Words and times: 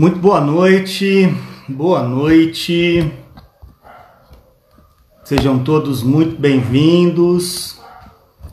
Muito 0.00 0.20
boa 0.20 0.40
noite, 0.40 1.26
boa 1.68 2.04
noite. 2.04 3.12
Sejam 5.24 5.64
todos 5.64 6.04
muito 6.04 6.40
bem-vindos. 6.40 7.80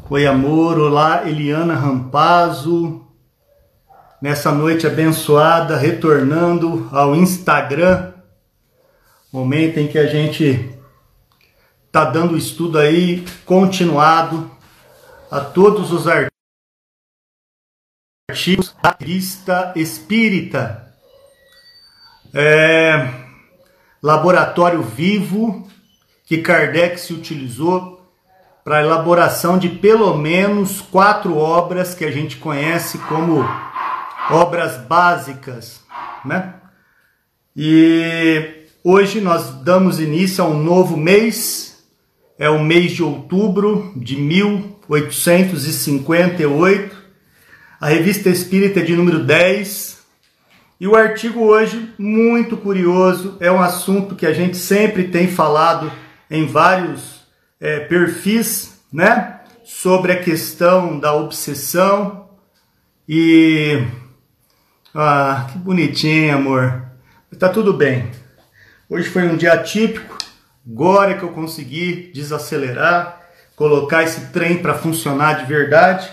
Oi, 0.10 0.26
amor. 0.26 0.80
Olá, 0.80 1.30
Eliana 1.30 1.76
Rampazzo. 1.76 3.06
Nessa 4.20 4.52
noite 4.52 4.88
abençoada, 4.88 5.78
retornando 5.78 6.90
ao 6.92 7.16
Instagram, 7.16 8.12
momento 9.32 9.80
em 9.80 9.88
que 9.88 10.00
a 10.00 10.08
gente 10.08 10.76
tá 11.92 12.06
dando 12.06 12.36
estudo 12.36 12.80
aí 12.80 13.24
continuado 13.46 14.50
a 15.30 15.42
todos 15.42 15.92
os 15.92 16.08
artigos 18.32 18.76
da 18.82 18.98
revista 19.00 19.74
Espírita 19.76 20.85
é, 22.36 23.10
laboratório 24.04 24.84
vivo 24.84 25.66
que 26.26 26.40
Kardec 26.40 27.00
se 27.00 27.14
utilizou 27.14 28.12
para 28.62 28.80
a 28.80 28.82
elaboração 28.82 29.58
de 29.58 29.70
pelo 29.70 30.18
menos 30.18 30.82
quatro 30.82 31.38
obras 31.38 31.96
que 31.96 32.04
a 32.04 32.12
gente 32.12 32.36
conhece 32.38 32.98
como 32.98 33.42
obras 34.30 34.76
básicas, 34.76 35.82
né? 36.26 36.56
E 37.56 38.66
hoje 38.84 39.22
nós 39.22 39.52
damos 39.64 40.02
início 40.02 40.44
a 40.44 40.48
um 40.48 40.62
novo 40.62 40.98
mês, 40.98 41.82
é 42.38 42.50
o 42.50 42.62
mês 42.62 42.92
de 42.92 43.02
outubro 43.02 43.94
de 43.96 44.18
1858. 44.18 47.06
A 47.80 47.88
revista 47.88 48.28
Espírita 48.30 48.82
de 48.82 48.94
número 48.94 49.24
10 49.24 49.95
e 50.80 50.88
o 50.88 50.96
artigo 50.96 51.40
hoje, 51.40 51.94
muito 51.98 52.58
curioso, 52.58 53.38
é 53.40 53.50
um 53.50 53.62
assunto 53.62 54.14
que 54.14 54.26
a 54.26 54.34
gente 54.34 54.58
sempre 54.58 55.08
tem 55.08 55.28
falado 55.28 55.90
em 56.30 56.46
vários 56.46 57.26
é, 57.62 57.80
perfis, 57.80 58.82
né? 58.92 59.40
Sobre 59.64 60.12
a 60.12 60.22
questão 60.22 61.00
da 61.00 61.14
obsessão. 61.14 62.30
E. 63.08 63.88
Ah, 64.94 65.48
que 65.52 65.58
bonitinho, 65.58 66.36
amor. 66.36 66.84
Tá 67.40 67.48
tudo 67.48 67.74
bem. 67.74 68.12
Hoje 68.90 69.10
foi 69.10 69.24
um 69.24 69.38
dia 69.38 69.54
atípico. 69.54 70.18
Agora 70.70 71.14
que 71.16 71.24
eu 71.24 71.30
consegui 71.30 72.12
desacelerar, 72.14 73.22
colocar 73.56 74.04
esse 74.04 74.32
trem 74.32 74.58
para 74.58 74.74
funcionar 74.74 75.40
de 75.40 75.46
verdade. 75.46 76.12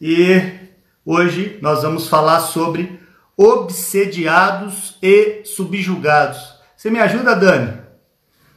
E 0.00 0.42
hoje 1.06 1.58
nós 1.62 1.82
vamos 1.82 2.08
falar 2.08 2.40
sobre 2.40 3.01
obsediados 3.42 4.96
e 5.02 5.42
subjugados. 5.44 6.38
Você 6.76 6.88
me 6.88 7.00
ajuda, 7.00 7.34
Dani? 7.34 7.72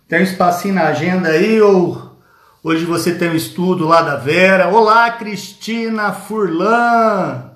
Tem 0.07 0.19
um 0.19 0.23
espacinho 0.23 0.75
na 0.75 0.89
agenda 0.89 1.29
aí 1.29 1.59
ou 1.59 2.19
hoje 2.63 2.85
você 2.85 3.15
tem 3.15 3.31
um 3.31 3.35
estudo 3.35 3.87
lá 3.87 4.03
da 4.03 4.15
Vera? 4.15 4.67
Olá, 4.67 5.09
Cristina 5.09 6.13
Furlan, 6.13 7.49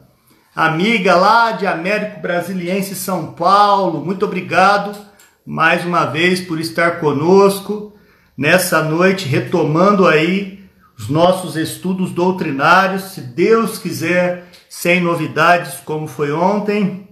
amiga 0.55 1.15
lá 1.15 1.51
de 1.51 1.67
Américo 1.67 2.19
Brasiliense 2.19 2.95
São 2.95 3.27
Paulo. 3.33 4.03
Muito 4.03 4.25
obrigado 4.25 4.97
mais 5.45 5.85
uma 5.85 6.05
vez 6.05 6.41
por 6.41 6.59
estar 6.59 6.99
conosco 6.99 7.93
nessa 8.35 8.81
noite, 8.81 9.27
retomando 9.27 10.07
aí 10.07 10.67
os 10.97 11.07
nossos 11.07 11.55
estudos 11.55 12.09
doutrinários, 12.09 13.03
se 13.11 13.21
Deus 13.21 13.77
quiser, 13.77 14.47
sem 14.67 14.99
novidades 14.99 15.75
como 15.85 16.07
foi 16.07 16.31
ontem 16.31 17.07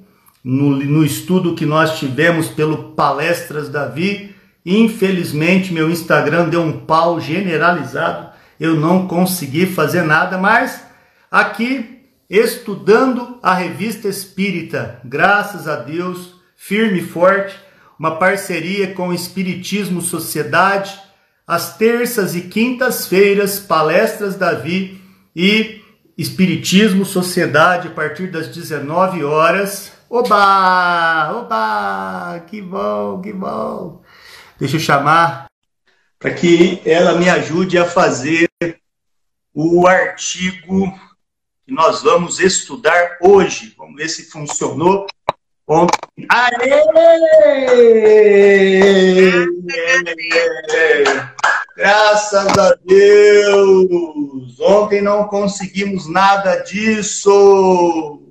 no, 0.47 0.77
no 0.77 1.03
estudo 1.03 1.55
que 1.55 1.65
nós 1.65 1.99
tivemos 1.99 2.47
pelo 2.47 2.93
Palestras 2.93 3.67
Davi. 3.67 4.33
Infelizmente, 4.65 5.73
meu 5.73 5.91
Instagram 5.91 6.47
deu 6.47 6.61
um 6.61 6.71
pau 6.71 7.19
generalizado, 7.19 8.29
eu 8.57 8.73
não 8.77 9.09
consegui 9.09 9.65
fazer 9.65 10.03
nada, 10.03 10.37
mas 10.37 10.85
aqui 11.29 11.99
estudando 12.29 13.39
a 13.43 13.53
revista 13.53 14.07
Espírita, 14.07 15.01
graças 15.03 15.67
a 15.67 15.75
Deus, 15.75 16.35
firme 16.55 16.99
e 16.99 17.05
forte, 17.05 17.53
uma 17.99 18.15
parceria 18.15 18.93
com 18.93 19.09
o 19.09 19.13
Espiritismo 19.13 20.01
Sociedade, 20.01 20.97
às 21.45 21.75
terças 21.75 22.35
e 22.35 22.41
quintas-feiras, 22.41 23.59
Palestras 23.59 24.35
Davi 24.35 25.01
e 25.35 25.81
Espiritismo 26.17 27.03
Sociedade 27.03 27.89
a 27.89 27.91
partir 27.91 28.31
das 28.31 28.47
19 28.47 29.25
horas. 29.25 29.96
Oba! 30.09 31.33
Oba! 31.33 32.39
Que 32.47 32.61
bom, 32.61 33.19
que 33.21 33.33
bom! 33.33 34.01
Deixa 34.57 34.77
eu 34.77 34.79
chamar 34.79 35.47
para 36.17 36.33
que 36.33 36.81
ela 36.85 37.15
me 37.15 37.29
ajude 37.29 37.77
a 37.77 37.85
fazer 37.85 38.49
o 39.53 39.85
artigo 39.85 40.91
que 41.65 41.73
nós 41.73 42.03
vamos 42.03 42.39
estudar 42.39 43.17
hoje. 43.21 43.75
Vamos 43.77 43.97
ver 43.97 44.07
se 44.07 44.29
funcionou. 44.31 45.05
Aê! 46.29 46.87
Graças 51.75 52.57
a 52.57 52.75
Deus! 52.85 54.57
Ontem 54.59 55.01
não 55.01 55.27
conseguimos 55.27 56.09
nada 56.09 56.55
disso. 56.63 58.26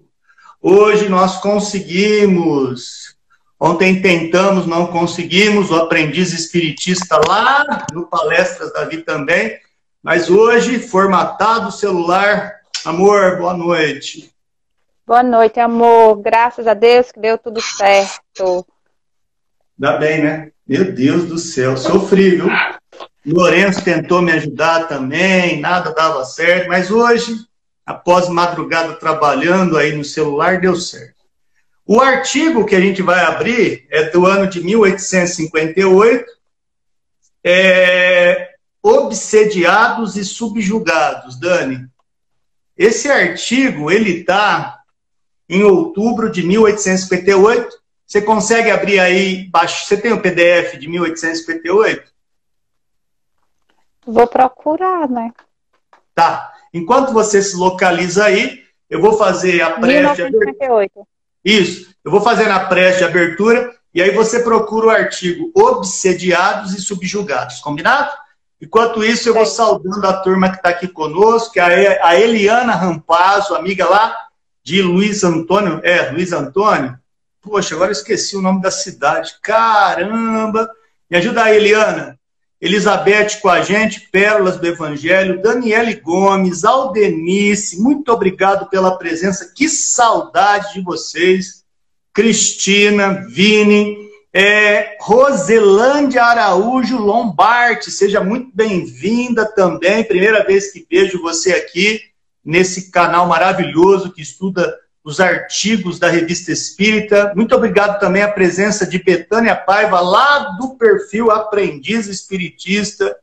Hoje 0.61 1.09
nós 1.09 1.39
conseguimos. 1.41 3.17
Ontem 3.59 4.01
tentamos, 4.03 4.67
não 4.67 4.87
conseguimos. 4.87 5.71
O 5.71 5.77
aprendiz 5.77 6.33
espiritista 6.33 7.21
lá 7.27 7.87
no 7.93 8.07
Palestras 8.07 8.73
Davi 8.73 8.99
também. 8.99 9.59
Mas 10.03 10.31
hoje, 10.31 10.79
formatado 10.79 11.69
o 11.69 11.73
celular. 11.73 12.57
Amor, 12.85 13.39
boa 13.39 13.55
noite. 13.55 14.31
Boa 15.07 15.23
noite, 15.23 15.61
amor. 15.61 16.21
Graças 16.21 16.67
a 16.67 16.75
Deus 16.75 17.13
que 17.13 17.21
deu 17.21 17.39
tudo 17.39 17.61
certo. 17.61 18.67
Dá 19.79 19.97
bem, 19.97 20.23
né? 20.23 20.51
Meu 20.67 20.93
Deus 20.93 21.27
do 21.27 21.39
céu, 21.39 21.77
sofri, 21.77 22.37
viu? 22.37 22.49
Lourenço 23.25 23.85
tentou 23.85 24.23
me 24.23 24.33
ajudar 24.33 24.89
também, 24.89 25.61
nada 25.61 25.93
dava 25.93 26.25
certo, 26.25 26.69
mas 26.69 26.91
hoje 26.91 27.37
após 27.87 28.29
madrugada 28.29 28.97
trabalhando 28.97 29.79
aí 29.79 29.97
no 29.97 30.05
celular, 30.05 30.61
deu 30.61 30.75
certo. 30.75 31.15
O 31.87 32.01
artigo 32.01 32.67
que 32.67 32.75
a 32.75 32.81
gente 32.81 33.01
vai 33.01 33.21
abrir 33.25 33.87
é 33.91 34.11
do 34.11 34.27
ano 34.27 34.51
de 34.51 34.61
1858, 34.61 36.27
é, 37.45 38.55
Obsediados 38.83 40.17
e 40.17 40.25
Subjugados, 40.25 41.39
Dani. 41.39 41.89
Esse 42.77 43.09
artigo, 43.09 43.91
ele 43.91 44.21
está 44.21 44.81
em 45.49 45.63
outubro 45.63 46.31
de 46.31 46.43
1858. 46.43 47.77
Você 48.05 48.21
consegue 48.21 48.71
abrir 48.71 48.99
aí, 48.99 49.49
você 49.53 49.97
tem 49.97 50.13
o 50.13 50.21
PDF 50.21 50.77
de 50.79 50.89
1858? 50.89 52.13
Vou 54.05 54.27
procurar, 54.27 55.09
né? 55.09 55.33
Tá. 56.15 56.56
Enquanto 56.73 57.13
você 57.13 57.43
se 57.43 57.57
localiza 57.57 58.25
aí, 58.25 58.63
eu 58.89 59.01
vou 59.01 59.17
fazer 59.17 59.63
a 59.63 59.71
prece. 59.71 60.23
Isso, 61.45 61.95
eu 62.05 62.11
vou 62.11 62.21
fazer 62.21 62.51
a 62.51 62.61
prece 62.61 62.99
de 62.99 63.05
abertura 63.05 63.75
e 63.95 64.03
aí 64.03 64.11
você 64.11 64.41
procura 64.41 64.87
o 64.87 64.91
artigo 64.91 65.51
Obsediados 65.55 66.75
e 66.75 66.81
Subjugados, 66.81 67.61
combinado? 67.61 68.11
Enquanto 68.61 69.05
isso, 69.05 69.29
eu 69.29 69.35
vou 69.35 69.47
saudando 69.47 70.05
a 70.07 70.15
turma 70.15 70.51
que 70.51 70.57
está 70.57 70.71
aqui 70.71 70.89
conosco, 70.89 71.53
que 71.53 71.61
é 71.61 72.03
a 72.03 72.19
Eliana 72.19 72.75
Rampazzo, 72.75 73.55
amiga 73.55 73.89
lá 73.89 74.17
de 74.63 74.83
Luiz 74.83 75.23
Antônio. 75.23 75.81
É, 75.83 76.11
Luiz 76.11 76.33
Antônio? 76.33 76.99
Poxa, 77.41 77.75
agora 77.75 77.91
eu 77.91 77.93
esqueci 77.93 78.37
o 78.37 78.43
nome 78.43 78.61
da 78.61 78.71
cidade. 78.71 79.37
Caramba! 79.41 80.71
Me 81.09 81.17
ajuda 81.17 81.45
aí, 81.45 81.57
Eliana. 81.57 82.16
Elizabeth 82.61 83.41
com 83.43 83.49
a 83.49 83.61
gente, 83.61 84.09
Pérolas 84.11 84.59
do 84.59 84.67
Evangelho, 84.67 85.43
Daniele 85.43 85.95
Gomes, 85.95 86.65
Aldenice, 86.65 87.81
muito 87.81 88.11
obrigado 88.11 88.69
pela 88.71 88.97
presença, 88.97 89.53
que 89.55 89.69
saudade 89.69 90.75
de 90.75 90.81
vocês. 90.81 91.65
Cristina, 92.15 93.27
Vini, 93.29 94.09
é, 94.33 94.97
Roselândia 95.01 96.25
Araújo 96.25 96.97
Lombardi, 96.97 97.91
seja 97.91 98.25
muito 98.25 98.51
bem-vinda 98.55 99.45
também, 99.45 100.03
primeira 100.03 100.43
vez 100.43 100.73
que 100.73 100.87
vejo 100.91 101.21
você 101.21 101.53
aqui 101.53 102.01
nesse 102.43 102.91
canal 102.91 103.27
maravilhoso 103.27 104.13
que 104.13 104.23
estuda 104.23 104.75
os 105.07 105.21
artigos 105.21 106.01
da 106.01 106.09
Revista 106.09 106.51
Espírita. 106.51 107.33
Muito 107.37 107.55
obrigado 107.55 108.01
também 108.01 108.25
à 108.25 108.29
presença 108.29 108.85
de 108.85 108.99
Betânia 108.99 109.55
Paiva, 109.55 110.01
lá 110.01 110.57
do 110.59 110.71
perfil 110.71 111.31
Aprendiz 111.31 112.09
Espiritista, 112.09 113.17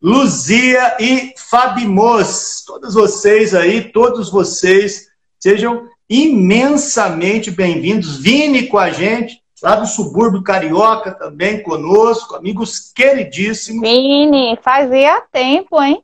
Luzia 0.00 0.96
e 0.98 1.34
Fabimos. 1.36 2.64
Todos 2.66 2.94
vocês 2.94 3.54
aí, 3.54 3.92
todos 3.92 4.30
vocês, 4.30 5.08
sejam 5.38 5.86
imensamente 6.08 7.50
bem-vindos. 7.50 8.16
Vini 8.16 8.68
com 8.68 8.78
a 8.78 8.88
gente, 8.88 9.38
lá 9.62 9.76
do 9.76 9.86
subúrbio 9.86 10.42
carioca 10.42 11.12
também 11.12 11.62
conosco, 11.62 12.34
amigos 12.34 12.90
queridíssimos. 12.94 13.82
Vini, 13.82 14.58
fazia 14.62 15.20
tempo, 15.30 15.82
hein? 15.82 16.02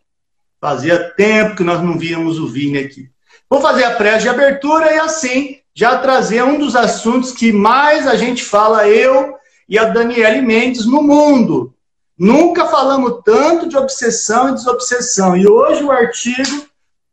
Fazia 0.61 1.11
tempo 1.15 1.57
que 1.57 1.65
nós 1.65 1.83
não 1.83 1.97
víamos 1.99 2.39
o 2.39 2.47
Vini 2.47 2.77
aqui. 2.77 3.12
Vou 3.53 3.61
fazer 3.61 3.85
a 3.85 3.91
prece 3.91 4.23
de 4.23 4.31
abertura 4.31 4.95
e 4.95 4.99
assim 4.99 5.59
já 5.75 5.99
trazer 5.99 6.43
um 6.43 6.59
dos 6.59 6.75
assuntos 6.75 7.33
que 7.33 7.53
mais 7.53 8.09
a 8.09 8.17
gente 8.17 8.43
fala, 8.43 8.89
eu 8.89 9.35
e 9.69 9.79
a 9.79 9.85
Daniele 9.85 10.41
Mendes, 10.41 10.87
no 10.87 11.03
mundo. 11.03 11.75
Nunca 12.19 12.65
falamos 12.65 13.21
tanto 13.23 13.69
de 13.69 13.77
obsessão 13.77 14.49
e 14.49 14.55
desobsessão. 14.55 15.37
E 15.37 15.47
hoje 15.47 15.85
o 15.85 15.91
artigo, 15.91 16.65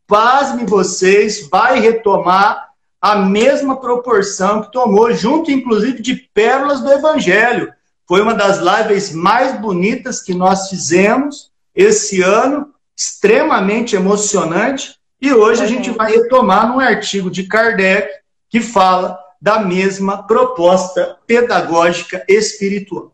pasme 0.07 0.65
vocês, 0.65 1.49
vai 1.49 1.81
retomar 1.81 2.69
a 3.01 3.17
mesma 3.17 3.75
proporção 3.75 4.61
que 4.61 4.71
tomou, 4.71 5.11
junto 5.11 5.51
inclusive 5.51 6.01
de 6.01 6.15
pérolas 6.33 6.79
do 6.79 6.89
Evangelho. 6.89 7.73
Foi 8.07 8.21
uma 8.21 8.33
das 8.33 8.59
lives 8.59 9.11
mais 9.11 9.59
bonitas 9.59 10.21
que 10.21 10.33
nós 10.33 10.69
fizemos 10.69 11.51
esse 11.75 12.21
ano, 12.21 12.73
extremamente 12.95 13.97
emocionante. 13.97 14.98
E 15.21 15.33
hoje 15.33 15.63
a 15.63 15.67
gente 15.67 15.89
vai 15.91 16.11
retomar 16.11 16.67
num 16.67 16.79
artigo 16.79 17.29
de 17.29 17.43
Kardec 17.43 18.09
que 18.49 18.61
fala 18.61 19.19
da 19.41 19.59
mesma 19.59 20.23
proposta 20.23 21.17
pedagógica 21.25 22.23
espiritual. 22.27 23.13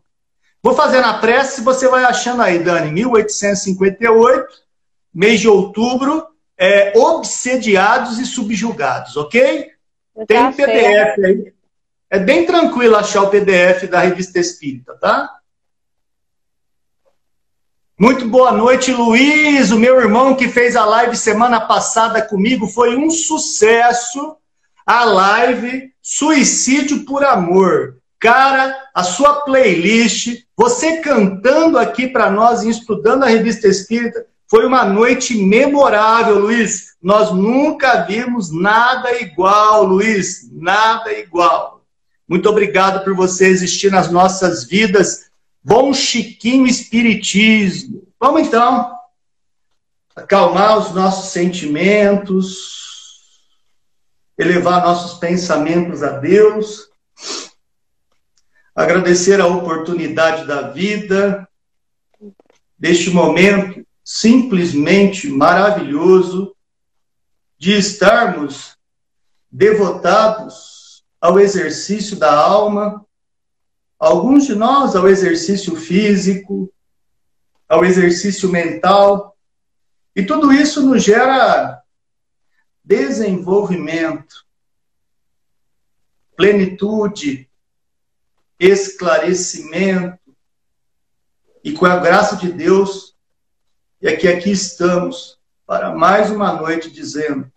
Vou 0.62 0.74
fazer 0.74 1.00
na 1.00 1.18
prece, 1.18 1.60
você 1.60 1.88
vai 1.88 2.04
achando 2.04 2.42
aí, 2.42 2.58
Dani, 2.58 2.90
1858, 2.90 4.46
mês 5.14 5.40
de 5.40 5.48
outubro, 5.48 6.26
é, 6.58 6.92
obsediados 6.98 8.18
e 8.18 8.24
subjugados, 8.24 9.16
ok? 9.16 9.70
Tem 10.26 10.52
PDF 10.52 11.24
aí. 11.24 11.52
É 12.10 12.18
bem 12.18 12.46
tranquilo 12.46 12.96
achar 12.96 13.22
o 13.22 13.30
PDF 13.30 13.88
da 13.88 14.00
Revista 14.00 14.38
Espírita, 14.38 14.94
tá? 14.94 15.35
Muito 17.98 18.28
boa 18.28 18.52
noite, 18.52 18.92
Luiz, 18.92 19.70
o 19.70 19.78
meu 19.78 19.98
irmão 19.98 20.34
que 20.34 20.48
fez 20.48 20.76
a 20.76 20.84
live 20.84 21.16
semana 21.16 21.58
passada 21.62 22.20
comigo. 22.20 22.66
Foi 22.66 22.94
um 22.94 23.08
sucesso 23.08 24.36
a 24.84 25.02
live 25.04 25.90
Suicídio 26.02 27.06
por 27.06 27.24
Amor. 27.24 27.96
Cara, 28.20 28.76
a 28.94 29.02
sua 29.02 29.40
playlist, 29.46 30.42
você 30.54 30.98
cantando 30.98 31.78
aqui 31.78 32.06
para 32.06 32.30
nós 32.30 32.62
e 32.62 32.68
estudando 32.68 33.22
a 33.22 33.28
Revista 33.28 33.66
Espírita, 33.66 34.26
foi 34.46 34.66
uma 34.66 34.84
noite 34.84 35.34
memorável, 35.34 36.38
Luiz. 36.38 36.96
Nós 37.02 37.32
nunca 37.32 38.02
vimos 38.02 38.52
nada 38.52 39.18
igual, 39.22 39.84
Luiz, 39.84 40.46
nada 40.52 41.14
igual. 41.14 41.80
Muito 42.28 42.46
obrigado 42.46 43.02
por 43.02 43.14
você 43.14 43.46
existir 43.46 43.90
nas 43.90 44.10
nossas 44.10 44.64
vidas. 44.64 45.25
Bom 45.68 45.92
Chiquinho 45.92 46.64
Espiritismo. 46.64 48.06
Vamos 48.20 48.42
então 48.42 48.96
acalmar 50.14 50.78
os 50.78 50.94
nossos 50.94 51.32
sentimentos, 51.32 53.40
elevar 54.38 54.84
nossos 54.84 55.18
pensamentos 55.18 56.04
a 56.04 56.18
Deus, 56.18 56.88
agradecer 58.76 59.40
a 59.40 59.48
oportunidade 59.48 60.46
da 60.46 60.70
vida, 60.70 61.48
deste 62.78 63.10
momento 63.10 63.84
simplesmente 64.04 65.28
maravilhoso 65.28 66.54
de 67.58 67.72
estarmos 67.72 68.76
devotados 69.50 71.04
ao 71.20 71.40
exercício 71.40 72.16
da 72.16 72.32
alma, 72.32 73.04
alguns 73.98 74.46
de 74.46 74.54
nós 74.54 74.94
ao 74.94 75.08
exercício 75.08 75.76
físico, 75.76 76.72
ao 77.68 77.84
exercício 77.84 78.48
mental, 78.48 79.36
e 80.14 80.24
tudo 80.24 80.52
isso 80.52 80.82
nos 80.82 81.02
gera 81.02 81.82
desenvolvimento, 82.84 84.44
plenitude, 86.36 87.50
esclarecimento, 88.58 90.18
e 91.64 91.72
com 91.72 91.84
a 91.84 91.96
graça 91.96 92.36
de 92.36 92.52
Deus, 92.52 93.16
é 94.00 94.14
que 94.14 94.28
aqui 94.28 94.52
estamos 94.52 95.36
para 95.66 95.92
mais 95.92 96.30
uma 96.30 96.52
noite 96.52 96.90
dizendo: 96.90 97.50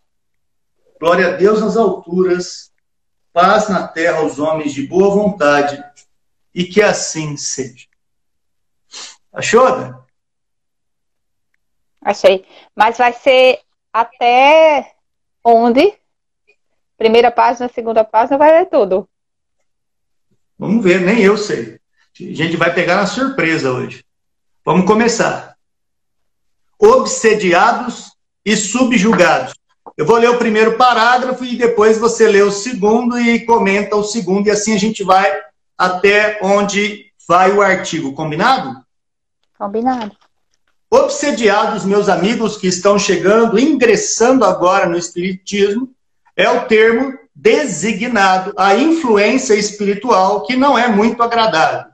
Glória 1.00 1.28
a 1.28 1.32
Deus 1.38 1.62
nas 1.62 1.78
alturas, 1.78 2.72
paz 3.32 3.70
na 3.70 3.88
terra 3.88 4.18
aos 4.18 4.40
homens 4.40 4.74
de 4.74 4.88
boa 4.88 5.14
vontade, 5.14 5.84
e 6.60 6.66
que 6.66 6.82
assim 6.82 7.38
seja. 7.38 7.88
Achou, 9.32 9.66
Dan? 9.80 9.98
Achei. 12.02 12.46
Mas 12.76 12.98
vai 12.98 13.14
ser 13.14 13.62
até 13.94 14.94
onde? 15.42 15.94
Primeira 16.98 17.32
página, 17.32 17.70
segunda 17.70 18.04
página, 18.04 18.38
vai 18.38 18.52
ler 18.52 18.66
tudo. 18.66 19.08
Vamos 20.58 20.84
ver, 20.84 21.00
nem 21.00 21.22
eu 21.22 21.38
sei. 21.38 21.80
A 22.20 22.34
gente 22.34 22.58
vai 22.58 22.74
pegar 22.74 22.98
na 22.98 23.08
surpresa 23.08 23.72
hoje. 23.72 24.04
Vamos 24.66 24.86
começar 24.86 25.56
obsediados 26.78 28.12
e 28.44 28.58
subjugados. 28.58 29.54
Eu 29.96 30.06
vou 30.06 30.18
ler 30.18 30.30
o 30.30 30.38
primeiro 30.38 30.78
parágrafo 30.78 31.46
e 31.46 31.56
depois 31.56 31.98
você 31.98 32.28
lê 32.28 32.42
o 32.42 32.52
segundo 32.52 33.18
e 33.18 33.46
comenta 33.46 33.96
o 33.96 34.04
segundo, 34.04 34.48
e 34.48 34.52
assim 34.52 34.74
a 34.74 34.78
gente 34.78 35.06
vai 35.06 35.49
até 35.80 36.38
onde 36.42 37.06
vai 37.26 37.54
o 37.54 37.62
artigo. 37.62 38.12
Combinado? 38.12 38.84
Combinado. 39.58 40.12
Obsediados, 40.92 41.86
meus 41.86 42.10
amigos 42.10 42.58
que 42.58 42.68
estão 42.68 43.00
chegando, 43.00 43.58
ingressando 43.58 44.44
agora 44.44 44.88
no 44.88 44.98
Espiritismo, 44.98 45.90
é 46.36 46.50
o 46.50 46.66
termo 46.66 47.18
designado 47.34 48.54
à 48.58 48.76
influência 48.76 49.54
espiritual 49.54 50.46
que 50.46 50.58
não 50.58 50.78
é 50.78 50.90
muito 50.90 51.24
agradável. 51.24 51.86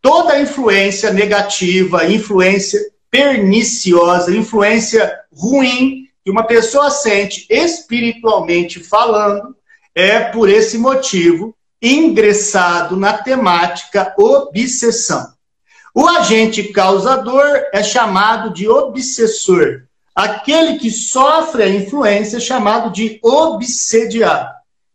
Toda 0.00 0.40
influência 0.40 1.12
negativa, 1.12 2.06
influência 2.06 2.80
perniciosa, 3.10 4.34
influência 4.34 5.12
ruim 5.30 6.08
que 6.24 6.30
uma 6.30 6.44
pessoa 6.44 6.90
sente 6.90 7.46
espiritualmente 7.50 8.80
falando, 8.82 9.54
é 9.94 10.20
por 10.20 10.48
esse 10.48 10.78
motivo 10.78 11.54
ingressado 11.82 12.96
na 12.96 13.14
temática 13.14 14.14
obsessão. 14.18 15.32
O 15.94 16.06
agente 16.06 16.64
causador 16.64 17.44
é 17.72 17.82
chamado 17.82 18.52
de 18.52 18.68
obsessor. 18.68 19.82
Aquele 20.14 20.78
que 20.78 20.90
sofre 20.90 21.62
a 21.62 21.68
influência 21.68 22.36
é 22.36 22.40
chamado 22.40 22.90
de 22.90 23.18
obsediado. 23.22 24.50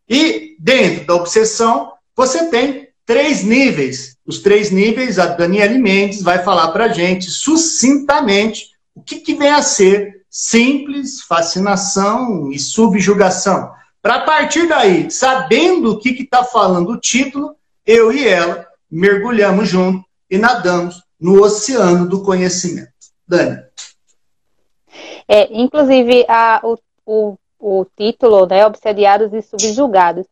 E 0.08 0.56
dentro 0.60 1.06
da 1.06 1.16
obsessão, 1.16 1.92
você 2.16 2.46
tem 2.50 2.90
três 3.06 3.44
níveis 3.44 4.16
os 4.26 4.40
três 4.40 4.72
níveis, 4.72 5.20
a 5.20 5.28
Daniele 5.28 5.78
Mendes 5.78 6.24
vai 6.24 6.44
falar 6.44 6.70
para 6.70 6.86
a 6.86 6.90
gente 6.90 7.30
sucintamente 7.30 8.72
o 8.96 9.02
que, 9.02 9.18
que 9.18 9.36
vem 9.36 9.50
a 9.50 9.62
ser 9.62 10.24
simples, 10.30 11.22
fascinação 11.22 12.52
e 12.52 12.58
subjugação. 12.58 13.72
Para 14.06 14.20
partir 14.20 14.68
daí, 14.68 15.10
sabendo 15.10 15.94
o 15.94 16.00
que 16.00 16.10
está 16.10 16.44
falando 16.44 16.92
o 16.92 17.00
título, 17.00 17.56
eu 17.84 18.12
e 18.12 18.28
ela 18.28 18.68
mergulhamos 18.88 19.68
junto 19.68 20.06
e 20.30 20.38
nadamos 20.38 21.02
no 21.20 21.42
oceano 21.42 22.08
do 22.08 22.22
conhecimento. 22.22 22.94
Dani. 23.28 23.64
É, 25.28 25.52
inclusive, 25.52 26.24
a, 26.30 26.62
o, 26.64 26.78
o, 27.04 27.36
o 27.60 27.86
título, 27.98 28.46
né, 28.46 28.64
Obsediados 28.68 29.34
e 29.34 29.42
Subjugados, 29.42 30.28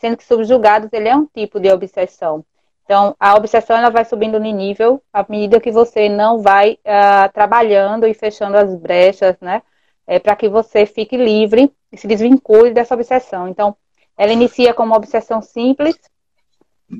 sendo 0.00 0.16
que 0.16 0.24
subjugados 0.24 0.88
ele 0.92 1.08
é 1.08 1.16
um 1.16 1.26
tipo 1.26 1.58
de 1.58 1.68
obsessão. 1.68 2.44
Então, 2.84 3.16
a 3.18 3.34
obsessão 3.34 3.76
ela 3.76 3.90
vai 3.90 4.04
subindo 4.04 4.38
de 4.38 4.52
nível 4.52 5.02
à 5.12 5.26
medida 5.28 5.60
que 5.60 5.72
você 5.72 6.08
não 6.08 6.42
vai 6.42 6.78
uh, 6.84 7.32
trabalhando 7.34 8.06
e 8.06 8.14
fechando 8.14 8.56
as 8.56 8.72
brechas, 8.76 9.34
né? 9.40 9.62
É, 10.06 10.20
para 10.20 10.36
que 10.36 10.48
você 10.48 10.86
fique 10.86 11.16
livre 11.16 11.72
e 11.92 11.96
se 11.96 12.06
desvincule 12.06 12.72
dessa 12.72 12.94
obsessão. 12.94 13.48
Então, 13.48 13.76
ela 14.16 14.32
inicia 14.32 14.74
como 14.74 14.92
uma 14.92 14.96
obsessão 14.96 15.42
simples, 15.42 15.96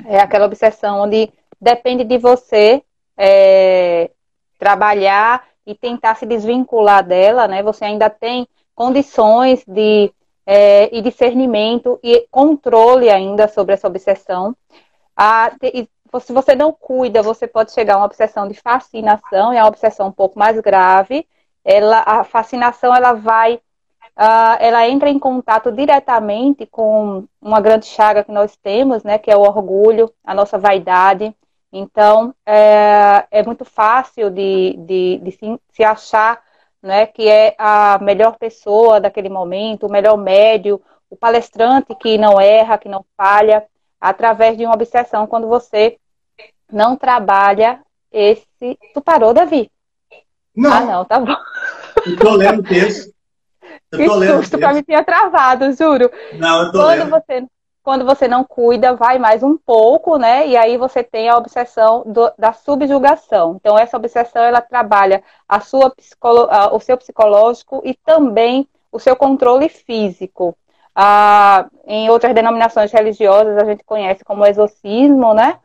é 0.07 0.19
aquela 0.19 0.47
obsessão 0.47 1.01
onde 1.01 1.33
depende 1.61 2.05
de 2.05 2.19
você 2.19 2.83
é, 3.17 4.11
trabalhar 4.59 5.45
e 5.67 5.75
tentar 5.75 6.17
se 6.17 6.27
desvincular 6.27 7.05
dela, 7.05 7.49
né? 7.49 7.63
Você 7.63 7.85
ainda 7.85 8.11
tem 8.11 8.47
condições 8.75 9.65
de 9.67 10.13
é, 10.45 10.97
e 10.97 11.01
discernimento 11.03 11.99
e 12.03 12.27
controle 12.31 13.11
ainda 13.11 13.49
sobre 13.49 13.75
essa 13.75 13.89
obsessão 13.89 14.55
a, 15.17 15.51
se 16.21 16.33
você 16.33 16.55
não 16.55 16.73
cuida, 16.73 17.23
você 17.23 17.47
pode 17.49 17.73
chegar 17.73 17.95
a 17.95 17.97
uma 17.99 18.07
obsessão 18.07 18.47
de 18.47 18.55
fascinação, 18.55 19.53
é 19.53 19.63
uma 19.63 19.69
obsessão 19.69 20.09
um 20.09 20.13
pouco 20.13 20.39
mais 20.39 20.61
grave. 20.61 21.27
Ela, 21.65 22.03
a 22.07 22.23
fascinação 22.23 22.95
ela 22.95 23.15
vai 23.15 23.61
uh, 24.17 24.57
ela 24.59 24.89
entra 24.89 25.09
em 25.11 25.19
contato 25.19 25.71
diretamente 25.71 26.67
com 26.67 27.27
uma 27.41 27.61
grande 27.61 27.87
chaga 27.87 28.25
que 28.25 28.33
nós 28.33 28.57
temos, 28.57 29.05
né, 29.05 29.19
que 29.19 29.31
é 29.31 29.37
o 29.37 29.41
orgulho, 29.41 30.13
a 30.25 30.35
nossa 30.35 30.59
vaidade. 30.59 31.35
Então, 31.73 32.35
é, 32.45 33.27
é 33.31 33.43
muito 33.43 33.65
fácil 33.65 34.31
de, 34.31 34.75
de, 34.79 35.19
de 35.19 35.31
se, 35.33 35.61
se, 35.73 35.85
achar 35.85 36.43
né, 36.83 37.07
que 37.07 37.29
é 37.29 37.55
a 37.59 37.99
melhor 38.01 38.37
pessoa 38.39 39.01
daquele 39.01 39.29
momento, 39.29 39.87
o 39.87 39.93
melhor 39.93 40.17
médio, 40.17 40.81
o 41.11 41.17
palestrante 41.17 41.95
que 41.95 42.17
não 42.17 42.41
erra, 42.41 42.79
que 42.79 42.89
não 42.89 43.05
falha, 43.17 43.65
através 44.01 44.57
de 44.57 44.65
uma 44.65 44.75
obsessão, 44.75 45.27
quando 45.27 45.49
você 45.49 45.99
não 46.71 46.97
trabalha 46.97 47.81
esse. 48.11 48.47
Tu 48.95 49.01
parou, 49.01 49.35
Davi? 49.35 49.71
Não. 50.55 50.73
Ah, 50.73 50.81
não, 50.81 51.05
tá 51.05 51.21
bom. 51.21 51.37
Eu 52.25 52.33
lendo 52.33 52.61
o 52.61 52.63
texto. 52.63 53.16
Que 53.97 54.09
susto, 54.09 54.59
pra 54.59 54.73
mim 54.73 54.83
tinha 54.83 55.05
travado, 55.05 55.73
juro. 55.73 56.11
Não, 56.35 56.63
eu 56.63 56.73
tô 56.73 56.79
quando 56.79 56.99
lendo. 56.99 57.11
Você, 57.11 57.47
quando 57.83 58.05
você 58.05 58.27
não 58.27 58.43
cuida, 58.43 58.95
vai 58.95 59.19
mais 59.19 59.43
um 59.43 59.57
pouco, 59.57 60.17
né? 60.17 60.47
E 60.47 60.57
aí 60.57 60.77
você 60.77 61.05
tem 61.05 61.29
a 61.29 61.37
obsessão 61.37 62.03
do, 62.05 62.33
da 62.37 62.53
subjugação. 62.53 63.57
Então, 63.61 63.79
essa 63.79 63.97
obsessão, 63.97 64.43
ela 64.43 64.61
trabalha 64.61 65.23
a 65.49 65.61
sua 65.61 65.91
psicolo, 65.91 66.49
o 66.73 66.81
seu 66.81 66.97
psicológico 66.97 67.83
e 67.85 67.95
também 67.95 68.69
o 68.91 68.99
seu 68.99 69.15
controle 69.15 69.69
físico. 69.69 70.57
Ah, 70.95 71.67
em 71.87 72.09
outras 72.11 72.35
denominações 72.35 72.91
religiosas, 72.91 73.57
a 73.59 73.65
gente 73.65 73.85
conhece 73.85 74.25
como 74.25 74.47
exorcismo, 74.47 75.35
né? 75.35 75.59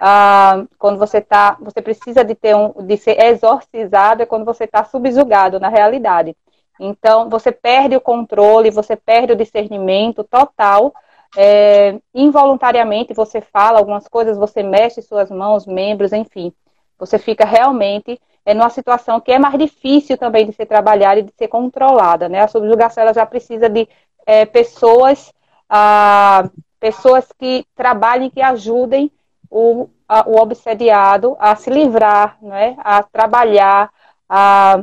Ah, 0.00 0.64
quando 0.78 0.98
você 0.98 1.20
tá, 1.20 1.56
você 1.60 1.82
precisa 1.82 2.24
de 2.24 2.34
ter 2.34 2.56
um, 2.56 2.72
de 2.86 2.96
ser 2.96 3.20
exorcizado 3.20 4.22
é 4.22 4.26
quando 4.26 4.44
você 4.44 4.64
está 4.64 4.84
subjugado 4.84 5.60
na 5.60 5.68
realidade. 5.68 6.36
Então 6.78 7.28
você 7.28 7.50
perde 7.52 7.96
o 7.96 8.00
controle, 8.00 8.70
você 8.70 8.96
perde 8.96 9.32
o 9.32 9.36
discernimento 9.36 10.24
total. 10.24 10.94
É, 11.36 11.98
involuntariamente 12.14 13.12
você 13.12 13.40
fala 13.40 13.78
algumas 13.78 14.08
coisas, 14.08 14.38
você 14.38 14.62
mexe 14.62 15.02
suas 15.02 15.30
mãos, 15.30 15.66
membros, 15.66 16.12
enfim. 16.12 16.52
Você 16.98 17.18
fica 17.18 17.44
realmente 17.44 18.20
é, 18.44 18.54
numa 18.54 18.70
situação 18.70 19.20
que 19.20 19.32
é 19.32 19.38
mais 19.38 19.58
difícil 19.58 20.16
também 20.16 20.46
de 20.46 20.52
ser 20.52 20.66
trabalhada 20.66 21.20
e 21.20 21.24
de 21.24 21.32
ser 21.36 21.48
controlada. 21.48 22.28
Né? 22.28 22.40
A 22.40 22.48
subjugação 22.48 23.02
ela 23.02 23.14
já 23.14 23.26
precisa 23.26 23.68
de 23.68 23.88
é, 24.26 24.46
pessoas, 24.46 25.32
ah, 25.68 26.48
pessoas 26.80 27.30
que 27.38 27.64
trabalhem, 27.74 28.30
que 28.30 28.40
ajudem 28.40 29.10
o, 29.50 29.88
a, 30.08 30.28
o 30.28 30.36
obsediado 30.40 31.36
a 31.38 31.56
se 31.56 31.70
livrar, 31.70 32.38
né, 32.42 32.76
a 32.78 33.02
trabalhar, 33.02 33.90
a 34.28 34.82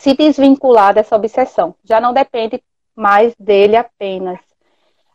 se 0.00 0.14
desvincular 0.14 0.94
dessa 0.94 1.14
obsessão. 1.14 1.74
Já 1.84 2.00
não 2.00 2.14
depende 2.14 2.62
mais 2.96 3.34
dele 3.38 3.76
apenas. 3.76 4.40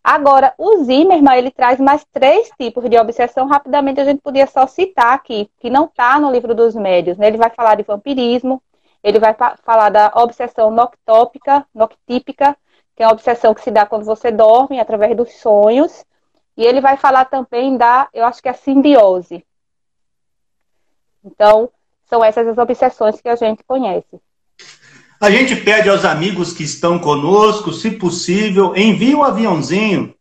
Agora, 0.03 0.53
o 0.59 0.83
Zimmermann, 0.83 1.39
ele 1.39 1.49
traz 1.49 1.79
mais 1.79 2.05
três 2.13 2.51
tipos 2.51 2.87
de 2.87 2.95
obsessão. 2.95 3.47
Rapidamente, 3.47 3.99
a 3.99 4.05
gente 4.05 4.21
podia 4.21 4.45
só 4.45 4.67
citar 4.67 5.13
aqui, 5.13 5.49
que 5.57 5.71
não 5.71 5.85
está 5.85 6.19
no 6.19 6.31
livro 6.31 6.53
dos 6.53 6.75
médios. 6.75 7.17
Né? 7.17 7.25
Ele 7.25 7.37
vai 7.37 7.49
falar 7.49 7.73
de 7.73 7.81
vampirismo, 7.81 8.61
ele 9.03 9.17
vai 9.17 9.35
falar 9.63 9.89
da 9.89 10.11
obsessão 10.17 10.69
noctópica, 10.69 11.65
noctípica, 11.73 12.55
que 12.95 13.01
é 13.01 13.07
uma 13.07 13.13
obsessão 13.13 13.55
que 13.55 13.61
se 13.61 13.71
dá 13.71 13.87
quando 13.87 14.05
você 14.05 14.29
dorme, 14.29 14.79
através 14.79 15.17
dos 15.17 15.33
sonhos. 15.39 16.05
E 16.55 16.63
ele 16.63 16.79
vai 16.79 16.95
falar 16.95 17.25
também 17.25 17.75
da, 17.75 18.07
eu 18.13 18.23
acho 18.23 18.39
que 18.39 18.47
é 18.47 18.51
a 18.51 18.53
simbiose. 18.53 19.43
Então, 21.23 21.71
são 22.05 22.23
essas 22.23 22.47
as 22.47 22.57
obsessões 22.59 23.19
que 23.19 23.27
a 23.27 23.35
gente 23.35 23.63
conhece. 23.63 24.21
A 25.25 25.31
gente 25.31 25.55
pede 25.55 25.89
aos 25.89 26.05
amigos 26.05 26.53
que 26.53 26.61
estão 26.61 26.99
conosco, 26.99 27.73
se 27.73 27.89
possível, 27.89 28.75
envie 28.75 29.15
um 29.15 29.23
aviãozinho, 29.23 30.13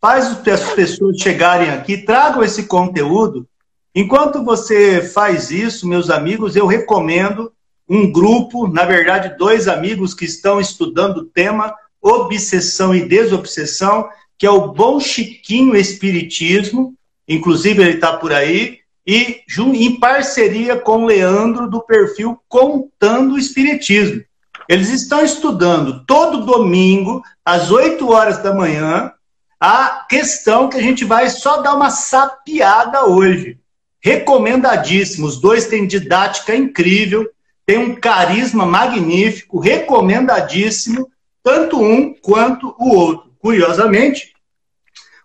faz 0.00 0.26
as 0.48 0.72
pessoas 0.72 1.20
chegarem 1.20 1.68
aqui, 1.68 1.98
tragam 1.98 2.42
esse 2.42 2.62
conteúdo. 2.62 3.46
Enquanto 3.94 4.42
você 4.42 5.02
faz 5.02 5.50
isso, 5.50 5.86
meus 5.86 6.08
amigos, 6.08 6.56
eu 6.56 6.66
recomendo 6.66 7.52
um 7.86 8.10
grupo, 8.10 8.66
na 8.66 8.86
verdade, 8.86 9.36
dois 9.36 9.68
amigos 9.68 10.14
que 10.14 10.24
estão 10.24 10.58
estudando 10.58 11.18
o 11.18 11.26
tema 11.26 11.74
obsessão 12.00 12.94
e 12.94 13.06
desobsessão, 13.06 14.08
que 14.38 14.46
é 14.46 14.50
o 14.50 14.72
Bom 14.72 14.98
Chiquinho 14.98 15.76
Espiritismo, 15.76 16.94
inclusive 17.28 17.82
ele 17.82 17.96
está 17.96 18.16
por 18.16 18.32
aí, 18.32 18.78
e 19.06 19.42
em 19.58 20.00
parceria 20.00 20.74
com 20.74 21.02
o 21.02 21.06
Leandro 21.06 21.68
do 21.68 21.82
perfil 21.82 22.40
Contando 22.48 23.34
o 23.34 23.38
Espiritismo. 23.38 24.24
Eles 24.68 24.90
estão 24.90 25.24
estudando 25.24 26.04
todo 26.04 26.44
domingo, 26.44 27.22
às 27.44 27.70
8 27.70 28.06
horas 28.10 28.42
da 28.42 28.52
manhã, 28.52 29.10
a 29.58 30.06
questão 30.08 30.68
que 30.68 30.76
a 30.76 30.82
gente 30.82 31.04
vai 31.04 31.30
só 31.30 31.62
dar 31.62 31.74
uma 31.74 31.90
sapiada 31.90 33.06
hoje. 33.06 33.58
Recomendadíssimo. 34.00 35.26
Os 35.26 35.40
dois 35.40 35.66
têm 35.66 35.86
didática 35.86 36.54
incrível, 36.54 37.28
têm 37.64 37.78
um 37.78 37.96
carisma 37.96 38.66
magnífico, 38.66 39.58
recomendadíssimo, 39.58 41.10
tanto 41.42 41.80
um 41.80 42.14
quanto 42.14 42.74
o 42.78 42.94
outro. 42.94 43.32
Curiosamente, 43.40 44.34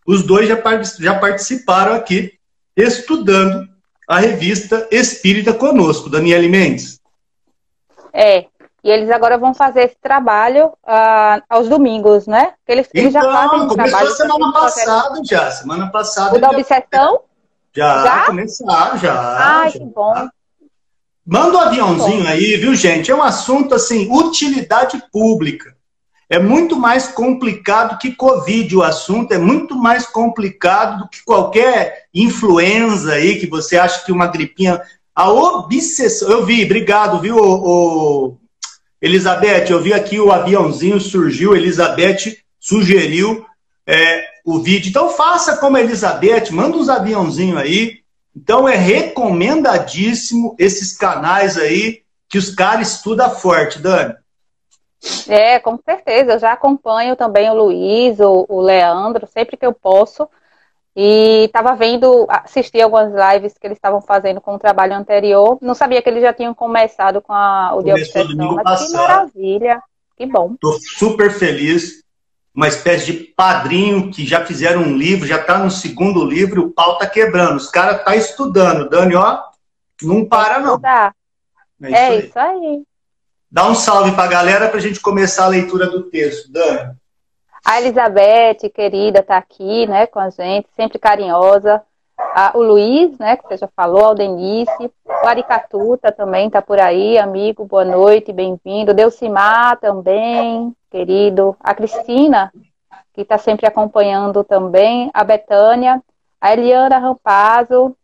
os 0.05 0.23
dois 0.23 0.47
já, 0.47 0.57
já 0.99 1.19
participaram 1.19 1.93
aqui 1.93 2.33
estudando 2.75 3.67
a 4.07 4.19
revista 4.19 4.87
Espírita 4.91 5.53
conosco, 5.53 6.09
Daniele 6.09 6.47
Mendes. 6.47 6.99
É, 8.11 8.45
e 8.83 8.89
eles 8.89 9.09
agora 9.09 9.37
vão 9.37 9.53
fazer 9.53 9.83
esse 9.83 9.97
trabalho 10.01 10.67
uh, 10.83 11.41
aos 11.49 11.69
domingos, 11.69 12.27
né? 12.27 12.53
Eles, 12.67 12.87
então, 12.87 13.01
eles 13.01 13.13
já 13.13 13.19
então, 13.19 13.31
fazem 13.31 13.67
começou 13.67 13.75
trabalho. 13.75 14.09
semana 14.11 14.51
passada 14.51 15.21
já, 15.23 15.51
semana 15.51 15.87
passada. 15.89 16.35
O 16.35 16.41
da 16.41 16.49
obsessão? 16.49 17.21
Já, 17.73 18.03
já? 18.03 18.25
começaram, 18.25 18.97
já. 18.97 19.37
Ai, 19.37 19.71
já. 19.71 19.79
que 19.79 19.85
bom. 19.85 20.13
Manda 21.25 21.57
um 21.57 21.61
aviãozinho 21.61 22.27
aí, 22.27 22.57
viu, 22.57 22.75
gente? 22.75 23.09
É 23.09 23.15
um 23.15 23.23
assunto, 23.23 23.73
assim, 23.73 24.11
utilidade 24.11 25.01
pública. 25.11 25.73
É 26.29 26.37
muito 26.37 26.75
mais 26.75 27.07
complicado 27.07 27.97
que 27.97 28.11
Covid 28.11 28.75
o 28.75 28.83
assunto, 28.83 29.33
é 29.33 29.37
muito 29.37 29.77
mais 29.77 30.05
complicado 30.05 30.99
do 30.99 31.09
que 31.09 31.23
qualquer 31.23 32.07
influenza 32.13 33.13
aí, 33.13 33.39
que 33.39 33.47
você 33.47 33.77
acha 33.77 34.03
que 34.03 34.11
uma 34.11 34.27
gripinha. 34.27 34.81
A 35.15 35.31
obsessão. 35.31 36.29
Eu 36.29 36.45
vi, 36.45 36.65
obrigado, 36.65 37.19
viu, 37.19 37.37
o, 37.37 38.37
Elizabeth? 39.03 39.69
Eu 39.69 39.81
vi 39.81 39.93
aqui 39.93 40.17
o 40.17 40.31
aviãozinho 40.31 40.97
surgiu, 40.97 41.53
Elizabeth 41.53 42.37
sugeriu 42.57 43.45
é, 43.85 44.23
o 44.45 44.59
vídeo. 44.59 44.89
Então 44.89 45.09
faça 45.09 45.57
como 45.57 45.75
a 45.75 45.81
Elizabeth, 45.81 46.51
manda 46.51 46.77
uns 46.77 46.87
aviãozinhos 46.87 47.57
aí. 47.57 47.99
Então 48.33 48.67
é 48.67 48.77
recomendadíssimo 48.77 50.55
esses 50.57 50.95
canais 50.95 51.57
aí 51.57 52.01
que 52.29 52.37
os 52.37 52.49
caras 52.55 52.93
estudam 52.93 53.29
forte, 53.29 53.77
Dani. 53.77 54.15
É, 55.27 55.59
com 55.59 55.77
certeza. 55.83 56.33
Eu 56.33 56.39
já 56.39 56.53
acompanho 56.53 57.17
também 57.17 57.49
o 57.49 57.53
Luiz, 57.53 58.21
o, 58.21 58.45
o 58.47 58.61
Leandro, 58.61 59.27
sempre 59.27 59.57
que 59.57 59.65
eu 59.65 59.73
posso. 59.73 60.29
E 60.95 61.45
estava 61.45 61.75
vendo, 61.75 62.27
assisti 62.29 62.79
algumas 62.79 63.11
lives 63.11 63.57
que 63.57 63.65
eles 63.65 63.77
estavam 63.77 63.99
fazendo 63.99 64.39
com 64.39 64.53
o 64.53 64.59
trabalho 64.59 64.93
anterior. 64.93 65.57
Não 65.59 65.73
sabia 65.73 66.01
que 66.01 66.09
eles 66.09 66.21
já 66.21 66.31
tinham 66.31 66.53
começado 66.53 67.19
com 67.21 67.33
a, 67.33 67.73
o 67.75 67.81
de 67.81 67.91
obsessão, 67.91 68.53
mas 68.53 68.63
passado. 68.63 68.87
que 68.87 68.93
maravilha, 68.93 69.83
que 70.15 70.25
bom. 70.27 70.53
Estou 70.53 70.77
super 70.79 71.31
feliz. 71.31 72.03
Uma 72.55 72.67
espécie 72.67 73.11
de 73.11 73.13
padrinho 73.35 74.11
que 74.11 74.23
já 74.27 74.45
fizeram 74.45 74.81
um 74.81 74.95
livro, 74.95 75.25
já 75.25 75.37
está 75.37 75.57
no 75.57 75.71
segundo 75.71 76.23
livro, 76.23 76.67
o 76.67 76.71
pau 76.71 76.99
tá 76.99 77.07
quebrando. 77.07 77.55
Os 77.55 77.69
caras 77.69 77.97
estão 77.97 78.13
tá 78.13 78.15
estudando. 78.15 78.87
Dani, 78.87 79.15
ó, 79.15 79.39
não 80.03 80.23
para 80.23 80.59
não. 80.59 80.79
É, 81.81 81.87
isso, 81.87 81.95
é 81.95 82.07
aí. 82.07 82.19
isso 82.19 82.39
aí. 82.39 82.83
Dá 83.49 83.67
um 83.67 83.73
salve 83.73 84.11
para 84.11 84.25
a 84.25 84.27
galera 84.27 84.69
para 84.69 84.77
a 84.77 84.81
gente 84.81 84.99
começar 84.99 85.45
a 85.45 85.49
leitura 85.49 85.87
do 85.89 86.03
texto, 86.03 86.51
Dani. 86.51 86.95
A 87.65 87.79
Elizabeth, 87.79 88.69
querida, 88.73 89.19
está 89.21 89.37
aqui, 89.37 89.87
né, 89.87 90.05
com 90.05 90.19
a 90.19 90.29
gente, 90.29 90.67
sempre 90.75 90.99
carinhosa. 90.99 91.81
o 92.53 92.61
Luiz, 92.61 93.17
né, 93.17 93.37
que 93.37 93.43
você 93.43 93.55
já 93.55 93.69
falou, 93.73 94.11
a 94.11 94.13
Denise. 94.13 94.91
O 95.05 95.27
Aricatuta 95.27 96.11
também 96.11 96.47
está 96.47 96.61
por 96.61 96.77
aí, 96.77 97.17
amigo, 97.17 97.63
boa 97.63 97.85
noite, 97.85 98.33
bem-vindo. 98.33 98.93
Delcimar 98.93 99.79
também, 99.79 100.75
querido. 100.91 101.55
A 101.61 101.73
Cristina, 101.73 102.51
que 103.13 103.21
está 103.21 103.37
sempre 103.37 103.65
acompanhando 103.65 104.43
também. 104.43 105.09
A 105.13 105.23
Betânia. 105.23 106.03
A 106.41 106.51
Eliana 106.51 106.97
Rampazzo. 106.97 107.95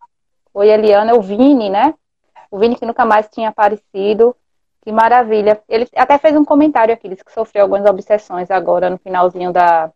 Oi, 0.54 0.70
Eliana. 0.70 1.16
O 1.16 1.22
Vini, 1.22 1.70
né? 1.70 1.94
O 2.50 2.58
Vini 2.58 2.78
que 2.78 2.86
nunca 2.86 3.04
mais 3.04 3.28
tinha 3.28 3.50
aparecido. 3.50 4.34
Que 4.81 4.91
maravilha. 4.91 5.62
Ele 5.67 5.88
até 5.95 6.17
fez 6.17 6.36
um 6.36 6.45
comentário 6.45 6.93
aqui, 6.93 7.09
disse 7.09 7.24
que 7.24 7.31
sofreu 7.31 7.63
algumas 7.63 7.86
obsessões 7.86 8.50
agora 8.50 8.89
no 8.89 8.98
finalzinho 8.98 9.51
da. 9.51 9.91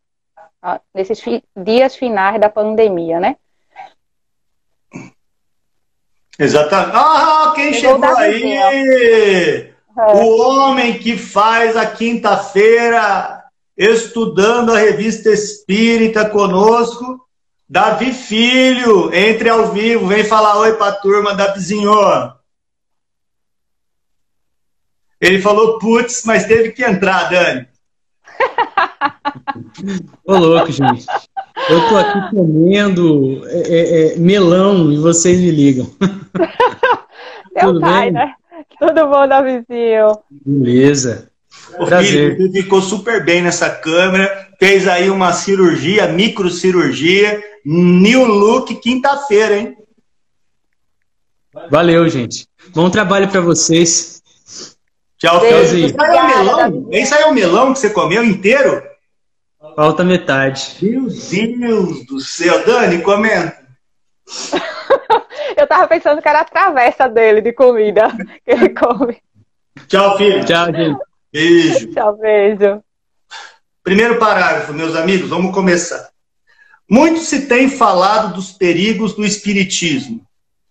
nesses 0.94 1.20
fi, 1.20 1.44
dias 1.56 1.96
finais 1.96 2.40
da 2.40 2.50
pandemia, 2.50 3.20
né? 3.20 3.38
Exatamente. 6.38 6.92
Ah, 6.96 7.54
quem 7.56 7.74
chegou, 7.74 8.02
chegou 8.02 8.18
aí? 8.18 8.54
É. 8.54 9.74
O 9.96 10.42
homem 10.42 10.98
que 10.98 11.18
faz 11.18 11.78
a 11.78 11.86
quinta-feira 11.86 13.44
estudando 13.78 14.74
a 14.74 14.80
revista 14.80 15.30
Espírita 15.30 16.30
conosco, 16.30 17.22
Davi 17.70 18.12
Filho, 18.12 19.14
entre 19.14 19.50
ao 19.50 19.72
vivo, 19.72 20.08
vem 20.08 20.24
falar 20.24 20.58
oi 20.60 20.74
para 20.74 20.88
a 20.88 20.96
turma, 20.96 21.34
Davizinho. 21.34 21.92
Ele 25.24 25.42
falou 25.42 25.80
putz, 25.80 26.24
mas 26.26 26.46
teve 26.46 26.74
que 26.74 26.84
entrar, 26.84 27.30
Dani. 27.30 27.66
Ô, 30.28 30.36
louco, 30.36 30.70
gente. 30.70 31.06
Eu 31.70 31.88
tô 31.88 31.96
aqui 31.96 32.36
comendo 32.36 33.42
é, 33.48 33.58
é, 33.58 34.16
é 34.16 34.18
melão 34.18 34.92
e 34.92 34.98
vocês 34.98 35.40
me 35.40 35.50
ligam. 35.50 35.90
Tudo 37.58 37.80
pai, 37.80 38.06
bem? 38.06 38.12
né? 38.12 38.34
Tudo 38.78 39.08
bom, 39.08 39.26
Davizinho? 39.26 40.20
Beleza. 40.30 41.30
Ô, 41.80 41.86
Prazer. 41.86 42.36
Filho, 42.36 42.52
ficou 42.52 42.82
super 42.82 43.24
bem 43.24 43.42
nessa 43.42 43.70
câmera. 43.70 44.50
Fez 44.60 44.90
aí 44.90 45.10
uma 45.10 45.32
cirurgia, 45.32 46.08
microcirurgia. 46.08 47.42
New 47.64 48.26
look 48.26 48.76
quinta-feira, 48.76 49.58
hein? 49.58 49.78
Valeu, 51.72 52.10
gente. 52.10 52.46
Bom 52.76 52.90
trabalho 52.90 53.30
para 53.30 53.40
vocês. 53.40 54.13
Tchau, 55.24 55.40
Felzinho. 55.40 55.86
Esse 55.86 55.96
aí 56.02 56.18
é 56.18 56.22
o 56.22 56.28
melão? 56.28 56.88
Esse 56.92 57.14
aí 57.14 57.22
é 57.22 57.26
o 57.28 57.34
melão 57.34 57.72
que 57.72 57.80
você 57.80 57.90
comeu 57.92 58.22
inteiro? 58.26 58.84
Falta 59.74 60.04
metade. 60.04 60.76
Meu 60.82 61.08
Deus 61.08 62.06
do 62.06 62.20
céu. 62.20 62.66
Dani, 62.66 63.02
comenta. 63.02 63.58
Eu 65.56 65.66
tava 65.66 65.88
pensando 65.88 66.22
que 66.22 66.28
era 66.28 66.42
a 66.42 66.46
travessa 66.46 67.08
dele 67.08 67.40
de 67.40 67.54
comida 67.54 68.10
que 68.44 68.52
ele 68.52 68.70
come. 68.70 69.18
Tchau, 69.88 70.18
filho. 70.18 70.44
Tchau, 70.44 70.66
gente. 70.66 71.00
Beijo. 71.32 71.94
Tchau, 71.94 72.18
beijo. 72.18 72.84
Primeiro 73.82 74.20
parágrafo, 74.20 74.74
meus 74.74 74.94
amigos, 74.94 75.30
vamos 75.30 75.54
começar. 75.54 76.10
Muito 76.90 77.22
se 77.22 77.48
tem 77.48 77.70
falado 77.70 78.34
dos 78.34 78.52
perigos 78.52 79.14
do 79.14 79.24
espiritismo. 79.24 80.22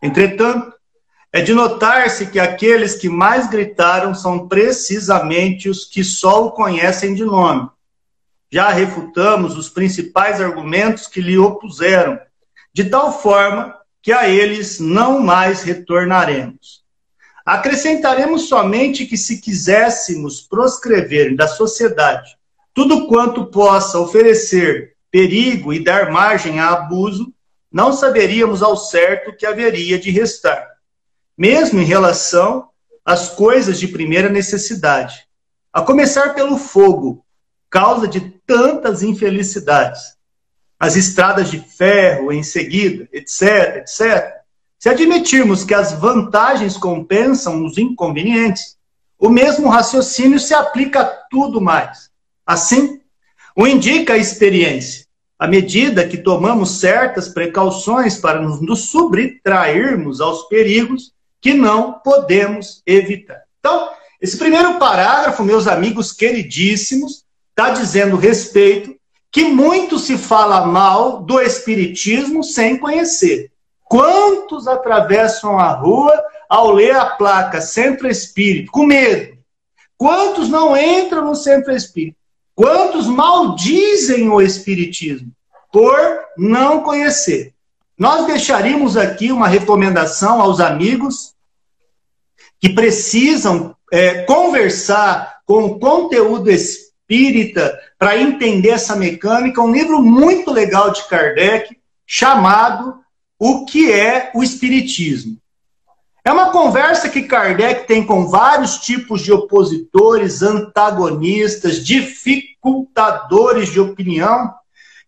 Entretanto, 0.02 0.74
é 1.32 1.40
de 1.40 1.54
notar-se 1.54 2.26
que 2.26 2.38
aqueles 2.38 2.94
que 2.94 3.08
mais 3.08 3.48
gritaram 3.48 4.14
são 4.14 4.46
precisamente 4.46 5.66
os 5.66 5.86
que 5.86 6.04
só 6.04 6.46
o 6.46 6.50
conhecem 6.50 7.14
de 7.14 7.24
nome. 7.24 7.70
Já 8.50 8.68
refutamos 8.68 9.56
os 9.56 9.70
principais 9.70 10.42
argumentos 10.42 11.06
que 11.06 11.22
lhe 11.22 11.38
opuseram, 11.38 12.20
de 12.74 12.84
tal 12.84 13.18
forma 13.18 13.74
que 14.02 14.12
a 14.12 14.28
eles 14.28 14.78
não 14.78 15.20
mais 15.20 15.62
retornaremos. 15.62 16.82
Acrescentaremos 17.46 18.48
somente 18.48 19.06
que, 19.06 19.16
se 19.16 19.40
quiséssemos 19.40 20.42
proscrever 20.42 21.34
da 21.34 21.48
sociedade 21.48 22.36
tudo 22.74 23.06
quanto 23.06 23.46
possa 23.46 23.98
oferecer 23.98 24.94
perigo 25.10 25.74
e 25.74 25.84
dar 25.84 26.10
margem 26.10 26.58
a 26.58 26.70
abuso, 26.70 27.32
não 27.70 27.92
saberíamos 27.92 28.62
ao 28.62 28.78
certo 28.78 29.30
o 29.30 29.36
que 29.36 29.44
haveria 29.44 29.98
de 29.98 30.10
restar 30.10 30.71
mesmo 31.36 31.80
em 31.80 31.84
relação 31.84 32.68
às 33.04 33.28
coisas 33.30 33.78
de 33.78 33.88
primeira 33.88 34.28
necessidade. 34.28 35.26
A 35.72 35.82
começar 35.82 36.34
pelo 36.34 36.56
fogo, 36.56 37.24
causa 37.70 38.06
de 38.06 38.20
tantas 38.46 39.02
infelicidades. 39.02 40.16
As 40.78 40.96
estradas 40.96 41.50
de 41.50 41.58
ferro 41.58 42.32
em 42.32 42.42
seguida, 42.42 43.08
etc, 43.12 43.76
etc. 43.78 44.42
Se 44.78 44.88
admitirmos 44.88 45.64
que 45.64 45.74
as 45.74 45.92
vantagens 45.92 46.76
compensam 46.76 47.64
os 47.64 47.78
inconvenientes, 47.78 48.76
o 49.18 49.28
mesmo 49.28 49.68
raciocínio 49.68 50.40
se 50.40 50.52
aplica 50.52 51.00
a 51.00 51.04
tudo 51.04 51.60
mais. 51.60 52.10
Assim, 52.44 53.00
o 53.56 53.66
indica 53.66 54.14
a 54.14 54.18
experiência. 54.18 55.06
À 55.38 55.46
medida 55.46 56.06
que 56.06 56.18
tomamos 56.18 56.80
certas 56.80 57.28
precauções 57.28 58.18
para 58.18 58.42
nos 58.42 58.90
subtrairmos 58.90 60.20
aos 60.20 60.48
perigos, 60.48 61.12
que 61.42 61.52
não 61.52 61.94
podemos 61.94 62.80
evitar. 62.86 63.42
Então, 63.58 63.90
esse 64.20 64.38
primeiro 64.38 64.78
parágrafo, 64.78 65.42
meus 65.42 65.66
amigos 65.66 66.12
queridíssimos, 66.12 67.24
está 67.50 67.70
dizendo 67.70 68.16
respeito 68.16 68.94
que 69.30 69.44
muito 69.44 69.98
se 69.98 70.16
fala 70.16 70.64
mal 70.64 71.22
do 71.22 71.40
Espiritismo 71.40 72.44
sem 72.44 72.78
conhecer. 72.78 73.50
Quantos 73.84 74.68
atravessam 74.68 75.58
a 75.58 75.72
rua 75.72 76.12
ao 76.48 76.70
ler 76.70 76.94
a 76.94 77.06
placa 77.06 77.60
Centro 77.60 78.06
Espírito 78.08 78.70
com 78.70 78.86
medo? 78.86 79.36
Quantos 79.98 80.48
não 80.48 80.76
entram 80.76 81.24
no 81.24 81.34
Centro 81.34 81.74
Espírito? 81.74 82.16
Quantos 82.54 83.06
maldizem 83.06 84.28
o 84.28 84.40
Espiritismo 84.40 85.32
por 85.72 85.96
não 86.38 86.82
conhecer? 86.82 87.52
Nós 87.98 88.26
deixaríamos 88.26 88.96
aqui 88.96 89.32
uma 89.32 89.48
recomendação 89.48 90.40
aos 90.40 90.60
amigos 90.60 91.31
que 92.62 92.68
precisam 92.68 93.74
é, 93.90 94.22
conversar 94.22 95.40
com 95.44 95.64
o 95.64 95.80
conteúdo 95.80 96.48
espírita 96.48 97.76
para 97.98 98.16
entender 98.16 98.68
essa 98.68 98.94
mecânica, 98.94 99.60
um 99.60 99.72
livro 99.72 100.00
muito 100.00 100.52
legal 100.52 100.92
de 100.92 101.02
Kardec 101.08 101.76
chamado 102.06 103.00
O 103.36 103.64
que 103.64 103.90
é 103.90 104.30
o 104.32 104.44
Espiritismo. 104.44 105.36
É 106.24 106.30
uma 106.30 106.52
conversa 106.52 107.08
que 107.08 107.22
Kardec 107.22 107.88
tem 107.88 108.06
com 108.06 108.28
vários 108.28 108.78
tipos 108.78 109.22
de 109.22 109.32
opositores, 109.32 110.40
antagonistas, 110.40 111.84
dificultadores 111.84 113.72
de 113.72 113.80
opinião, 113.80 114.54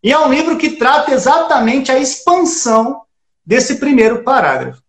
e 0.02 0.10
é 0.10 0.18
um 0.18 0.28
livro 0.28 0.58
que 0.58 0.70
trata 0.70 1.12
exatamente 1.12 1.92
a 1.92 1.98
expansão 1.98 3.02
desse 3.46 3.76
primeiro 3.76 4.24
parágrafo. 4.24 4.83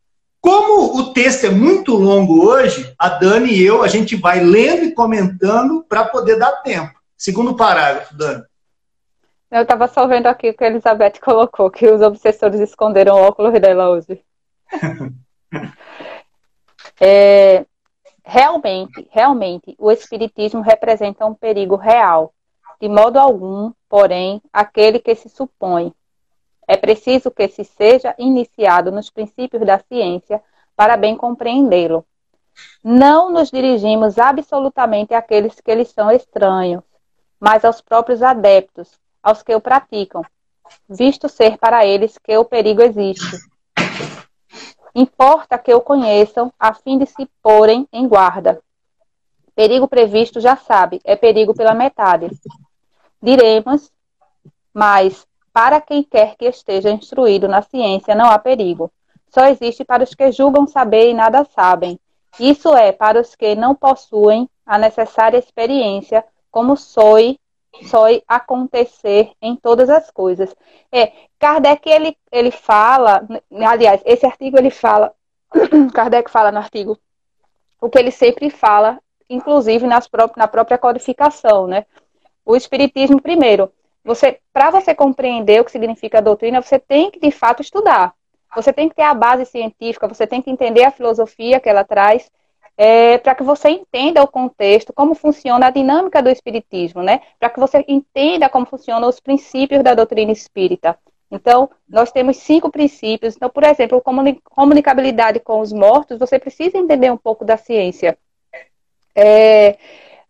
Como 0.45 0.99
o 0.99 1.12
texto 1.12 1.47
é 1.47 1.49
muito 1.49 1.95
longo 1.95 2.45
hoje, 2.45 2.93
a 2.99 3.10
Dani 3.10 3.51
e 3.51 3.65
eu, 3.65 3.81
a 3.81 3.88
gente 3.88 4.15
vai 4.15 4.39
lendo 4.41 4.84
e 4.84 4.93
comentando 4.93 5.84
para 5.89 6.05
poder 6.05 6.38
dar 6.38 6.62
tempo. 6.62 6.93
Segundo 7.17 7.55
parágrafo, 7.55 8.15
Dani. 8.15 8.43
Eu 9.49 9.63
estava 9.63 9.88
só 9.88 10.05
vendo 10.05 10.27
aqui 10.27 10.51
o 10.51 10.53
que 10.53 10.63
a 10.63 10.67
Elizabeth 10.67 11.13
colocou, 11.19 11.71
que 11.71 11.88
os 11.88 11.99
obsessores 11.99 12.60
esconderam 12.60 13.15
o 13.15 13.23
óculos 13.23 13.60
dela 13.60 13.89
hoje. 13.89 14.21
é, 17.01 17.65
realmente, 18.23 19.10
realmente, 19.10 19.75
o 19.79 19.91
espiritismo 19.91 20.62
representa 20.62 21.25
um 21.25 21.34
perigo 21.34 21.75
real. 21.75 22.31
De 22.79 22.88
modo 22.88 23.17
algum, 23.17 23.73
porém, 23.89 24.39
aquele 24.53 24.99
que 24.99 25.15
se 25.15 25.27
supõe 25.27 25.91
é 26.67 26.75
preciso 26.75 27.32
que 27.32 27.47
se 27.47 27.63
seja 27.63 28.15
iniciado 28.17 28.91
nos 28.91 29.10
princípios 29.10 29.65
da 29.65 29.80
ciência 29.80 30.41
para 30.75 30.97
bem 30.97 31.15
compreendê-lo. 31.15 32.06
Não 32.84 33.32
nos 33.32 33.51
dirigimos 33.51 34.17
absolutamente 34.17 35.13
àqueles 35.13 35.60
que 35.60 35.75
lhes 35.75 35.89
são 35.89 36.10
estranhos, 36.12 36.84
mas 37.39 37.65
aos 37.65 37.82
próprios 37.82 38.21
adeptos, 38.21 38.91
aos 39.21 39.43
que 39.43 39.54
o 39.54 39.62
praticam, 39.62 40.23
visto 40.88 41.28
ser 41.28 41.58
para 41.58 41.86
eles 41.86 42.17
que 42.17 42.38
o 42.38 42.45
perigo 42.45 42.82
existe. 42.82 43.38
Importa 44.93 45.58
que 45.58 45.73
o 45.73 45.82
conheçam 45.82 46.54
a 46.58 46.73
fim 46.73 46.97
de 46.97 47.06
se 47.06 47.30
porem 47.41 47.88
em 47.91 48.08
guarda. 48.08 48.62
Perigo 49.54 49.88
previsto 49.88 50.39
já 50.39 50.56
sabe, 50.56 51.01
é 51.04 51.15
perigo 51.15 51.54
pela 51.54 51.73
metade. 51.73 52.30
Diremos, 53.21 53.91
mas 54.73 55.28
para 55.55 55.79
quem 55.79 56.03
quer 56.03 56.35
que 56.35 56.43
esteja 56.43 56.91
instruído 56.91 57.47
na 57.47 57.61
ciência, 57.61 58.13
não 58.13 58.25
há 58.25 58.37
perigo. 58.37 58.91
Só 59.29 59.45
existe 59.45 59.85
para 59.85 60.03
os 60.03 60.13
que 60.13 60.29
julgam 60.29 60.67
saber 60.67 61.09
e 61.09 61.13
nada 61.13 61.45
sabem. 61.45 61.97
Isso 62.37 62.75
é 62.75 62.91
para 62.91 63.21
os 63.21 63.35
que 63.35 63.55
não 63.55 63.73
possuem 63.73 64.49
a 64.65 64.77
necessária 64.77 65.37
experiência, 65.37 66.25
como 66.51 66.75
soe, 66.75 67.39
soe 67.89 68.21
acontecer 68.27 69.31
em 69.41 69.55
todas 69.55 69.89
as 69.89 70.11
coisas. 70.11 70.53
É, 70.91 71.13
Kardec 71.39 71.89
ele, 71.89 72.17
ele 72.29 72.51
fala, 72.51 73.25
aliás, 73.65 74.01
esse 74.03 74.25
artigo 74.25 74.57
ele 74.57 74.69
fala, 74.69 75.13
Kardec 75.95 76.29
fala 76.29 76.51
no 76.51 76.57
artigo 76.57 76.99
o 77.79 77.89
que 77.89 77.97
ele 77.97 78.11
sempre 78.11 78.49
fala, 78.49 78.99
inclusive 79.29 79.87
nas 79.87 80.05
pró 80.05 80.29
na 80.35 80.49
própria 80.49 80.77
codificação, 80.77 81.65
né? 81.65 81.85
O 82.45 82.57
espiritismo 82.57 83.21
primeiro 83.21 83.71
você, 84.05 84.39
para 84.53 84.69
você 84.69 84.93
compreender 84.93 85.59
o 85.59 85.65
que 85.65 85.71
significa 85.71 86.19
a 86.19 86.21
doutrina, 86.21 86.61
você 86.61 86.77
tem 86.77 87.09
que 87.09 87.19
de 87.19 87.31
fato 87.31 87.61
estudar. 87.61 88.13
Você 88.55 88.71
tem 88.71 88.87
que 88.87 88.95
ter 88.95 89.01
a 89.01 89.13
base 89.13 89.45
científica, 89.45 90.07
você 90.07 90.27
tem 90.27 90.41
que 90.41 90.49
entender 90.49 90.83
a 90.83 90.91
filosofia 90.91 91.59
que 91.59 91.67
ela 91.67 91.83
traz, 91.83 92.29
é, 92.77 93.17
para 93.17 93.33
que 93.33 93.43
você 93.43 93.69
entenda 93.69 94.21
o 94.21 94.27
contexto, 94.27 94.93
como 94.93 95.15
funciona 95.15 95.67
a 95.67 95.71
dinâmica 95.71 96.21
do 96.21 96.29
espiritismo, 96.29 97.01
né? 97.01 97.21
Para 97.39 97.49
que 97.49 97.59
você 97.59 97.83
entenda 97.87 98.47
como 98.47 98.65
funcionam 98.65 99.09
os 99.09 99.19
princípios 99.19 99.83
da 99.83 99.95
doutrina 99.95 100.31
espírita. 100.31 100.97
Então, 101.31 101.69
nós 101.89 102.11
temos 102.11 102.37
cinco 102.37 102.69
princípios. 102.69 103.35
Então, 103.35 103.49
por 103.49 103.63
exemplo, 103.63 104.01
comunicabilidade 104.43 105.39
com 105.39 105.59
os 105.59 105.73
mortos, 105.73 106.19
você 106.19 106.37
precisa 106.37 106.77
entender 106.77 107.11
um 107.11 107.17
pouco 107.17 107.43
da 107.43 107.57
ciência. 107.57 108.17
É, 109.15 109.77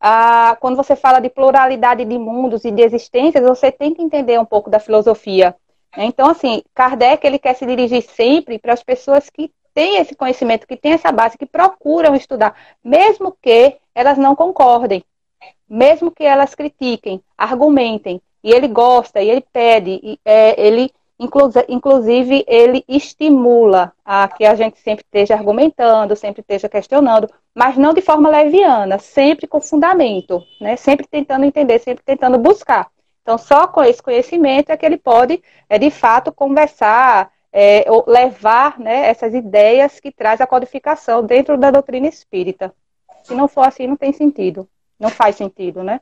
a, 0.08 0.56
quando 0.60 0.76
você 0.76 0.96
fala 0.96 1.20
de 1.20 1.30
pluralidade 1.30 2.06
de 2.06 2.20
mundos 2.20 2.64
e 2.64 2.70
de 2.70 2.84
existências, 2.84 3.44
você 3.44 3.72
tem 3.72 3.92
que 3.92 4.04
entender 4.04 4.40
um 4.40 4.46
pouco 4.46 4.70
da 4.70 4.80
filosofia. 4.80 5.56
Né? 5.98 6.06
Então, 6.06 6.30
assim, 6.30 6.62
Kardec 6.76 7.26
ele 7.26 7.40
quer 7.40 7.56
se 7.56 7.66
dirigir 7.66 8.04
sempre 8.04 8.60
para 8.60 8.74
as 8.74 8.84
pessoas 8.84 9.32
que 9.32 9.52
têm 9.74 9.98
esse 9.98 10.14
conhecimento, 10.14 10.68
que 10.68 10.78
têm 10.78 10.92
essa 10.92 11.12
base, 11.12 11.40
que 11.40 11.46
procuram 11.48 12.14
estudar, 12.14 12.56
mesmo 12.84 13.36
que 13.42 13.78
elas 13.96 14.16
não 14.16 14.36
concordem, 14.36 15.04
mesmo 15.68 16.12
que 16.12 16.24
elas 16.24 16.54
critiquem, 16.54 17.20
argumentem, 17.36 18.22
e 18.44 18.52
ele 18.52 18.68
gosta, 18.68 19.24
e 19.24 19.30
ele 19.32 19.44
pede, 19.52 20.00
e, 20.04 20.20
é, 20.24 20.68
ele 20.68 20.92
Inclusive, 21.18 22.44
ele 22.46 22.84
estimula 22.88 23.94
a 24.04 24.28
que 24.28 24.44
a 24.44 24.54
gente 24.54 24.80
sempre 24.80 25.06
esteja 25.06 25.34
argumentando, 25.34 26.16
sempre 26.16 26.42
esteja 26.42 26.68
questionando, 26.68 27.30
mas 27.54 27.78
não 27.78 27.94
de 27.94 28.02
forma 28.02 28.30
leviana, 28.30 29.00
sempre 29.00 29.48
com 29.48 29.62
fundamento, 29.62 30.44
né? 30.60 30.76
sempre 30.76 31.08
tentando 31.08 31.46
entender, 31.46 31.80
sempre 31.80 32.04
tentando 32.04 32.38
buscar. 32.38 32.90
Então, 33.22 33.38
só 33.38 33.66
com 33.66 33.82
esse 33.82 34.04
conhecimento 34.04 34.72
é 34.72 34.78
que 34.78 34.86
ele 34.86 34.98
pode, 34.98 35.42
é, 35.70 35.80
de 35.80 35.90
fato, 35.90 36.32
conversar, 36.32 37.32
é, 37.52 37.90
ou 37.90 38.04
levar 38.06 38.78
né, 38.78 39.08
essas 39.08 39.34
ideias 39.34 40.00
que 40.00 40.12
traz 40.12 40.42
a 40.42 40.46
codificação 40.46 41.26
dentro 41.26 41.58
da 41.58 41.72
doutrina 41.72 42.06
espírita. 42.06 42.76
Se 43.24 43.34
não 43.34 43.48
for 43.48 43.66
assim, 43.66 43.88
não 43.88 43.96
tem 43.96 44.12
sentido. 44.12 44.68
Não 45.00 45.10
faz 45.10 45.38
sentido, 45.38 45.82
né? 45.82 46.02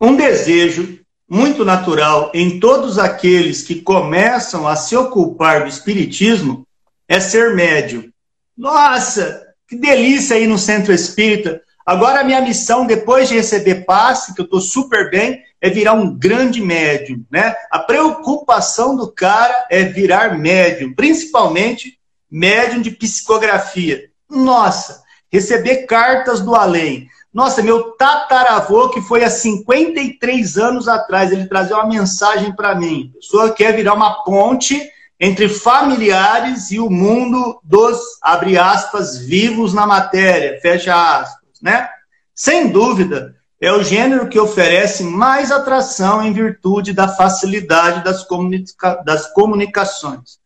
Um 0.00 0.16
desejo 0.16 1.01
muito 1.32 1.64
natural 1.64 2.30
em 2.34 2.60
todos 2.60 2.98
aqueles 2.98 3.62
que 3.62 3.80
começam 3.80 4.68
a 4.68 4.76
se 4.76 4.94
ocupar 4.94 5.62
do 5.62 5.66
espiritismo 5.66 6.68
é 7.08 7.18
ser 7.20 7.54
médium. 7.54 8.10
Nossa, 8.54 9.42
que 9.66 9.74
delícia 9.74 10.36
aí 10.36 10.46
no 10.46 10.58
centro 10.58 10.92
espírita. 10.92 11.62
Agora 11.86 12.20
a 12.20 12.24
minha 12.24 12.42
missão, 12.42 12.84
depois 12.84 13.30
de 13.30 13.34
receber 13.36 13.86
passe, 13.86 14.34
que 14.34 14.42
eu 14.42 14.44
estou 14.44 14.60
super 14.60 15.10
bem, 15.10 15.42
é 15.58 15.70
virar 15.70 15.94
um 15.94 16.14
grande 16.14 16.60
médium, 16.60 17.24
né? 17.30 17.54
A 17.70 17.78
preocupação 17.78 18.94
do 18.94 19.10
cara 19.10 19.68
é 19.70 19.84
virar 19.84 20.38
médium, 20.38 20.92
principalmente 20.94 21.98
médium 22.30 22.82
de 22.82 22.90
psicografia. 22.90 24.10
Nossa, 24.28 25.02
receber 25.32 25.86
cartas 25.86 26.42
do 26.42 26.54
além. 26.54 27.08
Nossa, 27.32 27.62
meu 27.62 27.92
tataravô, 27.92 28.90
que 28.90 29.00
foi 29.00 29.24
há 29.24 29.30
53 29.30 30.58
anos 30.58 30.86
atrás, 30.86 31.32
ele 31.32 31.46
trazia 31.46 31.76
uma 31.76 31.88
mensagem 31.88 32.54
para 32.54 32.74
mim. 32.74 33.10
A 33.14 33.16
pessoa 33.16 33.52
quer 33.52 33.74
virar 33.74 33.94
uma 33.94 34.22
ponte 34.22 34.78
entre 35.18 35.48
familiares 35.48 36.70
e 36.70 36.78
o 36.78 36.90
mundo 36.90 37.58
dos, 37.62 37.98
abre 38.20 38.58
aspas, 38.58 39.16
vivos 39.16 39.72
na 39.72 39.86
matéria, 39.86 40.60
fecha 40.60 40.94
aspas, 40.94 41.60
né? 41.62 41.88
Sem 42.34 42.68
dúvida, 42.68 43.34
é 43.60 43.72
o 43.72 43.82
gênero 43.82 44.28
que 44.28 44.38
oferece 44.38 45.04
mais 45.04 45.52
atração 45.52 46.22
em 46.22 46.32
virtude 46.32 46.92
da 46.92 47.06
facilidade 47.08 48.02
das, 48.02 48.24
comunica 48.24 48.96
das 49.06 49.32
comunicações. 49.32 50.40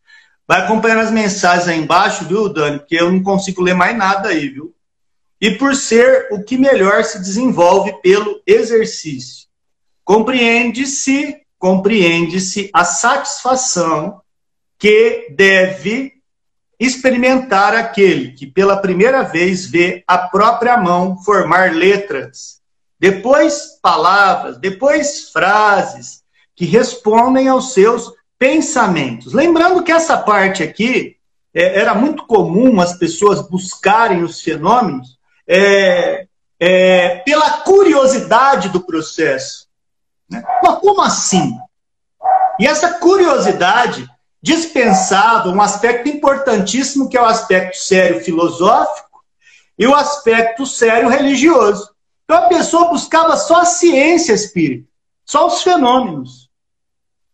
Vai 0.47 0.61
acompanhando 0.61 1.01
as 1.01 1.11
mensagens 1.11 1.67
aí 1.67 1.79
embaixo, 1.79 2.23
viu, 2.25 2.47
Dani? 2.47 2.77
Porque 2.79 2.95
eu 2.95 3.11
não 3.11 3.21
consigo 3.23 3.61
ler 3.61 3.73
mais 3.73 3.97
nada 3.97 4.29
aí, 4.29 4.47
viu? 4.47 4.76
E 5.39 5.51
por 5.51 5.75
ser 5.75 6.27
o 6.31 6.43
que 6.43 6.57
melhor 6.57 7.03
se 7.03 7.19
desenvolve 7.19 7.93
pelo 8.01 8.41
exercício. 8.45 9.47
Compreende-se, 10.03 11.41
compreende-se 11.59 12.69
a 12.73 12.83
satisfação 12.83 14.21
que 14.79 15.27
deve 15.35 16.13
experimentar 16.79 17.75
aquele 17.75 18.33
que 18.33 18.45
pela 18.45 18.77
primeira 18.77 19.23
vez 19.23 19.65
vê 19.65 20.03
a 20.07 20.17
própria 20.17 20.77
mão 20.77 21.17
formar 21.23 21.73
letras, 21.73 22.61
depois 22.99 23.79
palavras, 23.81 24.57
depois 24.57 25.29
frases 25.29 26.23
que 26.55 26.65
respondem 26.65 27.47
aos 27.47 27.73
seus 27.73 28.11
pensamentos. 28.37 29.33
Lembrando 29.33 29.83
que 29.83 29.91
essa 29.91 30.17
parte 30.17 30.63
aqui 30.63 31.15
é, 31.53 31.79
era 31.79 31.93
muito 31.93 32.25
comum 32.25 32.79
as 32.79 32.97
pessoas 32.97 33.47
buscarem 33.47 34.23
os 34.23 34.41
fenômenos 34.41 35.16
é, 35.47 36.27
é, 36.59 37.15
pela 37.19 37.61
curiosidade 37.61 38.69
do 38.69 38.81
processo. 38.81 39.67
Né? 40.29 40.43
Mas 40.61 40.79
como 40.79 41.01
assim? 41.01 41.57
E 42.59 42.65
essa 42.65 42.95
curiosidade 42.95 44.07
dispensava 44.41 45.49
um 45.49 45.61
aspecto 45.61 46.09
importantíssimo, 46.09 47.09
que 47.09 47.17
é 47.17 47.21
o 47.21 47.25
aspecto 47.25 47.77
sério 47.77 48.21
filosófico 48.21 49.23
e 49.77 49.85
o 49.85 49.95
aspecto 49.95 50.65
sério 50.65 51.09
religioso. 51.09 51.89
Então 52.23 52.37
a 52.37 52.47
pessoa 52.47 52.89
buscava 52.89 53.37
só 53.37 53.61
a 53.61 53.65
ciência 53.65 54.33
espírita, 54.33 54.87
só 55.25 55.47
os 55.47 55.61
fenômenos. 55.61 56.49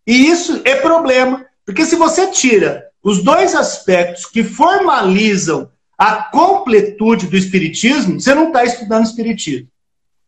E 0.05 0.27
isso 0.27 0.61
é 0.65 0.75
problema, 0.75 1.45
porque 1.65 1.85
se 1.85 1.95
você 1.95 2.27
tira 2.27 2.89
os 3.01 3.23
dois 3.23 3.55
aspectos 3.55 4.25
que 4.25 4.43
formalizam 4.43 5.71
a 6.03 6.15
completude 6.15 7.27
do 7.27 7.37
Espiritismo, 7.37 8.19
você 8.19 8.35
não 8.35 8.47
está 8.47 8.65
estudando 8.65 9.05
Espiritismo. 9.05 9.69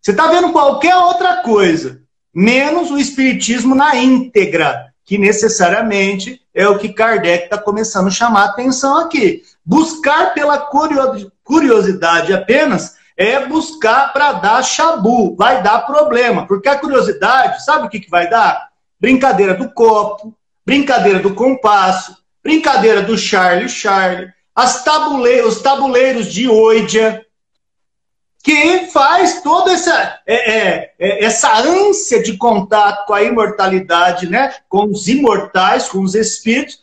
Você 0.02 0.12
está 0.12 0.28
vendo 0.28 0.54
qualquer 0.54 0.96
outra 0.96 1.42
coisa, 1.42 2.02
menos 2.34 2.92
o 2.92 2.98
Espiritismo 2.98 3.76
na 3.76 3.94
íntegra, 3.98 4.94
que 5.04 5.18
necessariamente 5.18 6.42
é 6.54 6.66
o 6.66 6.78
que 6.78 6.94
Kardec 6.94 7.44
está 7.44 7.58
começando 7.58 8.08
a 8.08 8.12
chamar 8.12 8.44
a 8.44 8.50
atenção 8.52 9.00
aqui. 9.00 9.42
Buscar 9.66 10.34
pela 10.34 10.58
curiosidade 11.44 12.32
apenas 12.32 12.96
é 13.18 13.46
buscar 13.46 14.14
para 14.14 14.32
dar 14.32 14.64
chabu, 14.64 15.36
vai 15.36 15.62
dar 15.62 15.86
problema, 15.86 16.48
porque 16.48 16.70
a 16.70 16.80
curiosidade, 16.80 17.66
sabe 17.66 17.88
o 17.88 17.90
que, 17.90 18.00
que 18.00 18.10
vai 18.10 18.30
dar? 18.30 18.70
Brincadeira 18.98 19.54
do 19.54 19.70
copo, 19.70 20.34
brincadeira 20.66 21.20
do 21.20 21.34
compasso, 21.34 22.16
brincadeira 22.42 23.02
do 23.02 23.18
Charlie 23.18 23.68
Charlie, 23.68 24.34
tabule 24.84 25.42
os 25.42 25.62
tabuleiros 25.62 26.32
de 26.32 26.48
Oidia, 26.48 27.26
que 28.42 28.88
faz 28.92 29.42
toda 29.42 29.72
essa, 29.72 30.20
é, 30.26 30.52
é, 30.52 30.94
é, 31.00 31.26
essa 31.26 31.52
ânsia 31.60 32.22
de 32.22 32.38
contato 32.38 33.06
com 33.08 33.14
a 33.14 33.24
imortalidade, 33.24 34.30
né? 34.30 34.54
com 34.70 34.86
os 34.86 35.08
imortais, 35.08 35.90
com 35.90 36.02
os 36.02 36.14
espíritos, 36.14 36.80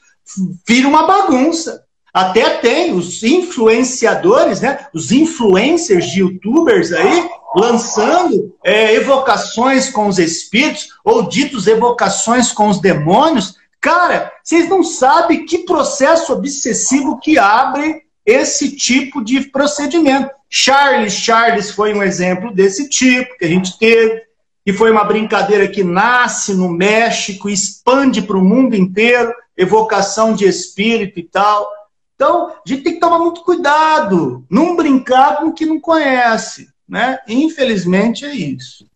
vira 0.67 0.89
uma 0.89 1.07
bagunça. 1.07 1.85
Até 2.13 2.59
tem 2.59 2.93
os 2.93 3.23
influenciadores, 3.23 4.61
né? 4.61 4.87
os 4.93 5.13
influencers 5.13 6.07
de 6.07 6.21
youtubers 6.21 6.93
aí, 6.93 7.31
lançando 7.55 8.55
é, 8.65 8.95
evocações 8.97 9.89
com 9.89 10.09
os 10.09 10.19
espíritos, 10.19 10.89
ou 11.05 11.29
ditos 11.29 11.67
evocações 11.67 12.51
com 12.51 12.69
os 12.69 12.81
demônios, 12.81 13.57
Cara, 13.83 14.32
vocês 14.42 14.68
não 14.68 14.83
sabem 14.83 15.44
que 15.44 15.59
processo 15.59 16.33
obsessivo 16.33 17.18
que 17.18 17.38
abre 17.38 18.02
esse 18.24 18.74
tipo 18.76 19.22
de 19.22 19.40
procedimento. 19.50 20.31
Charles 20.48 21.14
Charles 21.14 21.70
foi 21.70 21.94
um 21.94 22.02
exemplo 22.02 22.52
desse 22.52 22.88
tipo 22.88 23.37
que 23.38 23.44
a 23.44 23.48
gente 23.48 23.78
teve, 23.78 24.22
e 24.64 24.72
foi 24.72 24.90
uma 24.90 25.05
brincadeira 25.05 25.66
que 25.66 25.83
nasce 25.83 26.55
no 26.55 26.68
México, 26.68 27.48
expande 27.48 28.22
para 28.22 28.37
o 28.37 28.44
mundo 28.44 28.76
inteiro, 28.76 29.35
evocação 29.57 30.35
de 30.35 30.44
espírito 30.44 31.18
e 31.18 31.24
tal. 31.24 31.68
Então, 32.14 32.50
a 32.50 32.68
gente 32.68 32.85
tem 32.85 32.94
que 32.94 33.00
tomar 33.00 33.18
muito 33.18 33.42
cuidado, 33.42 34.44
não 34.48 34.76
brincar 34.76 35.38
com 35.38 35.46
o 35.46 35.52
que 35.52 35.66
não 35.66 35.81
conhece, 35.81 36.68
né? 36.88 37.18
Infelizmente 37.26 38.24
é 38.24 38.33
isso. 38.33 38.87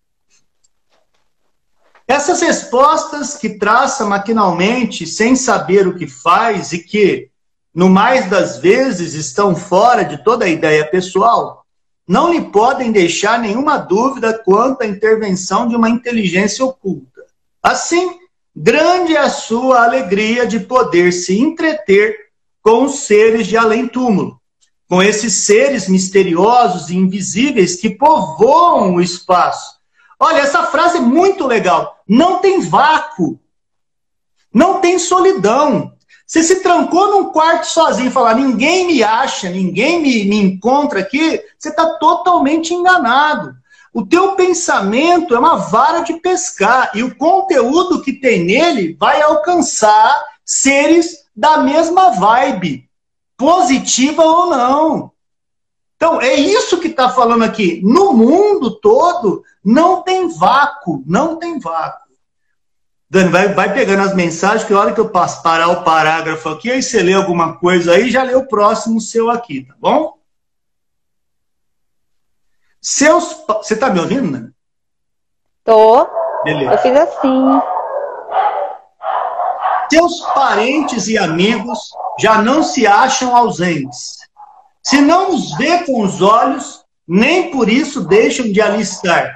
Essas 2.07 2.41
respostas 2.41 3.37
que 3.37 3.59
traça 3.59 4.05
maquinalmente, 4.05 5.07
sem 5.07 5.35
saber 5.35 5.89
o 5.89 5.97
que 5.97 6.07
faz 6.07 6.73
e 6.73 6.79
que, 6.79 7.29
no 7.75 7.91
mais 7.91 8.31
das 8.31 8.59
vezes, 8.59 9.15
estão 9.15 9.57
fora 9.57 10.05
de 10.05 10.23
toda 10.23 10.45
a 10.45 10.49
ideia 10.49 10.87
pessoal, 10.89 11.65
não 12.07 12.33
lhe 12.33 12.43
podem 12.43 12.93
deixar 12.93 13.41
nenhuma 13.41 13.77
dúvida 13.79 14.39
quanto 14.45 14.83
à 14.83 14.87
intervenção 14.87 15.67
de 15.67 15.75
uma 15.75 15.91
inteligência 15.91 16.65
oculta. 16.65 17.23
Assim, 17.61 18.21
grande 18.55 19.17
é 19.17 19.19
a 19.19 19.29
sua 19.29 19.83
alegria 19.83 20.47
de 20.47 20.61
poder 20.61 21.13
se 21.13 21.37
entreter 21.37 22.17
com 22.63 22.85
os 22.85 23.01
seres 23.01 23.49
de 23.49 23.57
além-túmulo, 23.57 24.41
com 24.89 25.03
esses 25.03 25.45
seres 25.45 25.89
misteriosos 25.89 26.89
e 26.89 26.97
invisíveis 26.97 27.75
que 27.75 27.91
povoam 27.91 28.95
o 28.95 29.01
espaço 29.01 29.77
Olha, 30.19 30.41
essa 30.41 30.65
frase 30.65 30.97
é 30.97 31.01
muito 31.01 31.47
legal. 31.47 31.96
Não 32.09 32.39
tem 32.39 32.61
vácuo. 32.61 33.41
Não 34.53 34.81
tem 34.81 34.99
solidão. 34.99 35.93
Você 36.27 36.43
se 36.43 36.57
trancou 36.61 37.11
num 37.11 37.31
quarto 37.31 37.65
sozinho 37.65 38.09
e 38.09 38.13
falar, 38.13 38.35
ninguém 38.35 38.87
me 38.87 39.03
acha, 39.03 39.49
ninguém 39.49 40.01
me, 40.01 40.25
me 40.25 40.37
encontra 40.37 41.01
aqui, 41.01 41.41
você 41.57 41.69
está 41.69 41.87
totalmente 41.99 42.75
enganado. 42.75 43.55
O 43.93 44.05
teu 44.05 44.33
pensamento 44.33 45.35
é 45.35 45.39
uma 45.39 45.57
vara 45.57 46.01
de 46.01 46.15
pescar 46.15 46.91
e 46.95 47.03
o 47.03 47.15
conteúdo 47.15 48.03
que 48.03 48.13
tem 48.13 48.45
nele 48.45 48.97
vai 48.99 49.23
alcançar 49.23 50.23
seres 50.45 51.25
da 51.35 51.59
mesma 51.59 52.11
vibe, 52.11 52.89
positiva 53.37 54.23
ou 54.23 54.51
não. 54.51 55.13
Então, 55.97 56.21
é 56.21 56.35
isso 56.35 56.79
que 56.79 56.89
está 56.89 57.09
falando 57.09 57.43
aqui. 57.43 57.81
No 57.83 58.13
mundo 58.13 58.79
todo, 58.81 59.43
não 59.67 60.01
tem 60.01 60.29
vácuo, 60.29 61.03
não 61.05 61.41
tem 61.41 61.59
vácuo. 61.59 62.07
Dani, 63.11 63.31
vai, 63.31 63.53
vai 63.53 63.75
pegando 63.75 64.03
as 64.03 64.15
mensagens, 64.15 64.63
que 64.63 64.73
a 64.73 64.79
hora 64.79 64.93
que 64.93 65.01
eu 65.01 65.09
passo, 65.09 65.43
parar 65.43 65.69
o 65.69 65.83
parágrafo 65.83 66.49
aqui, 66.51 66.71
aí 66.71 66.81
você 66.81 67.03
lê 67.03 67.15
alguma 67.15 67.57
coisa 67.59 67.95
aí, 67.95 68.09
já 68.09 68.23
lê 68.23 68.37
o 68.37 68.47
próximo 68.47 69.01
seu 69.01 69.29
aqui, 69.29 69.65
tá 69.65 69.75
bom? 69.81 70.19
Seus. 72.81 73.45
Você 73.49 73.75
está 73.75 73.91
me 73.91 73.99
ouvindo, 73.99 74.31
Dani? 74.31 74.53
Tô. 75.65 76.07
Beleza. 76.45 76.73
Eu 76.73 76.79
fiz 76.79 76.97
assim. 76.97 77.61
Seus 79.91 80.21
parentes 80.33 81.09
e 81.09 81.19
amigos 81.19 81.91
já 82.21 82.41
não 82.41 82.63
se 82.63 82.87
acham 82.87 83.37
ausentes. 83.37 84.19
Se 84.81 85.01
não 85.01 85.31
os 85.31 85.57
vê 85.57 85.85
com 85.85 86.03
os 86.03 86.23
olhos, 86.23 86.85
nem 87.07 87.51
por 87.51 87.69
isso 87.69 88.07
deixam 88.07 88.51
de 88.53 88.61
ali 88.61 88.83
estar. 88.83 89.35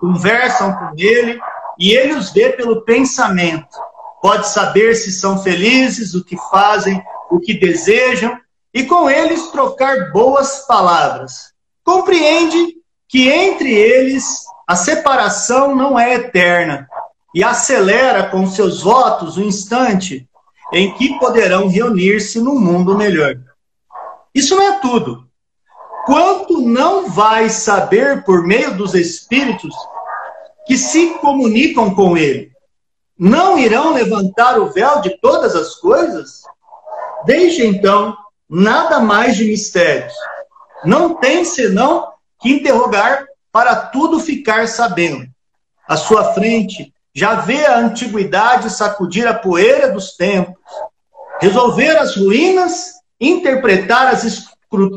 Conversam 0.00 0.74
com 0.74 0.92
ele 0.96 1.38
e 1.78 1.92
ele 1.92 2.14
os 2.14 2.32
vê 2.32 2.50
pelo 2.50 2.82
pensamento. 2.82 3.76
Pode 4.22 4.48
saber 4.48 4.94
se 4.94 5.12
são 5.12 5.42
felizes, 5.42 6.14
o 6.14 6.24
que 6.24 6.36
fazem, 6.50 7.02
o 7.30 7.38
que 7.38 7.54
desejam, 7.54 8.38
e 8.72 8.84
com 8.84 9.10
eles 9.10 9.48
trocar 9.48 10.10
boas 10.12 10.66
palavras. 10.66 11.52
Compreende 11.84 12.76
que 13.08 13.28
entre 13.28 13.72
eles 13.72 14.24
a 14.66 14.76
separação 14.76 15.74
não 15.74 15.98
é 15.98 16.14
eterna 16.14 16.88
e 17.34 17.42
acelera 17.42 18.28
com 18.28 18.46
seus 18.46 18.82
votos 18.82 19.36
o 19.36 19.42
instante 19.42 20.28
em 20.72 20.94
que 20.94 21.18
poderão 21.18 21.68
reunir-se 21.68 22.40
num 22.40 22.58
mundo 22.58 22.96
melhor. 22.96 23.36
Isso 24.34 24.54
não 24.54 24.62
é 24.62 24.78
tudo. 24.78 25.28
Quanto 26.10 26.60
não 26.60 27.08
vai 27.08 27.48
saber 27.48 28.24
por 28.24 28.44
meio 28.44 28.76
dos 28.76 28.94
espíritos 28.94 29.72
que 30.66 30.76
se 30.76 31.10
comunicam 31.20 31.94
com 31.94 32.18
ele? 32.18 32.50
Não 33.16 33.56
irão 33.56 33.94
levantar 33.94 34.58
o 34.58 34.72
véu 34.72 35.00
de 35.02 35.16
todas 35.20 35.54
as 35.54 35.76
coisas? 35.76 36.42
Desde 37.24 37.64
então, 37.64 38.16
nada 38.48 38.98
mais 38.98 39.36
de 39.36 39.44
mistérios. 39.44 40.12
Não 40.84 41.14
tem 41.14 41.44
senão 41.44 42.08
que 42.40 42.54
interrogar 42.54 43.24
para 43.52 43.76
tudo 43.76 44.18
ficar 44.18 44.66
sabendo. 44.66 45.28
À 45.88 45.96
sua 45.96 46.34
frente, 46.34 46.92
já 47.14 47.36
vê 47.36 47.64
a 47.66 47.78
antiguidade 47.78 48.68
sacudir 48.70 49.28
a 49.28 49.34
poeira 49.34 49.92
dos 49.92 50.16
tempos, 50.16 50.56
resolver 51.40 51.96
as 51.96 52.16
ruínas, 52.16 52.94
interpretar 53.20 54.08
as 54.08 54.24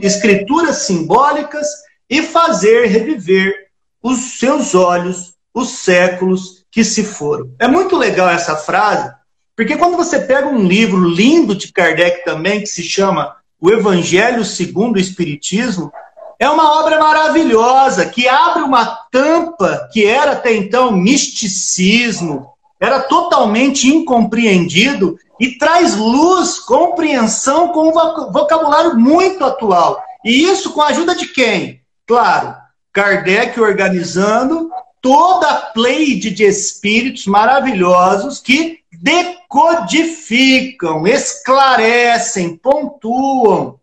escrituras 0.02 0.84
simbólicas 0.84 1.68
e 2.10 2.22
fazer 2.22 2.88
reviver 2.88 3.68
os 4.02 4.38
seus 4.40 4.76
olhos 4.76 5.34
os 5.54 5.70
séculos 5.70 6.66
que 6.72 6.84
se 6.84 7.04
foram. 7.04 7.52
É 7.60 7.68
muito 7.68 7.96
legal 7.96 8.30
essa 8.30 8.56
frase, 8.56 9.12
porque 9.56 9.78
quando 9.78 9.96
você 9.96 10.20
pega 10.20 10.48
um 10.48 10.66
livro 10.66 11.08
lindo 11.08 11.54
de 11.54 11.72
Kardec 11.72 12.26
também, 12.26 12.62
que 12.62 12.68
se 12.68 12.82
chama 12.82 13.36
O 13.62 13.70
Evangelho 13.70 14.44
segundo 14.44 14.96
o 14.96 15.00
Espiritismo, 15.00 15.92
é 16.40 16.50
uma 16.50 16.80
obra 16.80 17.00
maravilhosa 17.00 18.08
que 18.08 18.28
abre 18.28 18.64
uma 18.64 18.86
tampa 19.12 19.88
que 19.94 20.06
era 20.06 20.32
até 20.32 20.56
então 20.56 20.92
misticismo, 20.92 22.52
era 22.80 23.00
totalmente 23.00 23.88
incompreendido 23.88 25.18
e 25.44 25.58
traz 25.58 25.98
luz, 25.98 26.58
compreensão 26.58 27.74
com 27.74 27.90
um 27.90 28.32
vocabulário 28.32 28.96
muito 28.96 29.44
atual. 29.44 30.02
E 30.24 30.46
isso 30.46 30.72
com 30.72 30.82
a 30.82 30.88
ajuda 30.88 31.14
de 31.14 31.28
quem? 31.28 31.82
Claro, 32.08 32.56
Kardec 32.94 33.60
organizando 33.60 34.72
toda 35.02 35.50
a 35.50 35.56
pleide 35.56 36.32
de 36.32 36.46
espíritos 36.46 37.26
maravilhosos 37.26 38.40
que 38.40 38.80
decodificam, 38.94 41.06
esclarecem, 41.06 42.56
pontuam 42.56 43.78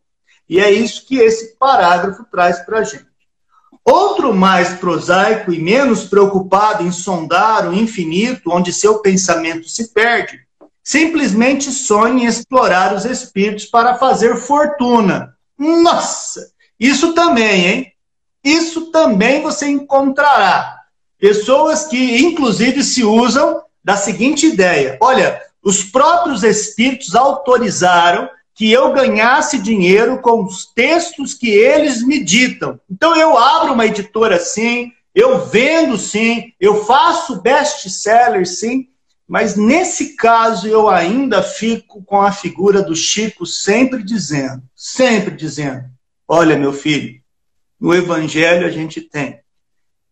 e 0.49 0.59
é 0.59 0.71
isso 0.71 1.07
que 1.07 1.19
esse 1.19 1.59
parágrafo 1.59 2.25
traz 2.25 2.61
para 2.61 2.79
a 2.79 2.85
gente. 2.85 3.05
Outro 3.85 4.35
mais 4.35 4.79
prosaico 4.79 5.53
e 5.53 5.59
menos 5.59 6.05
preocupado 6.05 6.87
em 6.87 6.91
sondar 6.91 7.69
o 7.69 7.75
infinito, 7.75 8.51
onde 8.51 8.73
seu 8.73 9.01
pensamento 9.01 9.69
se 9.69 9.93
perde, 9.93 10.41
simplesmente 10.83 11.71
sonha 11.71 12.25
em 12.25 12.27
explorar 12.27 12.95
os 12.95 13.05
espíritos 13.05 13.67
para 13.67 13.97
fazer 13.97 14.37
fortuna. 14.37 15.35
Nossa! 15.59 16.51
Isso 16.79 17.13
também, 17.13 17.67
hein? 17.67 17.93
Isso 18.43 18.91
também 18.91 19.43
você 19.43 19.69
encontrará. 19.69 20.77
Pessoas 21.19 21.85
que, 21.87 22.19
inclusive, 22.23 22.83
se 22.83 23.05
usam 23.05 23.63
da 23.85 23.97
seguinte 23.97 24.47
ideia: 24.47 24.97
olha, 25.01 25.43
os 25.63 25.85
próprios 25.85 26.43
espíritos 26.43 27.15
autorizaram 27.15 28.29
que 28.55 28.71
eu 28.71 28.93
ganhasse 28.93 29.59
dinheiro 29.59 30.19
com 30.19 30.45
os 30.45 30.67
textos 30.67 31.35
que 31.35 31.49
eles 31.49 32.03
me 32.03 32.23
ditam. 32.23 32.79
Então 32.91 33.17
eu 33.17 33.37
abro 33.37 33.73
uma 33.73 33.87
editora 33.87 34.39
sim, 34.39 34.93
eu 35.15 35.47
vendo 35.47 35.97
sim, 35.97 36.53
eu 36.61 36.85
faço 36.85 37.41
best-seller 37.41 38.47
sim, 38.47 38.89
mas 39.31 39.55
nesse 39.55 40.17
caso 40.17 40.67
eu 40.67 40.89
ainda 40.89 41.41
fico 41.41 42.03
com 42.03 42.21
a 42.21 42.33
figura 42.33 42.83
do 42.83 42.97
Chico 42.97 43.47
sempre 43.47 44.03
dizendo, 44.03 44.61
sempre 44.75 45.37
dizendo: 45.37 45.85
olha, 46.27 46.59
meu 46.59 46.73
filho, 46.73 47.23
no 47.79 47.95
Evangelho 47.95 48.67
a 48.67 48.71
gente 48.71 49.01
tem, 49.01 49.41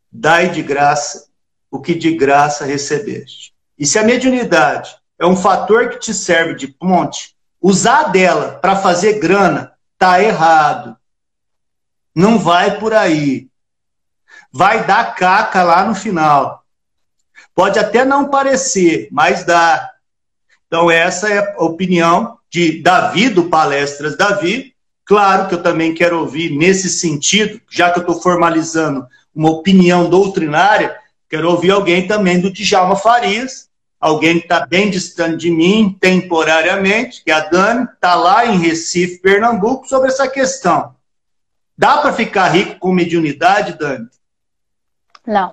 dai 0.09 0.53
de 0.53 0.63
graça 0.63 1.27
o 1.69 1.81
que 1.81 1.97
de 1.97 2.15
graça 2.15 2.65
recebeste. 2.65 3.53
E 3.77 3.85
se 3.85 3.99
a 3.99 4.05
mediunidade 4.05 4.97
é 5.19 5.27
um 5.27 5.35
fator 5.35 5.89
que 5.89 5.99
te 5.99 6.15
serve 6.15 6.55
de 6.55 6.69
ponte, 6.69 7.35
usar 7.61 8.13
dela 8.13 8.61
para 8.63 8.77
fazer 8.77 9.19
grana 9.19 9.73
tá 9.99 10.23
errado. 10.23 10.97
Não 12.15 12.39
vai 12.39 12.79
por 12.79 12.95
aí. 12.95 13.49
Vai 14.53 14.87
dar 14.87 15.17
caca 15.17 15.65
lá 15.65 15.85
no 15.85 15.95
final. 15.97 16.58
Pode 17.59 17.77
até 17.77 18.05
não 18.05 18.29
parecer, 18.29 19.09
mas 19.11 19.43
dá. 19.43 19.91
Então, 20.69 20.89
essa 20.89 21.29
é 21.29 21.39
a 21.41 21.65
opinião 21.65 22.39
de 22.49 22.81
Davi, 22.81 23.29
do 23.29 23.49
Palestras 23.49 24.17
Davi. 24.17 24.77
Claro 25.05 25.49
que 25.49 25.57
eu 25.57 25.63
também 25.63 25.93
quero 25.93 26.21
ouvir 26.21 26.57
nesse 26.57 26.89
sentido, 26.89 27.61
já 27.69 27.91
que 27.91 27.99
eu 27.99 28.03
estou 28.03 28.23
formalizando 28.23 29.05
uma 29.35 29.51
opinião 29.51 30.09
doutrinária, 30.09 30.97
quero 31.29 31.51
ouvir 31.51 31.73
alguém 31.73 32.07
também 32.07 32.41
do 32.41 32.49
Djalma 32.49 32.95
Farias, 32.95 33.69
alguém 33.99 34.39
que 34.39 34.45
está 34.45 34.65
bem 34.65 34.89
distante 34.89 35.39
de 35.39 35.51
mim, 35.51 35.99
temporariamente, 36.01 37.25
que 37.25 37.31
é 37.33 37.35
a 37.35 37.41
Dani, 37.41 37.89
está 37.93 38.15
lá 38.15 38.47
em 38.47 38.57
Recife, 38.57 39.21
Pernambuco, 39.21 39.89
sobre 39.89 40.11
essa 40.11 40.29
questão. 40.29 40.95
Dá 41.77 41.99
para 41.99 42.13
ficar 42.13 42.51
rico 42.51 42.79
com 42.79 42.93
mediunidade, 42.93 43.77
Dani? 43.77 44.07
Não, 45.27 45.53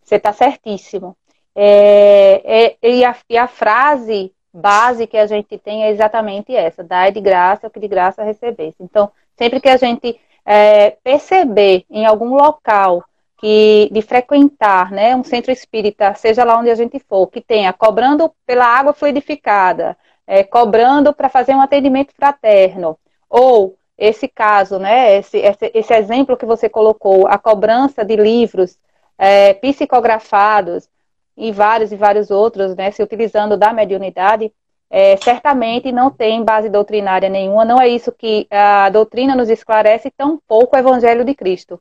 você 0.00 0.14
está 0.14 0.32
certíssimo. 0.32 1.16
É, 1.54 2.76
é, 2.82 2.88
e, 2.88 3.04
a, 3.04 3.16
e, 3.28 3.36
a, 3.36 3.48
frase 3.48 4.32
base 4.52 5.06
que 5.06 5.16
a 5.16 5.26
gente 5.26 5.58
tem 5.58 5.84
é 5.84 5.90
exatamente 5.90 6.54
essa: 6.54 6.82
dai 6.82 7.12
de 7.12 7.20
graça 7.20 7.66
o 7.66 7.70
que 7.70 7.80
de 7.80 7.88
graça 7.88 8.22
recebesse. 8.22 8.76
Então, 8.80 9.10
sempre 9.36 9.60
que 9.60 9.68
a 9.68 9.76
gente 9.76 10.18
é, 10.44 10.90
perceber 11.02 11.84
em 11.90 12.06
algum 12.06 12.34
local 12.34 13.04
que 13.38 13.88
de 13.90 14.02
frequentar 14.02 14.92
né, 14.92 15.16
um 15.16 15.24
centro 15.24 15.50
espírita, 15.50 16.14
seja 16.14 16.44
lá 16.44 16.58
onde 16.58 16.70
a 16.70 16.74
gente 16.74 16.98
for, 16.98 17.26
que 17.26 17.40
tenha 17.40 17.72
cobrando 17.72 18.30
pela 18.46 18.66
água 18.66 18.92
fluidificada, 18.92 19.96
é, 20.26 20.44
cobrando 20.44 21.12
para 21.14 21.28
fazer 21.28 21.54
um 21.54 21.60
atendimento 21.60 22.12
fraterno, 22.14 22.98
ou 23.28 23.76
esse 23.96 24.28
caso, 24.28 24.78
né, 24.78 25.18
esse, 25.18 25.38
esse, 25.38 25.70
esse, 25.74 25.94
exemplo 25.94 26.36
que 26.36 26.46
você 26.46 26.68
colocou, 26.68 27.26
a 27.26 27.38
cobrança 27.38 28.04
de 28.04 28.16
livros 28.16 28.78
é, 29.18 29.54
psicografados 29.54 30.88
e 31.36 31.52
vários 31.52 31.92
e 31.92 31.96
vários 31.96 32.30
outros, 32.30 32.74
né, 32.76 32.90
se 32.90 33.02
utilizando 33.02 33.56
da 33.56 33.72
mediunidade, 33.72 34.52
é, 34.90 35.16
certamente 35.18 35.92
não 35.92 36.10
tem 36.10 36.44
base 36.44 36.68
doutrinária 36.68 37.28
nenhuma, 37.28 37.64
não 37.64 37.80
é 37.80 37.88
isso 37.88 38.10
que 38.10 38.46
a 38.50 38.88
doutrina 38.90 39.36
nos 39.36 39.48
esclarece, 39.48 40.10
tampouco 40.10 40.74
o 40.74 40.78
Evangelho 40.78 41.24
de 41.24 41.34
Cristo. 41.34 41.80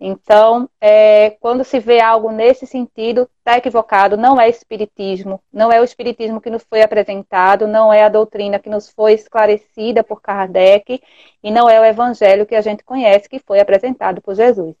Então, 0.00 0.70
é, 0.80 1.30
quando 1.40 1.64
se 1.64 1.80
vê 1.80 2.00
algo 2.00 2.30
nesse 2.30 2.66
sentido, 2.66 3.28
está 3.38 3.58
equivocado, 3.58 4.16
não 4.16 4.40
é 4.40 4.48
espiritismo, 4.48 5.42
não 5.52 5.72
é 5.72 5.80
o 5.80 5.84
espiritismo 5.84 6.40
que 6.40 6.50
nos 6.50 6.62
foi 6.62 6.82
apresentado, 6.82 7.66
não 7.66 7.92
é 7.92 8.04
a 8.04 8.08
doutrina 8.08 8.60
que 8.60 8.70
nos 8.70 8.88
foi 8.88 9.14
esclarecida 9.14 10.04
por 10.04 10.22
Kardec 10.22 11.02
e 11.42 11.50
não 11.50 11.68
é 11.68 11.80
o 11.80 11.84
evangelho 11.84 12.46
que 12.46 12.54
a 12.54 12.60
gente 12.60 12.84
conhece 12.84 13.28
que 13.28 13.40
foi 13.40 13.58
apresentado 13.58 14.22
por 14.22 14.36
Jesus. 14.36 14.76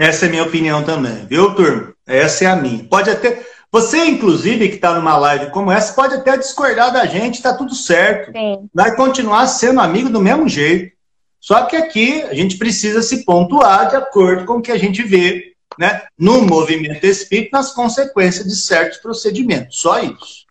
Essa 0.00 0.24
é 0.24 0.28
a 0.28 0.30
minha 0.30 0.44
opinião 0.44 0.82
também, 0.82 1.26
viu, 1.26 1.54
turma? 1.54 1.92
Essa 2.06 2.44
é 2.44 2.46
a 2.46 2.56
minha. 2.56 2.82
Pode 2.84 3.10
até. 3.10 3.46
Você, 3.70 4.02
inclusive, 4.06 4.70
que 4.70 4.76
está 4.76 4.94
numa 4.94 5.14
live 5.18 5.50
como 5.50 5.70
essa, 5.70 5.92
pode 5.92 6.14
até 6.14 6.38
discordar 6.38 6.90
da 6.90 7.04
gente, 7.04 7.34
está 7.34 7.52
tudo 7.52 7.74
certo. 7.74 8.32
Sim. 8.32 8.66
Vai 8.72 8.96
continuar 8.96 9.46
sendo 9.46 9.78
amigo 9.78 10.08
do 10.08 10.18
mesmo 10.18 10.48
jeito. 10.48 10.96
Só 11.38 11.64
que 11.66 11.76
aqui 11.76 12.22
a 12.22 12.32
gente 12.32 12.56
precisa 12.56 13.02
se 13.02 13.26
pontuar 13.26 13.90
de 13.90 13.96
acordo 13.96 14.46
com 14.46 14.54
o 14.54 14.62
que 14.62 14.72
a 14.72 14.78
gente 14.78 15.02
vê 15.02 15.52
né, 15.78 16.00
no 16.18 16.40
movimento 16.40 17.04
espírita 17.04 17.58
nas 17.58 17.74
consequências 17.74 18.46
de 18.46 18.56
certos 18.56 18.96
procedimentos. 19.00 19.78
Só 19.78 20.02
isso. 20.02 20.46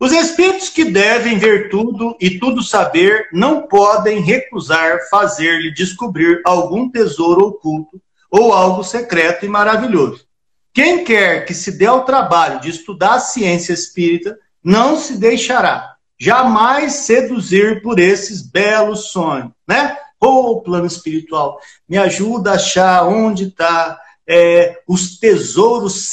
Os 0.00 0.10
espíritos 0.10 0.70
que 0.70 0.86
devem 0.86 1.36
ver 1.36 1.68
tudo 1.68 2.16
e 2.18 2.38
tudo 2.38 2.62
saber 2.62 3.28
não 3.30 3.68
podem 3.68 4.20
recusar 4.20 5.00
fazer-lhe 5.10 5.70
descobrir 5.70 6.40
algum 6.46 6.90
tesouro 6.90 7.48
oculto 7.48 8.00
ou 8.36 8.52
algo 8.52 8.82
secreto 8.82 9.46
e 9.46 9.48
maravilhoso. 9.48 10.26
Quem 10.72 11.04
quer 11.04 11.46
que 11.46 11.54
se 11.54 11.70
dê 11.70 11.86
ao 11.86 12.04
trabalho 12.04 12.60
de 12.60 12.68
estudar 12.68 13.14
a 13.14 13.20
ciência 13.20 13.72
espírita 13.72 14.36
não 14.62 14.96
se 14.96 15.16
deixará 15.16 15.94
jamais 16.18 16.94
seduzir 16.94 17.80
por 17.80 18.00
esses 18.00 18.42
belos 18.42 19.10
sonhos, 19.12 19.52
né? 19.68 19.96
Ou 20.18 20.50
oh, 20.50 20.62
plano 20.62 20.86
espiritual, 20.86 21.60
me 21.88 21.96
ajuda 21.96 22.50
a 22.50 22.54
achar 22.54 23.06
onde 23.06 23.44
está 23.44 24.00
é, 24.26 24.82
os 24.88 25.16
tesouros 25.18 26.10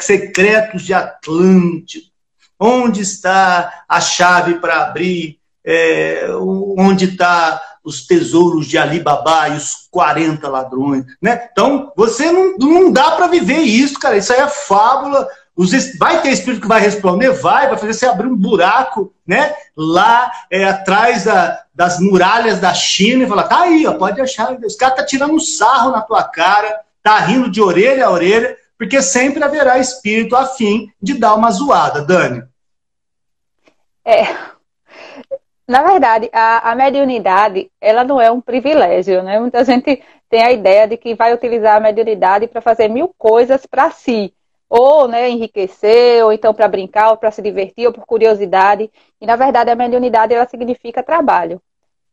secretos 0.00 0.82
de 0.82 0.94
Atlântida, 0.94 2.06
onde 2.58 3.02
está 3.02 3.84
a 3.86 4.00
chave 4.00 4.60
para 4.60 4.82
abrir, 4.82 5.38
é, 5.62 6.26
onde 6.78 7.06
está 7.06 7.60
os 7.84 8.06
tesouros 8.06 8.66
de 8.66 8.78
Alibaba 8.78 9.50
e 9.50 9.56
os 9.58 9.86
40 9.90 10.48
ladrões, 10.48 11.04
né? 11.20 11.48
Então, 11.52 11.92
você 11.94 12.32
não, 12.32 12.56
não 12.56 12.90
dá 12.90 13.10
para 13.12 13.26
viver 13.26 13.58
isso, 13.58 13.98
cara. 13.98 14.16
Isso 14.16 14.32
aí 14.32 14.40
é 14.40 14.48
fábula. 14.48 15.28
Os, 15.54 15.70
vai 15.98 16.20
ter 16.22 16.30
espírito 16.30 16.62
que 16.62 16.68
vai 16.68 16.80
responder? 16.80 17.30
Vai, 17.30 17.68
vai 17.68 17.76
fazer 17.76 17.92
você 17.92 18.06
abrir 18.06 18.26
um 18.26 18.36
buraco, 18.36 19.14
né? 19.26 19.54
Lá 19.76 20.32
é, 20.50 20.64
atrás 20.64 21.24
da, 21.24 21.62
das 21.74 22.00
muralhas 22.00 22.58
da 22.58 22.72
China 22.72 23.24
e 23.24 23.28
falar, 23.28 23.44
tá 23.44 23.60
aí, 23.60 23.86
ó, 23.86 23.92
pode 23.92 24.20
achar. 24.20 24.52
Os 24.64 24.76
caras 24.76 24.96
tá 24.96 25.04
tirando 25.04 25.34
um 25.34 25.40
sarro 25.40 25.92
na 25.92 26.00
tua 26.00 26.24
cara, 26.24 26.80
tá 27.02 27.18
rindo 27.18 27.50
de 27.50 27.60
orelha 27.60 28.06
a 28.06 28.10
orelha, 28.10 28.56
porque 28.78 29.02
sempre 29.02 29.44
haverá 29.44 29.78
espírito 29.78 30.34
a 30.34 30.46
fim 30.46 30.90
de 31.00 31.14
dar 31.14 31.34
uma 31.34 31.50
zoada, 31.50 32.02
Dani. 32.02 32.42
É, 34.04 34.34
na 35.66 35.82
verdade, 35.82 36.28
a, 36.32 36.70
a 36.72 36.74
mediunidade, 36.74 37.70
ela 37.80 38.04
não 38.04 38.20
é 38.20 38.30
um 38.30 38.40
privilégio, 38.40 39.22
né? 39.22 39.38
Muita 39.40 39.64
gente 39.64 40.02
tem 40.28 40.42
a 40.42 40.52
ideia 40.52 40.86
de 40.86 40.96
que 40.96 41.14
vai 41.14 41.32
utilizar 41.32 41.76
a 41.76 41.80
mediunidade 41.80 42.46
para 42.46 42.60
fazer 42.60 42.88
mil 42.88 43.14
coisas 43.16 43.64
para 43.66 43.90
si, 43.90 44.34
ou 44.68 45.08
né, 45.08 45.30
enriquecer, 45.30 46.24
ou 46.24 46.32
então 46.32 46.52
para 46.52 46.68
brincar, 46.68 47.10
ou 47.10 47.16
para 47.16 47.30
se 47.30 47.40
divertir, 47.40 47.86
ou 47.86 47.92
por 47.92 48.04
curiosidade. 48.04 48.90
E, 49.20 49.26
na 49.26 49.36
verdade, 49.36 49.70
a 49.70 49.76
mediunidade, 49.76 50.34
ela 50.34 50.46
significa 50.48 51.02
trabalho. 51.02 51.62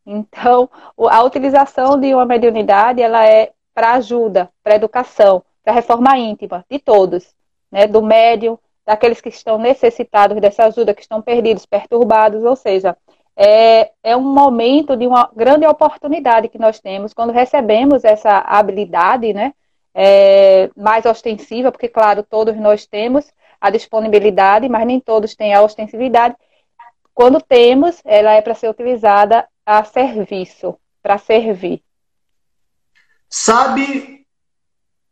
Então, 0.06 0.70
a 1.10 1.24
utilização 1.24 2.00
de 2.00 2.14
uma 2.14 2.26
mediunidade, 2.26 3.02
ela 3.02 3.26
é 3.28 3.52
para 3.74 3.94
ajuda, 3.94 4.50
para 4.64 4.76
educação, 4.76 5.44
para 5.64 5.74
reforma 5.74 6.18
íntima 6.18 6.66
de 6.70 6.80
todos, 6.80 7.34
né? 7.72 7.88
Do 7.88 8.02
médium, 8.02 8.58
daqueles 8.86 9.22
que 9.22 9.30
estão 9.30 9.58
necessitados 9.58 10.40
dessa 10.40 10.66
ajuda, 10.66 10.94
que 10.94 11.02
estão 11.02 11.22
perdidos, 11.22 11.66
perturbados, 11.66 12.44
ou 12.44 12.56
seja, 12.56 12.98
é, 13.44 13.92
é 14.04 14.16
um 14.16 14.22
momento 14.22 14.96
de 14.96 15.08
uma 15.08 15.28
grande 15.36 15.66
oportunidade 15.66 16.48
que 16.48 16.60
nós 16.60 16.80
temos 16.80 17.12
quando 17.12 17.34
recebemos 17.34 18.04
essa 18.04 18.38
habilidade, 18.38 19.34
né? 19.34 19.52
É, 19.96 20.70
mais 20.78 21.06
ostensiva, 21.08 21.72
porque, 21.72 21.88
claro, 21.88 22.22
todos 22.22 22.56
nós 22.56 22.86
temos 22.86 23.26
a 23.60 23.72
disponibilidade, 23.72 24.70
mas 24.70 24.86
nem 24.86 25.00
todos 25.00 25.36
têm 25.36 25.56
a 25.56 25.62
ostensividade. 25.64 26.36
Quando 27.16 27.42
temos, 27.42 28.00
ela 28.06 28.32
é 28.32 28.44
para 28.44 28.54
ser 28.54 28.70
utilizada 28.70 29.48
a 29.66 29.84
serviço, 29.84 30.78
para 31.02 31.18
servir. 31.18 31.82
Sabe, 33.28 34.24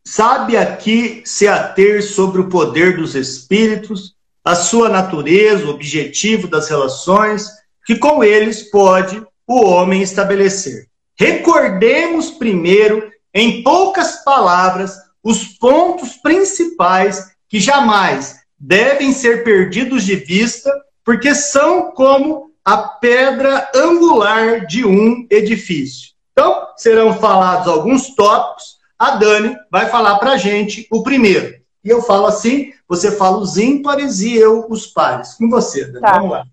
sabe 0.05 0.55
aqui 0.55 1.23
se 1.25 1.47
ater 1.47 2.03
sobre 2.03 2.41
o 2.41 2.49
poder 2.49 2.95
dos 2.95 3.15
espíritos, 3.15 4.15
a 4.45 4.53
sua 4.53 4.87
natureza, 4.87 5.65
o 5.65 5.71
objetivo 5.71 6.47
das 6.47 6.69
relações, 6.69 7.59
que 7.85 7.95
com 7.95 8.23
eles 8.23 8.63
pode 8.69 9.21
o 9.47 9.65
homem 9.65 10.01
estabelecer. 10.01 10.87
Recordemos 11.17 12.31
primeiro, 12.31 13.11
em 13.33 13.63
poucas 13.63 14.23
palavras, 14.23 14.95
os 15.23 15.43
pontos 15.45 16.13
principais 16.17 17.31
que 17.47 17.59
jamais 17.59 18.39
devem 18.57 19.11
ser 19.11 19.43
perdidos 19.43 20.03
de 20.03 20.15
vista, 20.15 20.71
porque 21.03 21.33
são 21.33 21.91
como 21.91 22.51
a 22.63 22.77
pedra 22.77 23.69
angular 23.73 24.65
de 24.65 24.85
um 24.85 25.25
edifício. 25.29 26.09
Então, 26.31 26.67
serão 26.77 27.13
falados 27.17 27.67
alguns 27.67 28.13
tópicos. 28.15 28.77
A 28.97 29.11
Dani 29.11 29.57
vai 29.71 29.89
falar 29.89 30.19
para 30.19 30.33
a 30.33 30.37
gente 30.37 30.87
o 30.91 31.01
primeiro. 31.01 31.55
E 31.83 31.89
eu 31.89 32.01
falo 32.01 32.27
assim, 32.27 32.71
você 32.87 33.11
fala 33.11 33.39
os 33.39 33.57
ímpares 33.57 34.19
e 34.19 34.35
eu 34.35 34.67
os 34.69 34.87
pares. 34.87 35.33
Com 35.33 35.49
você, 35.49 35.85
Dani. 35.85 36.01
Tá. 36.01 36.13
Vamos 36.13 36.31
lá. 36.31 36.45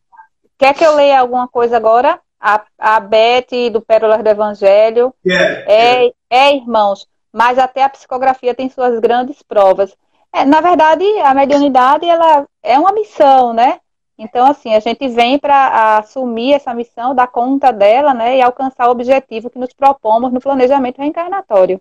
Quer 0.59 0.75
que 0.75 0.85
eu 0.85 0.95
leia 0.95 1.21
alguma 1.21 1.47
coisa 1.49 1.77
agora? 1.77 2.21
A, 2.41 2.63
a 2.79 3.01
Beth 3.01 3.71
do 3.73 3.81
Pérolas 3.81 4.23
do 4.23 4.29
Evangelho. 4.29 5.15
Yeah, 5.27 5.65
é, 5.67 5.93
yeah. 5.95 6.15
é, 6.31 6.57
irmãos, 6.57 7.07
mas 7.33 7.59
até 7.59 7.83
a 7.83 7.89
psicografia 7.89 8.55
tem 8.55 8.69
suas 8.69 8.99
grandes 9.01 9.43
provas. 9.43 9.97
É, 10.33 10.45
na 10.45 10.61
verdade, 10.61 11.05
a 11.21 11.35
mediunidade 11.35 12.07
ela 12.07 12.47
é 12.63 12.79
uma 12.79 12.93
missão, 12.93 13.53
né? 13.53 13.81
Então, 14.19 14.47
assim, 14.47 14.75
a 14.75 14.81
gente 14.81 15.07
vem 15.09 15.39
para 15.39 15.99
assumir 15.99 16.55
essa 16.55 16.73
missão, 16.73 17.15
dar 17.15 17.27
conta 17.27 17.71
dela, 17.71 18.15
né, 18.15 18.39
e 18.39 18.43
alcançar 18.43 18.89
o 18.89 18.91
objetivo 18.91 19.51
que 19.51 19.59
nos 19.59 19.75
propomos 19.75 20.33
no 20.33 20.41
planejamento 20.41 20.99
reencarnatório. 20.99 21.81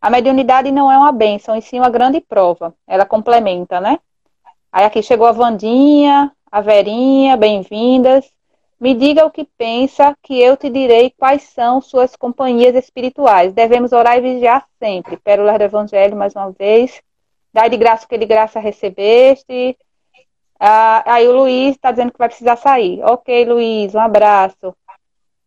A 0.00 0.10
mediunidade 0.10 0.72
não 0.72 0.90
é 0.90 0.98
uma 0.98 1.12
bênção, 1.12 1.54
em 1.54 1.60
si 1.60 1.78
uma 1.78 1.90
grande 1.90 2.20
prova. 2.20 2.74
Ela 2.88 3.04
complementa, 3.04 3.80
né? 3.80 3.98
Aí 4.72 4.84
aqui 4.84 5.02
chegou 5.02 5.26
a 5.26 5.32
Vandinha, 5.32 6.32
a 6.50 6.60
Verinha, 6.60 7.36
bem-vindas. 7.36 8.28
Me 8.80 8.94
diga 8.94 9.24
o 9.24 9.30
que 9.30 9.46
pensa, 9.56 10.16
que 10.22 10.40
eu 10.40 10.56
te 10.56 10.68
direi 10.68 11.10
quais 11.10 11.42
são 11.42 11.80
suas 11.80 12.16
companhias 12.16 12.74
espirituais. 12.74 13.52
Devemos 13.52 13.92
orar 13.92 14.18
e 14.18 14.20
vigiar 14.20 14.66
sempre. 14.78 15.16
Pérolas 15.18 15.58
do 15.58 15.62
Evangelho, 15.64 16.16
mais 16.16 16.34
uma 16.34 16.50
vez. 16.50 17.00
Dai 17.52 17.70
de 17.70 17.76
graça 17.76 18.04
o 18.04 18.08
que 18.08 18.18
de 18.18 18.26
graça 18.26 18.58
recebeste. 18.58 19.78
Ah, 20.58 21.04
aí 21.06 21.28
o 21.28 21.32
Luiz 21.32 21.76
está 21.76 21.92
dizendo 21.92 22.10
que 22.10 22.18
vai 22.18 22.28
precisar 22.28 22.56
sair. 22.56 23.00
Ok, 23.04 23.44
Luiz, 23.44 23.94
um 23.94 24.00
abraço. 24.00 24.74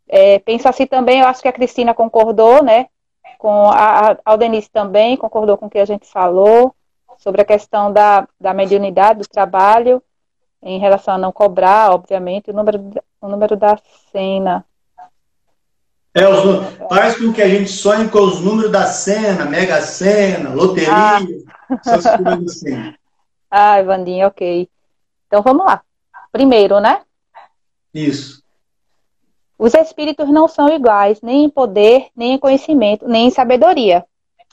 É, 0.07 0.41
assim 0.69 0.85
também, 0.85 1.19
eu 1.19 1.27
acho 1.27 1.41
que 1.41 1.47
a 1.47 1.53
Cristina 1.53 1.93
concordou, 1.93 2.63
né? 2.63 2.87
Com 3.39 3.69
a, 3.69 4.11
a 4.11 4.37
também 4.71 5.17
concordou 5.17 5.57
com 5.57 5.65
o 5.65 5.69
que 5.69 5.79
a 5.79 5.85
gente 5.85 6.05
falou 6.05 6.73
sobre 7.17 7.41
a 7.41 7.45
questão 7.45 7.91
da, 7.91 8.27
da 8.39 8.53
mediunidade, 8.53 9.19
do 9.19 9.27
trabalho 9.27 10.01
em 10.63 10.79
relação 10.79 11.15
a 11.15 11.17
não 11.17 11.31
cobrar, 11.31 11.91
obviamente, 11.91 12.49
o 12.49 12.53
número, 12.53 12.91
o 13.21 13.27
número 13.27 13.55
da 13.55 13.77
cena. 14.11 14.65
É, 16.13 16.27
os, 16.27 16.65
faz 16.89 17.17
com 17.17 17.33
que 17.33 17.41
a 17.41 17.49
gente 17.49 17.69
sonhe 17.69 18.07
com 18.07 18.19
os 18.19 18.39
números 18.39 18.71
da 18.71 18.85
cena, 18.85 19.45
mega 19.45 19.81
cena, 19.81 20.51
loteria, 20.51 20.91
ah. 20.91 21.19
essas 21.85 22.15
coisas 22.17 22.57
assim. 22.57 22.93
Ah, 23.55 23.79
Vandinha, 23.83 24.25
ok. 24.25 24.67
Então 25.27 25.43
vamos 25.43 25.63
lá. 25.63 25.83
Primeiro, 26.31 26.79
né? 26.79 27.03
Isso. 27.93 28.41
Os 29.59 29.75
espíritos 29.75 30.27
não 30.27 30.47
são 30.47 30.67
iguais, 30.69 31.21
nem 31.21 31.45
em 31.45 31.49
poder, 31.51 32.07
nem 32.15 32.33
em 32.33 32.37
conhecimento, 32.39 33.07
nem 33.07 33.27
em 33.27 33.29
sabedoria. 33.29 34.03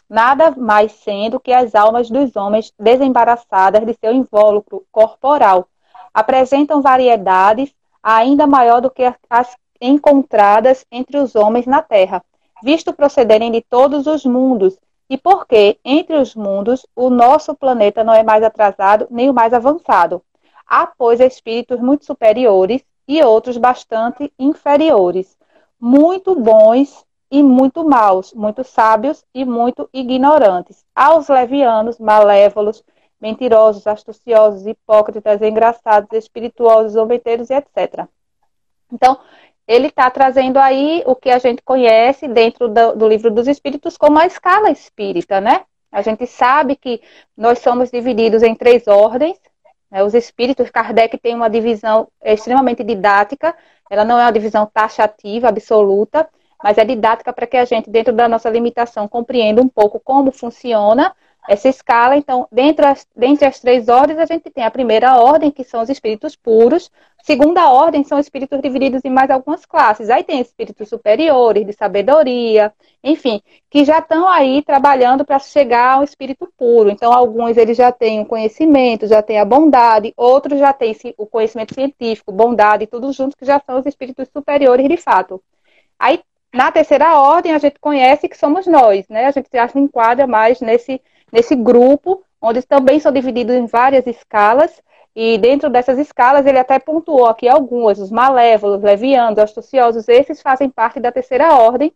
Nada 0.07 0.51
mais 0.51 0.92
sendo 0.92 1.40
que 1.40 1.51
as 1.51 1.75
almas 1.75 2.11
dos 2.11 2.37
homens 2.37 2.75
desembaraçadas 2.79 3.87
de 3.87 3.94
seu 3.94 4.12
invólucro 4.12 4.85
corporal, 4.92 5.66
apresentam 6.12 6.83
variedades 6.83 7.75
ainda 8.03 8.46
maior 8.46 8.81
do 8.81 8.90
que 8.90 9.12
as 9.29 9.57
encontradas 9.81 10.85
entre 10.90 11.18
os 11.18 11.35
homens 11.35 11.66
na 11.66 11.83
Terra, 11.83 12.23
visto 12.62 12.92
procederem 12.92 13.51
de 13.51 13.61
todos 13.61 14.07
os 14.07 14.25
mundos, 14.25 14.79
e 15.09 15.16
porque, 15.18 15.78
entre 15.85 16.16
os 16.16 16.37
mundos, 16.37 16.87
o 16.95 17.11
nosso 17.11 17.55
planeta 17.55 18.05
não 18.05 18.14
é 18.14 18.22
mais 18.22 18.45
atrasado 18.45 19.09
nem 19.11 19.28
o 19.28 19.35
mais 19.35 19.53
avançado. 19.53 20.22
Há, 20.66 20.87
pois, 20.87 21.18
espíritos 21.18 21.80
muito 21.80 22.05
superiores 22.05 22.82
e 23.09 23.20
outros 23.24 23.57
bastante 23.57 24.32
inferiores, 24.39 25.37
muito 25.80 26.37
bons 26.37 27.05
e 27.28 27.43
muito 27.43 27.85
maus, 27.85 28.32
muito 28.32 28.62
sábios 28.62 29.24
e 29.35 29.45
muito 29.45 29.89
ignorantes. 29.93 30.85
Aos 30.95 31.28
levianos, 31.28 31.99
malévolos, 31.99 32.85
mentirosos, 33.21 33.87
astuciosos, 33.87 34.66
hipócritas, 34.66 35.43
engraçados, 35.43 36.11
espirituosos, 36.12 36.93
zombeteiros 36.93 37.51
e 37.51 37.55
etc. 37.55 38.07
Então, 38.93 39.18
ele 39.66 39.87
está 39.87 40.11
trazendo 40.11 40.59
aí 40.59 41.03
o 41.07 41.14
que 41.14 41.31
a 41.31 41.39
gente 41.39 41.62
conhece 41.62 42.27
dentro 42.27 42.68
do, 42.68 42.97
do, 42.97 43.07
livro 43.07 43.31
dos 43.31 43.47
espíritos 43.47 43.97
como 43.97 44.18
a 44.18 44.27
escala 44.27 44.71
espírita, 44.71 45.41
né? 45.41 45.64
A 45.93 46.03
gente 46.03 46.27
sabe 46.27 46.77
que 46.77 47.01
nós 47.37 47.59
somos 47.61 47.91
divididos 47.91 48.43
em 48.43 48.55
três 48.55 48.87
ordens. 48.89 49.39
Né? 49.91 50.03
Os 50.03 50.14
espíritos, 50.14 50.71
Kardec 50.71 51.18
tem 51.18 51.35
uma 51.35 51.51
divisão 51.51 52.09
extremamente 52.23 52.83
didática, 52.83 53.55
ela 53.91 54.05
não 54.05 54.18
é 54.18 54.25
uma 54.25 54.33
divisão 54.33 54.66
taxativa, 54.66 55.49
absoluta. 55.49 56.29
mas 56.62 56.79
é 56.79 56.85
didática 56.85 57.33
para 57.33 57.47
que 57.47 57.57
a 57.57 57.64
gente, 57.64 57.91
dentro 57.91 58.12
da 58.12 58.29
nossa 58.29 58.49
limitação, 58.49 59.09
compreenda 59.09 59.61
um 59.62 59.68
pouco 59.68 60.01
como 60.01 60.31
funciona 60.31 61.14
essa 61.51 61.68
escala. 61.68 62.16
Então, 62.16 62.46
dentre 62.53 62.86
as, 62.86 63.05
dentre 63.14 63.44
as 63.44 63.59
três 63.59 63.88
ordens, 63.88 64.18
a 64.20 64.24
gente 64.24 64.48
tem 64.51 64.62
a 64.64 64.70
primeira 64.70 65.16
ordem, 65.16 65.51
que 65.51 65.64
são 65.64 65.82
os 65.82 65.88
espíritos 65.88 66.36
puros. 66.36 66.88
Segunda 67.24 67.68
ordem 67.70 68.05
são 68.05 68.20
espíritos 68.20 68.61
divididos 68.62 69.05
em 69.05 69.11
mais 69.11 69.28
algumas 69.30 69.66
classes. 69.66 70.09
Aí 70.11 70.22
tem 70.22 70.40
espíritos 70.40 70.88
superiores, 70.88 71.66
de 71.66 71.72
sabedoria, 71.72 72.72
enfim, 73.03 73.42
que 73.68 73.84
já 73.84 73.98
estão 73.98 74.28
aí 74.28 74.62
trabalhando 74.62 75.24
para 75.24 75.40
chegar 75.40 75.96
ao 75.96 76.05
espírito 76.05 76.48
puro. 76.57 76.88
Então, 76.88 77.12
alguns 77.12 77.57
eles 77.57 77.76
já 77.76 77.90
têm 77.90 78.20
o 78.20 78.26
conhecimento, 78.26 79.09
já 79.09 79.20
têm 79.20 79.40
a 79.40 79.44
bondade, 79.44 80.14
outros 80.16 80.61
já 80.61 80.72
têm 80.72 80.94
o 81.18 81.26
conhecimento 81.26 81.74
científico, 81.74 82.30
bondade, 82.30 82.86
tudo 82.86 83.12
junto, 83.12 83.36
que 83.36 83.44
já 83.44 83.61
são 83.66 83.80
os 83.80 83.86
espíritos 83.86 84.28
superiores 84.32 84.88
de 84.88 84.96
fato. 84.96 85.42
Aí, 85.98 86.20
na 86.55 86.70
terceira 86.70 87.18
ordem, 87.20 87.53
a 87.53 87.59
gente 87.59 87.78
conhece 87.80 88.28
que 88.28 88.36
somos 88.36 88.66
nós, 88.68 89.09
né? 89.09 89.26
A 89.26 89.30
gente 89.32 89.48
já 89.53 89.68
se 89.68 89.78
enquadra 89.78 90.26
mais 90.26 90.61
nesse 90.61 91.01
nesse 91.33 91.55
grupo, 91.55 92.22
onde 92.41 92.62
também 92.62 92.99
são 93.01 93.12
divididos 93.12 93.55
em 93.55 93.66
várias 93.66 94.07
escalas, 94.07 94.83
e 95.14 95.39
dentro 95.39 95.68
dessas 95.68 95.99
escalas 95.99 96.47
ele 96.47 96.59
até 96.59 96.78
pontuou 96.78 97.26
aqui 97.26 97.49
algumas, 97.49 97.99
os 97.99 98.11
malévolos, 98.11 98.83
levianos, 98.83 99.39
astuciosos, 99.39 100.09
esses 100.09 100.41
fazem 100.41 100.70
parte 100.70 101.01
da 101.01 101.12
terceira 101.12 101.55
ordem, 101.55 101.93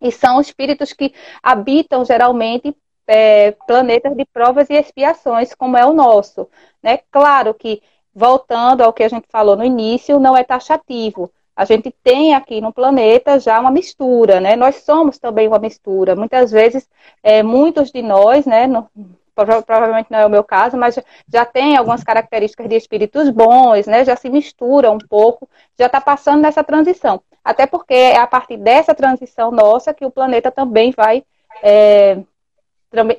e 0.00 0.12
são 0.12 0.40
espíritos 0.40 0.92
que 0.92 1.14
habitam 1.42 2.04
geralmente 2.04 2.76
é, 3.06 3.52
planetas 3.66 4.14
de 4.16 4.24
provas 4.26 4.68
e 4.70 4.74
expiações, 4.74 5.54
como 5.54 5.76
é 5.76 5.86
o 5.86 5.92
nosso. 5.92 6.48
Né? 6.82 6.98
Claro 7.10 7.54
que, 7.54 7.82
voltando 8.14 8.82
ao 8.82 8.92
que 8.92 9.02
a 9.02 9.08
gente 9.08 9.26
falou 9.30 9.56
no 9.56 9.64
início, 9.64 10.20
não 10.20 10.36
é 10.36 10.44
taxativo, 10.44 11.32
a 11.56 11.64
gente 11.64 11.90
tem 12.02 12.34
aqui 12.34 12.60
no 12.60 12.72
planeta 12.72 13.38
já 13.38 13.60
uma 13.60 13.70
mistura, 13.70 14.40
né? 14.40 14.56
Nós 14.56 14.76
somos 14.76 15.18
também 15.18 15.46
uma 15.46 15.58
mistura. 15.58 16.16
Muitas 16.16 16.50
vezes, 16.50 16.88
é, 17.22 17.42
muitos 17.42 17.90
de 17.92 18.02
nós, 18.02 18.44
né? 18.44 18.66
No, 18.66 18.88
provavelmente 19.34 20.10
não 20.10 20.18
é 20.18 20.26
o 20.26 20.30
meu 20.30 20.44
caso, 20.44 20.76
mas 20.76 20.98
já 21.28 21.44
tem 21.44 21.76
algumas 21.76 22.04
características 22.04 22.68
de 22.68 22.76
espíritos 22.76 23.30
bons, 23.30 23.86
né? 23.86 24.04
Já 24.04 24.16
se 24.16 24.28
mistura 24.28 24.90
um 24.90 24.98
pouco, 24.98 25.48
já 25.78 25.86
está 25.86 26.00
passando 26.00 26.42
nessa 26.42 26.64
transição. 26.64 27.20
Até 27.44 27.66
porque 27.66 27.94
é 27.94 28.16
a 28.16 28.26
partir 28.26 28.56
dessa 28.56 28.94
transição 28.94 29.50
nossa 29.50 29.92
que 29.92 30.06
o 30.06 30.10
planeta 30.10 30.50
também 30.50 30.92
vai 30.96 31.24
é, 31.62 32.18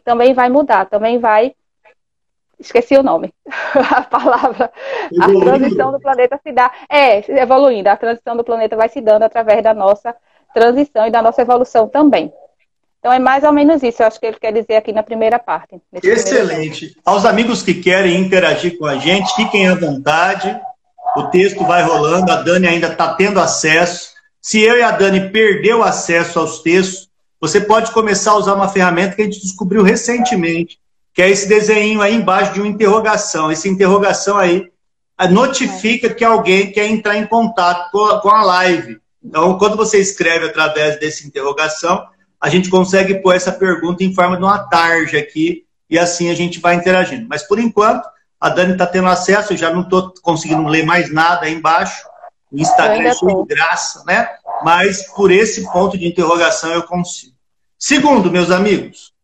também 0.03 0.33
vai 0.33 0.49
mudar, 0.49 0.85
também 0.85 1.19
vai 1.19 1.53
esqueci 2.65 2.95
o 2.95 3.03
nome, 3.03 3.33
a 3.95 4.01
palavra, 4.01 4.71
evoluindo. 5.11 5.39
a 5.39 5.57
transição 5.57 5.91
do 5.91 5.99
planeta 5.99 6.39
se 6.41 6.51
dá, 6.51 6.71
é, 6.89 7.41
evoluindo, 7.41 7.89
a 7.89 7.97
transição 7.97 8.35
do 8.35 8.43
planeta 8.43 8.75
vai 8.75 8.89
se 8.89 9.01
dando 9.01 9.23
através 9.23 9.63
da 9.63 9.73
nossa 9.73 10.15
transição 10.53 11.05
e 11.07 11.11
da 11.11 11.21
nossa 11.21 11.41
evolução 11.41 11.87
também. 11.87 12.33
Então 12.99 13.13
é 13.13 13.19
mais 13.19 13.43
ou 13.43 13.51
menos 13.51 13.83
isso, 13.83 14.01
eu 14.01 14.07
acho 14.07 14.19
que 14.19 14.25
ele 14.25 14.39
quer 14.39 14.51
dizer 14.51 14.75
aqui 14.75 14.91
na 14.91 15.03
primeira 15.03 15.37
parte. 15.37 15.79
Excelente. 16.01 16.95
Aos 17.05 17.23
amigos 17.23 17.61
que 17.61 17.75
querem 17.75 18.19
interagir 18.19 18.79
com 18.79 18.85
a 18.85 18.97
gente, 18.97 19.35
fiquem 19.35 19.67
à 19.67 19.75
vontade. 19.75 20.59
O 21.15 21.23
texto 21.27 21.63
vai 21.65 21.83
rolando, 21.83 22.31
a 22.31 22.41
Dani 22.41 22.67
ainda 22.67 22.87
está 22.87 23.13
tendo 23.13 23.39
acesso. 23.39 24.09
Se 24.41 24.59
eu 24.61 24.77
e 24.77 24.81
a 24.81 24.89
Dani 24.89 25.29
perdeu 25.29 25.83
acesso 25.83 26.39
aos 26.39 26.63
textos, 26.63 27.07
você 27.39 27.61
pode 27.61 27.91
começar 27.91 28.31
a 28.31 28.37
usar 28.37 28.55
uma 28.55 28.69
ferramenta 28.69 29.15
que 29.15 29.21
a 29.21 29.25
gente 29.25 29.39
descobriu 29.39 29.83
recentemente, 29.83 30.79
que 31.15 31.21
é 31.21 31.29
esse 31.29 31.47
desenho 31.47 32.01
aí 32.01 32.13
embaixo 32.13 32.53
de 32.53 32.59
uma 32.59 32.67
interrogação. 32.67 33.49
Essa 33.49 33.69
interrogação 33.69 34.37
aí 34.37 34.69
notifica 35.31 36.13
que 36.13 36.25
alguém 36.25 36.73
quer 36.73 36.87
entrar 36.87 37.15
em 37.15 37.25
contato 37.25 37.89
com 38.21 38.29
a 38.29 38.43
live. 38.43 38.99
Então, 39.23 39.57
quando 39.57 39.77
você 39.77 39.97
escreve 39.97 40.47
através 40.47 40.99
dessa 40.99 41.25
interrogação, 41.25 42.05
a 42.39 42.49
gente 42.49 42.69
consegue 42.69 43.15
pôr 43.21 43.33
essa 43.33 43.53
pergunta 43.53 44.03
em 44.03 44.13
forma 44.13 44.35
de 44.35 44.43
uma 44.43 44.59
tarja 44.59 45.17
aqui 45.17 45.65
e 45.89 45.97
assim 45.97 46.29
a 46.29 46.35
gente 46.35 46.59
vai 46.59 46.75
interagindo. 46.75 47.25
Mas 47.29 47.43
por 47.43 47.59
enquanto, 47.59 48.05
a 48.37 48.49
Dani 48.49 48.73
está 48.73 48.85
tendo 48.85 49.07
acesso, 49.07 49.53
eu 49.53 49.57
já 49.57 49.71
não 49.71 49.83
estou 49.83 50.13
conseguindo 50.21 50.67
ler 50.67 50.85
mais 50.85 51.11
nada 51.13 51.45
aí 51.45 51.53
embaixo. 51.53 52.05
O 52.51 52.59
Instagram 52.59 53.09
é 53.09 53.13
de 53.13 53.45
graça, 53.47 54.03
né? 54.05 54.27
Mas 54.63 55.03
por 55.13 55.31
esse 55.31 55.63
ponto 55.71 55.97
de 55.97 56.05
interrogação 56.05 56.71
eu 56.71 56.83
consigo. 56.83 57.33
Segundo, 57.79 58.29
meus 58.29 58.51
amigos, 58.51 59.14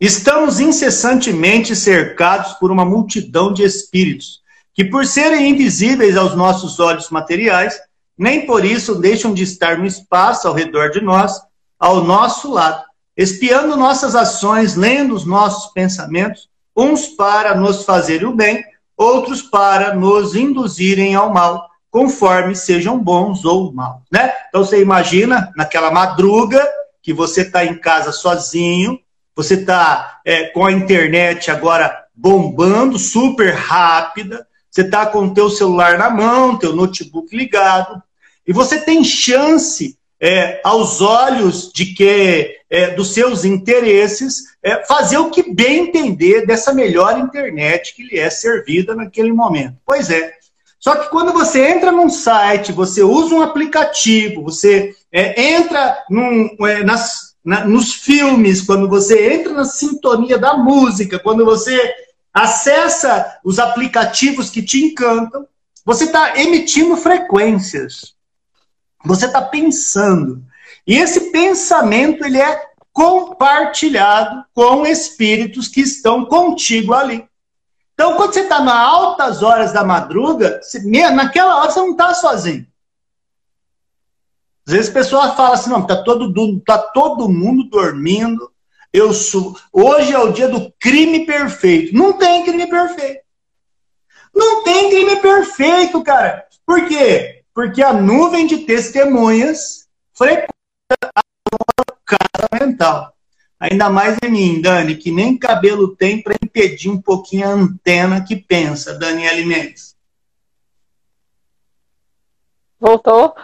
Estamos 0.00 0.58
incessantemente 0.58 1.76
cercados 1.76 2.54
por 2.54 2.72
uma 2.72 2.84
multidão 2.84 3.52
de 3.52 3.62
espíritos, 3.62 4.40
que, 4.74 4.84
por 4.84 5.06
serem 5.06 5.50
invisíveis 5.50 6.16
aos 6.16 6.34
nossos 6.34 6.80
olhos 6.80 7.10
materiais, 7.10 7.78
nem 8.18 8.44
por 8.44 8.64
isso 8.64 8.96
deixam 8.96 9.32
de 9.32 9.44
estar 9.44 9.78
no 9.78 9.86
espaço 9.86 10.48
ao 10.48 10.54
redor 10.54 10.90
de 10.90 11.00
nós, 11.00 11.40
ao 11.78 12.02
nosso 12.02 12.52
lado, 12.52 12.84
espiando 13.16 13.76
nossas 13.76 14.16
ações, 14.16 14.74
lendo 14.74 15.14
os 15.14 15.24
nossos 15.24 15.72
pensamentos, 15.72 16.48
uns 16.76 17.06
para 17.06 17.54
nos 17.54 17.84
fazer 17.84 18.24
o 18.24 18.34
bem, 18.34 18.64
outros 18.96 19.42
para 19.42 19.94
nos 19.94 20.34
induzirem 20.34 21.14
ao 21.14 21.32
mal, 21.32 21.68
conforme 21.88 22.56
sejam 22.56 22.98
bons 22.98 23.44
ou 23.44 23.72
maus. 23.72 24.02
Né? 24.10 24.32
Então 24.48 24.64
você 24.64 24.82
imagina 24.82 25.52
naquela 25.56 25.92
madruga 25.92 26.66
que 27.00 27.12
você 27.12 27.42
está 27.42 27.64
em 27.64 27.78
casa 27.78 28.10
sozinho, 28.10 28.98
você 29.34 29.54
está 29.54 30.20
é, 30.24 30.44
com 30.44 30.64
a 30.64 30.72
internet 30.72 31.50
agora 31.50 32.04
bombando, 32.14 32.98
super 32.98 33.52
rápida, 33.52 34.46
você 34.70 34.82
está 34.82 35.06
com 35.06 35.26
o 35.26 35.34
teu 35.34 35.50
celular 35.50 35.98
na 35.98 36.10
mão, 36.10 36.58
teu 36.58 36.74
notebook 36.74 37.36
ligado, 37.36 38.02
e 38.46 38.52
você 38.52 38.80
tem 38.80 39.02
chance, 39.02 39.96
é, 40.20 40.60
aos 40.64 41.00
olhos 41.00 41.70
de 41.72 41.86
que 41.86 42.56
é, 42.70 42.90
dos 42.90 43.12
seus 43.12 43.44
interesses, 43.44 44.44
é, 44.62 44.84
fazer 44.86 45.18
o 45.18 45.30
que 45.30 45.54
bem 45.54 45.88
entender 45.88 46.46
dessa 46.46 46.72
melhor 46.72 47.18
internet 47.18 47.94
que 47.94 48.04
lhe 48.04 48.18
é 48.18 48.30
servida 48.30 48.94
naquele 48.94 49.32
momento. 49.32 49.76
Pois 49.84 50.10
é. 50.10 50.32
Só 50.78 50.96
que 50.96 51.08
quando 51.08 51.32
você 51.32 51.66
entra 51.66 51.90
num 51.90 52.10
site, 52.10 52.72
você 52.72 53.02
usa 53.02 53.34
um 53.34 53.42
aplicativo, 53.42 54.42
você 54.42 54.94
é, 55.10 55.54
entra 55.54 56.04
num, 56.10 56.56
é, 56.66 56.82
nas 56.82 57.23
na, 57.44 57.64
nos 57.64 57.92
filmes, 57.92 58.62
quando 58.62 58.88
você 58.88 59.34
entra 59.34 59.52
na 59.52 59.64
sintonia 59.64 60.38
da 60.38 60.56
música, 60.56 61.18
quando 61.18 61.44
você 61.44 61.94
acessa 62.32 63.38
os 63.44 63.58
aplicativos 63.58 64.48
que 64.48 64.62
te 64.62 64.82
encantam, 64.84 65.46
você 65.84 66.04
está 66.04 66.40
emitindo 66.40 66.96
frequências. 66.96 68.14
Você 69.04 69.26
está 69.26 69.42
pensando. 69.42 70.42
E 70.86 70.96
esse 70.96 71.30
pensamento 71.30 72.24
ele 72.24 72.40
é 72.40 72.66
compartilhado 72.92 74.44
com 74.54 74.86
espíritos 74.86 75.68
que 75.68 75.82
estão 75.82 76.24
contigo 76.24 76.94
ali. 76.94 77.28
Então, 77.92 78.16
quando 78.16 78.32
você 78.32 78.40
está 78.40 78.60
nas 78.60 78.74
altas 78.74 79.42
horas 79.42 79.72
da 79.72 79.84
madruga, 79.84 80.60
naquela 81.14 81.56
hora 81.56 81.70
você 81.70 81.80
não 81.80 81.90
está 81.90 82.14
sozinho. 82.14 82.66
Às 84.66 84.72
vezes 84.72 84.90
a 84.90 84.94
pessoa 84.94 85.36
fala 85.36 85.54
assim, 85.54 85.70
não, 85.70 85.86
tá 85.86 86.02
todo, 86.02 86.60
tá 86.60 86.78
todo 86.78 87.28
mundo 87.28 87.64
dormindo. 87.64 88.50
Eu 88.92 89.12
sou. 89.12 89.56
Hoje 89.72 90.12
é 90.12 90.18
o 90.18 90.32
dia 90.32 90.48
do 90.48 90.72
crime 90.78 91.26
perfeito. 91.26 91.94
Não 91.94 92.14
tem 92.14 92.44
crime 92.44 92.66
perfeito. 92.66 93.22
Não 94.34 94.64
tem 94.64 94.88
crime 94.88 95.16
perfeito, 95.16 96.02
cara. 96.02 96.46
Por 96.64 96.86
quê? 96.86 97.44
Porque 97.52 97.82
a 97.82 97.92
nuvem 97.92 98.46
de 98.46 98.58
testemunhas 98.58 99.88
frequenta 100.12 100.48
a 101.14 101.22
casa 102.04 102.48
mental. 102.60 103.14
Ainda 103.58 103.88
mais 103.88 104.16
em 104.22 104.30
mim, 104.30 104.60
Dani, 104.60 104.96
que 104.96 105.10
nem 105.10 105.38
cabelo 105.38 105.96
tem 105.96 106.22
para 106.22 106.34
impedir 106.42 106.90
um 106.90 107.00
pouquinho 107.00 107.48
a 107.48 107.52
antena 107.52 108.24
que 108.24 108.36
pensa, 108.36 108.98
Daniela 108.98 109.44
Mendes. 109.46 109.96
Voltou? 112.78 113.34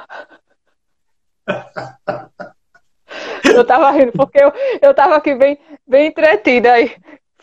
Eu 3.45 3.65
tava 3.65 3.91
rindo, 3.91 4.13
porque 4.13 4.43
eu, 4.43 4.53
eu 4.81 4.95
tava 4.95 5.17
aqui 5.17 5.35
bem, 5.35 5.59
bem 5.87 6.09
entretida. 6.09 6.73
Aí 6.73 6.97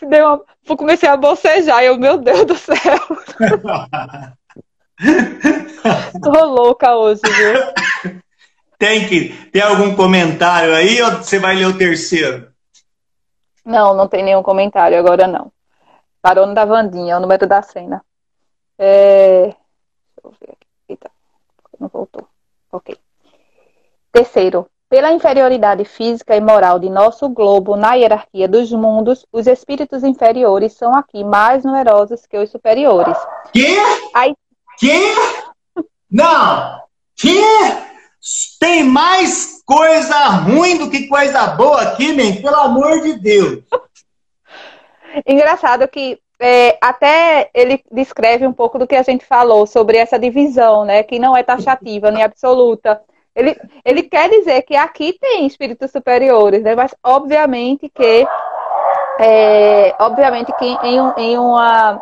dei 0.05 0.21
uma, 0.21 0.43
comecei 0.77 1.09
a 1.09 1.17
bocejar 1.17 1.83
e 1.83 1.87
eu, 1.87 1.97
meu 1.97 2.17
Deus 2.17 2.45
do 2.45 2.55
céu. 2.55 2.77
Tô 6.21 6.45
louca 6.45 6.95
hoje, 6.95 7.21
viu? 7.23 8.21
Tem 8.77 9.07
que 9.07 9.49
tem 9.51 9.61
algum 9.61 9.95
comentário 9.95 10.75
aí 10.75 11.01
ou 11.01 11.11
você 11.11 11.39
vai 11.39 11.55
ler 11.55 11.65
o 11.65 11.77
terceiro? 11.77 12.51
Não, 13.65 13.95
não 13.95 14.07
tem 14.07 14.23
nenhum 14.23 14.43
comentário 14.43 14.97
agora 14.97 15.27
não. 15.27 15.51
Parou 16.21 16.45
no 16.45 16.53
da 16.53 16.65
Vandinha, 16.65 17.13
é 17.13 17.17
o 17.17 17.19
número 17.19 17.47
da 17.47 17.61
cena. 17.61 18.03
É... 18.77 19.45
Deixa 19.45 19.57
eu 20.23 20.31
ver 20.39 20.51
aqui. 20.51 20.67
Eita, 20.89 21.09
não 21.79 21.87
voltou. 21.87 22.27
Ok. 22.71 22.97
Terceiro, 24.17 24.65
pela 24.89 25.11
inferioridade 25.11 25.85
física 25.85 26.35
e 26.35 26.41
moral 26.41 26.79
de 26.79 26.89
nosso 26.89 27.29
globo 27.29 27.75
na 27.75 27.93
hierarquia 27.93 28.47
dos 28.47 28.71
mundos, 28.71 29.23
os 29.31 29.45
espíritos 29.45 30.03
inferiores 30.03 30.73
são 30.73 30.95
aqui 30.95 31.23
mais 31.23 31.63
numerosos 31.63 32.25
que 32.25 32.35
os 32.35 32.49
superiores. 32.49 33.15
Que? 33.53 33.77
Aí... 34.15 34.33
Que? 34.79 35.13
Não! 36.09 36.81
Que? 37.15 37.39
Tem 38.59 38.83
mais 38.83 39.61
coisa 39.63 40.17
ruim 40.29 40.79
do 40.79 40.89
que 40.89 41.07
coisa 41.07 41.45
boa 41.49 41.79
aqui, 41.83 42.11
men? 42.13 42.41
Pelo 42.41 42.55
amor 42.55 43.03
de 43.03 43.19
Deus. 43.19 43.63
Engraçado 45.27 45.87
que 45.87 46.19
é, 46.39 46.75
até 46.81 47.51
ele 47.53 47.83
descreve 47.91 48.47
um 48.47 48.53
pouco 48.53 48.79
do 48.79 48.87
que 48.87 48.95
a 48.95 49.03
gente 49.03 49.23
falou 49.23 49.67
sobre 49.67 49.97
essa 49.97 50.17
divisão, 50.17 50.85
né? 50.85 51.03
Que 51.03 51.19
não 51.19 51.37
é 51.37 51.43
taxativa 51.43 52.09
nem 52.09 52.23
absoluta. 52.23 52.99
Ele, 53.37 53.55
ele 53.85 54.01
quer 54.01 54.29
dizer 54.31 54.63
que 54.63 54.75
aqui 54.75 55.15
tem 55.21 55.45
espíritos 55.45 55.91
superiores, 55.91 56.63
né? 56.63 56.73
Mas 56.73 56.93
obviamente 57.03 57.87
que 57.87 58.27
é, 59.19 59.95
obviamente 59.99 60.51
que 60.53 60.65
em, 60.65 61.13
em 61.17 61.37
uma 61.37 62.01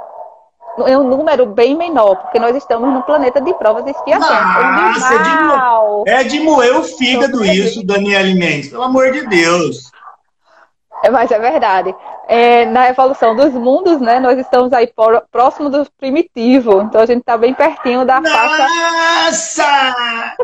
em 0.87 0.95
um 0.97 1.03
número 1.03 1.45
bem 1.45 1.75
menor, 1.75 2.15
porque 2.17 2.39
nós 2.39 2.55
estamos 2.55 2.91
num 2.93 3.01
planeta 3.01 3.41
de 3.41 3.53
provas 3.53 3.85
e 3.85 3.91
expiações. 3.91 4.39
Nossa, 4.39 5.13
é, 5.13 5.23
de 5.23 5.43
mo... 5.43 6.03
é 6.07 6.23
de 6.23 6.39
moer 6.39 6.77
o 6.77 6.83
fígado 6.83 7.45
isso, 7.45 7.85
Daniela 7.85 8.33
Mendes, 8.33 8.69
pelo 8.69 8.83
amor 8.83 9.11
de 9.11 9.27
Deus. 9.27 9.91
É, 11.03 11.09
mas 11.09 11.31
é 11.31 11.39
verdade. 11.39 11.93
É, 12.27 12.65
na 12.65 12.89
evolução 12.89 13.35
dos 13.35 13.53
mundos, 13.53 13.99
né, 14.01 14.19
nós 14.19 14.37
estamos 14.39 14.73
aí 14.73 14.87
por, 14.87 15.21
próximo 15.31 15.69
do 15.69 15.85
primitivo. 15.97 16.81
Então 16.81 17.01
a 17.01 17.05
gente 17.05 17.19
está 17.19 17.37
bem 17.37 17.53
pertinho 17.53 18.05
da 18.05 18.19
Nossa! 18.19 18.67
Nossa! 19.25 20.35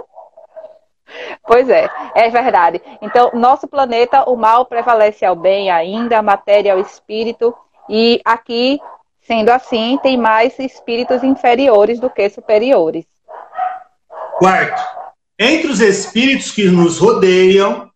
Pois 1.45 1.70
é, 1.70 1.89
é 2.16 2.30
verdade. 2.30 2.82
Então, 3.01 3.32
nosso 3.34 3.68
planeta, 3.68 4.30
o 4.30 4.36
mal 4.36 4.66
prevalece 4.66 5.26
ao 5.26 5.36
bem 5.36 5.70
ainda, 5.70 6.20
a 6.20 6.22
matéria 6.22 6.74
ao 6.74 6.80
espírito, 6.80 7.53
e 7.89 8.22
aqui, 8.24 8.80
sendo 9.22 9.49
assim, 9.49 9.99
tem 10.01 10.18
mais 10.18 10.57
espíritos 10.59 11.24
inferiores 11.24 11.99
do 11.99 12.09
que 12.09 12.30
superiores. 12.30 13.05
Quarto, 14.38 14.82
entre 15.38 15.72
os 15.72 15.80
espíritos 15.80 16.51
que 16.51 16.66
nos 16.66 16.99
rodeiam, 16.99 17.89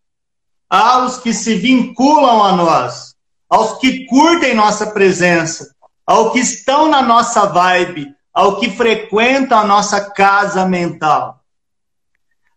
há 0.68 1.04
os 1.04 1.18
que 1.18 1.32
se 1.32 1.54
vinculam 1.54 2.42
a 2.42 2.52
nós, 2.52 3.14
aos 3.48 3.78
que 3.78 4.04
curtem 4.06 4.54
nossa 4.54 4.88
presença, 4.88 5.74
ao 6.06 6.32
que 6.32 6.40
estão 6.40 6.88
na 6.88 7.02
nossa 7.02 7.46
vibe, 7.46 8.14
ao 8.32 8.60
que 8.60 8.70
frequentam 8.70 9.58
a 9.58 9.64
nossa 9.64 10.10
casa 10.10 10.66
mental. 10.66 11.40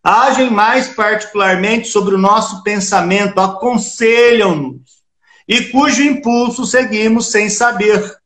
Agem 0.04 0.50
mais 0.50 0.88
particularmente 0.88 1.88
sobre 1.90 2.16
o 2.16 2.20
nosso 2.20 2.64
pensamento, 2.64 3.40
aconselham-nos, 3.40 5.00
e 5.48 5.66
cujo 5.66 6.02
impulso 6.02 6.66
seguimos 6.66 7.32
sem 7.32 7.50
saber. 7.50 8.18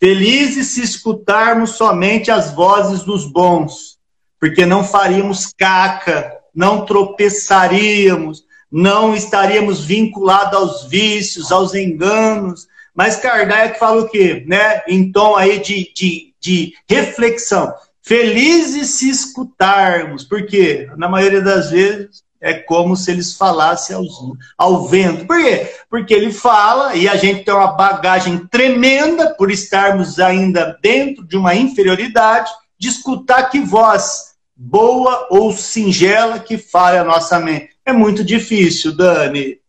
Felizes 0.00 0.68
se 0.68 0.82
escutarmos 0.82 1.72
somente 1.72 2.30
as 2.30 2.52
vozes 2.52 3.04
dos 3.04 3.24
bons, 3.24 3.98
porque 4.40 4.66
não 4.66 4.82
faríamos 4.82 5.52
caca, 5.56 6.32
não 6.52 6.84
tropeçaríamos, 6.84 8.44
não 8.70 9.14
estaríamos 9.14 9.84
vinculados 9.84 10.54
aos 10.54 10.84
vícios, 10.86 11.52
aos 11.52 11.74
enganos. 11.74 12.66
Mas 12.94 13.16
Kardec 13.16 13.78
fala 13.78 14.02
o 14.02 14.08
quê? 14.08 14.44
Né? 14.46 14.82
Em 14.88 15.12
tom 15.12 15.36
aí 15.36 15.60
de, 15.60 15.92
de, 15.94 16.34
de 16.40 16.74
reflexão. 16.88 17.72
Felizes 18.02 18.90
se 18.90 19.08
escutarmos, 19.08 20.24
porque 20.24 20.90
na 20.96 21.08
maioria 21.08 21.40
das 21.40 21.70
vezes 21.70 22.22
é 22.40 22.54
como 22.54 22.96
se 22.96 23.10
eles 23.10 23.34
falassem 23.34 23.94
aos, 23.94 24.12
ao 24.58 24.86
vento. 24.88 25.26
Por 25.26 25.40
quê? 25.40 25.72
Porque 25.88 26.12
ele 26.12 26.32
fala 26.32 26.96
e 26.96 27.08
a 27.08 27.16
gente 27.16 27.44
tem 27.44 27.54
uma 27.54 27.72
bagagem 27.72 28.46
tremenda 28.48 29.32
por 29.34 29.50
estarmos 29.50 30.18
ainda 30.18 30.76
dentro 30.82 31.24
de 31.24 31.36
uma 31.36 31.54
inferioridade, 31.54 32.50
de 32.76 32.88
escutar 32.88 33.48
que 33.48 33.60
voz 33.60 34.32
boa 34.56 35.28
ou 35.30 35.52
singela 35.52 36.40
que 36.40 36.58
fale 36.58 36.98
a 36.98 37.04
nossa 37.04 37.38
mente 37.38 37.72
é 37.84 37.92
muito 37.92 38.24
difícil, 38.24 38.96
Dani. 38.96 39.60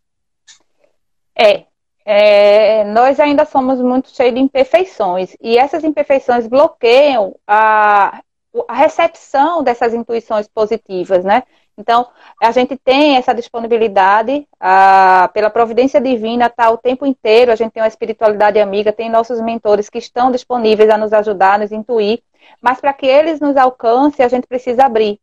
É, 1.35 1.65
é, 2.05 2.83
nós 2.85 3.19
ainda 3.19 3.45
somos 3.45 3.79
muito 3.81 4.09
cheios 4.09 4.33
de 4.35 4.41
imperfeições 4.41 5.35
e 5.41 5.57
essas 5.57 5.83
imperfeições 5.83 6.47
bloqueiam 6.47 7.35
a, 7.47 8.21
a 8.67 8.73
recepção 8.73 9.63
dessas 9.63 9.93
intuições 9.93 10.47
positivas, 10.47 11.23
né? 11.23 11.43
Então, 11.77 12.07
a 12.39 12.51
gente 12.51 12.77
tem 12.77 13.15
essa 13.15 13.33
disponibilidade, 13.33 14.47
a, 14.59 15.29
pela 15.33 15.49
providência 15.49 15.99
divina, 15.99 16.49
tá 16.49 16.69
o 16.69 16.77
tempo 16.77 17.05
inteiro, 17.05 17.51
a 17.51 17.55
gente 17.55 17.71
tem 17.71 17.81
uma 17.81 17.87
espiritualidade 17.87 18.59
amiga, 18.59 18.93
tem 18.93 19.09
nossos 19.09 19.41
mentores 19.41 19.89
que 19.89 19.97
estão 19.97 20.31
disponíveis 20.31 20.89
a 20.89 20.97
nos 20.97 21.11
ajudar, 21.13 21.55
a 21.55 21.57
nos 21.59 21.71
intuir, 21.71 22.21
mas 22.61 22.79
para 22.79 22.93
que 22.93 23.07
eles 23.07 23.39
nos 23.39 23.57
alcancem, 23.57 24.23
a 24.23 24.29
gente 24.29 24.45
precisa 24.45 24.85
abrir. 24.85 25.19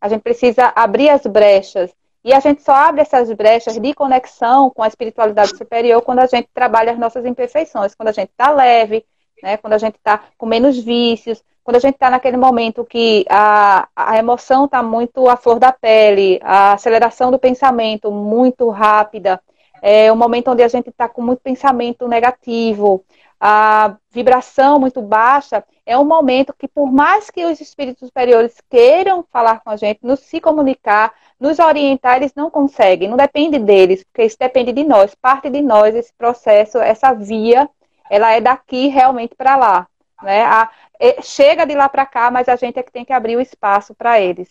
A 0.00 0.08
gente 0.08 0.22
precisa 0.22 0.72
abrir 0.74 1.08
as 1.08 1.24
brechas. 1.24 1.94
E 2.24 2.32
a 2.32 2.40
gente 2.40 2.62
só 2.62 2.72
abre 2.72 3.02
essas 3.02 3.30
brechas 3.32 3.78
de 3.78 3.92
conexão 3.92 4.70
com 4.70 4.82
a 4.82 4.88
espiritualidade 4.88 5.56
superior 5.56 6.00
quando 6.00 6.20
a 6.20 6.26
gente 6.26 6.48
trabalha 6.54 6.92
as 6.92 6.98
nossas 6.98 7.26
imperfeições, 7.26 7.94
quando 7.94 8.08
a 8.08 8.12
gente 8.12 8.30
está 8.30 8.50
leve, 8.50 9.04
né? 9.42 9.58
quando 9.58 9.74
a 9.74 9.78
gente 9.78 9.96
está 9.96 10.22
com 10.38 10.46
menos 10.46 10.78
vícios, 10.78 11.44
quando 11.62 11.76
a 11.76 11.80
gente 11.80 11.94
está 11.94 12.08
naquele 12.08 12.38
momento 12.38 12.84
que 12.84 13.26
a, 13.28 13.88
a 13.94 14.16
emoção 14.18 14.64
está 14.64 14.82
muito 14.82 15.28
à 15.28 15.36
flor 15.36 15.58
da 15.58 15.70
pele, 15.70 16.40
a 16.42 16.72
aceleração 16.72 17.30
do 17.30 17.38
pensamento 17.38 18.10
muito 18.10 18.70
rápida, 18.70 19.38
é 19.82 20.10
um 20.10 20.16
momento 20.16 20.50
onde 20.50 20.62
a 20.62 20.68
gente 20.68 20.88
está 20.88 21.06
com 21.06 21.20
muito 21.20 21.40
pensamento 21.40 22.08
negativo, 22.08 23.04
a 23.38 23.96
vibração 24.10 24.78
muito 24.78 25.02
baixa, 25.02 25.62
é 25.84 25.98
um 25.98 26.04
momento 26.04 26.54
que, 26.58 26.66
por 26.66 26.90
mais 26.90 27.28
que 27.30 27.44
os 27.44 27.60
espíritos 27.60 28.08
superiores 28.08 28.56
queiram 28.70 29.22
falar 29.30 29.60
com 29.60 29.68
a 29.68 29.76
gente, 29.76 30.00
nos 30.02 30.20
se 30.20 30.40
comunicar, 30.40 31.12
nos 31.44 31.58
orientar, 31.58 32.16
eles 32.16 32.32
não 32.34 32.50
conseguem, 32.50 33.06
não 33.06 33.18
depende 33.18 33.58
deles, 33.58 34.02
porque 34.02 34.24
isso 34.24 34.36
depende 34.38 34.72
de 34.72 34.82
nós, 34.82 35.14
parte 35.14 35.50
de 35.50 35.60
nós, 35.60 35.94
esse 35.94 36.10
processo, 36.14 36.78
essa 36.78 37.12
via, 37.12 37.68
ela 38.08 38.32
é 38.32 38.40
daqui 38.40 38.88
realmente 38.88 39.34
para 39.36 39.54
lá. 39.54 39.86
Né? 40.22 40.42
A, 40.42 40.70
é, 40.98 41.20
chega 41.20 41.66
de 41.66 41.74
lá 41.74 41.86
para 41.86 42.06
cá, 42.06 42.30
mas 42.30 42.48
a 42.48 42.56
gente 42.56 42.78
é 42.78 42.82
que 42.82 42.90
tem 42.90 43.04
que 43.04 43.12
abrir 43.12 43.36
o 43.36 43.42
espaço 43.42 43.94
para 43.94 44.18
eles. 44.18 44.48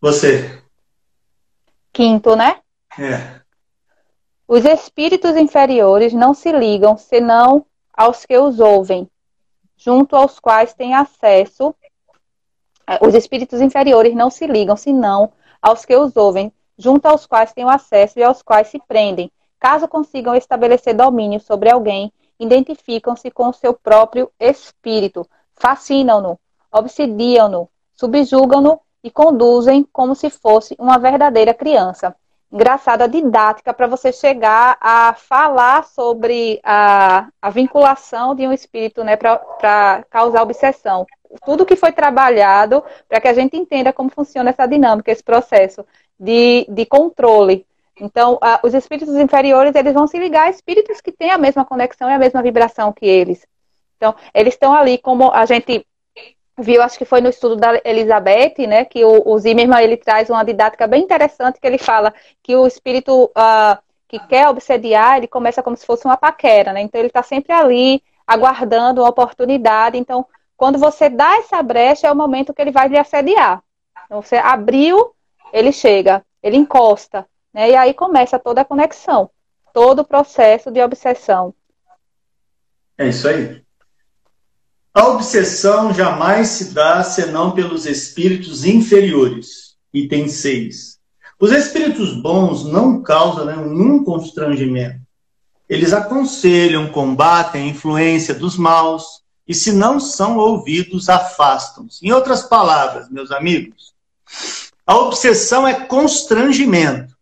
Você. 0.00 0.62
Quinto, 1.92 2.36
né? 2.36 2.60
É. 2.96 3.40
Os 4.46 4.64
espíritos 4.64 5.36
inferiores 5.36 6.12
não 6.12 6.32
se 6.32 6.52
ligam 6.52 6.96
senão 6.96 7.66
aos 7.92 8.24
que 8.24 8.38
os 8.38 8.60
ouvem, 8.60 9.10
junto 9.76 10.14
aos 10.14 10.38
quais 10.38 10.72
têm 10.72 10.94
acesso 10.94 11.74
os 13.00 13.14
espíritos 13.14 13.60
inferiores 13.60 14.14
não 14.14 14.30
se 14.30 14.46
ligam, 14.46 14.76
senão 14.76 15.32
aos 15.60 15.84
que 15.84 15.96
os 15.96 16.16
ouvem, 16.16 16.52
junto 16.78 17.06
aos 17.06 17.26
quais 17.26 17.52
têm 17.52 17.68
acesso 17.68 18.18
e 18.18 18.22
aos 18.22 18.42
quais 18.42 18.68
se 18.68 18.78
prendem. 18.86 19.30
Caso 19.58 19.88
consigam 19.88 20.34
estabelecer 20.34 20.94
domínio 20.94 21.40
sobre 21.40 21.70
alguém, 21.70 22.12
identificam-se 22.38 23.30
com 23.30 23.48
o 23.48 23.52
seu 23.52 23.72
próprio 23.72 24.30
espírito, 24.38 25.26
fascinam-no, 25.54 26.38
obsidiam-no, 26.70 27.68
subjugam-no 27.94 28.78
e 29.02 29.10
conduzem 29.10 29.86
como 29.92 30.14
se 30.14 30.28
fosse 30.28 30.76
uma 30.78 30.98
verdadeira 30.98 31.54
criança. 31.54 32.14
Engraçado 32.56 33.02
a 33.02 33.06
didática 33.06 33.74
para 33.74 33.86
você 33.86 34.10
chegar 34.10 34.78
a 34.80 35.12
falar 35.12 35.84
sobre 35.84 36.58
a, 36.64 37.28
a 37.42 37.50
vinculação 37.50 38.34
de 38.34 38.48
um 38.48 38.52
espírito 38.52 39.04
né, 39.04 39.14
para 39.14 40.02
causar 40.08 40.40
obsessão 40.40 41.06
tudo 41.44 41.66
que 41.66 41.76
foi 41.76 41.92
trabalhado 41.92 42.82
para 43.06 43.20
que 43.20 43.28
a 43.28 43.34
gente 43.34 43.58
entenda 43.58 43.92
como 43.92 44.08
funciona 44.08 44.48
essa 44.48 44.66
dinâmica, 44.66 45.12
esse 45.12 45.22
processo 45.22 45.84
de, 46.18 46.66
de 46.70 46.86
controle. 46.86 47.66
Então, 48.00 48.38
a, 48.40 48.58
os 48.62 48.72
espíritos 48.72 49.14
inferiores, 49.16 49.74
eles 49.74 49.92
vão 49.92 50.06
se 50.06 50.18
ligar 50.18 50.46
a 50.46 50.50
espíritos 50.50 51.02
que 51.02 51.12
têm 51.12 51.32
a 51.32 51.36
mesma 51.36 51.62
conexão 51.62 52.08
e 52.08 52.14
a 52.14 52.18
mesma 52.18 52.40
vibração 52.42 52.90
que 52.90 53.04
eles. 53.04 53.46
Então, 53.98 54.14
eles 54.32 54.54
estão 54.54 54.72
ali 54.72 54.96
como 54.96 55.30
a 55.30 55.44
gente 55.44 55.86
viu, 56.58 56.82
acho 56.82 56.96
que 56.96 57.04
foi 57.04 57.20
no 57.20 57.28
estudo 57.28 57.56
da 57.56 57.80
Elizabeth, 57.84 58.66
né, 58.66 58.84
que 58.84 59.04
o, 59.04 59.22
o 59.26 59.38
ele 59.46 59.96
traz 59.96 60.30
uma 60.30 60.44
didática 60.44 60.86
bem 60.86 61.02
interessante, 61.02 61.60
que 61.60 61.66
ele 61.66 61.78
fala 61.78 62.14
que 62.42 62.56
o 62.56 62.66
espírito 62.66 63.24
uh, 63.24 63.78
que 64.08 64.18
quer 64.20 64.48
obsediar, 64.48 65.18
ele 65.18 65.26
começa 65.26 65.62
como 65.62 65.76
se 65.76 65.84
fosse 65.84 66.06
uma 66.06 66.16
paquera, 66.16 66.72
né, 66.72 66.80
então 66.80 66.98
ele 66.98 67.08
está 67.08 67.22
sempre 67.22 67.52
ali, 67.52 68.02
aguardando 68.26 69.02
uma 69.02 69.10
oportunidade, 69.10 69.98
então 69.98 70.26
quando 70.56 70.78
você 70.78 71.10
dá 71.10 71.36
essa 71.36 71.62
brecha, 71.62 72.06
é 72.06 72.12
o 72.12 72.16
momento 72.16 72.54
que 72.54 72.62
ele 72.62 72.70
vai 72.70 72.88
lhe 72.88 72.98
assediar. 72.98 73.62
Então, 74.06 74.22
você 74.22 74.36
abriu, 74.36 75.14
ele 75.52 75.70
chega, 75.70 76.24
ele 76.42 76.56
encosta, 76.56 77.26
né? 77.52 77.70
E 77.70 77.76
aí 77.76 77.92
começa 77.92 78.38
toda 78.38 78.62
a 78.62 78.64
conexão, 78.64 79.30
todo 79.72 80.00
o 80.00 80.04
processo 80.04 80.70
de 80.70 80.80
obsessão. 80.80 81.54
É 82.96 83.08
isso 83.08 83.28
aí. 83.28 83.65
A 84.96 85.08
obsessão 85.08 85.92
jamais 85.92 86.48
se 86.48 86.72
dá 86.72 87.04
senão 87.04 87.50
pelos 87.50 87.84
espíritos 87.84 88.64
inferiores. 88.64 89.76
Item 89.92 90.26
6. 90.26 90.96
Os 91.38 91.52
espíritos 91.52 92.18
bons 92.22 92.64
não 92.64 93.02
causam 93.02 93.44
nenhum 93.44 94.02
constrangimento. 94.02 95.02
Eles 95.68 95.92
aconselham, 95.92 96.88
combatem 96.88 97.64
a 97.64 97.66
influência 97.66 98.32
dos 98.32 98.56
maus, 98.56 99.20
e 99.46 99.52
se 99.52 99.70
não 99.70 100.00
são 100.00 100.38
ouvidos, 100.38 101.10
afastam-se. 101.10 102.06
Em 102.06 102.12
outras 102.12 102.44
palavras, 102.44 103.10
meus 103.10 103.30
amigos, 103.30 103.92
a 104.86 104.96
obsessão 104.96 105.68
é 105.68 105.74
constrangimento. 105.74 107.14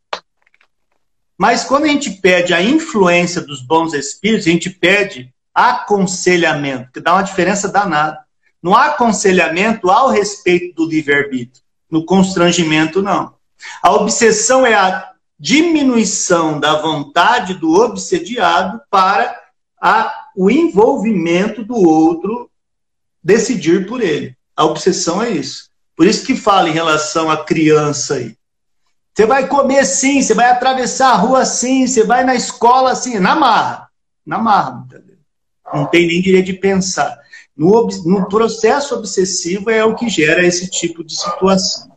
Mas 1.36 1.64
quando 1.64 1.86
a 1.86 1.88
gente 1.88 2.12
pede 2.12 2.54
a 2.54 2.62
influência 2.62 3.40
dos 3.40 3.60
bons 3.60 3.94
espíritos, 3.94 4.46
a 4.46 4.50
gente 4.50 4.70
pede 4.70 5.33
aconselhamento, 5.54 6.90
que 6.92 7.00
dá 7.00 7.14
uma 7.14 7.22
diferença 7.22 7.68
danada. 7.68 8.18
No 8.62 8.74
aconselhamento, 8.74 9.90
há 9.90 10.04
o 10.04 10.10
respeito 10.10 10.74
do 10.74 10.88
livre-arbítrio. 10.88 11.62
No 11.90 12.04
constrangimento, 12.04 13.02
não. 13.02 13.34
A 13.82 13.92
obsessão 13.92 14.66
é 14.66 14.74
a 14.74 15.12
diminuição 15.38 16.58
da 16.58 16.80
vontade 16.80 17.54
do 17.54 17.72
obsediado 17.74 18.80
para 18.90 19.38
a, 19.80 20.12
o 20.36 20.50
envolvimento 20.50 21.62
do 21.62 21.76
outro 21.76 22.50
decidir 23.22 23.86
por 23.86 24.00
ele. 24.00 24.36
A 24.56 24.64
obsessão 24.64 25.22
é 25.22 25.30
isso. 25.30 25.68
Por 25.96 26.06
isso 26.06 26.26
que 26.26 26.36
fala 26.36 26.68
em 26.68 26.72
relação 26.72 27.30
à 27.30 27.44
criança 27.44 28.14
aí. 28.14 28.36
Você 29.14 29.26
vai 29.26 29.46
comer 29.46 29.78
assim, 29.78 30.20
você 30.20 30.34
vai 30.34 30.50
atravessar 30.50 31.10
a 31.10 31.16
rua 31.16 31.42
assim, 31.42 31.86
você 31.86 32.02
vai 32.02 32.24
na 32.24 32.34
escola 32.34 32.90
assim, 32.90 33.18
na 33.20 33.36
marra. 33.36 33.88
Na 34.26 34.38
marra, 34.38 34.86
Não 35.74 35.86
tem 35.86 36.06
nem 36.06 36.22
direito 36.22 36.46
de 36.46 36.52
pensar. 36.54 37.18
No, 37.56 37.86
no 38.04 38.28
processo 38.28 38.94
obsessivo 38.94 39.70
é 39.70 39.84
o 39.84 39.94
que 39.94 40.08
gera 40.08 40.44
esse 40.44 40.68
tipo 40.68 41.02
de 41.02 41.16
situação. 41.16 41.96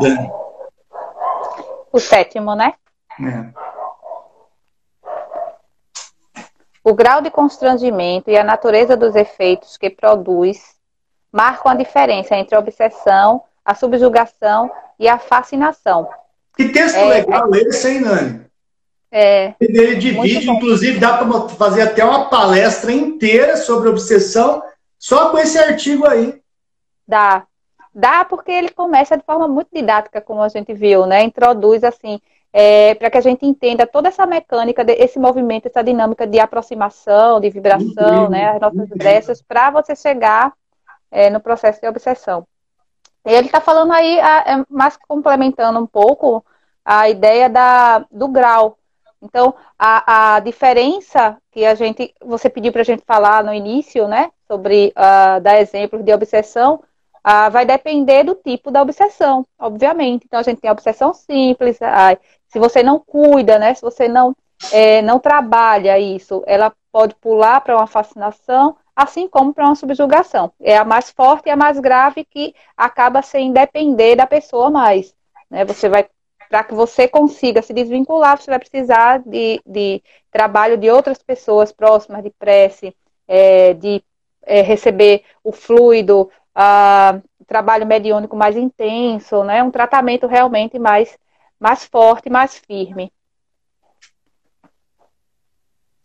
Dani. 0.00 0.30
O 1.92 1.98
sétimo, 1.98 2.54
né? 2.54 2.74
É. 3.20 3.60
O 6.82 6.94
grau 6.94 7.20
de 7.20 7.30
constrangimento 7.30 8.30
e 8.30 8.38
a 8.38 8.44
natureza 8.44 8.96
dos 8.96 9.14
efeitos 9.14 9.76
que 9.76 9.90
produz 9.90 10.76
marcam 11.30 11.70
a 11.70 11.74
diferença 11.74 12.34
entre 12.36 12.54
a 12.54 12.58
obsessão, 12.58 13.42
a 13.64 13.74
subjugação 13.74 14.70
e 14.98 15.06
a 15.06 15.18
fascinação. 15.18 16.08
Que 16.56 16.70
texto 16.70 16.96
é, 16.96 17.04
legal 17.04 17.54
é, 17.54 17.58
esse, 17.58 17.88
hein, 17.88 18.00
Nani? 18.00 18.49
É. 19.12 19.54
Ele 19.60 19.96
divide, 19.96 20.48
inclusive, 20.48 21.00
dá 21.00 21.18
para 21.18 21.48
fazer 21.50 21.82
até 21.82 22.04
uma 22.04 22.28
palestra 22.28 22.92
inteira 22.92 23.56
sobre 23.56 23.88
obsessão 23.88 24.62
só 24.98 25.30
com 25.30 25.38
esse 25.38 25.58
artigo 25.58 26.06
aí. 26.06 26.40
Dá. 27.06 27.44
Dá 27.92 28.24
porque 28.24 28.52
ele 28.52 28.68
começa 28.68 29.16
de 29.16 29.24
forma 29.24 29.48
muito 29.48 29.68
didática, 29.72 30.20
como 30.20 30.42
a 30.42 30.48
gente 30.48 30.72
viu, 30.72 31.06
né? 31.06 31.24
Introduz 31.24 31.82
assim, 31.82 32.20
é, 32.52 32.94
para 32.94 33.10
que 33.10 33.18
a 33.18 33.20
gente 33.20 33.44
entenda 33.44 33.84
toda 33.84 34.08
essa 34.08 34.24
mecânica, 34.26 34.84
esse 34.88 35.18
movimento, 35.18 35.66
essa 35.66 35.82
dinâmica 35.82 36.24
de 36.24 36.38
aproximação, 36.38 37.40
de 37.40 37.50
vibração, 37.50 38.24
uhum. 38.24 38.30
né? 38.30 38.50
As 38.50 38.60
nossas 38.60 38.88
brechas, 38.90 39.42
para 39.42 39.70
você 39.70 39.96
chegar 39.96 40.52
é, 41.10 41.28
no 41.30 41.40
processo 41.40 41.80
de 41.80 41.88
obsessão. 41.88 42.46
E 43.26 43.32
ele 43.32 43.46
está 43.46 43.60
falando 43.60 43.92
aí, 43.92 44.18
é, 44.18 44.64
mais 44.68 44.96
complementando 44.96 45.80
um 45.80 45.86
pouco 45.86 46.44
a 46.84 47.08
ideia 47.08 47.48
da, 47.48 48.04
do 48.10 48.28
grau. 48.28 48.78
Então, 49.22 49.54
a, 49.78 50.36
a 50.36 50.40
diferença 50.40 51.36
que 51.52 51.64
a 51.64 51.74
gente, 51.74 52.14
você 52.22 52.48
pediu 52.48 52.72
para 52.72 52.80
a 52.80 52.84
gente 52.84 53.02
falar 53.06 53.44
no 53.44 53.52
início, 53.52 54.08
né, 54.08 54.30
sobre 54.46 54.94
uh, 54.96 55.40
dar 55.40 55.60
exemplos 55.60 56.02
de 56.02 56.12
obsessão, 56.12 56.82
uh, 57.26 57.50
vai 57.50 57.66
depender 57.66 58.24
do 58.24 58.34
tipo 58.34 58.70
da 58.70 58.80
obsessão, 58.80 59.46
obviamente. 59.58 60.24
Então, 60.26 60.40
a 60.40 60.42
gente 60.42 60.60
tem 60.60 60.70
a 60.70 60.72
obsessão 60.72 61.12
simples, 61.12 61.76
uh, 61.76 62.18
se 62.48 62.58
você 62.58 62.82
não 62.82 62.98
cuida, 62.98 63.58
né, 63.58 63.74
se 63.74 63.82
você 63.82 64.08
não, 64.08 64.34
é, 64.72 65.02
não 65.02 65.18
trabalha 65.18 65.98
isso, 65.98 66.42
ela 66.46 66.72
pode 66.90 67.14
pular 67.16 67.60
para 67.60 67.76
uma 67.76 67.86
fascinação, 67.86 68.76
assim 68.94 69.28
como 69.28 69.54
para 69.54 69.66
uma 69.66 69.74
subjugação. 69.74 70.52
É 70.60 70.76
a 70.76 70.84
mais 70.84 71.10
forte 71.10 71.46
e 71.46 71.50
a 71.50 71.56
mais 71.56 71.78
grave 71.78 72.24
que 72.24 72.54
acaba 72.76 73.22
sem 73.22 73.52
depender 73.52 74.16
da 74.16 74.26
pessoa 74.26 74.70
mais. 74.70 75.14
Né? 75.50 75.64
Você 75.64 75.88
vai, 75.88 76.08
para 76.50 76.64
que 76.64 76.74
você 76.74 77.06
consiga 77.06 77.62
se 77.62 77.72
desvincular, 77.72 78.36
você 78.36 78.50
vai 78.50 78.58
precisar 78.58 79.22
de, 79.24 79.62
de 79.64 80.02
trabalho 80.32 80.76
de 80.76 80.90
outras 80.90 81.22
pessoas 81.22 81.70
próximas, 81.70 82.24
de 82.24 82.30
prece, 82.30 82.94
é, 83.28 83.72
de 83.72 84.02
é, 84.42 84.60
receber 84.60 85.22
o 85.44 85.52
fluido, 85.52 86.28
a, 86.52 87.20
trabalho 87.46 87.86
mediúnico 87.86 88.36
mais 88.36 88.56
intenso, 88.56 89.44
né? 89.44 89.62
um 89.62 89.70
tratamento 89.70 90.26
realmente 90.26 90.76
mais, 90.76 91.16
mais 91.58 91.84
forte, 91.84 92.28
mais 92.28 92.56
firme. 92.56 93.12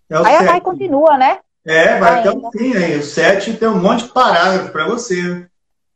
É 0.07 0.15
Aí 0.15 0.35
a 0.35 0.41
Rai 0.41 0.61
continua, 0.61 1.17
né? 1.17 1.39
É, 1.65 1.99
vai 1.99 2.19
até 2.19 2.29
o 2.29 2.51
fim 2.51 2.77
aí. 2.77 2.99
O 2.99 3.03
7 3.03 3.57
tem 3.57 3.67
um 3.67 3.81
monte 3.81 4.03
de 4.03 4.13
parágrafo 4.13 4.71
para 4.71 4.87
você. 4.87 5.49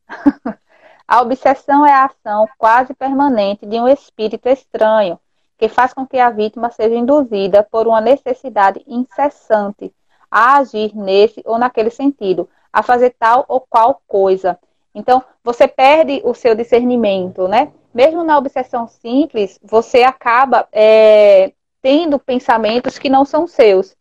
a 1.09 1.21
obsessão 1.21 1.83
é 1.83 1.91
a 1.91 2.05
ação 2.05 2.47
quase 2.55 2.93
permanente 2.93 3.65
de 3.65 3.79
um 3.79 3.87
espírito 3.87 4.47
estranho, 4.47 5.19
que 5.57 5.67
faz 5.67 5.91
com 5.91 6.05
que 6.05 6.19
a 6.19 6.29
vítima 6.29 6.69
seja 6.69 6.93
induzida 6.93 7.63
por 7.63 7.87
uma 7.87 7.99
necessidade 7.99 8.83
incessante 8.85 9.91
a 10.29 10.59
agir 10.59 10.95
nesse 10.95 11.41
ou 11.47 11.57
naquele 11.57 11.89
sentido, 11.89 12.47
a 12.71 12.83
fazer 12.83 13.15
tal 13.17 13.43
ou 13.47 13.59
qual 13.59 13.99
coisa. 14.07 14.59
Então, 14.93 15.23
você 15.43 15.67
perde 15.67 16.21
o 16.23 16.35
seu 16.35 16.53
discernimento, 16.53 17.47
né? 17.47 17.71
Mesmo 17.91 18.23
na 18.23 18.37
obsessão 18.37 18.87
simples, 18.87 19.59
você 19.63 20.03
acaba 20.03 20.67
é, 20.71 21.53
tendo 21.81 22.19
pensamentos 22.19 22.99
que 22.99 23.09
não 23.09 23.25
são 23.25 23.47
seus. 23.47 23.97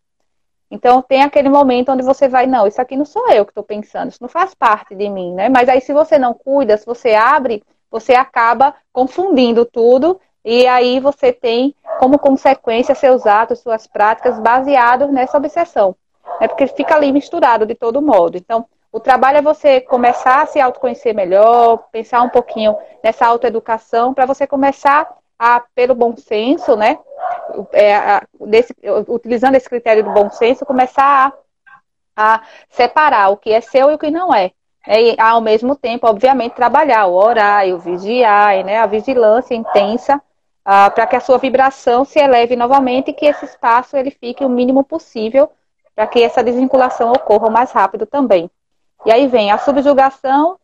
Então 0.70 1.00
tem 1.00 1.22
aquele 1.22 1.48
momento 1.48 1.90
onde 1.90 2.02
você 2.02 2.28
vai, 2.28 2.46
não, 2.46 2.66
isso 2.66 2.80
aqui 2.80 2.96
não 2.96 3.04
sou 3.04 3.30
eu 3.30 3.44
que 3.44 3.50
estou 3.50 3.64
pensando, 3.64 4.10
isso 4.10 4.22
não 4.22 4.28
faz 4.28 4.54
parte 4.54 4.94
de 4.94 5.08
mim, 5.08 5.34
né? 5.34 5.48
Mas 5.48 5.68
aí 5.68 5.80
se 5.80 5.92
você 5.92 6.18
não 6.18 6.34
cuida, 6.34 6.76
se 6.76 6.84
você 6.84 7.14
abre, 7.14 7.62
você 7.90 8.14
acaba 8.14 8.74
confundindo 8.92 9.64
tudo 9.64 10.20
e 10.44 10.66
aí 10.66 11.00
você 11.00 11.32
tem 11.32 11.74
como 11.98 12.18
consequência 12.18 12.94
seus 12.94 13.26
atos, 13.26 13.60
suas 13.60 13.86
práticas 13.86 14.38
baseados 14.38 15.10
nessa 15.10 15.36
obsessão. 15.36 15.96
É 16.40 16.46
porque 16.46 16.66
fica 16.66 16.94
ali 16.94 17.10
misturado 17.10 17.66
de 17.66 17.74
todo 17.74 18.02
modo. 18.02 18.36
Então, 18.36 18.66
o 18.92 19.00
trabalho 19.00 19.38
é 19.38 19.42
você 19.42 19.80
começar 19.80 20.42
a 20.42 20.46
se 20.46 20.60
autoconhecer 20.60 21.14
melhor, 21.14 21.88
pensar 21.90 22.22
um 22.22 22.28
pouquinho 22.28 22.76
nessa 23.02 23.26
autoeducação, 23.26 24.14
para 24.14 24.26
você 24.26 24.46
começar 24.46 25.08
a, 25.38 25.62
pelo 25.74 25.94
bom 25.94 26.16
senso, 26.16 26.76
né? 26.76 26.98
É, 27.72 27.94
a, 27.94 28.22
desse, 28.40 28.74
utilizando 29.06 29.54
esse 29.54 29.68
critério 29.68 30.02
do 30.04 30.10
bom 30.10 30.30
senso, 30.30 30.66
começar 30.66 31.32
a, 32.16 32.34
a 32.34 32.42
separar 32.70 33.30
o 33.30 33.36
que 33.36 33.52
é 33.52 33.60
seu 33.60 33.90
e 33.90 33.94
o 33.94 33.98
que 33.98 34.10
não 34.10 34.34
é. 34.34 34.50
é 34.86 35.02
e, 35.02 35.20
ao 35.20 35.40
mesmo 35.40 35.76
tempo, 35.76 36.06
obviamente, 36.06 36.54
trabalhar 36.54 37.06
o 37.06 37.14
horário, 37.14 37.78
vigiar, 37.78 38.64
né? 38.64 38.78
A 38.78 38.86
vigilância 38.86 39.54
intensa 39.54 40.20
ah, 40.64 40.90
para 40.90 41.06
que 41.06 41.16
a 41.16 41.20
sua 41.20 41.38
vibração 41.38 42.04
se 42.04 42.18
eleve 42.18 42.54
novamente 42.56 43.10
e 43.10 43.14
que 43.14 43.26
esse 43.26 43.44
espaço 43.44 43.96
ele 43.96 44.10
fique 44.10 44.44
o 44.44 44.48
mínimo 44.50 44.84
possível 44.84 45.50
para 45.94 46.06
que 46.06 46.22
essa 46.22 46.44
desvinculação 46.44 47.10
ocorra 47.10 47.48
mais 47.50 47.72
rápido 47.72 48.06
também. 48.06 48.50
E 49.06 49.10
aí 49.10 49.26
vem 49.26 49.50
a 49.50 49.58
subjugação, 49.58 50.58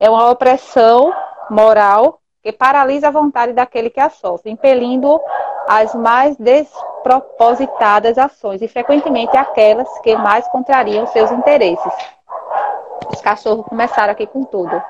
é 0.00 0.08
uma 0.08 0.30
opressão 0.30 1.12
moral 1.50 2.20
que 2.44 2.52
paralisa 2.52 3.08
a 3.08 3.10
vontade 3.10 3.54
daquele 3.54 3.88
que 3.88 3.98
a 3.98 4.10
sofre, 4.10 4.50
impelindo 4.50 5.18
as 5.66 5.94
mais 5.94 6.36
despropositadas 6.36 8.18
ações 8.18 8.60
e 8.60 8.68
frequentemente 8.68 9.34
aquelas 9.34 9.88
que 10.00 10.14
mais 10.14 10.46
contrariam 10.48 11.06
seus 11.06 11.32
interesses. 11.32 11.92
Os 13.10 13.22
cachorros 13.22 13.64
começaram 13.64 14.12
aqui 14.12 14.26
com 14.26 14.44
tudo. 14.44 14.80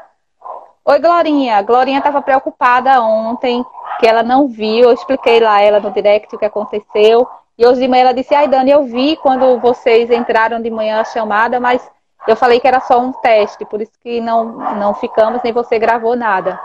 Oi, 0.85 0.99
Glorinha. 0.99 1.63
Glorinha 1.63 1.99
estava 1.99 2.21
preocupada 2.21 3.01
ontem, 3.01 3.65
que 4.01 4.07
ela 4.07 4.25
não 4.25 4.49
viu. 4.49 4.87
Eu 4.87 4.93
expliquei 4.93 5.39
lá 5.39 5.61
ela 5.61 5.79
no 5.79 5.93
direct 5.93 6.35
o 6.35 6.39
que 6.39 6.45
aconteceu. 6.45 7.25
E 7.57 7.65
hoje 7.65 7.81
de 7.81 7.87
manhã 7.87 8.03
ela 8.03 8.15
disse: 8.15 8.35
Ai, 8.35 8.49
Dani, 8.49 8.73
eu 8.73 8.83
vi 8.83 9.17
quando 9.19 9.61
vocês 9.61 10.11
entraram 10.11 10.61
de 10.61 10.71
manhã 10.71 11.01
a 11.01 11.05
chamada, 11.05 11.61
mas 11.61 11.89
eu 12.27 12.35
falei 12.35 12.59
que 12.59 12.67
era 12.67 12.81
só 12.81 12.99
um 12.99 13.13
teste, 13.13 13.65
por 13.65 13.81
isso 13.81 13.93
que 14.03 14.21
não, 14.21 14.45
não 14.75 14.93
ficamos, 14.95 15.41
nem 15.45 15.53
você 15.53 15.79
gravou 15.79 16.17
nada. 16.17 16.59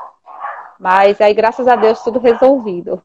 Mas 0.79 1.19
aí, 1.19 1.33
graças 1.33 1.67
a 1.67 1.75
Deus, 1.75 2.01
tudo 2.01 2.19
resolvido. 2.19 3.03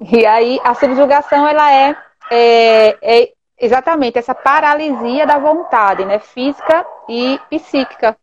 E 0.00 0.26
aí, 0.26 0.60
a 0.64 0.74
subjugação, 0.74 1.46
ela 1.46 1.72
é, 1.72 1.96
é, 2.30 2.98
é 3.02 3.32
exatamente 3.58 4.18
essa 4.18 4.34
paralisia 4.34 5.26
da 5.26 5.38
vontade, 5.38 6.04
né? 6.04 6.18
Física 6.18 6.84
e 7.08 7.40
psíquica. 7.48 8.16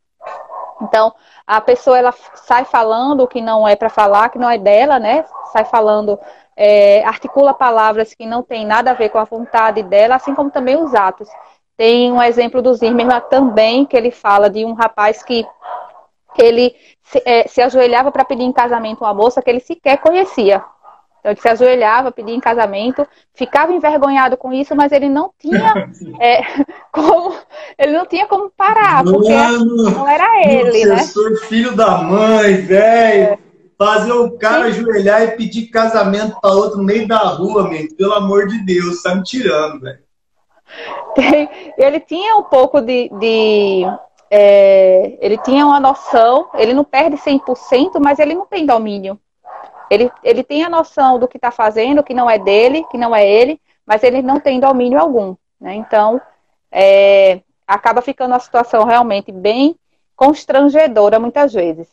Então, 0.82 1.14
a 1.48 1.62
pessoa, 1.62 1.98
ela 1.98 2.14
sai 2.34 2.66
falando 2.66 3.22
o 3.22 3.28
que 3.28 3.42
não 3.42 3.68
é 3.68 3.76
para 3.76 3.90
falar, 3.90 4.30
que 4.30 4.38
não 4.38 4.50
é 4.50 4.58
dela, 4.58 5.00
né? 5.00 5.24
Sai 5.54 5.64
falando, 5.64 6.20
é, 6.56 7.04
articula 7.06 7.54
palavras 7.54 8.14
que 8.14 8.26
não 8.26 8.44
tem 8.44 8.66
nada 8.66 8.92
a 8.92 8.94
ver 8.94 9.10
com 9.10 9.18
a 9.18 9.24
vontade 9.24 9.84
dela, 9.84 10.16
assim 10.16 10.36
como 10.36 10.52
também 10.52 10.76
os 10.76 10.94
atos. 10.94 11.30
Tem 11.78 12.12
um 12.12 12.22
exemplo 12.22 12.62
do 12.62 12.74
Zimmermann 12.74 13.22
também, 13.30 13.86
que 13.86 13.98
ele 13.98 14.12
fala 14.12 14.50
de 14.50 14.64
um 14.66 14.74
rapaz 14.74 15.22
que 15.24 15.46
ele 16.42 16.76
se, 17.04 17.22
é, 17.26 17.48
se 17.48 17.62
ajoelhava 17.62 18.12
para 18.12 18.26
pedir 18.26 18.44
em 18.44 18.54
casamento 18.54 19.04
uma 19.04 19.14
moça 19.14 19.42
que 19.42 19.50
ele 19.50 19.60
sequer 19.60 19.98
conhecia. 19.98 20.64
Então 21.26 21.32
ele 21.32 21.42
se 21.42 21.48
ajoelhava, 21.48 22.12
pedia 22.12 22.36
em 22.36 22.40
casamento, 22.40 23.08
ficava 23.34 23.74
envergonhado 23.74 24.38
com 24.38 24.54
isso, 24.54 24.76
mas 24.76 24.92
ele 24.92 25.10
não 25.10 25.32
tinha 25.40 25.74
é, 26.22 26.44
como 26.94 27.36
ele 27.80 27.98
não 27.98 28.06
tinha 28.06 28.28
como 28.28 28.52
parar, 28.52 29.04
porque 29.04 29.34
Mano, 29.34 29.90
não 29.90 30.08
era 30.08 30.48
ele, 30.48 30.86
né? 30.86 31.02
Filho 31.48 31.76
da 31.76 31.98
mãe, 31.98 32.58
velho. 32.58 33.24
É. 33.24 33.40
Fazer 33.78 34.14
o 34.14 34.38
cara 34.38 34.72
Sim. 34.72 34.80
ajoelhar 34.82 35.24
e 35.24 35.32
pedir 35.32 35.68
casamento 35.68 36.40
para 36.40 36.52
outro 36.52 36.78
no 36.78 36.84
meio 36.84 37.06
da 37.08 37.18
rua, 37.18 37.64
man. 37.64 37.88
pelo 37.98 38.14
amor 38.14 38.48
de 38.48 38.64
Deus, 38.64 39.02
tá 39.02 39.16
me 39.16 39.24
tirando, 39.24 39.82
velho. 39.82 40.00
Ele 41.78 42.00
tinha 42.00 42.38
um 42.38 42.44
pouco 42.44 42.80
de, 42.82 43.10
de 43.20 43.86
é, 44.30 45.18
ele 45.22 45.38
tinha 45.38 45.66
uma 45.66 45.80
noção, 45.80 46.50
ele 46.56 46.74
não 46.74 46.84
perde 46.84 47.18
100%, 47.18 48.00
mas 48.00 48.20
ele 48.20 48.34
não 48.34 48.46
tem 48.46 48.66
domínio. 48.66 49.20
Ele, 49.90 50.12
ele 50.24 50.44
tem 50.44 50.64
a 50.64 50.70
noção 50.70 51.20
do 51.20 51.28
que 51.28 51.38
está 51.38 51.52
fazendo, 51.52 52.04
que 52.04 52.14
não 52.14 52.30
é 52.30 52.40
dele, 52.40 52.86
que 52.90 52.98
não 52.98 53.16
é 53.16 53.28
ele, 53.28 53.60
mas 53.86 54.04
ele 54.04 54.22
não 54.22 54.40
tem 54.40 54.60
domínio 54.60 55.00
algum. 55.00 55.36
Né? 55.60 55.76
Então, 55.76 56.20
é, 56.72 57.42
acaba 57.68 58.02
ficando 58.02 58.32
uma 58.32 58.40
situação 58.40 58.84
realmente 58.84 59.32
bem 59.32 59.76
constrangedora 60.16 61.20
muitas 61.20 61.54
vezes. 61.54 61.88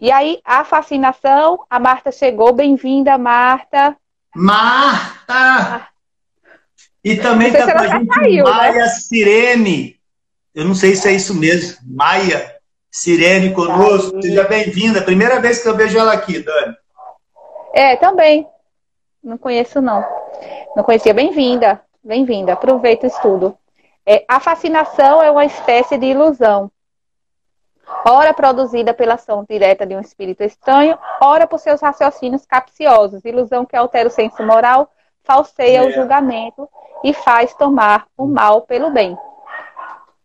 E 0.00 0.10
aí, 0.10 0.40
a 0.44 0.64
fascinação, 0.64 1.64
a 1.70 1.78
Marta 1.78 2.10
chegou, 2.10 2.52
bem-vinda, 2.52 3.16
Marta. 3.16 3.96
Marta! 4.34 5.88
E 7.04 7.16
também 7.16 7.48
está 7.48 7.72
com 7.72 7.78
a 7.78 7.86
gente 7.86 8.08
caiu, 8.08 8.44
Maia 8.44 8.72
né? 8.72 8.88
Sirene. 8.88 10.01
Eu 10.54 10.64
não 10.66 10.74
sei 10.74 10.94
se 10.94 11.08
é 11.08 11.12
isso 11.12 11.34
mesmo. 11.34 11.78
Maia 11.86 12.56
Sirene 12.90 13.54
conosco. 13.54 14.20
Seja 14.20 14.44
bem-vinda. 14.44 15.02
Primeira 15.02 15.40
vez 15.40 15.62
que 15.62 15.68
eu 15.68 15.76
vejo 15.76 15.98
ela 15.98 16.12
aqui, 16.12 16.40
Dani. 16.40 16.76
É, 17.72 17.96
também. 17.96 18.46
Não 19.24 19.38
conheço, 19.38 19.80
não. 19.80 20.04
Não 20.76 20.84
conhecia. 20.84 21.14
Bem-vinda. 21.14 21.80
Bem-vinda. 22.04 22.52
Aproveita 22.52 23.06
o 23.06 23.08
estudo. 23.08 23.56
É, 24.04 24.24
a 24.28 24.40
fascinação 24.40 25.22
é 25.22 25.30
uma 25.30 25.44
espécie 25.44 25.96
de 25.96 26.06
ilusão. 26.06 26.70
Ora 28.04 28.34
produzida 28.34 28.92
pela 28.92 29.14
ação 29.14 29.46
direta 29.48 29.86
de 29.86 29.94
um 29.94 30.00
espírito 30.00 30.42
estranho, 30.42 30.98
ora 31.20 31.46
por 31.46 31.58
seus 31.58 31.80
raciocínios 31.80 32.44
capciosos. 32.44 33.24
Ilusão 33.24 33.64
que 33.64 33.76
altera 33.76 34.08
o 34.08 34.12
senso 34.12 34.42
moral, 34.42 34.90
falseia 35.22 35.78
é. 35.78 35.86
o 35.86 35.92
julgamento 35.92 36.68
e 37.04 37.12
faz 37.14 37.54
tomar 37.54 38.06
o 38.16 38.26
mal 38.26 38.62
pelo 38.62 38.90
bem. 38.90 39.16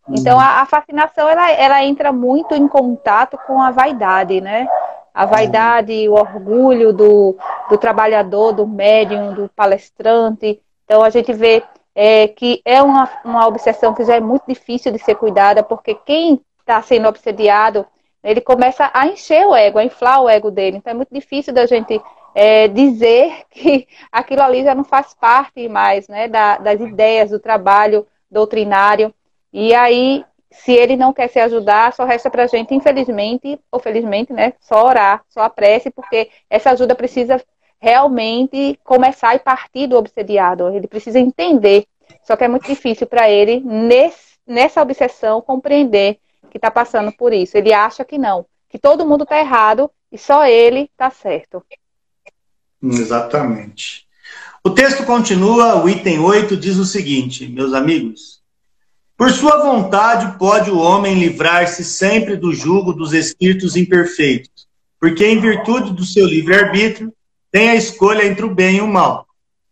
Então, 0.10 0.40
a, 0.40 0.62
a, 0.62 0.66
fascinação, 0.66 1.28
ela, 1.28 1.52
ela 1.52 1.84
entra 1.84 2.12
muito 2.12 2.56
em 2.56 2.68
contato 2.68 3.38
com 3.46 3.62
a 3.62 3.72
vaidade, 3.72 4.40
né? 4.40 4.68
A 5.14 5.26
vaidade, 5.26 6.08
o 6.08 6.14
orgulho 6.14 6.94
do, 6.94 7.36
do 7.70 7.78
trabalhador, 7.78 8.54
do 8.54 8.68
médium, 8.68 9.34
do 9.34 9.50
palestrante. 9.50 10.62
Então, 10.86 11.04
a 11.04 11.10
gente 11.10 11.34
vê 11.34 11.64
é, 11.94 12.28
que 12.28 12.62
é 12.64 12.82
uma, 12.82 13.10
uma 13.26 13.48
obsessão 13.48 13.94
que 13.94 14.06
já 14.06 14.16
é 14.16 14.20
muito 14.20 14.44
difícil 14.48 14.92
de 14.92 15.00
ser 15.00 15.16
cuidada, 15.16 15.64
porque 15.64 15.96
quem 15.96 16.40
está 16.60 16.82
sendo 16.82 17.08
obsediado, 17.08 17.86
ele 18.24 18.40
começa 18.40 18.90
a 18.94 19.08
encher 19.08 19.46
o 19.48 19.56
ego, 19.56 19.80
a 19.80 19.84
inflar 19.84 20.22
o 20.22 20.30
ego 20.30 20.52
dele. 20.52 20.78
Então, 20.78 20.92
é 20.92 20.96
muito 20.96 21.14
difícil 21.14 21.54
da 21.54 21.66
gente 21.66 22.00
é, 22.36 22.68
dizer 22.68 23.42
que 23.52 23.88
aquilo 24.12 24.44
ali 24.44 24.64
já 24.64 24.76
não 24.76 24.84
faz 24.84 25.14
parte 25.14 25.68
mais 25.68 26.08
né, 26.08 26.28
da, 26.28 26.58
das 26.58 26.80
ideias 26.80 27.32
do 27.32 27.40
trabalho 27.40 28.06
doutrinário. 28.30 29.14
E 29.52 29.74
aí, 29.74 30.26
se 30.52 30.72
ele 30.72 30.96
não 30.96 31.14
quer 31.14 31.30
se 31.30 31.40
ajudar, 31.40 31.94
só 31.94 32.06
resta 32.06 32.30
para 32.30 32.44
a 32.44 32.48
gente, 32.48 32.74
infelizmente 32.74 33.60
ou 33.72 33.80
felizmente, 33.80 34.34
né, 34.34 34.54
só 34.60 34.86
orar, 34.86 35.24
só 35.30 35.42
a 35.42 35.50
prece, 35.50 35.90
porque 35.90 36.30
essa 36.50 36.72
ajuda 36.72 36.96
precisa 36.96 37.42
realmente 37.80 38.80
começar 38.84 39.36
e 39.36 39.40
partir 39.40 39.88
do 39.88 39.98
obsediado. 39.98 40.70
Ele 40.70 40.88
precisa 40.88 41.20
entender. 41.20 41.86
Só 42.24 42.36
que 42.36 42.44
é 42.44 42.48
muito 42.48 42.68
difícil 42.68 43.08
para 43.08 43.30
ele, 43.30 43.60
nesse, 43.62 44.38
nessa 44.46 44.82
obsessão, 44.82 45.42
compreender 45.42 46.20
que 46.50 46.58
está 46.58 46.72
passando 46.72 47.12
por 47.12 47.34
isso. 47.34 47.58
Ele 47.58 47.74
acha 47.74 48.04
que 48.04 48.18
não, 48.18 48.46
que 48.70 48.80
todo 48.80 49.06
mundo 49.06 49.24
está 49.24 49.40
errado 49.40 49.90
e 50.12 50.18
só 50.18 50.46
ele 50.46 50.90
está 50.92 51.10
certo. 51.10 51.64
Exatamente. 52.82 54.08
O 54.64 54.70
texto 54.70 55.06
continua, 55.06 55.82
o 55.82 55.90
item 55.90 56.20
8 56.20 56.58
diz 56.58 56.78
o 56.78 56.86
seguinte, 56.86 57.48
meus 57.48 57.74
amigos. 57.74 58.37
Por 59.18 59.32
sua 59.32 59.58
vontade 59.64 60.38
pode 60.38 60.70
o 60.70 60.78
homem 60.78 61.16
livrar-se 61.16 61.84
sempre 61.84 62.36
do 62.36 62.54
jugo 62.54 62.94
dos 62.94 63.14
espíritos 63.14 63.76
imperfeitos, 63.76 64.68
porque 65.00 65.26
em 65.26 65.42
virtude 65.42 65.92
do 65.92 66.06
seu 66.06 66.28
livre-arbítrio 66.28 67.12
tem 67.52 67.72
a 67.72 67.76
escolha 67.76 68.28
entre 68.28 68.46
o 68.46 68.54
bem 68.54 68.78
e 68.78 68.82
o 68.82 68.88
mal. 68.88 69.26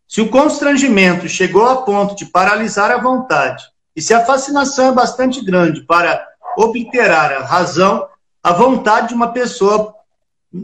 Se 0.07 0.19
o 0.19 0.29
constrangimento 0.29 1.29
chegou 1.29 1.67
a 1.67 1.83
ponto 1.83 2.15
de 2.15 2.25
paralisar 2.25 2.89
a 2.89 2.97
vontade, 2.97 3.63
e 3.95 4.01
se 4.01 4.15
a 4.15 4.25
fascinação 4.25 4.89
é 4.89 4.91
bastante 4.93 5.45
grande 5.45 5.81
para 5.81 6.27
obliterar 6.57 7.31
a 7.31 7.45
razão, 7.45 8.07
a 8.41 8.51
vontade 8.51 9.09
de 9.09 9.13
uma 9.13 9.31
pessoa 9.31 9.93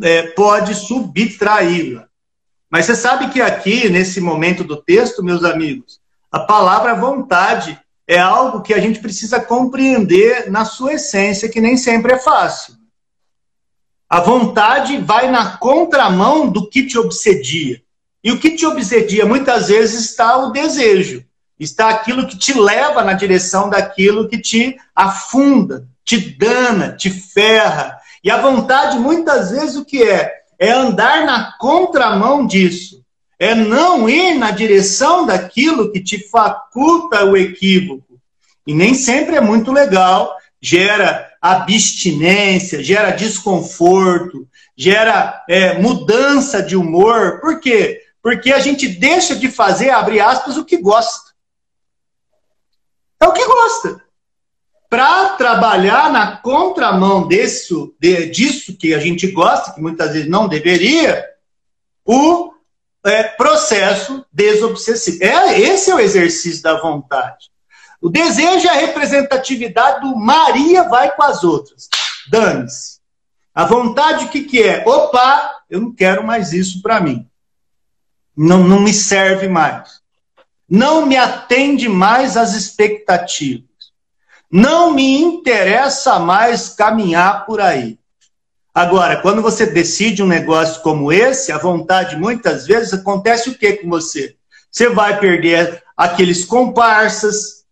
é, 0.02 0.24
pode 0.24 0.74
subtraí-la. 0.74 2.08
Mas 2.68 2.88
você 2.88 2.96
sabe 2.96 3.30
que 3.30 3.42
aqui, 3.42 3.90
nesse 3.90 4.20
momento 4.20 4.64
do 4.64 4.76
texto, 4.76 5.24
meus 5.24 5.44
amigos, 5.44 6.00
a 6.32 6.40
palavra 6.40 6.96
vontade 6.96 7.80
é 8.12 8.20
algo 8.20 8.62
que 8.62 8.74
a 8.74 8.80
gente 8.80 9.00
precisa 9.00 9.40
compreender 9.40 10.52
na 10.52 10.66
sua 10.66 10.96
essência, 10.96 11.48
que 11.48 11.62
nem 11.62 11.78
sempre 11.78 12.12
é 12.12 12.20
fácil. 12.20 12.74
A 14.10 14.20
vontade 14.20 14.98
vai 14.98 15.32
na 15.32 15.56
contramão 15.56 16.50
do 16.50 16.70
que 16.70 16.86
te 16.86 16.98
obsedia. 16.98 17.82
E 18.22 18.30
o 18.30 18.38
que 18.38 18.52
te 18.52 18.66
obsedia 18.66 19.26
muitas 19.26 19.70
vezes 19.70 20.10
está 20.10 20.36
o 20.40 20.52
desejo, 20.52 21.24
está 21.58 21.88
aquilo 21.88 22.28
que 22.28 22.38
te 22.38 22.54
leva 22.54 23.02
na 23.02 23.14
direção 23.14 23.70
daquilo 23.70 24.28
que 24.28 24.38
te 24.38 24.76
afunda, 24.94 25.88
te 26.04 26.18
dana, 26.18 26.92
te 26.92 27.10
ferra. 27.10 27.98
E 28.22 28.30
a 28.30 28.42
vontade 28.42 29.00
muitas 29.00 29.52
vezes 29.52 29.78
o 29.78 29.86
que 29.86 30.04
é? 30.04 30.34
É 30.60 30.70
andar 30.70 31.26
na 31.26 31.58
contramão 31.58 32.46
disso 32.46 33.01
é 33.42 33.56
não 33.56 34.08
ir 34.08 34.36
na 34.36 34.52
direção 34.52 35.26
daquilo 35.26 35.92
que 35.92 36.00
te 36.00 36.30
faculta 36.30 37.26
o 37.26 37.36
equívoco. 37.36 38.22
E 38.68 38.72
nem 38.72 38.94
sempre 38.94 39.36
é 39.36 39.42
muito 39.42 39.72
legal, 39.72 40.32
gera 40.62 41.28
abstinência, 41.42 42.84
gera 42.84 43.10
desconforto, 43.10 44.48
gera 44.78 45.44
é, 45.50 45.80
mudança 45.80 46.62
de 46.62 46.76
humor. 46.76 47.40
Por 47.42 47.60
quê? 47.60 48.04
Porque 48.22 48.54
a 48.54 48.60
gente 48.60 48.88
deixa 48.88 49.36
de 49.36 49.50
fazer, 49.50 49.90
abre 49.90 50.20
aspas, 50.20 50.56
o 50.56 50.64
que 50.64 50.78
gosta. 50.78 51.32
É 53.20 53.28
o 53.28 53.34
que 53.34 53.44
gosta. 53.44 54.04
Para 54.88 55.30
trabalhar 55.30 56.12
na 56.12 56.38
contramão 56.38 57.28
desse, 57.28 57.74
de, 58.00 58.28
disso 58.28 58.78
que 58.78 58.94
a 58.94 59.00
gente 59.00 59.26
gosta, 59.32 59.74
que 59.74 59.82
muitas 59.82 60.14
vezes 60.14 60.30
não 60.30 60.48
deveria, 60.48 61.26
o 62.06 62.51
é, 63.06 63.24
processo 63.24 64.26
desobsessivo. 64.32 65.24
É, 65.24 65.60
esse 65.60 65.92
é 65.92 65.96
o 65.96 66.00
exercício 66.00 66.62
da 66.62 66.80
vontade. 66.80 67.50
O 68.02 68.10
desejo 68.10 68.68
é 68.68 68.72
a 68.72 68.80
representatividade 68.80 70.02
do 70.02 70.16
Maria 70.16 70.84
vai 70.84 71.12
com 71.16 71.24
as 71.24 71.44
outras. 71.44 71.88
Dane-se. 72.30 73.00
A 73.54 73.66
vontade, 73.66 74.26
o 74.26 74.30
que, 74.30 74.44
que 74.44 74.64
é? 74.64 74.84
Opa, 74.88 75.58
eu 75.70 75.82
não 75.82 75.94
quero 75.94 76.26
mais 76.26 76.54
isso 76.54 76.82
para 76.82 77.02
mim. 77.02 77.28
Não, 78.36 78.64
não 78.64 78.80
me 78.80 78.94
serve 78.94 79.48
mais. 79.48 80.02
Não 80.70 81.06
me 81.06 81.18
atende 81.18 81.90
mais 81.90 82.38
às 82.38 82.54
expectativas. 82.54 83.70
Não 84.50 84.94
me 84.94 85.22
interessa 85.22 86.18
mais 86.18 86.70
caminhar 86.70 87.46
por 87.46 87.60
aí. 87.62 88.00
Agora, 88.74 89.18
quando 89.18 89.42
você 89.42 89.66
decide 89.66 90.24
um 90.24 90.28
negócio 90.28 90.82
como 90.82 91.12
esse, 91.12 91.52
a 91.52 91.58
vontade 91.58 92.16
muitas 92.16 92.66
vezes 92.66 92.94
acontece 92.94 93.50
o 93.50 93.58
que 93.58 93.74
com 93.74 93.90
você? 93.90 94.36
Você 94.72 94.88
vai 94.88 95.20
perder 95.20 95.84
aqueles 95.96 96.46
comparsas 96.46 97.66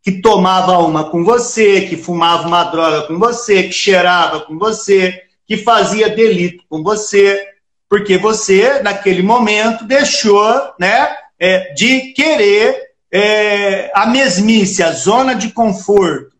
que 0.00 0.20
tomava 0.20 0.78
uma 0.78 1.10
com 1.10 1.24
você, 1.24 1.80
que 1.80 1.96
fumava 1.96 2.46
uma 2.46 2.62
droga 2.62 3.08
com 3.08 3.18
você, 3.18 3.64
que 3.64 3.72
cheirava 3.72 4.40
com 4.42 4.56
você, 4.56 5.20
que 5.44 5.56
fazia 5.56 6.08
delito 6.08 6.62
com 6.68 6.80
você, 6.80 7.44
porque 7.88 8.16
você, 8.16 8.80
naquele 8.82 9.22
momento, 9.22 9.84
deixou 9.84 10.44
né, 10.78 11.08
é, 11.40 11.72
de 11.74 12.12
querer 12.12 12.80
é, 13.10 13.90
a 13.92 14.06
mesmice, 14.06 14.80
a 14.80 14.92
zona 14.92 15.34
de 15.34 15.50
conforto 15.50 16.35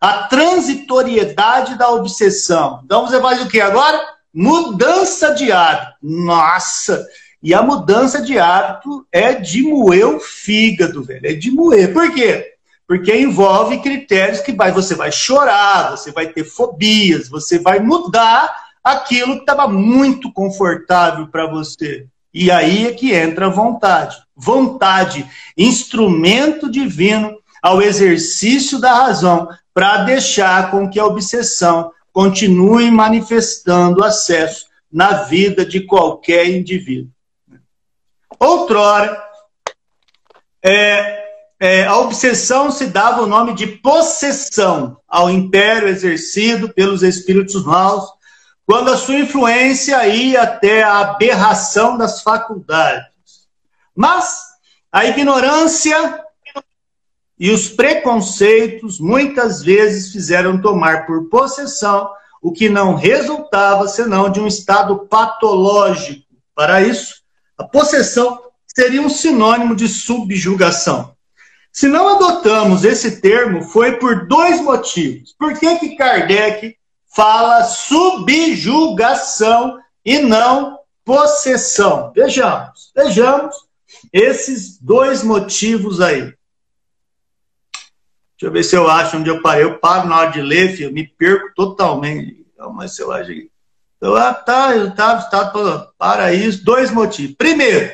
a 0.00 0.24
transitoriedade 0.24 1.76
da 1.76 1.90
obsessão. 1.90 2.80
Então 2.84 3.06
você 3.06 3.20
faz 3.20 3.42
o 3.42 3.48
que 3.48 3.60
agora? 3.60 4.00
Mudança 4.32 5.34
de 5.34 5.52
hábito. 5.52 5.92
Nossa! 6.02 7.06
E 7.42 7.52
a 7.52 7.62
mudança 7.62 8.20
de 8.20 8.38
hábito 8.38 9.06
é 9.12 9.34
de 9.34 9.62
moer 9.62 10.06
o 10.06 10.20
fígado, 10.20 11.02
velho. 11.02 11.26
É 11.26 11.32
de 11.32 11.50
moer. 11.50 11.92
Por 11.92 12.12
quê? 12.12 12.54
Porque 12.86 13.14
envolve 13.14 13.80
critérios 13.80 14.40
que 14.40 14.52
vai, 14.52 14.72
você 14.72 14.94
vai 14.94 15.12
chorar, 15.12 15.92
você 15.92 16.10
vai 16.10 16.28
ter 16.28 16.44
fobias, 16.44 17.28
você 17.28 17.58
vai 17.58 17.78
mudar 17.78 18.52
aquilo 18.82 19.34
que 19.34 19.40
estava 19.40 19.68
muito 19.68 20.32
confortável 20.32 21.28
para 21.28 21.46
você. 21.46 22.06
E 22.32 22.50
aí 22.50 22.86
é 22.86 22.92
que 22.92 23.12
entra 23.12 23.46
a 23.46 23.50
vontade. 23.50 24.16
Vontade, 24.36 25.28
instrumento 25.56 26.70
divino 26.70 27.39
ao 27.62 27.82
exercício 27.82 28.78
da 28.78 28.92
razão, 28.92 29.48
para 29.72 30.04
deixar 30.04 30.70
com 30.70 30.88
que 30.88 30.98
a 30.98 31.06
obsessão 31.06 31.92
continue 32.12 32.90
manifestando 32.90 34.02
acesso 34.02 34.66
na 34.92 35.24
vida 35.24 35.64
de 35.64 35.80
qualquer 35.80 36.48
indivíduo. 36.48 37.10
Outrora, 38.38 39.22
é, 40.62 41.20
é, 41.58 41.84
a 41.84 41.98
obsessão 41.98 42.70
se 42.70 42.86
dava 42.86 43.22
o 43.22 43.26
nome 43.26 43.54
de 43.54 43.66
possessão 43.66 44.96
ao 45.06 45.30
império 45.30 45.88
exercido 45.88 46.72
pelos 46.72 47.02
espíritos 47.02 47.64
maus, 47.64 48.10
quando 48.66 48.90
a 48.90 48.96
sua 48.96 49.18
influência 49.18 50.06
ia 50.06 50.42
até 50.42 50.82
a 50.82 51.00
aberração 51.00 51.98
das 51.98 52.22
faculdades. 52.22 53.10
Mas 53.94 54.40
a 54.90 55.04
ignorância 55.04 56.24
e 57.40 57.50
os 57.50 57.68
preconceitos 57.70 59.00
muitas 59.00 59.62
vezes 59.62 60.12
fizeram 60.12 60.60
tomar 60.60 61.06
por 61.06 61.30
possessão 61.30 62.10
o 62.42 62.52
que 62.52 62.68
não 62.68 62.94
resultava 62.94 63.88
senão 63.88 64.30
de 64.30 64.38
um 64.38 64.46
estado 64.46 65.06
patológico. 65.06 66.22
Para 66.54 66.82
isso, 66.82 67.14
a 67.56 67.64
possessão 67.64 68.42
seria 68.66 69.00
um 69.00 69.08
sinônimo 69.08 69.74
de 69.74 69.88
subjugação. 69.88 71.14
Se 71.72 71.88
não 71.88 72.16
adotamos 72.16 72.84
esse 72.84 73.22
termo, 73.22 73.62
foi 73.62 73.92
por 73.92 74.26
dois 74.26 74.60
motivos. 74.60 75.34
Por 75.38 75.58
que, 75.58 75.78
que 75.78 75.96
Kardec 75.96 76.76
fala 77.14 77.64
subjugação 77.64 78.18
e 80.04 80.18
não 80.18 80.78
possessão? 81.06 82.12
Vejamos, 82.14 82.92
vejamos 82.94 83.56
esses 84.12 84.78
dois 84.78 85.22
motivos 85.22 86.02
aí. 86.02 86.34
Deixa 88.40 88.48
eu 88.48 88.52
ver 88.52 88.64
se 88.64 88.74
eu 88.74 88.88
acho 88.88 89.18
onde 89.18 89.28
eu 89.28 89.42
parei. 89.42 89.64
Eu 89.64 89.78
paro 89.78 90.08
na 90.08 90.18
hora 90.18 90.30
de 90.30 90.40
ler, 90.40 90.74
filho, 90.74 90.90
me 90.90 91.06
perco 91.06 91.52
totalmente. 91.54 92.46
Eu 92.58 92.80
acho 92.80 93.26
que. 93.26 93.50
Então, 93.98 94.16
ah, 94.16 94.32
tá, 94.32 94.90
tá, 94.92 95.20
tá, 95.20 95.88
para 95.98 96.32
isso. 96.32 96.64
Dois 96.64 96.90
motivos. 96.90 97.36
Primeiro, 97.36 97.92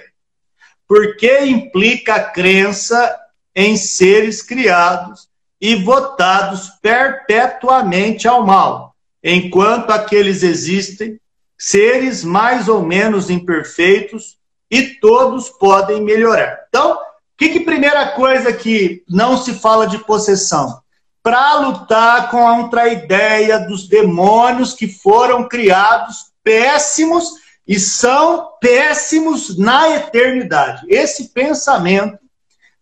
porque 0.87 1.41
implica 1.41 2.15
a 2.15 2.23
crença 2.23 3.19
em 3.57 3.77
seres 3.77 4.41
criados 4.41 5.29
e 5.61 5.75
votados 5.75 6.71
perpetuamente 6.81 8.29
ao 8.29 8.47
mal, 8.47 8.95
enquanto 9.25 9.91
aqueles 9.91 10.45
existem, 10.45 11.19
seres 11.59 12.23
mais 12.23 12.69
ou 12.69 12.83
menos 12.85 13.31
imperfeitos 13.31 14.39
e 14.71 14.95
todos 15.01 15.49
podem 15.49 16.03
melhorar. 16.03 16.67
Então, 16.69 16.97
que, 17.37 17.51
que 17.51 17.61
primeira 17.61 18.09
coisa 18.13 18.53
que 18.53 19.03
não 19.09 19.37
se 19.37 19.55
fala 19.55 19.87
de 19.87 19.99
possessão? 19.99 20.81
Para 21.23 21.61
lutar 21.61 22.31
contra 22.31 22.83
a 22.83 22.89
ideia 22.89 23.59
dos 23.59 23.89
demônios 23.89 24.73
que 24.73 24.89
foram 24.89 25.49
criados 25.49 26.33
péssimos 26.43 27.33
e 27.67 27.81
são 27.81 28.51
péssimos 28.61 29.59
na 29.59 29.89
eternidade. 29.97 30.87
Esse 30.89 31.29
pensamento 31.31 32.19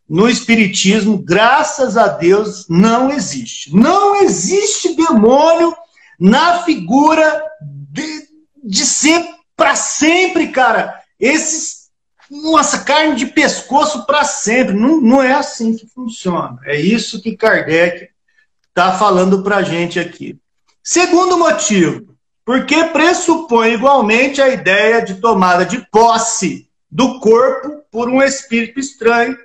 no 0.09 0.29
Espiritismo, 0.29 1.17
graças 1.17 1.97
a 1.97 2.09
Deus, 2.09 2.67
não 2.69 3.11
existe. 3.11 3.75
Não 3.75 4.17
existe 4.17 4.95
demônio 4.95 5.75
na 6.21 6.63
figura 6.63 7.43
de, 7.91 8.29
de 8.63 8.85
ser 8.85 9.25
para 9.57 9.75
sempre, 9.75 10.49
cara. 10.49 11.01
Esses, 11.19 11.74
nossa, 12.31 12.81
carne 12.85 13.17
de 13.17 13.27
pescoço 13.27 14.07
para 14.07 14.25
sempre. 14.25 14.75
Não, 14.75 15.01
não 15.01 15.23
é 15.23 15.33
assim 15.33 15.77
que 15.77 15.87
funciona. 15.87 16.59
É 16.65 16.81
isso 16.81 17.21
que 17.21 17.37
Kardec 17.37 18.09
está 18.69 18.93
falando 18.99 19.43
para 19.43 19.59
a 19.59 19.63
gente 19.63 20.01
aqui. 20.01 20.37
Segundo 20.83 21.39
motivo, 21.39 22.15
porque 22.45 22.85
pressupõe 22.85 23.73
igualmente 23.73 24.41
a 24.41 24.49
ideia 24.49 25.01
de 25.01 25.15
tomada 25.15 25.65
de 25.65 25.79
posse 25.91 26.69
do 26.91 27.19
corpo 27.21 27.83
por 27.91 28.09
um 28.09 28.23
espírito 28.23 28.79
estranho, 28.79 29.37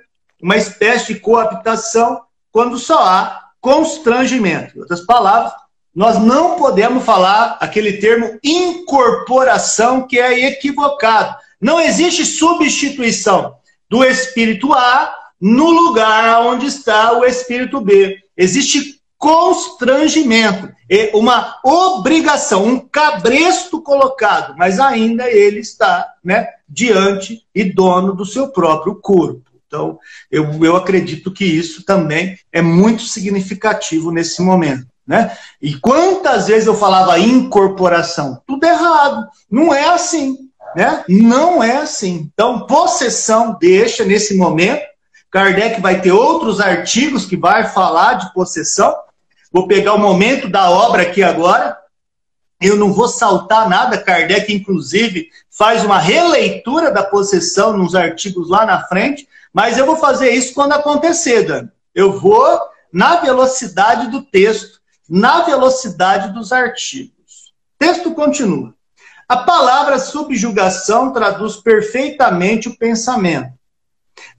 uma 0.42 0.56
espécie 0.56 1.14
de 1.14 1.20
coabitação, 1.20 2.22
quando 2.52 2.78
só 2.78 3.02
há 3.04 3.50
constrangimento. 3.60 4.76
Em 4.76 4.80
outras 4.80 5.00
palavras, 5.00 5.52
nós 5.94 6.18
não 6.18 6.56
podemos 6.56 7.04
falar 7.04 7.58
aquele 7.60 7.94
termo 7.94 8.38
incorporação 8.42 10.06
que 10.06 10.18
é 10.18 10.46
equivocado. 10.46 11.36
Não 11.60 11.80
existe 11.80 12.24
substituição 12.24 13.54
do 13.88 14.04
espírito 14.04 14.72
A 14.72 15.14
no 15.40 15.70
lugar 15.70 16.42
onde 16.42 16.66
está 16.66 17.18
o 17.18 17.24
espírito 17.24 17.80
B. 17.80 18.18
Existe 18.36 19.00
constrangimento, 19.18 20.72
uma 21.12 21.58
obrigação, 21.62 22.64
um 22.64 22.78
cabresto 22.78 23.82
colocado, 23.82 24.54
mas 24.56 24.80
ainda 24.80 25.30
ele 25.30 25.60
está 25.60 26.14
né, 26.24 26.48
diante 26.66 27.42
e 27.54 27.64
dono 27.64 28.14
do 28.14 28.24
seu 28.24 28.48
próprio 28.48 28.94
corpo. 28.94 29.50
Então, 29.66 29.98
eu, 30.30 30.64
eu 30.64 30.74
acredito 30.74 31.30
que 31.30 31.44
isso 31.44 31.84
também 31.84 32.38
é 32.50 32.62
muito 32.62 33.02
significativo 33.02 34.10
nesse 34.10 34.42
momento. 34.42 34.86
Né? 35.06 35.36
E 35.60 35.74
quantas 35.74 36.48
vezes 36.48 36.66
eu 36.66 36.74
falava 36.74 37.18
incorporação? 37.18 38.40
Tudo 38.46 38.64
errado. 38.64 39.28
Não 39.50 39.72
é 39.74 39.88
assim. 39.88 40.49
Né? 40.74 41.04
Não 41.08 41.62
é 41.62 41.78
assim. 41.78 42.30
Então, 42.32 42.66
possessão 42.66 43.56
deixa 43.60 44.04
nesse 44.04 44.36
momento. 44.36 44.82
Kardec 45.30 45.80
vai 45.80 46.00
ter 46.00 46.12
outros 46.12 46.60
artigos 46.60 47.24
que 47.24 47.36
vai 47.36 47.68
falar 47.68 48.14
de 48.14 48.32
possessão, 48.32 48.94
Vou 49.52 49.66
pegar 49.66 49.94
o 49.94 49.98
momento 49.98 50.48
da 50.48 50.70
obra 50.70 51.02
aqui 51.02 51.22
agora. 51.22 51.76
Eu 52.60 52.76
não 52.76 52.92
vou 52.92 53.08
saltar 53.08 53.68
nada. 53.68 53.98
Kardec, 53.98 54.52
inclusive, 54.52 55.28
faz 55.50 55.84
uma 55.84 55.98
releitura 55.98 56.92
da 56.92 57.02
possessão 57.02 57.76
nos 57.76 57.94
artigos 57.96 58.48
lá 58.48 58.64
na 58.64 58.86
frente. 58.86 59.28
Mas 59.52 59.76
eu 59.76 59.84
vou 59.84 59.96
fazer 59.96 60.30
isso 60.30 60.54
quando 60.54 60.72
acontecer, 60.72 61.42
Dani. 61.42 61.68
Eu 61.92 62.20
vou 62.20 62.60
na 62.92 63.16
velocidade 63.16 64.08
do 64.08 64.22
texto, 64.22 64.80
na 65.08 65.42
velocidade 65.42 66.32
dos 66.32 66.52
artigos. 66.52 67.52
Texto 67.76 68.14
continua. 68.14 68.72
A 69.30 69.36
palavra 69.36 70.00
subjugação 70.00 71.12
traduz 71.12 71.54
perfeitamente 71.54 72.68
o 72.68 72.76
pensamento. 72.76 73.52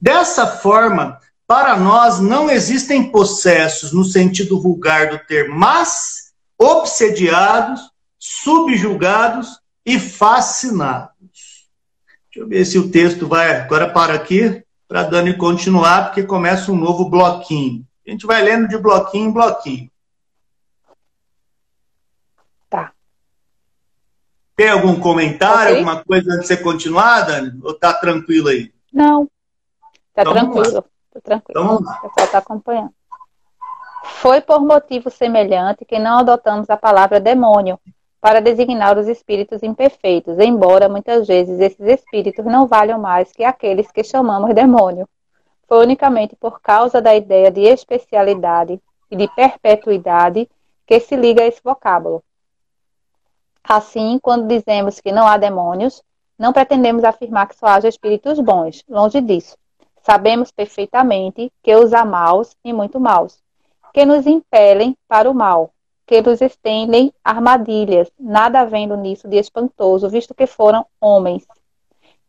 Dessa 0.02 0.46
forma, 0.46 1.18
para 1.48 1.78
nós 1.78 2.20
não 2.20 2.50
existem 2.50 3.10
possessos 3.10 3.94
no 3.94 4.04
sentido 4.04 4.62
vulgar 4.62 5.10
do 5.10 5.20
termo, 5.20 5.58
mas 5.58 6.34
obsediados, 6.58 7.80
subjugados 8.20 9.62
e 9.86 9.98
fascinados. 9.98 11.70
Deixa 12.26 12.40
eu 12.40 12.48
ver 12.50 12.66
se 12.66 12.78
o 12.78 12.92
texto 12.92 13.30
vai 13.30 13.62
agora 13.62 13.90
para 13.90 14.14
aqui, 14.14 14.62
para 14.90 15.04
Dani 15.04 15.38
continuar, 15.38 16.08
porque 16.08 16.24
começa 16.24 16.70
um 16.70 16.78
novo 16.78 17.10
bloquinho. 17.10 17.88
A 18.06 18.12
gente 18.12 18.26
vai 18.26 18.44
lendo 18.44 18.68
de 18.68 18.78
bloquinho 18.78 19.30
em 19.30 19.32
bloquinho. 19.32 19.90
Tá. 22.70 22.92
Tem 24.62 24.70
algum 24.70 25.00
comentário, 25.00 25.72
okay. 25.72 25.78
alguma 25.80 26.04
coisa 26.04 26.34
antes 26.34 26.42
de 26.42 26.48
você 26.50 26.58
continuar, 26.58 27.22
Dani? 27.22 27.60
Ou 27.64 27.74
tá 27.74 27.96
tranquilo 27.96 28.48
aí? 28.48 28.72
Não. 28.94 29.26
Tá 30.14 30.22
então, 30.22 30.34
tranquilo. 30.34 30.86
Tô 31.12 31.20
tranquilo. 31.20 31.60
Então, 31.64 31.76
o 31.78 32.02
pessoal 32.02 32.26
está 32.28 32.38
acompanhando. 32.38 32.92
Foi 34.04 34.40
por 34.40 34.62
motivo 34.62 35.10
semelhante 35.10 35.84
que 35.84 35.98
não 35.98 36.20
adotamos 36.20 36.70
a 36.70 36.78
palavra 36.78 37.20
demônio 37.20 37.80
para 38.22 38.40
designar 38.40 39.00
os 39.00 39.08
espíritos 39.08 39.64
imperfeitos, 39.64 40.38
embora 40.38 40.88
muitas 40.88 41.26
vezes 41.26 41.60
esses 41.60 41.88
espíritos 41.88 42.46
não 42.46 42.68
valham 42.68 43.00
mais 43.00 43.32
que 43.32 43.44
aqueles 43.44 43.92
que 43.92 44.04
chamamos 44.04 44.54
demônio. 44.54 45.10
Foi 45.68 45.84
unicamente 45.84 46.36
por 46.36 46.62
causa 46.62 47.02
da 47.02 47.16
ideia 47.16 47.50
de 47.50 47.62
especialidade 47.62 48.80
e 49.10 49.16
de 49.16 49.28
perpetuidade 49.30 50.48
que 50.86 51.00
se 51.00 51.16
liga 51.16 51.42
a 51.42 51.48
esse 51.48 51.62
vocábulo. 51.64 52.24
Assim, 53.64 54.20
quando 54.22 54.48
dizemos 54.48 55.00
que 55.00 55.12
não 55.12 55.28
há 55.28 55.38
demônios, 55.38 56.02
não 56.38 56.52
pretendemos 56.52 57.04
afirmar 57.04 57.48
que 57.48 57.56
só 57.56 57.68
haja 57.68 57.88
espíritos 57.88 58.40
bons, 58.40 58.84
longe 58.90 59.22
disso. 59.22 59.56
Sabemos 60.02 60.52
perfeitamente 60.52 61.52
que 61.62 61.76
os 61.76 61.94
há 61.94 62.04
maus 62.04 62.56
e 62.64 62.74
muito 62.74 63.00
maus, 63.00 63.40
que 63.94 64.06
nos 64.06 64.26
impelem 64.26 64.98
para 65.08 65.30
o 65.30 65.34
mal, 65.34 65.72
que 66.08 66.22
nos 66.22 66.42
estendem 66.42 67.14
armadilhas, 67.24 68.12
nada 68.20 68.62
havendo 68.62 68.98
nisso 68.98 69.28
de 69.28 69.38
espantoso, 69.38 70.10
visto 70.10 70.34
que 70.34 70.48
foram 70.48 70.86
homens. 71.00 71.46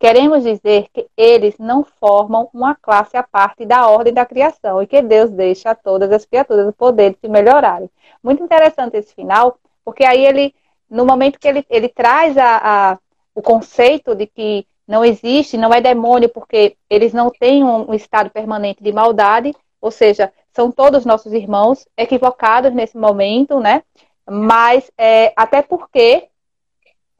Queremos 0.02 0.42
dizer 0.42 0.88
que 0.92 1.06
eles 1.16 1.56
não 1.58 1.84
formam 1.84 2.50
uma 2.52 2.74
classe 2.74 3.16
à 3.16 3.22
parte 3.22 3.64
da 3.64 3.88
ordem 3.88 4.12
da 4.12 4.26
criação 4.26 4.82
e 4.82 4.86
que 4.86 5.00
Deus 5.00 5.30
deixa 5.30 5.70
a 5.70 5.74
todas 5.76 6.10
as 6.10 6.24
criaturas 6.24 6.66
o 6.66 6.72
poder 6.72 7.12
de 7.12 7.20
se 7.20 7.28
melhorarem. 7.28 7.88
Muito 8.20 8.42
interessante 8.42 8.96
esse 8.96 9.14
final, 9.14 9.56
porque 9.84 10.04
aí 10.04 10.26
ele, 10.26 10.54
no 10.92 11.06
momento 11.06 11.38
que 11.38 11.48
ele, 11.48 11.66
ele 11.70 11.88
traz 11.88 12.36
a, 12.36 12.92
a 12.92 12.98
o 13.34 13.40
conceito 13.40 14.14
de 14.14 14.26
que 14.26 14.66
não 14.86 15.02
existe, 15.02 15.56
não 15.56 15.72
é 15.72 15.80
demônio, 15.80 16.28
porque 16.28 16.76
eles 16.90 17.14
não 17.14 17.30
têm 17.30 17.64
um, 17.64 17.90
um 17.90 17.94
estado 17.94 18.28
permanente 18.28 18.82
de 18.82 18.92
maldade, 18.92 19.54
ou 19.80 19.90
seja, 19.90 20.30
são 20.52 20.70
todos 20.70 21.06
nossos 21.06 21.32
irmãos 21.32 21.86
equivocados 21.96 22.74
nesse 22.74 22.98
momento, 22.98 23.58
né? 23.58 23.82
Mas 24.28 24.90
é, 24.98 25.32
até 25.34 25.62
porque 25.62 26.28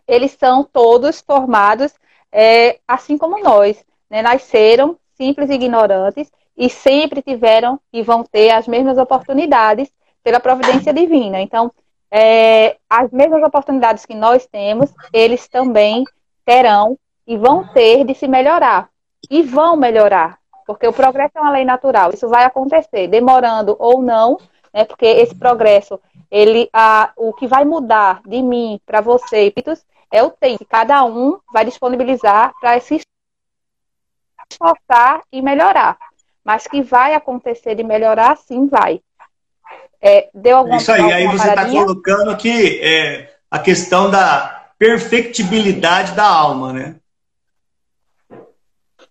eles 0.06 0.32
são 0.32 0.62
todos 0.62 1.22
formados 1.22 1.94
é, 2.30 2.78
assim 2.86 3.16
como 3.16 3.42
nós, 3.42 3.82
né? 4.10 4.20
nasceram 4.20 4.98
simples 5.14 5.48
e 5.48 5.54
ignorantes 5.54 6.30
e 6.56 6.68
sempre 6.68 7.22
tiveram 7.22 7.80
e 7.92 8.02
vão 8.02 8.22
ter 8.22 8.50
as 8.50 8.68
mesmas 8.68 8.98
oportunidades 8.98 9.90
pela 10.22 10.40
providência 10.40 10.92
divina. 10.92 11.40
Então, 11.40 11.72
é, 12.14 12.76
as 12.90 13.10
mesmas 13.10 13.42
oportunidades 13.42 14.04
que 14.04 14.14
nós 14.14 14.46
temos, 14.46 14.92
eles 15.14 15.48
também 15.48 16.04
terão 16.44 16.98
e 17.26 17.38
vão 17.38 17.66
ter 17.72 18.04
de 18.04 18.14
se 18.14 18.28
melhorar. 18.28 18.90
E 19.30 19.42
vão 19.42 19.76
melhorar, 19.76 20.38
porque 20.66 20.86
o 20.86 20.92
progresso 20.92 21.38
é 21.38 21.40
uma 21.40 21.52
lei 21.52 21.64
natural. 21.64 22.10
Isso 22.12 22.28
vai 22.28 22.44
acontecer, 22.44 23.08
demorando 23.08 23.74
ou 23.78 24.02
não, 24.02 24.36
né, 24.74 24.84
porque 24.84 25.06
esse 25.06 25.34
progresso, 25.34 25.98
ele, 26.30 26.68
a, 26.70 27.12
o 27.16 27.32
que 27.32 27.46
vai 27.46 27.64
mudar 27.64 28.20
de 28.26 28.42
mim 28.42 28.78
para 28.84 29.00
você, 29.00 29.50
é 30.10 30.22
o 30.22 30.30
tempo 30.30 30.58
que 30.58 30.64
cada 30.66 31.02
um 31.04 31.38
vai 31.50 31.64
disponibilizar 31.64 32.52
para 32.60 32.78
se 32.80 33.00
esforçar 34.50 35.22
e 35.32 35.40
melhorar. 35.40 35.96
Mas 36.44 36.66
que 36.66 36.82
vai 36.82 37.14
acontecer 37.14 37.74
de 37.74 37.82
melhorar, 37.82 38.36
sim, 38.36 38.66
vai. 38.66 39.00
É, 40.02 40.28
deu 40.34 40.56
alguma 40.58 40.78
Isso 40.78 40.90
aí, 40.90 41.12
aí 41.12 41.26
você 41.28 41.48
está 41.48 41.64
colocando 41.70 42.36
que 42.36 42.80
é, 42.82 43.30
a 43.48 43.58
questão 43.60 44.10
da 44.10 44.70
perfectibilidade 44.76 46.12
da 46.12 46.26
alma, 46.26 46.72
né? 46.72 46.96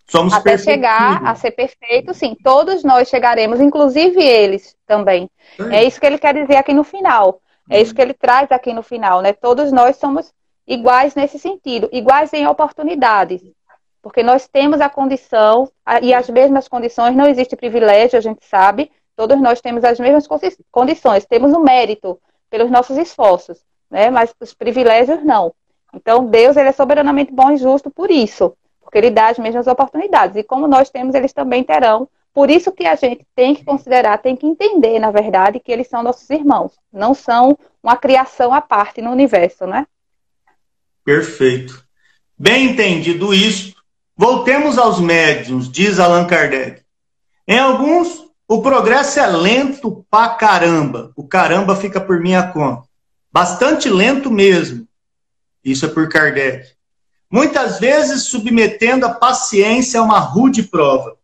Somos 0.05 0.33
Até 0.33 0.57
chegar 0.57 1.25
a 1.25 1.33
ser 1.35 1.51
perfeito, 1.51 2.13
sim. 2.13 2.35
Todos 2.43 2.83
nós 2.83 3.07
chegaremos, 3.07 3.61
inclusive 3.61 4.21
eles 4.21 4.75
também. 4.85 5.29
Sim. 5.55 5.73
É 5.73 5.85
isso 5.85 5.97
que 5.97 6.05
ele 6.05 6.17
quer 6.17 6.33
dizer 6.33 6.57
aqui 6.57 6.73
no 6.73 6.83
final. 6.83 7.39
É 7.69 7.81
isso 7.81 7.95
que 7.95 8.01
ele 8.01 8.13
traz 8.13 8.51
aqui 8.51 8.73
no 8.73 8.83
final, 8.83 9.21
né? 9.21 9.31
Todos 9.31 9.71
nós 9.71 9.95
somos 9.95 10.33
iguais 10.67 11.15
nesse 11.15 11.39
sentido, 11.39 11.87
iguais 11.93 12.33
em 12.33 12.45
oportunidades. 12.45 13.41
Porque 14.01 14.21
nós 14.21 14.45
temos 14.45 14.81
a 14.81 14.89
condição, 14.89 15.71
e 16.01 16.13
as 16.13 16.29
mesmas 16.29 16.67
condições, 16.67 17.15
não 17.15 17.27
existe 17.27 17.55
privilégio, 17.55 18.17
a 18.17 18.21
gente 18.21 18.45
sabe, 18.45 18.91
todos 19.27 19.39
nós 19.39 19.61
temos 19.61 19.83
as 19.83 19.99
mesmas 19.99 20.27
condições, 20.71 21.25
temos 21.25 21.53
o 21.53 21.59
mérito 21.59 22.19
pelos 22.49 22.71
nossos 22.71 22.97
esforços, 22.97 23.59
né? 23.87 24.09
mas 24.09 24.33
os 24.39 24.51
privilégios 24.51 25.23
não. 25.23 25.53
Então, 25.93 26.25
Deus 26.25 26.57
ele 26.57 26.69
é 26.69 26.71
soberanamente 26.71 27.31
bom 27.31 27.51
e 27.51 27.57
justo 27.57 27.91
por 27.91 28.09
isso, 28.09 28.55
porque 28.81 28.97
Ele 28.97 29.11
dá 29.11 29.27
as 29.27 29.37
mesmas 29.37 29.67
oportunidades. 29.67 30.35
E 30.37 30.43
como 30.43 30.67
nós 30.67 30.89
temos, 30.89 31.13
eles 31.13 31.33
também 31.33 31.63
terão. 31.63 32.09
Por 32.33 32.49
isso 32.49 32.71
que 32.71 32.85
a 32.87 32.95
gente 32.95 33.27
tem 33.35 33.53
que 33.53 33.63
considerar, 33.63 34.17
tem 34.17 34.35
que 34.35 34.47
entender, 34.47 34.97
na 34.97 35.11
verdade, 35.11 35.59
que 35.59 35.71
eles 35.71 35.87
são 35.87 36.01
nossos 36.01 36.27
irmãos, 36.29 36.71
não 36.91 37.13
são 37.13 37.55
uma 37.83 37.95
criação 37.95 38.53
à 38.53 38.61
parte 38.61 39.01
no 39.01 39.11
universo, 39.11 39.67
né? 39.67 39.85
Perfeito. 41.03 41.85
Bem 42.39 42.71
entendido 42.71 43.33
isto, 43.33 43.83
voltemos 44.15 44.79
aos 44.79 44.99
médiums, 44.99 45.69
diz 45.69 45.99
Allan 45.99 46.25
Kardec. 46.25 46.81
Em 47.47 47.59
alguns, 47.59 48.30
o 48.53 48.61
progresso 48.61 49.17
é 49.17 49.25
lento 49.27 50.05
pra 50.11 50.27
caramba. 50.27 51.13
O 51.15 51.25
caramba 51.25 51.73
fica 51.73 52.01
por 52.01 52.19
minha 52.19 52.51
conta. 52.51 52.85
Bastante 53.31 53.89
lento 53.89 54.29
mesmo. 54.29 54.85
Isso 55.63 55.85
é 55.85 55.87
por 55.87 56.09
Kardec. 56.09 56.67
Muitas 57.31 57.79
vezes 57.79 58.23
submetendo 58.23 59.05
a 59.05 59.13
paciência 59.13 60.01
a 60.01 60.03
uma 60.03 60.19
rude 60.19 60.63
prova. 60.63 61.15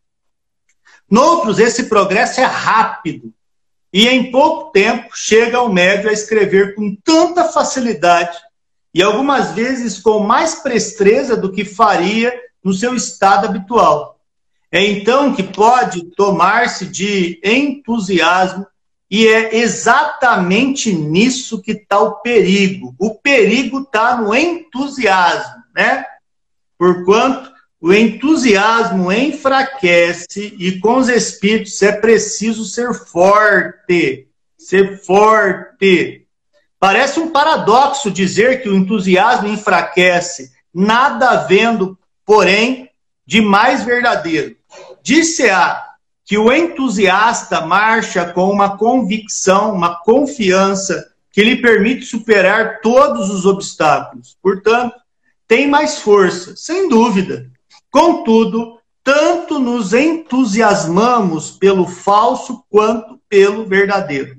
Noutros, 1.12 1.60
esse 1.60 1.90
progresso 1.90 2.40
é 2.40 2.46
rápido. 2.46 3.34
E 3.92 4.08
em 4.08 4.32
pouco 4.32 4.72
tempo 4.72 5.10
chega 5.14 5.62
o 5.62 5.68
médio 5.68 6.10
a 6.10 6.14
escrever 6.14 6.76
com 6.76 6.96
tanta 7.04 7.44
facilidade 7.44 8.38
e 8.94 9.04
algumas 9.04 9.52
vezes 9.52 10.00
com 10.00 10.20
mais 10.20 10.56
presteza 10.56 11.36
do 11.36 11.52
que 11.52 11.66
faria 11.66 12.34
no 12.64 12.72
seu 12.72 12.96
estado 12.96 13.48
habitual. 13.48 14.17
É 14.72 14.84
então 14.86 15.34
que 15.34 15.44
pode 15.44 16.04
tomar-se 16.16 16.86
de 16.86 17.40
entusiasmo, 17.44 18.68
e 19.10 19.26
é 19.26 19.58
exatamente 19.58 20.92
nisso 20.92 21.62
que 21.62 21.72
está 21.72 22.00
o 22.00 22.16
perigo. 22.16 22.94
O 23.00 23.16
perigo 23.16 23.82
está 23.82 24.18
no 24.18 24.36
entusiasmo, 24.36 25.64
né? 25.74 26.06
Porquanto 26.78 27.50
o 27.80 27.94
entusiasmo 27.94 29.12
enfraquece 29.12 30.54
e 30.60 30.80
com 30.80 30.98
os 30.98 31.08
espíritos 31.08 31.82
é 31.82 31.94
preciso 31.94 32.66
ser 32.66 32.94
forte, 32.94 34.28
ser 34.58 35.02
forte. 35.06 36.26
Parece 36.78 37.20
um 37.20 37.32
paradoxo 37.32 38.12
dizer 38.12 38.62
que 38.62 38.68
o 38.68 38.76
entusiasmo 38.76 39.48
enfraquece, 39.48 40.52
nada 40.74 41.30
havendo, 41.30 41.98
porém, 42.26 42.90
de 43.26 43.40
mais 43.40 43.84
verdadeiro. 43.84 44.57
Disse-a 45.08 45.86
que 46.26 46.38
o 46.38 46.52
entusiasta 46.52 47.62
marcha 47.62 48.26
com 48.26 48.52
uma 48.52 48.76
convicção, 48.76 49.74
uma 49.74 49.96
confiança 50.04 51.14
que 51.32 51.42
lhe 51.42 51.62
permite 51.62 52.06
superar 52.06 52.82
todos 52.82 53.30
os 53.30 53.46
obstáculos. 53.46 54.38
Portanto, 54.44 54.98
tem 55.48 55.66
mais 55.66 56.00
força, 56.00 56.58
sem 56.58 56.90
dúvida. 56.90 57.50
Contudo, 57.90 58.82
tanto 59.02 59.60
nos 59.60 59.94
entusiasmamos 59.94 61.52
pelo 61.52 61.88
falso 61.88 62.66
quanto 62.70 63.18
pelo 63.30 63.66
verdadeiro. 63.66 64.36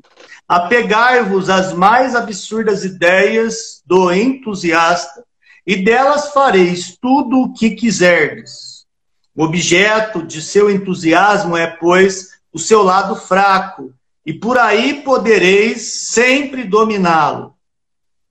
Apegai-vos 0.47 1.49
às 1.49 1.73
mais 1.73 2.15
absurdas 2.15 2.85
ideias 2.85 3.83
do 3.87 4.13
entusiasta, 4.13 5.25
e 5.67 5.77
delas 5.77 6.31
fareis 6.35 6.95
tudo 7.01 7.41
o 7.41 7.55
que 7.55 7.71
quiserdes. 7.71 8.68
O 9.39 9.45
objeto 9.45 10.21
de 10.25 10.43
seu 10.43 10.69
entusiasmo 10.69 11.57
é, 11.57 11.65
pois, 11.69 12.41
o 12.53 12.59
seu 12.59 12.83
lado 12.83 13.15
fraco, 13.15 13.95
e 14.27 14.33
por 14.33 14.59
aí 14.59 15.01
podereis 15.05 16.09
sempre 16.11 16.65
dominá-lo. 16.65 17.55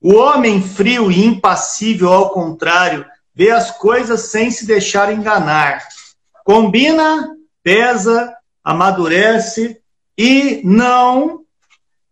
O 0.02 0.16
homem 0.16 0.60
frio 0.60 1.10
e 1.10 1.24
impassível, 1.24 2.12
ao 2.12 2.28
contrário, 2.28 3.06
vê 3.34 3.50
as 3.50 3.70
coisas 3.70 4.28
sem 4.30 4.50
se 4.50 4.66
deixar 4.66 5.10
enganar. 5.10 5.82
Combina, 6.44 7.34
pesa, 7.62 8.30
amadurece 8.62 9.80
e 10.14 10.60
não 10.62 11.40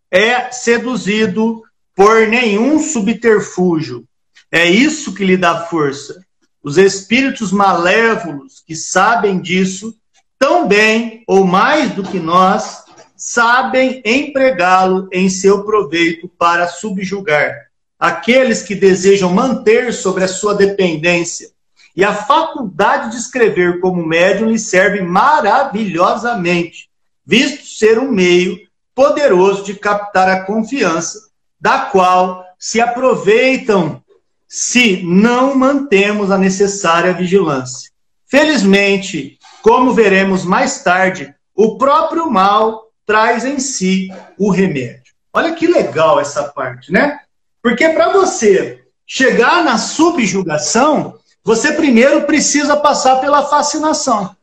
é 0.09 0.49
seduzido 0.51 1.61
por 1.95 2.25
nenhum 2.25 2.79
subterfúgio. 2.79 4.05
É 4.51 4.65
isso 4.65 5.13
que 5.13 5.23
lhe 5.23 5.37
dá 5.37 5.67
força. 5.67 6.25
Os 6.67 6.77
espíritos 6.77 7.49
malévolos 7.49 8.61
que 8.67 8.75
sabem 8.75 9.39
disso, 9.39 9.95
tão 10.37 10.67
bem 10.67 11.23
ou 11.25 11.45
mais 11.45 11.93
do 11.93 12.03
que 12.03 12.19
nós, 12.19 12.83
sabem 13.15 14.01
empregá-lo 14.03 15.07
em 15.09 15.29
seu 15.29 15.63
proveito 15.63 16.27
para 16.27 16.67
subjugar 16.67 17.55
aqueles 17.97 18.63
que 18.63 18.75
desejam 18.75 19.33
manter 19.33 19.93
sobre 19.93 20.25
a 20.25 20.27
sua 20.27 20.55
dependência. 20.55 21.51
E 21.95 22.03
a 22.03 22.13
faculdade 22.13 23.11
de 23.11 23.15
escrever 23.15 23.79
como 23.79 24.05
médium 24.05 24.49
lhe 24.49 24.59
serve 24.59 25.01
maravilhosamente, 25.01 26.89
visto 27.25 27.65
ser 27.65 27.97
um 27.97 28.11
meio 28.11 28.59
poderoso 28.93 29.63
de 29.63 29.73
captar 29.73 30.27
a 30.27 30.43
confiança, 30.43 31.29
da 31.61 31.79
qual 31.79 32.43
se 32.59 32.81
aproveitam 32.81 34.03
se 34.47 35.03
não 35.03 35.55
mantemos 35.55 36.31
a 36.31 36.37
necessária 36.37 37.13
vigilância. 37.13 37.91
Felizmente, 38.25 39.37
como 39.61 39.93
veremos 39.93 40.45
mais 40.45 40.83
tarde, 40.83 41.33
o 41.55 41.77
próprio 41.77 42.29
mal 42.29 42.91
traz 43.05 43.45
em 43.45 43.59
si 43.59 44.09
o 44.37 44.49
remédio. 44.49 45.13
Olha 45.33 45.53
que 45.53 45.67
legal 45.67 46.19
essa 46.19 46.43
parte, 46.43 46.91
né? 46.91 47.19
Porque 47.61 47.89
para 47.89 48.11
você 48.11 48.83
chegar 49.05 49.63
na 49.63 49.77
subjugação, 49.77 51.19
você 51.43 51.71
primeiro 51.73 52.23
precisa 52.23 52.75
passar 52.77 53.17
pela 53.17 53.45
fascinação. 53.47 54.35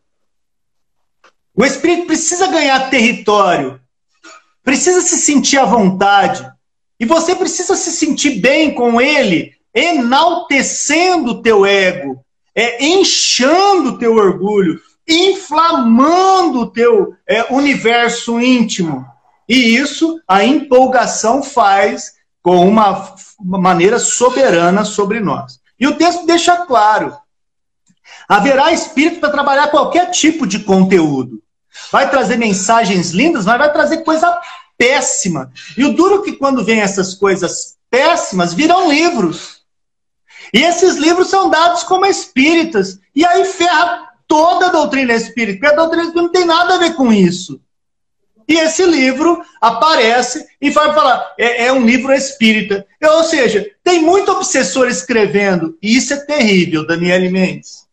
O 1.54 1.64
espírito 1.64 2.06
precisa 2.06 2.46
ganhar 2.48 2.90
território 2.90 3.80
precisa 4.64 5.02
se 5.02 5.18
sentir 5.18 5.58
à 5.58 5.64
vontade. 5.66 6.50
E 6.98 7.04
você 7.04 7.36
precisa 7.36 7.76
se 7.76 7.92
sentir 7.92 8.40
bem 8.40 8.74
com 8.74 9.00
ele, 9.00 9.52
enaltecendo 9.74 11.42
teu 11.42 11.66
ego, 11.66 12.24
é, 12.54 12.84
inchando 12.84 13.90
o 13.90 13.98
teu 13.98 14.14
orgulho, 14.14 14.80
inflamando 15.08 16.60
o 16.60 16.70
teu 16.70 17.14
é, 17.26 17.52
universo 17.52 18.40
íntimo. 18.40 19.04
E 19.48 19.76
isso 19.76 20.20
a 20.26 20.44
empolgação 20.44 21.42
faz 21.42 22.12
com 22.42 22.66
uma, 22.66 23.14
uma 23.38 23.58
maneira 23.58 23.98
soberana 23.98 24.84
sobre 24.84 25.20
nós. 25.20 25.58
E 25.78 25.86
o 25.86 25.96
texto 25.96 26.24
deixa 26.24 26.64
claro: 26.64 27.16
Haverá 28.28 28.72
espírito 28.72 29.20
para 29.20 29.30
trabalhar 29.30 29.68
qualquer 29.68 30.10
tipo 30.10 30.46
de 30.46 30.60
conteúdo. 30.60 31.42
Vai 31.90 32.08
trazer 32.08 32.36
mensagens 32.36 33.10
lindas, 33.10 33.44
mas 33.44 33.58
vai 33.58 33.72
trazer 33.72 33.98
coisa 33.98 34.38
péssima. 34.78 35.50
E 35.76 35.84
o 35.84 35.92
duro 35.92 36.20
é 36.20 36.24
que 36.24 36.32
quando 36.32 36.64
vem 36.64 36.80
essas 36.80 37.14
coisas 37.14 37.76
péssimas, 37.90 38.54
viram 38.54 38.90
livros. 38.90 39.53
E 40.54 40.62
esses 40.62 40.94
livros 40.94 41.26
são 41.28 41.50
dados 41.50 41.82
como 41.82 42.06
espíritas. 42.06 43.00
E 43.12 43.26
aí 43.26 43.44
ferra 43.44 44.08
toda 44.28 44.66
a 44.66 44.70
doutrina 44.70 45.12
espírita, 45.12 45.58
porque 45.58 45.74
a 45.74 45.76
doutrina 45.76 46.04
espírita 46.04 46.22
não 46.22 46.30
tem 46.30 46.44
nada 46.44 46.74
a 46.76 46.78
ver 46.78 46.94
com 46.94 47.12
isso. 47.12 47.60
E 48.46 48.54
esse 48.54 48.86
livro 48.86 49.42
aparece 49.60 50.46
e 50.60 50.70
vai 50.70 50.94
falar, 50.94 51.34
é, 51.36 51.66
é 51.66 51.72
um 51.72 51.84
livro 51.84 52.12
espírita. 52.12 52.86
Ou 53.02 53.24
seja, 53.24 53.68
tem 53.82 54.00
muito 54.00 54.30
obsessor 54.30 54.86
escrevendo, 54.86 55.76
e 55.82 55.96
isso 55.96 56.14
é 56.14 56.24
terrível, 56.24 56.86
Daniele 56.86 57.30
Mendes. 57.30 57.88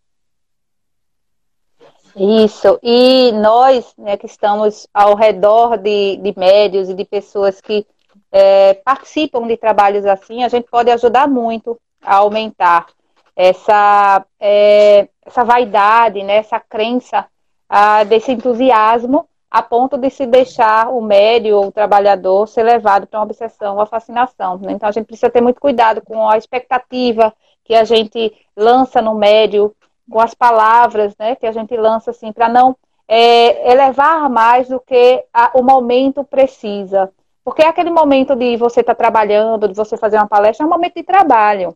Isso, 2.16 2.78
e 2.84 3.32
nós 3.32 3.92
né, 3.98 4.18
que 4.18 4.26
estamos 4.28 4.86
ao 4.94 5.16
redor 5.16 5.78
de, 5.78 6.18
de 6.18 6.34
médios 6.38 6.90
e 6.90 6.94
de 6.94 7.06
pessoas 7.06 7.60
que 7.60 7.88
é, 8.32 8.76
participam 8.76 9.48
de 9.48 9.58
trabalhos 9.58 10.06
assim, 10.06 10.44
a 10.44 10.50
gente 10.50 10.68
pode 10.70 10.92
ajudar 10.92 11.28
muito 11.28 11.80
a 12.04 12.18
aumentar 12.18 12.88
essa, 13.36 14.26
é, 14.40 15.08
essa 15.26 15.44
vaidade, 15.44 16.24
né, 16.24 16.38
essa 16.38 16.60
crença 16.60 17.26
ah, 17.70 18.04
desse 18.04 18.32
entusiasmo 18.32 19.28
a 19.52 19.62
ponto 19.62 19.98
de 19.98 20.10
se 20.10 20.26
deixar 20.26 20.88
o 20.90 21.02
médio 21.02 21.58
ou 21.58 21.68
o 21.68 21.72
trabalhador 21.72 22.48
ser 22.48 22.64
levado 22.64 23.06
para 23.06 23.20
uma 23.20 23.26
obsessão 23.26 23.78
ou 23.78 23.86
fascinação. 23.86 24.58
Né? 24.58 24.72
Então 24.72 24.88
a 24.88 24.94
gente 24.94 25.08
precisa 25.08 25.30
ter 25.30 25.42
muito 25.42 25.60
cuidado 25.60 26.02
com 26.02 26.30
a 26.30 26.38
expectativa 26.38 27.34
que 27.66 27.76
a 27.76 27.84
gente 27.84 28.34
lança 28.56 29.02
no 29.02 29.14
médio, 29.14 29.76
com 30.10 30.22
as 30.22 30.34
palavras 30.34 31.14
né, 31.20 31.36
que 31.36 31.46
a 31.46 31.52
gente 31.52 31.76
lança 31.76 32.12
assim, 32.12 32.32
para 32.32 32.48
não 32.48 32.78
é, 33.08 33.70
elevar 33.72 34.30
mais 34.30 34.70
do 34.70 34.80
que 34.80 35.22
a, 35.34 35.52
o 35.54 35.62
momento 35.62 36.24
precisa. 36.24 37.12
Porque 37.44 37.62
aquele 37.62 37.90
momento 37.90 38.36
de 38.36 38.56
você 38.56 38.80
estar 38.80 38.96
tá 38.96 38.98
trabalhando, 38.98 39.68
de 39.68 39.76
você 39.76 39.98
fazer 39.98 40.16
uma 40.16 40.28
palestra, 40.28 40.64
é 40.64 40.68
um 40.68 40.72
momento 40.72 40.96
de 40.96 41.04
trabalho. 41.04 41.76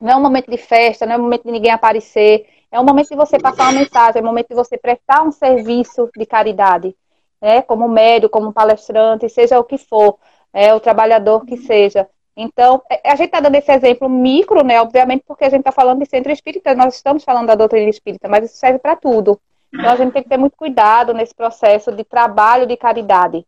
Não 0.00 0.12
é 0.12 0.16
um 0.16 0.20
momento 0.20 0.50
de 0.50 0.56
festa, 0.56 1.06
não 1.06 1.14
é 1.14 1.18
um 1.18 1.22
momento 1.22 1.44
de 1.44 1.52
ninguém 1.52 1.70
aparecer. 1.70 2.46
É 2.70 2.80
um 2.80 2.84
momento 2.84 3.08
de 3.08 3.16
você 3.16 3.38
passar 3.38 3.64
uma 3.64 3.80
mensagem, 3.80 4.20
é 4.20 4.22
um 4.22 4.26
momento 4.26 4.48
de 4.48 4.54
você 4.54 4.76
prestar 4.76 5.22
um 5.22 5.30
serviço 5.30 6.10
de 6.16 6.26
caridade, 6.26 6.94
né? 7.40 7.62
Como 7.62 7.88
médico, 7.88 8.32
como 8.32 8.52
palestrante, 8.52 9.28
seja 9.28 9.60
o 9.60 9.64
que 9.64 9.78
for, 9.78 10.18
é, 10.52 10.74
o 10.74 10.80
trabalhador 10.80 11.46
que 11.46 11.56
seja. 11.56 12.08
Então, 12.36 12.82
é, 12.90 13.08
a 13.08 13.14
gente 13.14 13.26
está 13.26 13.38
dando 13.38 13.54
esse 13.54 13.70
exemplo 13.70 14.08
micro, 14.08 14.64
né? 14.64 14.80
Obviamente, 14.80 15.22
porque 15.26 15.44
a 15.44 15.48
gente 15.48 15.60
está 15.60 15.70
falando 15.70 16.00
de 16.00 16.06
centro 16.06 16.32
espírita, 16.32 16.74
nós 16.74 16.96
estamos 16.96 17.22
falando 17.22 17.46
da 17.46 17.54
doutrina 17.54 17.88
espírita, 17.88 18.28
mas 18.28 18.44
isso 18.44 18.56
serve 18.56 18.80
para 18.80 18.96
tudo. 18.96 19.40
Então, 19.72 19.90
a 19.90 19.96
gente 19.96 20.12
tem 20.12 20.22
que 20.22 20.28
ter 20.28 20.36
muito 20.36 20.56
cuidado 20.56 21.14
nesse 21.14 21.34
processo 21.34 21.92
de 21.92 22.02
trabalho 22.02 22.66
de 22.66 22.76
caridade. 22.76 23.46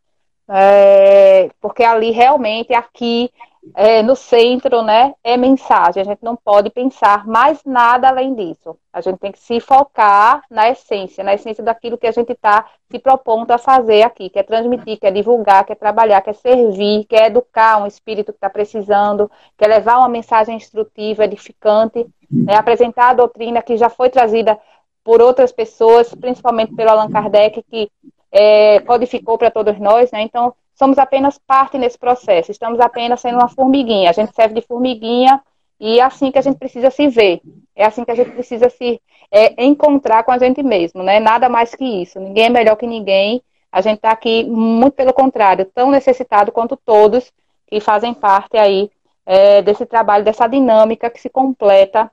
É, 0.49 1.49
porque 1.59 1.83
ali 1.83 2.11
realmente, 2.11 2.73
aqui, 2.73 3.29
é, 3.75 4.01
no 4.01 4.15
centro, 4.15 4.81
né, 4.81 5.13
é 5.23 5.35
mensagem. 5.35 6.01
A 6.01 6.05
gente 6.05 6.23
não 6.23 6.35
pode 6.35 6.69
pensar 6.69 7.27
mais 7.27 7.61
nada 7.65 8.07
além 8.07 8.33
disso. 8.33 8.77
A 8.93 9.01
gente 9.01 9.19
tem 9.19 9.31
que 9.31 9.39
se 9.39 9.59
focar 9.59 10.41
na 10.49 10.69
essência, 10.69 11.23
na 11.23 11.33
essência 11.33 11.63
daquilo 11.63 11.97
que 11.97 12.07
a 12.07 12.11
gente 12.11 12.31
está 12.31 12.65
se 12.89 12.97
propondo 12.97 13.51
a 13.51 13.57
fazer 13.57 14.03
aqui, 14.03 14.29
que 14.29 14.39
é 14.39 14.43
transmitir, 14.43 14.97
que 14.97 15.05
é 15.05 15.11
divulgar, 15.11 15.65
que 15.65 15.73
é 15.73 15.75
trabalhar, 15.75 16.21
que 16.21 16.29
é 16.29 16.33
servir, 16.33 17.05
que 17.05 17.15
é 17.15 17.27
educar 17.27 17.81
um 17.81 17.87
espírito 17.87 18.31
que 18.31 18.37
está 18.37 18.49
precisando, 18.49 19.29
que 19.57 19.65
é 19.65 19.67
levar 19.67 19.97
uma 19.99 20.09
mensagem 20.09 20.55
instrutiva, 20.55 21.25
edificante, 21.25 22.07
né, 22.31 22.55
apresentar 22.55 23.09
a 23.09 23.13
doutrina 23.13 23.61
que 23.61 23.75
já 23.75 23.89
foi 23.89 24.09
trazida 24.09 24.57
por 25.03 25.21
outras 25.21 25.51
pessoas, 25.51 26.13
principalmente 26.13 26.73
pelo 26.73 26.89
Allan 26.89 27.09
Kardec, 27.09 27.63
que 27.69 27.89
é, 28.31 28.79
codificou 28.81 29.37
para 29.37 29.51
todos 29.51 29.79
nós, 29.79 30.11
né? 30.11 30.21
Então, 30.21 30.53
somos 30.73 30.97
apenas 30.97 31.37
parte 31.37 31.77
nesse 31.77 31.97
processo, 31.97 32.51
estamos 32.51 32.79
apenas 32.79 33.19
sendo 33.19 33.37
uma 33.37 33.49
formiguinha, 33.49 34.09
a 34.09 34.13
gente 34.13 34.33
serve 34.35 34.55
de 34.55 34.67
formiguinha 34.67 35.41
e 35.79 35.99
é 35.99 36.03
assim 36.03 36.31
que 36.31 36.37
a 36.37 36.41
gente 36.41 36.57
precisa 36.57 36.91
se 36.91 37.07
ver, 37.07 37.41
é 37.75 37.85
assim 37.85 38.05
que 38.05 38.11
a 38.11 38.15
gente 38.15 38.31
precisa 38.31 38.69
se 38.69 39.01
é, 39.31 39.63
encontrar 39.63 40.23
com 40.23 40.31
a 40.31 40.37
gente 40.37 40.61
mesmo, 40.61 41.01
né? 41.01 41.19
Nada 41.19 41.49
mais 41.49 41.73
que 41.73 41.83
isso, 41.83 42.19
ninguém 42.19 42.45
é 42.45 42.49
melhor 42.49 42.75
que 42.75 42.85
ninguém, 42.85 43.41
a 43.71 43.81
gente 43.81 43.97
está 43.97 44.11
aqui, 44.11 44.43
muito 44.43 44.93
pelo 44.93 45.13
contrário, 45.13 45.65
tão 45.65 45.91
necessitado 45.91 46.51
quanto 46.51 46.77
todos 46.77 47.31
que 47.67 47.79
fazem 47.79 48.13
parte 48.13 48.57
aí 48.57 48.89
é, 49.25 49.61
desse 49.61 49.85
trabalho, 49.85 50.23
dessa 50.23 50.47
dinâmica 50.47 51.09
que 51.09 51.19
se 51.19 51.29
completa 51.29 52.09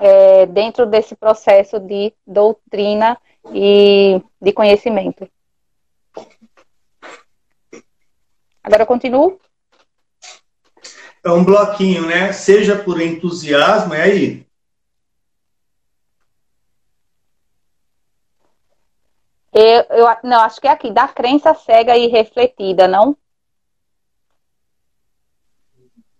é, 0.00 0.46
dentro 0.46 0.86
desse 0.86 1.14
processo 1.14 1.78
de 1.78 2.12
doutrina 2.26 3.18
e 3.52 4.22
de 4.40 4.52
conhecimento. 4.52 5.28
Agora 8.62 8.82
eu 8.82 8.86
continuo? 8.86 9.38
É 11.22 11.30
um 11.30 11.44
bloquinho, 11.44 12.06
né? 12.06 12.32
Seja 12.32 12.76
por 12.76 13.00
entusiasmo, 13.00 13.94
é 13.94 14.02
aí. 14.02 14.46
Eu, 19.52 19.84
eu, 19.90 20.16
não, 20.24 20.40
acho 20.40 20.60
que 20.60 20.66
é 20.66 20.70
aqui, 20.70 20.90
da 20.90 21.06
crença 21.06 21.54
cega 21.54 21.96
e 21.96 22.08
refletida, 22.08 22.88
não? 22.88 23.16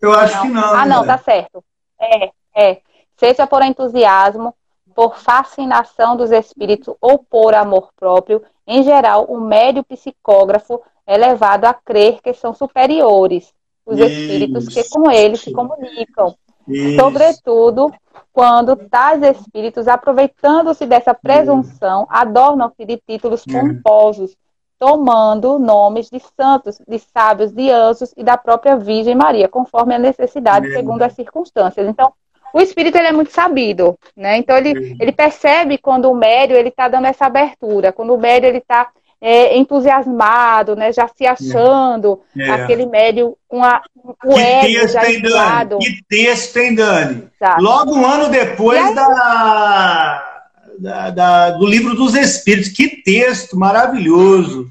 Eu 0.00 0.12
acho 0.12 0.36
não. 0.36 0.42
que 0.42 0.48
não. 0.48 0.74
Ah, 0.74 0.86
não, 0.86 1.00
né? 1.00 1.06
tá 1.06 1.18
certo. 1.18 1.64
É, 1.98 2.30
é. 2.54 2.82
Seja 3.16 3.46
por 3.46 3.62
entusiasmo, 3.62 4.54
por 4.94 5.16
fascinação 5.16 6.16
dos 6.16 6.30
espíritos 6.30 6.94
ou 7.00 7.18
por 7.18 7.54
amor 7.54 7.90
próprio, 7.96 8.42
em 8.66 8.82
geral, 8.82 9.24
o 9.24 9.40
médio 9.40 9.84
psicógrafo 9.84 10.80
é 11.06 11.16
levado 11.16 11.64
a 11.64 11.74
crer 11.74 12.20
que 12.22 12.32
são 12.32 12.54
superiores 12.54 13.52
os 13.86 13.98
Isso. 13.98 14.08
espíritos 14.08 14.68
que 14.68 14.88
com 14.88 15.10
eles 15.10 15.40
se 15.40 15.52
comunicam. 15.52 16.34
Isso. 16.66 16.98
Sobretudo 16.98 17.92
quando 18.32 18.74
tais 18.74 19.22
espíritos, 19.22 19.86
aproveitando-se 19.86 20.86
dessa 20.86 21.14
presunção, 21.14 22.06
adornam-se 22.08 22.84
de 22.84 22.96
títulos 22.96 23.44
é. 23.46 23.52
pomposos, 23.52 24.34
tomando 24.78 25.58
nomes 25.58 26.10
de 26.10 26.20
santos, 26.36 26.80
de 26.88 26.98
sábios, 26.98 27.52
de 27.52 27.70
anjos 27.70 28.12
e 28.16 28.24
da 28.24 28.36
própria 28.36 28.76
Virgem 28.76 29.14
Maria, 29.14 29.48
conforme 29.48 29.94
a 29.94 29.98
necessidade, 29.98 30.72
segundo 30.72 31.02
as 31.02 31.12
circunstâncias. 31.12 31.86
Então, 31.86 32.12
o 32.54 32.60
espírito 32.60 32.96
ele 32.96 33.08
é 33.08 33.12
muito 33.12 33.32
sabido, 33.32 33.98
né? 34.16 34.36
Então 34.36 34.56
ele, 34.56 34.96
ele 35.00 35.10
percebe 35.10 35.76
quando 35.76 36.08
o 36.08 36.14
médio 36.14 36.56
ele 36.56 36.68
está 36.68 36.86
dando 36.86 37.08
essa 37.08 37.26
abertura, 37.26 37.92
quando 37.92 38.14
o 38.14 38.18
médio 38.18 38.48
ele 38.48 38.58
está 38.58 38.90
é, 39.20 39.58
entusiasmado, 39.58 40.76
né? 40.76 40.92
Já 40.92 41.08
se 41.08 41.26
achando 41.26 42.20
é. 42.38 42.48
aquele 42.50 42.86
médio 42.86 43.36
com 43.48 43.64
a, 43.64 43.82
o 44.24 44.34
que 44.34 44.40
ego 44.40 44.66
texto, 44.66 44.92
já 44.92 45.10
hein, 45.10 45.20
Dani? 45.20 45.78
Que 45.80 46.04
texto, 46.08 46.56
hein, 46.58 46.74
Dani? 46.76 47.28
Exato. 47.34 47.60
Logo 47.60 47.92
um 47.92 48.06
ano 48.06 48.28
depois 48.28 48.94
da, 48.94 50.24
da, 50.78 51.10
da, 51.10 51.50
do 51.50 51.66
livro 51.66 51.96
dos 51.96 52.14
Espíritos, 52.14 52.70
que 52.70 53.02
texto 53.02 53.58
maravilhoso! 53.58 54.70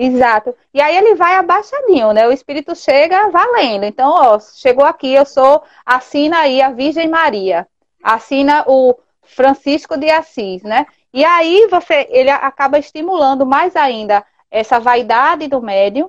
Exato. 0.00 0.54
E 0.72 0.80
aí 0.80 0.96
ele 0.96 1.16
vai 1.16 1.34
abaixadinho, 1.34 2.12
né? 2.12 2.24
O 2.28 2.30
espírito 2.30 2.72
chega 2.76 3.30
valendo. 3.30 3.82
Então, 3.82 4.08
ó, 4.12 4.38
chegou 4.38 4.84
aqui, 4.84 5.12
eu 5.12 5.26
sou, 5.26 5.60
assina 5.84 6.38
aí 6.38 6.62
a 6.62 6.70
Virgem 6.70 7.08
Maria, 7.08 7.66
assina 8.00 8.64
o 8.68 8.94
Francisco 9.24 9.96
de 9.96 10.08
Assis, 10.08 10.62
né? 10.62 10.86
E 11.12 11.24
aí 11.24 11.66
você, 11.68 12.06
ele 12.10 12.30
acaba 12.30 12.78
estimulando 12.78 13.44
mais 13.44 13.74
ainda 13.74 14.24
essa 14.48 14.78
vaidade 14.78 15.48
do 15.48 15.60
médium, 15.60 16.08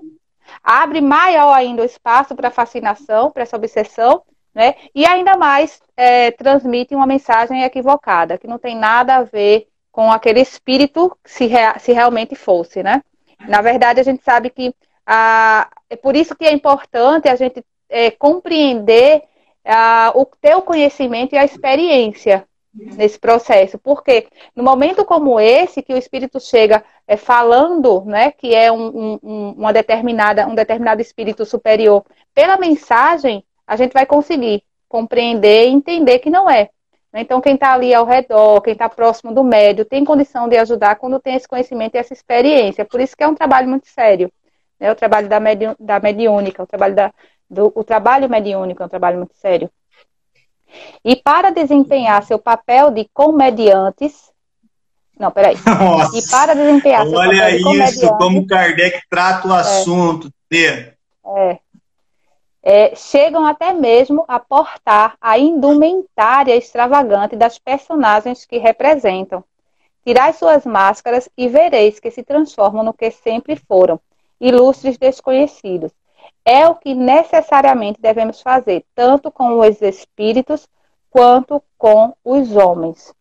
abre 0.64 1.02
maior 1.02 1.52
ainda 1.52 1.82
o 1.82 1.86
espaço 1.86 2.36
para 2.36 2.52
fascinação, 2.52 3.32
para 3.32 3.42
essa 3.42 3.56
obsessão, 3.56 4.22
né? 4.54 4.76
E 4.94 5.04
ainda 5.04 5.36
mais 5.36 5.82
é, 5.98 6.30
transmite 6.30 6.94
uma 6.94 7.08
mensagem 7.08 7.64
equivocada, 7.64 8.38
que 8.38 8.46
não 8.46 8.60
tem 8.60 8.76
nada 8.76 9.16
a 9.16 9.24
ver 9.24 9.68
com 9.92 10.12
aquele 10.12 10.42
espírito 10.42 11.18
se, 11.26 11.48
rea, 11.48 11.80
se 11.80 11.92
realmente 11.92 12.36
fosse, 12.36 12.84
né? 12.84 13.02
Na 13.48 13.62
verdade, 13.62 14.00
a 14.00 14.04
gente 14.04 14.24
sabe 14.24 14.50
que 14.50 14.74
é 15.90 15.96
por 15.96 16.16
isso 16.16 16.36
que 16.36 16.46
é 16.46 16.52
importante 16.52 17.28
a 17.28 17.36
gente 17.36 17.66
é, 17.90 18.12
compreender 18.12 19.24
ah, 19.66 20.12
o 20.16 20.26
teu 20.26 20.62
conhecimento 20.62 21.34
e 21.34 21.38
a 21.38 21.44
experiência 21.46 22.46
nesse 22.74 23.20
processo. 23.20 23.80
Porque 23.80 24.28
no 24.56 24.64
momento 24.64 25.04
como 25.04 25.40
esse, 25.40 25.82
que 25.82 25.94
o 25.94 25.98
espírito 25.98 26.40
chega 26.40 26.84
é, 27.08 27.18
falando, 27.18 28.04
né, 28.06 28.32
que 28.32 28.54
é 28.54 28.72
um, 28.72 29.20
um, 29.24 29.56
uma 29.58 29.74
determinada, 29.74 30.48
um 30.48 30.56
determinado 30.56 31.02
espírito 31.02 31.46
superior, 31.46 32.06
pela 32.34 32.58
mensagem, 32.58 33.44
a 33.66 33.76
gente 33.76 33.94
vai 33.94 34.06
conseguir 34.06 34.64
compreender 34.88 35.68
e 35.68 35.72
entender 35.72 36.20
que 36.20 36.30
não 36.30 36.50
é. 36.50 36.70
Né? 37.12 37.22
Então, 37.22 37.42
quem 37.42 37.56
está 37.56 37.74
ali 37.74 37.94
ao 37.94 38.06
redor, 38.06 38.62
quem 38.62 38.74
está 38.74 38.88
próximo 38.88 39.34
do 39.34 39.44
médio, 39.44 39.86
tem 39.86 40.06
condição 40.06 40.48
de 40.48 40.58
ajudar 40.58 40.96
quando 40.96 41.20
tem 41.20 41.36
esse 41.36 41.48
conhecimento 41.48 41.96
e 41.96 41.98
essa 41.98 42.14
experiência. 42.14 42.86
Por 42.86 43.00
isso 43.02 43.16
que 43.16 43.24
é 43.24 43.28
um 43.28 43.36
trabalho 43.36 43.68
muito 43.68 43.88
sério. 43.88 44.32
Né? 44.80 44.92
O 44.92 44.96
trabalho 44.96 45.28
da, 45.28 45.40
medi 45.40 45.66
da 45.80 46.00
mediúnica, 46.00 46.64
o 46.64 46.68
trabalho, 46.68 46.96
da, 46.96 47.14
do, 47.50 47.72
o 47.76 47.84
trabalho 47.84 48.30
mediúnico 48.30 48.82
é 48.82 48.86
um 48.86 48.90
trabalho 48.90 49.18
muito 49.18 49.36
sério. 49.36 49.70
E 51.04 51.16
para 51.16 51.50
desempenhar 51.50 52.24
seu 52.24 52.38
papel 52.38 52.92
de 52.92 53.10
comediantes. 53.12 54.30
Não, 55.18 55.32
peraí. 55.32 55.56
Nossa, 55.66 56.18
e 56.18 56.30
para 56.30 56.54
desempenhar 56.54 57.08
seu 57.08 57.18
olha 57.18 57.40
papel 57.40 57.58
de 57.58 57.64
comediantes. 57.64 57.96
isso, 57.96 58.18
como 58.18 58.46
Kardec 58.46 59.02
trata 59.10 59.48
o 59.48 59.54
assunto. 59.54 60.32
É. 60.54 60.94
É, 61.38 61.60
é, 62.62 62.96
chegam 62.96 63.46
até 63.46 63.74
mesmo 63.74 64.26
a 64.28 64.40
portar 64.40 65.16
a 65.22 65.38
indumentária 65.38 66.56
extravagante 66.56 67.36
das 67.36 67.58
personagens 67.58 68.46
que 68.46 68.58
representam. 68.58 69.44
Tirai 70.06 70.34
suas 70.34 70.66
máscaras 70.66 71.30
e 71.38 71.48
vereis 71.48 72.00
que 72.00 72.12
se 72.12 72.24
transformam 72.24 72.84
no 72.84 72.94
que 72.94 73.12
sempre 73.12 73.56
foram, 73.56 74.00
ilustres 74.40 74.98
desconhecidos. 74.98 75.92
É 76.44 76.68
o 76.68 76.76
que 76.76 76.94
necessariamente 76.94 78.02
devemos 78.02 78.42
fazer, 78.42 78.86
tanto 78.96 79.32
com 79.32 79.60
os 79.60 79.82
espíritos 79.82 80.68
quanto 81.10 81.62
com 81.78 82.14
os 82.24 82.56
homens. 82.56 83.14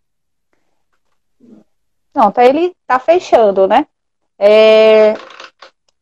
Não, 2.14 2.28
então 2.28 2.42
ele 2.42 2.74
está 2.82 2.98
fechando, 2.98 3.66
né? 3.66 3.86
É, 4.38 5.14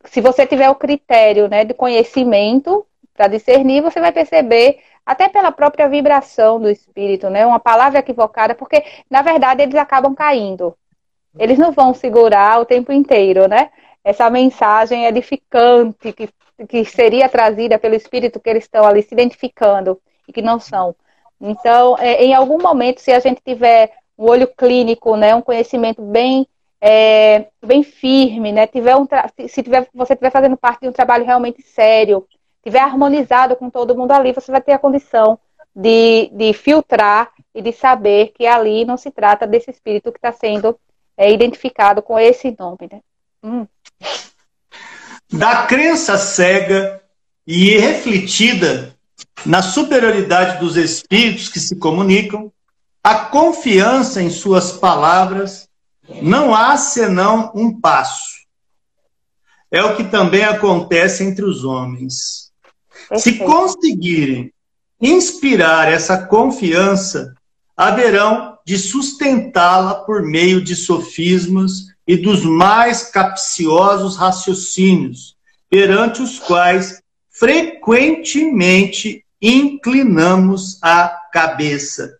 se 0.05 0.21
você 0.21 0.45
tiver 0.47 0.69
o 0.69 0.75
critério 0.75 1.47
né, 1.47 1.65
de 1.65 1.73
conhecimento 1.73 2.85
para 3.17 3.27
discernir, 3.27 3.81
você 3.81 3.99
vai 3.99 4.11
perceber, 4.11 4.79
até 5.03 5.27
pela 5.27 5.51
própria 5.51 5.89
vibração 5.89 6.59
do 6.59 6.69
espírito, 6.69 7.29
né? 7.29 7.45
Uma 7.45 7.59
palavra 7.59 7.99
equivocada, 7.99 8.53
porque, 8.53 8.83
na 9.09 9.23
verdade, 9.23 9.63
eles 9.63 9.75
acabam 9.75 10.13
caindo. 10.13 10.77
Eles 11.37 11.57
não 11.57 11.71
vão 11.71 11.93
segurar 11.93 12.59
o 12.61 12.65
tempo 12.65 12.91
inteiro, 12.91 13.47
né? 13.47 13.71
Essa 14.03 14.29
mensagem 14.29 15.05
edificante 15.05 16.13
que, 16.13 16.29
que 16.67 16.85
seria 16.85 17.27
trazida 17.27 17.79
pelo 17.79 17.95
espírito 17.95 18.39
que 18.39 18.49
eles 18.49 18.63
estão 18.63 18.85
ali 18.85 19.01
se 19.01 19.13
identificando 19.13 19.99
e 20.27 20.31
que 20.31 20.41
não 20.41 20.59
são. 20.59 20.95
Então, 21.41 21.97
é, 21.99 22.23
em 22.23 22.33
algum 22.33 22.61
momento, 22.61 23.01
se 23.01 23.11
a 23.11 23.19
gente 23.19 23.41
tiver 23.43 23.91
um 24.17 24.25
olho 24.25 24.47
clínico, 24.47 25.15
né, 25.15 25.33
um 25.35 25.41
conhecimento 25.41 26.01
bem 26.01 26.47
é, 26.79 27.47
bem 27.65 27.81
firme, 27.81 28.51
né, 28.51 28.67
tiver 28.67 28.95
um 28.95 29.07
se 29.47 29.63
tiver, 29.63 29.87
você 29.93 30.13
estiver 30.13 30.31
fazendo 30.31 30.55
parte 30.55 30.81
de 30.81 30.87
um 30.87 30.91
trabalho 30.91 31.25
realmente 31.25 31.61
sério, 31.61 32.27
tiver 32.67 32.79
harmonizado 32.79 33.55
com 33.55 33.69
todo 33.69 33.95
mundo 33.95 34.11
ali, 34.11 34.33
você 34.33 34.51
vai 34.51 34.61
ter 34.61 34.73
a 34.73 34.79
condição 34.79 35.39
de, 35.73 36.29
de 36.33 36.51
filtrar 36.51 37.31
e 37.55 37.61
de 37.61 37.71
saber 37.71 38.33
que 38.35 38.45
ali 38.45 38.83
não 38.83 38.97
se 38.97 39.09
trata 39.09 39.47
desse 39.47 39.71
espírito 39.71 40.11
que 40.11 40.17
está 40.17 40.33
sendo 40.33 40.77
é, 41.15 41.31
identificado 41.31 42.01
com 42.01 42.19
esse 42.19 42.53
nome. 42.59 42.89
Né? 42.91 42.99
Hum. 43.41 43.65
Da 45.31 45.65
crença 45.65 46.17
cega 46.17 47.01
e 47.45 47.77
refletida 47.77 48.93
na 49.45 49.61
superioridade 49.61 50.59
dos 50.59 50.75
espíritos 50.75 51.47
que 51.47 51.61
se 51.61 51.77
comunicam, 51.77 52.51
a 53.01 53.15
confiança 53.15 54.21
em 54.21 54.29
suas 54.29 54.73
palavras, 54.73 55.69
não 56.21 56.53
há 56.53 56.75
senão 56.75 57.49
um 57.55 57.79
passo. 57.79 58.35
É 59.71 59.81
o 59.81 59.95
que 59.95 60.03
também 60.03 60.43
acontece 60.43 61.23
entre 61.23 61.45
os 61.45 61.63
homens. 61.63 62.46
Se 63.15 63.37
conseguirem 63.37 64.51
inspirar 64.99 65.91
essa 65.91 66.17
confiança, 66.17 67.33
haverão 67.75 68.57
de 68.65 68.77
sustentá-la 68.77 69.95
por 69.95 70.23
meio 70.23 70.61
de 70.61 70.75
sofismas 70.75 71.87
e 72.05 72.17
dos 72.17 72.43
mais 72.43 73.03
capciosos 73.03 74.17
raciocínios, 74.17 75.35
perante 75.69 76.21
os 76.21 76.39
quais 76.39 77.01
frequentemente 77.29 79.23
inclinamos 79.41 80.79
a 80.81 81.07
cabeça. 81.31 82.17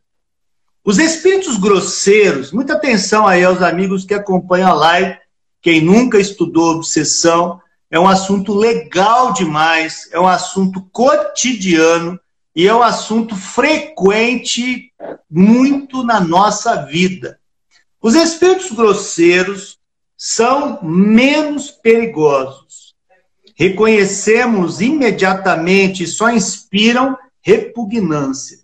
Os 0.86 1.00
espíritos 1.00 1.58
grosseiros, 1.58 2.52
muita 2.52 2.74
atenção 2.74 3.28
aí 3.28 3.44
aos 3.44 3.62
amigos 3.62 4.06
que 4.06 4.14
acompanham 4.14 4.70
a 4.70 4.74
live, 4.74 5.18
quem 5.62 5.82
nunca 5.82 6.20
estudou 6.20 6.76
obsessão, 6.76 7.60
é 7.90 8.00
um 8.00 8.08
assunto 8.08 8.54
legal 8.54 9.34
demais, 9.34 10.10
é 10.12 10.20
um 10.20 10.28
assunto 10.28 10.82
cotidiano 10.92 12.20
e 12.56 12.68
é 12.68 12.74
um 12.74 12.84
assunto 12.84 13.36
frequente 13.36 14.92
muito 15.30 16.04
na 16.04 16.20
nossa 16.20 16.86
vida. 16.86 17.40
Os 18.02 18.16
espíritos 18.16 18.72
grosseiros 18.72 19.78
são 20.18 20.80
menos 20.84 21.72
perigosos. 21.72 22.96
Reconhecemos 23.56 24.82
imediatamente 24.82 26.04
e 26.04 26.08
só 26.08 26.30
inspiram 26.30 27.18
repugnância. 27.42 28.60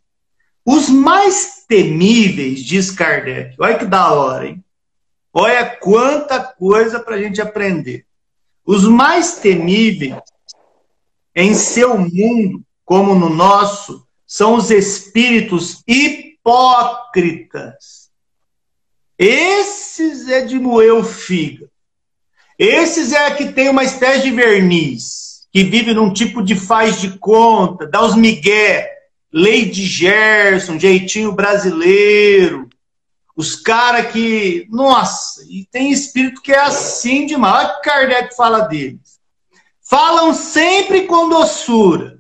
Os 0.65 0.89
mais 0.89 1.65
temíveis, 1.67 2.63
diz 2.63 2.91
Kardec, 2.91 3.55
olha 3.59 3.77
que 3.77 3.85
da 3.85 4.13
hora, 4.13 4.47
hein? 4.47 4.63
Olha 5.33 5.65
quanta 5.65 6.39
coisa 6.39 6.99
para 6.99 7.15
a 7.15 7.21
gente 7.21 7.41
aprender. 7.41 8.05
Os 8.65 8.87
mais 8.87 9.39
temíveis 9.39 10.15
em 11.35 11.53
seu 11.53 11.97
mundo, 11.97 12.63
como 12.85 13.15
no 13.15 13.29
nosso, 13.29 14.05
são 14.25 14.55
os 14.55 14.71
espíritos 14.71 15.83
hipócritas. 15.87 18.09
Esses 19.17 20.27
é 20.27 20.41
de 20.41 20.59
moer 20.59 20.93
o 20.93 21.03
fígado. 21.03 21.71
Esses 22.57 23.13
é 23.13 23.31
que 23.31 23.51
tem 23.51 23.69
uma 23.69 23.83
espécie 23.83 24.23
de 24.23 24.31
verniz, 24.31 25.47
que 25.51 25.63
vive 25.63 25.93
num 25.93 26.13
tipo 26.13 26.43
de 26.43 26.55
faz 26.55 27.01
de 27.01 27.17
conta, 27.17 27.87
dá 27.87 28.03
os 28.03 28.15
migué, 28.15 28.91
Lady 29.31 29.85
Gerson, 29.85 30.79
jeitinho 30.79 31.31
brasileiro, 31.31 32.69
os 33.35 33.55
caras 33.55 34.11
que. 34.11 34.67
Nossa, 34.69 35.43
e 35.49 35.65
tem 35.71 35.91
espírito 35.91 36.41
que 36.41 36.51
é 36.51 36.59
assim 36.59 37.25
demais. 37.25 37.55
Olha 37.55 37.67
o 37.67 37.81
que 37.81 37.89
Kardec 37.89 38.35
fala 38.35 38.61
deles. 38.61 39.19
Falam 39.81 40.33
sempre 40.33 41.05
com 41.05 41.29
doçura. 41.29 42.19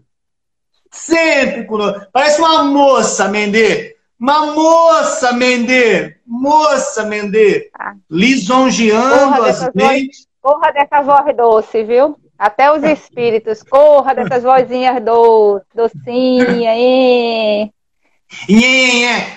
Sempre 0.91 1.65
com 1.65 1.77
doçura. 1.77 2.09
Parece 2.11 2.39
uma 2.39 2.63
moça, 2.63 3.27
Mendê. 3.27 3.95
Uma 4.19 4.47
moça, 4.53 5.33
Mendê. 5.33 6.17
Moça, 6.25 7.03
Mendê. 7.03 7.69
Ah. 7.77 7.93
Lisonjeando 8.09 9.31
porra 9.31 9.49
as 9.49 9.73
mentes. 9.73 10.27
Porra 10.41 10.71
dessa 10.71 11.01
voz 11.01 11.35
doce, 11.35 11.83
viu? 11.83 12.17
Até 12.37 12.71
os 12.71 12.83
espíritos. 12.83 13.63
Corra 13.63 14.13
dessas 14.13 14.43
vozinhas 14.43 15.03
doce, 15.03 15.65
docinha, 15.73 16.75
hein? 16.75 17.73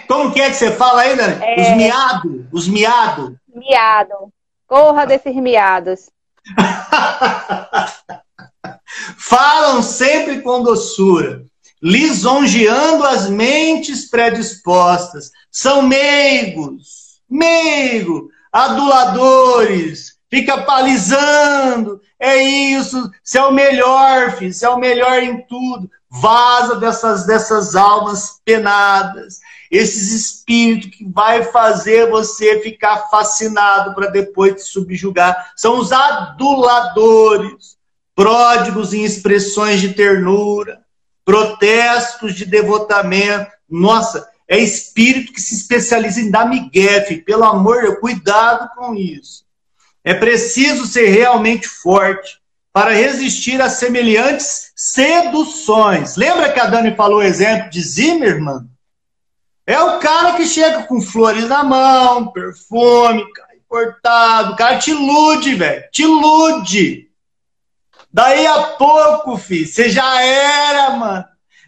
Como 0.09 0.32
que 0.32 0.40
é 0.40 0.48
que 0.51 0.56
você 0.56 0.70
fala 0.73 1.02
aí, 1.02 1.16
Dani? 1.16 1.44
É... 1.44 1.60
Os 1.60 1.77
miados, 1.77 2.44
os 2.52 2.68
miados. 2.68 3.32
Miado. 3.55 4.32
Corra 4.66 5.06
desses 5.06 5.35
miados. 5.35 6.10
Falam 9.16 9.82
sempre 9.82 10.40
com 10.40 10.62
doçura, 10.62 11.44
lisonjeando 11.82 13.05
as 13.05 13.28
mentes 13.28 14.09
predispostas. 14.09 15.31
São 15.51 15.82
meigos, 15.82 17.20
meigo, 17.28 18.28
aduladores, 18.52 20.16
fica 20.31 20.62
palizando. 20.62 22.01
É 22.18 22.36
isso, 22.36 23.10
você 23.23 23.39
é 23.39 23.44
o 23.44 23.52
melhor, 23.52 24.36
filho, 24.36 24.52
você 24.52 24.66
é 24.66 24.70
o 24.70 24.78
melhor 24.78 25.23
em 25.23 25.43
tudo 25.47 25.90
vaza 26.10 26.76
dessas, 26.76 27.26
dessas 27.26 27.74
almas 27.74 28.40
penadas, 28.44 29.40
esses 29.70 30.12
espíritos 30.12 30.96
que 30.96 31.04
vai 31.04 31.44
fazer 31.44 32.08
você 32.08 32.60
ficar 32.60 33.08
fascinado 33.10 33.94
para 33.94 34.08
depois 34.08 34.54
te 34.54 34.62
subjugar. 34.62 35.52
São 35.56 35.78
os 35.78 35.92
aduladores, 35.92 37.76
pródigos 38.14 38.94
em 38.94 39.04
expressões 39.04 39.80
de 39.80 39.92
ternura, 39.92 40.80
protestos 41.24 42.34
de 42.34 42.44
devotamento. 42.44 43.50
Nossa, 43.68 44.28
é 44.48 44.58
espírito 44.58 45.32
que 45.32 45.40
se 45.40 45.54
especializa 45.54 46.20
em 46.20 46.30
dar 46.30 46.48
migué, 46.48 47.00
pelo 47.26 47.44
amor 47.44 47.98
cuidado 48.00 48.70
com 48.76 48.94
isso. 48.94 49.44
É 50.04 50.14
preciso 50.14 50.86
ser 50.86 51.08
realmente 51.08 51.66
forte 51.66 52.40
para 52.76 52.90
resistir 52.90 53.58
a 53.62 53.70
semelhantes 53.70 54.70
seduções. 54.76 56.14
Lembra 56.14 56.52
que 56.52 56.60
a 56.60 56.66
Dani 56.66 56.94
falou 56.94 57.20
o 57.20 57.22
exemplo 57.22 57.70
de 57.70 57.80
Zimmermann? 57.80 58.68
É 59.66 59.80
o 59.80 59.98
cara 59.98 60.34
que 60.34 60.44
chega 60.44 60.82
com 60.82 61.00
flores 61.00 61.48
na 61.48 61.64
mão, 61.64 62.26
perfume, 62.26 63.24
importado. 63.56 64.52
O 64.52 64.56
cara 64.56 64.76
te 64.76 64.90
ilude, 64.90 65.54
velho. 65.54 65.84
Te 65.90 66.02
ilude. 66.02 67.08
Daí 68.12 68.46
a 68.46 68.62
pouco, 68.64 69.38
filho, 69.38 69.66
você 69.66 69.88
já 69.88 70.22
era, 70.22 70.90
mano. 70.90 71.24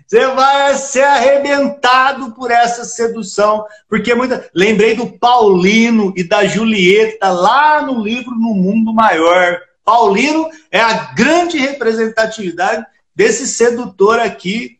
Você 0.07 0.27
vai 0.27 0.75
ser 0.75 1.05
arrebentado 1.05 2.33
por 2.33 2.51
essa 2.51 2.85
sedução. 2.85 3.65
Porque 3.89 4.15
muita. 4.15 4.47
Lembrei 4.55 4.95
do 4.95 5.07
Paulino 5.19 6.13
e 6.15 6.23
da 6.23 6.45
Julieta 6.45 7.31
lá 7.31 7.81
no 7.81 7.99
livro 7.99 8.33
No 8.33 8.53
Mundo 8.55 8.93
Maior. 8.93 9.68
Paulino 9.89 10.51
é 10.71 10.81
a 10.81 11.15
grande 11.15 11.57
representatividade 11.57 12.85
desse 13.15 13.47
sedutor 13.47 14.19
aqui. 14.19 14.79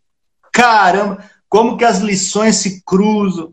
Caramba! 0.53 1.25
como 1.49 1.77
que 1.77 1.85
as 1.85 2.01
lições 2.01 2.57
se 2.57 2.83
cruzam. 2.85 3.53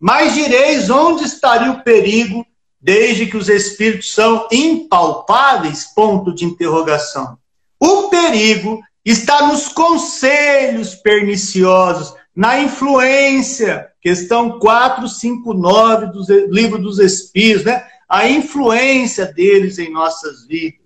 Mas 0.00 0.34
direis 0.34 0.90
onde 0.90 1.24
estaria 1.24 1.70
o 1.70 1.82
perigo, 1.82 2.44
desde 2.80 3.26
que 3.26 3.36
os 3.36 3.48
espíritos 3.48 4.12
são 4.12 4.48
impalpáveis? 4.50 5.84
Ponto 5.84 6.34
de 6.34 6.44
interrogação. 6.44 7.38
O 7.78 8.08
perigo 8.08 8.80
está 9.04 9.46
nos 9.46 9.68
conselhos 9.68 10.94
perniciosos, 10.94 12.14
na 12.34 12.58
influência, 12.60 13.88
questão 14.00 14.58
459 14.58 16.06
do 16.06 16.24
livro 16.50 16.78
dos 16.78 16.98
Espíritos, 16.98 17.64
né? 17.64 17.86
A 18.08 18.28
influência 18.28 19.26
deles 19.26 19.78
em 19.78 19.90
nossas 19.90 20.46
vidas. 20.46 20.83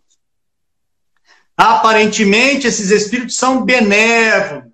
Aparentemente, 1.59 2.69
esses 2.69 2.93
espíritos 2.93 3.35
são 3.35 3.65
benévolos 3.65 4.71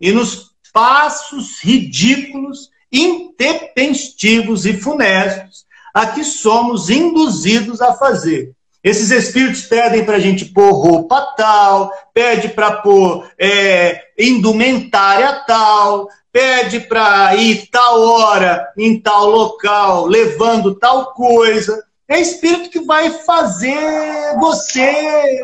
e 0.00 0.10
nos 0.10 0.52
passos 0.72 1.60
ridículos, 1.60 2.70
intempestivos 2.90 4.66
e 4.66 4.72
funestos 4.72 5.64
a 5.94 6.08
que 6.08 6.24
somos 6.24 6.90
induzidos 6.90 7.80
a 7.80 7.92
fazer. 7.92 8.50
Esses 8.82 9.12
espíritos 9.12 9.62
pedem 9.62 10.04
para 10.04 10.16
a 10.16 10.20
gente 10.20 10.46
pôr 10.46 10.72
roupa 10.72 11.34
tal, 11.36 11.92
pede 12.12 12.48
para 12.48 12.72
pôr 12.82 13.30
é, 13.38 14.02
indumentária 14.18 15.44
tal, 15.46 16.08
pede 16.32 16.80
para 16.80 17.36
ir 17.36 17.68
tal 17.70 18.02
hora 18.02 18.68
em 18.76 19.00
tal 19.00 19.30
local, 19.30 20.06
levando 20.06 20.74
tal 20.74 21.14
coisa. 21.14 21.80
É 22.06 22.20
espírito 22.20 22.68
que 22.68 22.84
vai 22.84 23.10
fazer 23.10 24.36
você 24.38 24.82
é, 24.82 25.40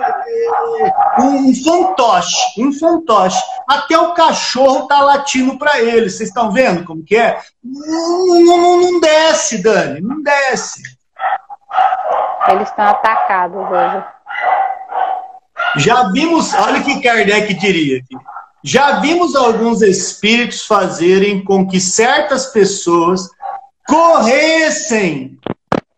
um 1.18 1.54
fantoche, 1.54 2.36
um 2.58 2.70
fantoche. 2.72 3.42
Até 3.66 3.96
o 3.98 4.12
cachorro 4.12 4.86
tá 4.86 5.00
latindo 5.00 5.56
para 5.56 5.80
ele. 5.80 6.10
Vocês 6.10 6.28
estão 6.28 6.50
vendo 6.50 6.84
como 6.84 7.02
que 7.02 7.16
é? 7.16 7.40
Não, 7.64 8.44
não, 8.44 8.80
não 8.80 9.00
desce, 9.00 9.62
Dani, 9.62 10.02
não 10.02 10.22
desce. 10.22 10.82
Eles 12.48 12.68
estão 12.68 12.84
atacados 12.86 13.60
hoje. 13.70 14.04
Já 15.76 16.10
vimos, 16.10 16.52
olha 16.52 16.80
o 16.80 16.84
que 16.84 17.00
Kardec 17.00 17.54
diria 17.54 17.98
aqui. 17.98 18.16
Já 18.62 19.00
vimos 19.00 19.34
alguns 19.34 19.80
espíritos 19.80 20.66
fazerem 20.66 21.42
com 21.42 21.66
que 21.66 21.80
certas 21.80 22.46
pessoas 22.46 23.30
corressem 23.86 25.38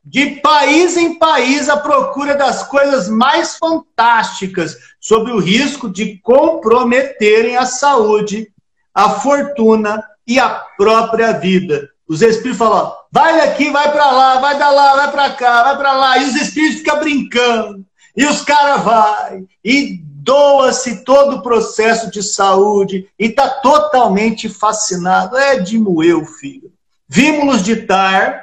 de 0.04 0.40
país 0.40 0.96
em 0.96 1.18
país 1.18 1.68
à 1.68 1.76
procura 1.76 2.34
das 2.34 2.64
coisas 2.64 3.08
mais 3.08 3.56
fantásticas, 3.56 4.76
sob 5.00 5.30
o 5.30 5.38
risco 5.38 5.88
de 5.88 6.18
comprometerem 6.18 7.56
a 7.56 7.66
saúde, 7.66 8.50
a 8.94 9.10
fortuna 9.10 10.02
e 10.26 10.38
a 10.38 10.48
própria 10.76 11.32
vida. 11.32 11.88
Os 12.08 12.20
espíritos 12.20 12.58
falam: 12.58 12.92
vai 13.10 13.36
daqui, 13.38 13.70
vai 13.70 13.90
para 13.92 14.10
lá, 14.10 14.40
vai 14.40 14.58
da 14.58 14.70
lá, 14.70 14.96
vai 14.96 15.10
para 15.12 15.30
cá, 15.30 15.62
vai 15.62 15.76
para 15.76 15.92
lá. 15.92 16.18
E 16.18 16.24
os 16.24 16.36
espíritos 16.36 16.78
ficam 16.78 16.98
brincando. 16.98 17.86
E 18.14 18.26
os 18.26 18.42
caras 18.42 18.84
vai 18.84 19.44
e 19.64 19.98
doa-se 20.04 21.04
todo 21.04 21.36
o 21.36 21.42
processo 21.42 22.10
de 22.10 22.22
saúde 22.22 23.08
e 23.18 23.26
está 23.26 23.48
totalmente 23.48 24.48
fascinado. 24.48 25.36
É 25.36 25.58
de 25.58 25.78
moer 25.78 26.24
filho. 26.26 26.70
Vimos-nos 27.08 27.62
ditar, 27.62 28.41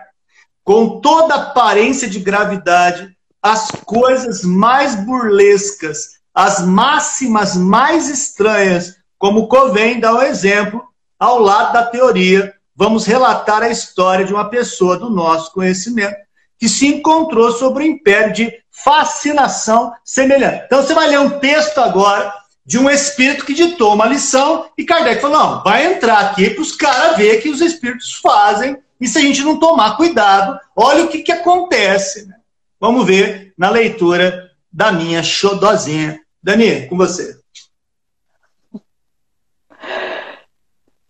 com 0.70 1.00
toda 1.00 1.34
aparência 1.34 2.08
de 2.08 2.20
gravidade, 2.20 3.18
as 3.42 3.72
coisas 3.88 4.44
mais 4.44 4.94
burlescas, 4.94 6.20
as 6.32 6.64
máximas 6.64 7.56
mais 7.56 8.08
estranhas, 8.08 8.94
como 9.18 9.48
Covém 9.48 10.00
dá 10.00 10.14
o 10.14 10.20
um 10.20 10.22
exemplo 10.22 10.84
ao 11.20 11.40
lado 11.40 11.74
da 11.74 11.88
teoria 11.88 12.54
vamos 12.76 13.08
relatar 13.08 13.64
a 13.64 13.70
história 13.70 14.24
de 14.24 14.32
uma 14.32 14.48
pessoa 14.48 14.96
do 14.96 15.10
nosso 15.10 15.52
conhecimento 15.54 16.16
que 16.60 16.70
se 16.70 16.86
encontrou 16.86 17.52
sobre 17.52 17.84
o 17.84 17.88
império 17.88 18.32
de 18.32 18.54
fascinação 18.70 19.92
semelhante. 20.06 20.66
Então 20.68 20.84
você 20.84 20.94
vai 20.94 21.10
ler 21.10 21.20
um 21.20 21.40
texto 21.40 21.80
agora 21.80 22.32
de 22.64 22.78
um 22.78 22.88
espírito 22.88 23.44
que 23.44 23.56
ditou 23.56 23.96
uma 23.96 24.06
lição 24.06 24.70
e 24.78 24.86
Kardec 24.86 25.20
falou: 25.20 25.40
não, 25.40 25.64
vai 25.64 25.96
entrar 25.96 26.20
aqui 26.20 26.52
para 26.52 26.62
os 26.62 26.76
caras 26.76 27.18
ver 27.18 27.42
que 27.42 27.50
os 27.50 27.60
espíritos 27.60 28.14
fazem 28.18 28.78
e 29.00 29.08
se 29.08 29.18
a 29.18 29.22
gente 29.22 29.44
não 29.44 29.60
tomar 29.60 29.96
cuidado, 29.96 30.60
olha 30.76 31.06
o 31.06 31.08
que, 31.08 31.24
que 31.24 31.32
acontece. 31.32 32.28
Né? 32.28 32.36
Vamos 32.80 33.06
ver 33.06 33.54
na 33.58 33.70
leitura 33.70 34.52
da 34.72 34.92
minha 34.92 35.24
xodozinha. 35.24 36.20
Dani, 36.42 36.88
com 36.88 36.98
você. 36.98 37.40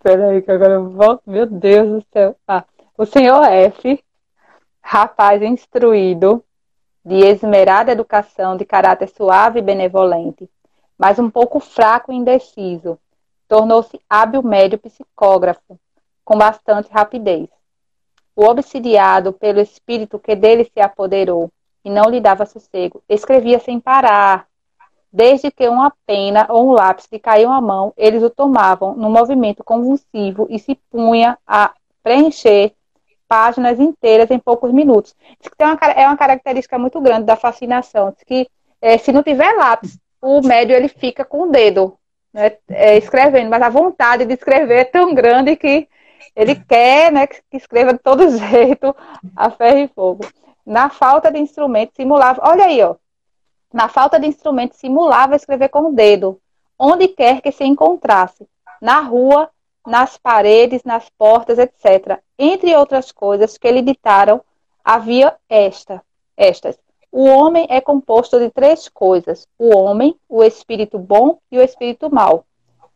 Peraí, 0.02 0.42
que 0.42 0.52
agora 0.52 0.74
eu 0.74 0.90
volto. 0.90 1.24
Meu 1.26 1.46
Deus 1.46 1.90
do 1.90 2.06
céu. 2.14 2.36
Ah, 2.48 2.64
o 2.98 3.06
senhor 3.06 3.44
F, 3.46 4.04
rapaz 4.82 5.42
instruído, 5.42 6.44
de 7.04 7.16
esmerada 7.16 7.92
educação, 7.92 8.56
de 8.56 8.66
caráter 8.66 9.10
suave 9.10 9.60
e 9.60 9.64
benevolente, 9.64 10.50
mas 10.98 11.18
um 11.18 11.30
pouco 11.30 11.60
fraco 11.60 12.12
e 12.12 12.16
indeciso, 12.16 13.00
tornou-se 13.48 14.00
hábil 14.10 14.44
médio 14.44 14.78
psicógrafo, 14.78 15.80
com 16.24 16.38
bastante 16.38 16.90
rapidez. 16.92 17.50
O 18.40 18.46
obsidiado 18.46 19.34
pelo 19.34 19.60
espírito 19.60 20.18
que 20.18 20.36
dele 20.36 20.64
se 20.64 20.80
apoderou 20.80 21.52
e 21.84 21.90
não 21.90 22.10
lhe 22.10 22.22
dava 22.22 22.46
sossego, 22.46 23.04
escrevia 23.10 23.60
sem 23.60 23.80
parar, 23.80 24.48
Desde 25.12 25.50
que 25.50 25.68
uma 25.68 25.92
pena 26.06 26.46
ou 26.50 26.70
um 26.70 26.72
lápis 26.72 27.08
lhe 27.12 27.20
caiu 27.20 27.52
à 27.52 27.60
mão, 27.60 27.92
eles 27.98 28.22
o 28.22 28.30
tomavam 28.30 28.94
num 28.96 29.10
movimento 29.10 29.64
convulsivo 29.64 30.46
e 30.52 30.60
se 30.60 30.76
punha 30.92 31.36
a 31.48 31.74
preencher 32.04 32.74
páginas 33.28 33.80
inteiras 33.80 34.30
em 34.30 34.38
poucos 34.38 34.72
minutos. 34.72 35.16
Diz 35.40 35.50
que 35.50 35.58
tem 35.58 35.68
uma, 35.68 35.78
é 35.96 36.06
uma 36.06 36.18
característica 36.18 36.78
muito 36.78 37.02
grande 37.02 37.26
da 37.26 37.36
fascinação. 37.36 38.12
Diz 38.12 38.24
que 38.24 38.48
é, 38.80 39.00
se 39.00 39.12
não 39.12 39.24
tiver 39.24 39.52
lápis, 39.54 39.98
o 40.22 40.42
médio 40.42 40.76
ele 40.76 40.88
fica 40.88 41.26
com 41.26 41.44
o 41.44 41.52
dedo 41.52 41.98
né, 42.32 42.54
é, 42.70 42.96
escrevendo, 42.98 43.50
mas 43.50 43.64
a 43.64 43.70
vontade 43.70 44.26
de 44.26 44.34
escrever 44.34 44.82
é 44.82 44.86
tão 44.86 45.16
grande 45.16 45.56
que 45.56 45.88
ele 46.36 46.56
quer 46.56 47.12
né, 47.12 47.28
que 47.28 47.42
escreva 47.54 47.94
de 47.94 48.00
todo 48.00 48.30
jeito 48.38 48.96
a 49.36 49.50
ferro 49.50 49.80
e 49.80 49.88
fogo. 49.88 50.26
Na 50.66 50.90
falta 50.90 51.32
de 51.32 51.40
instrumento, 51.40 51.96
simulava. 51.96 52.42
Olha 52.44 52.66
aí, 52.66 52.82
ó. 52.82 52.96
Na 53.74 53.88
falta 53.88 54.20
de 54.20 54.28
instrumento, 54.28 54.76
simulava 54.76 55.36
escrever 55.36 55.70
com 55.70 55.90
o 55.90 55.94
dedo, 55.94 56.40
onde 56.78 57.08
quer 57.08 57.42
que 57.42 57.52
se 57.52 57.64
encontrasse, 57.64 58.48
na 58.82 59.00
rua, 59.00 59.50
nas 59.86 60.18
paredes, 60.18 60.84
nas 60.84 61.10
portas, 61.10 61.58
etc. 61.60 62.20
Entre 62.38 62.76
outras 62.76 63.12
coisas 63.12 63.58
que 63.58 63.72
lhe 63.72 63.82
ditaram, 63.82 64.42
havia 64.84 65.36
esta, 65.48 66.04
estas. 66.36 66.80
O 67.12 67.26
homem 67.26 67.66
é 67.70 67.82
composto 67.82 68.40
de 68.40 68.50
três 68.50 68.88
coisas: 68.88 69.48
o 69.58 69.76
homem, 69.76 70.16
o 70.28 70.44
espírito 70.44 71.00
bom 71.00 71.40
e 71.52 71.58
o 71.58 71.62
espírito 71.62 72.14
mau. 72.14 72.46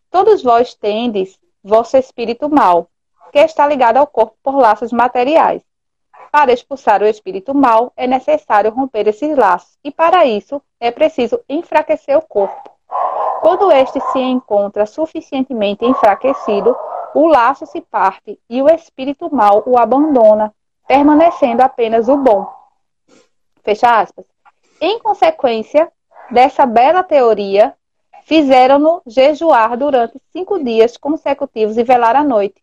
Todos 0.10 0.44
vós 0.44 0.76
tendes 0.76 1.40
vosso 1.64 1.98
espírito 1.98 2.50
mau, 2.50 2.88
que 3.34 3.40
está 3.40 3.66
ligado 3.66 3.98
ao 3.98 4.06
corpo 4.06 4.38
por 4.44 4.56
laços 4.56 4.92
materiais. 4.92 5.64
Para 6.32 6.54
expulsar 6.54 7.02
o 7.02 7.08
espírito 7.08 7.54
mal, 7.56 7.92
é 7.98 8.06
necessário 8.06 8.70
romper 8.70 9.08
esses 9.08 9.36
laços, 9.36 9.76
e 9.84 9.90
para 9.90 10.24
isso 10.24 10.62
é 10.80 10.92
preciso 10.92 11.40
enfraquecer 11.50 12.16
o 12.16 12.22
corpo. 12.22 12.70
Quando 13.42 13.72
este 13.72 14.00
se 14.12 14.20
encontra 14.20 14.86
suficientemente 14.86 15.84
enfraquecido, 15.84 16.78
o 17.16 17.26
laço 17.26 17.66
se 17.66 17.82
parte 17.82 18.40
e 18.48 18.62
o 18.62 18.70
espírito 18.70 19.34
mal 19.34 19.64
o 19.66 19.80
abandona, 19.80 20.54
permanecendo 20.88 21.64
apenas 21.64 22.08
o 22.08 22.18
bom. 22.18 22.48
Fecha 23.64 24.00
aspas. 24.00 24.26
Em 24.80 25.00
consequência 25.00 25.92
dessa 26.30 26.68
bela 26.68 27.02
teoria, 27.02 27.74
fizeram-no 28.26 29.02
jejuar 29.08 29.76
durante 29.76 30.22
cinco 30.32 30.64
dias 30.64 30.98
consecutivos 30.98 31.78
e 31.80 31.84
velar 31.84 32.16
à 32.16 32.24
noite. 32.24 32.63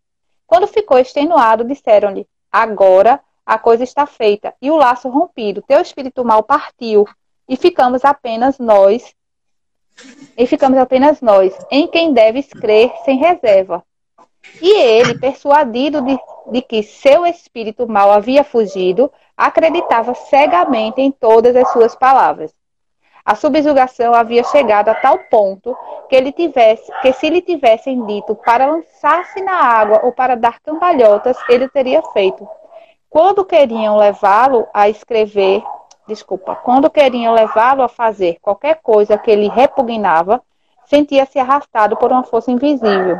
Quando 0.50 0.66
ficou 0.66 0.98
extenuado, 0.98 1.62
disseram-lhe: 1.62 2.26
Agora 2.50 3.20
a 3.46 3.56
coisa 3.56 3.84
está 3.84 4.04
feita 4.04 4.52
e 4.60 4.68
o 4.68 4.76
laço 4.76 5.08
rompido, 5.08 5.62
teu 5.62 5.80
espírito 5.80 6.24
mal 6.24 6.42
partiu 6.42 7.06
e 7.48 7.56
ficamos 7.56 8.04
apenas 8.04 8.58
nós, 8.58 9.14
e 10.36 10.46
ficamos 10.48 10.76
apenas 10.76 11.20
nós, 11.20 11.56
em 11.70 11.86
quem 11.86 12.12
deves 12.12 12.48
crer 12.48 12.92
sem 13.04 13.16
reserva. 13.16 13.84
E 14.60 14.76
ele, 14.76 15.16
persuadido 15.20 16.02
de, 16.02 16.18
de 16.50 16.62
que 16.62 16.82
seu 16.82 17.24
espírito 17.24 17.86
mal 17.86 18.10
havia 18.10 18.42
fugido, 18.42 19.08
acreditava 19.36 20.14
cegamente 20.14 21.00
em 21.00 21.12
todas 21.12 21.54
as 21.54 21.70
suas 21.70 21.94
palavras. 21.94 22.52
A 23.24 23.34
subjugação 23.34 24.14
havia 24.14 24.42
chegado 24.44 24.88
a 24.88 24.94
tal 24.94 25.18
ponto 25.30 25.76
que 26.08 26.16
ele 26.16 26.32
tivesse, 26.32 26.90
que 27.02 27.12
se 27.12 27.28
lhe 27.28 27.40
tivessem 27.40 28.04
dito 28.06 28.34
para 28.34 28.66
lançar-se 28.66 29.40
na 29.42 29.54
água 29.54 30.00
ou 30.02 30.12
para 30.12 30.36
dar 30.36 30.58
cambalhotas, 30.60 31.36
ele 31.48 31.68
teria 31.68 32.02
feito. 32.12 32.48
Quando 33.08 33.44
queriam 33.44 33.96
levá-lo 33.96 34.66
a 34.72 34.88
escrever, 34.88 35.62
desculpa, 36.06 36.56
quando 36.56 36.90
queriam 36.90 37.34
levá-lo 37.34 37.82
a 37.82 37.88
fazer 37.88 38.38
qualquer 38.40 38.80
coisa 38.82 39.18
que 39.18 39.30
ele 39.30 39.48
repugnava, 39.48 40.42
sentia-se 40.86 41.38
arrastado 41.38 41.96
por 41.96 42.10
uma 42.10 42.24
força 42.24 42.50
invisível. 42.50 43.18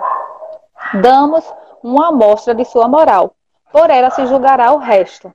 damos 0.94 1.44
uma 1.82 2.08
amostra 2.08 2.54
de 2.54 2.64
sua 2.64 2.88
moral. 2.88 3.34
Por 3.70 3.90
ela 3.90 4.10
se 4.10 4.26
julgará 4.26 4.72
o 4.72 4.78
resto. 4.78 5.32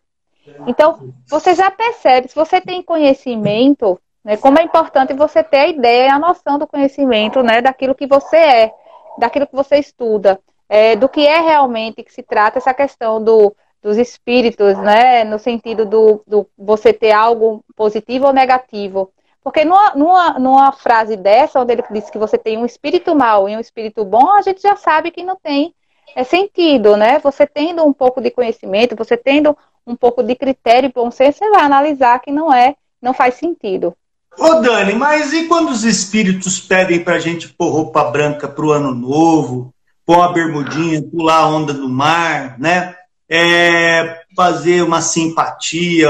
Então, 0.67 1.13
você 1.27 1.55
já 1.55 1.71
percebe, 1.71 2.27
se 2.27 2.35
você 2.35 2.61
tem 2.61 2.83
conhecimento, 2.83 3.99
né, 4.25 4.35
como 4.37 4.59
é 4.59 4.63
importante 4.63 5.13
você 5.13 5.43
ter 5.43 5.57
a 5.57 5.67
ideia 5.67 6.15
a 6.15 6.19
noção 6.19 6.57
do 6.57 6.65
conhecimento, 6.65 7.43
né, 7.43 7.61
daquilo 7.61 7.93
que 7.93 8.07
você 8.07 8.37
é, 8.37 8.73
daquilo 9.19 9.45
que 9.45 9.55
você 9.55 9.77
estuda, 9.77 10.39
é, 10.67 10.95
do 10.95 11.07
que 11.07 11.25
é 11.25 11.39
realmente 11.39 12.03
que 12.03 12.11
se 12.11 12.23
trata 12.23 12.57
essa 12.57 12.73
questão 12.73 13.23
do, 13.23 13.55
dos 13.83 13.97
espíritos, 13.97 14.75
né, 14.79 15.23
no 15.23 15.37
sentido 15.37 15.85
do, 15.85 16.23
do 16.25 16.49
você 16.57 16.91
ter 16.91 17.11
algo 17.11 17.63
positivo 17.75 18.25
ou 18.25 18.33
negativo. 18.33 19.11
Porque 19.43 19.63
numa, 19.63 19.93
numa, 19.93 20.39
numa, 20.39 20.71
frase 20.71 21.15
dessa, 21.15 21.61
onde 21.61 21.73
ele 21.73 21.83
diz 21.91 22.09
que 22.09 22.17
você 22.17 22.35
tem 22.35 22.57
um 22.57 22.65
espírito 22.65 23.15
mau 23.15 23.47
e 23.47 23.55
um 23.55 23.59
espírito 23.59 24.03
bom, 24.03 24.31
a 24.31 24.41
gente 24.41 24.59
já 24.59 24.75
sabe 24.75 25.11
que 25.11 25.21
não 25.23 25.35
tem 25.35 25.71
é, 26.15 26.23
sentido, 26.23 26.97
né? 26.97 27.19
Você 27.19 27.45
tendo 27.45 27.85
um 27.85 27.93
pouco 27.93 28.19
de 28.19 28.31
conhecimento, 28.31 28.95
você 28.95 29.15
tendo 29.15 29.55
um 29.85 29.95
pouco 29.95 30.23
de 30.23 30.35
critério 30.35 30.89
e 30.89 30.91
bom 30.91 31.11
senso, 31.11 31.37
você 31.37 31.49
vai 31.51 31.61
analisar 31.61 32.19
que 32.21 32.31
não 32.31 32.51
é, 32.51 32.75
não 32.99 33.13
faz 33.13 33.35
sentido. 33.35 33.95
Ô 34.37 34.61
Dani, 34.61 34.93
mas 34.93 35.31
e 35.33 35.47
quando 35.47 35.69
os 35.69 35.83
espíritos 35.83 36.59
pedem 36.59 37.03
pra 37.03 37.19
gente 37.19 37.47
pôr 37.47 37.71
roupa 37.71 38.03
branca 38.03 38.47
pro 38.47 38.71
ano 38.71 38.93
novo, 38.93 39.73
pôr 40.05 40.17
uma 40.17 40.33
bermudinha, 40.33 41.01
pular 41.01 41.37
a 41.37 41.47
onda 41.47 41.73
do 41.73 41.87
mar, 41.87 42.59
né? 42.59 42.95
É, 43.29 44.21
fazer 44.35 44.83
uma 44.83 45.01
simpatia 45.01 46.09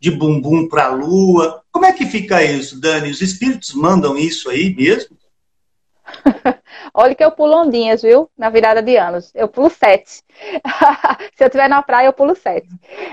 de 0.00 0.10
bumbum 0.10 0.68
pra 0.68 0.88
lua. 0.88 1.60
Como 1.72 1.84
é 1.84 1.92
que 1.92 2.06
fica 2.06 2.42
isso, 2.42 2.80
Dani? 2.80 3.10
Os 3.10 3.20
espíritos 3.20 3.74
mandam 3.74 4.16
isso 4.16 4.48
aí 4.48 4.74
mesmo? 4.74 5.15
Olha 6.94 7.14
que 7.14 7.24
eu 7.24 7.30
pulo 7.30 7.56
ondinhas, 7.56 8.02
viu? 8.02 8.30
Na 8.36 8.50
virada 8.50 8.82
de 8.82 8.96
anos. 8.96 9.32
Eu 9.34 9.48
pulo 9.48 9.70
sete. 9.70 10.22
Se 11.34 11.44
eu 11.44 11.46
estiver 11.46 11.68
na 11.68 11.82
praia, 11.82 12.06
eu 12.06 12.12
pulo 12.12 12.34
sete. 12.34 12.68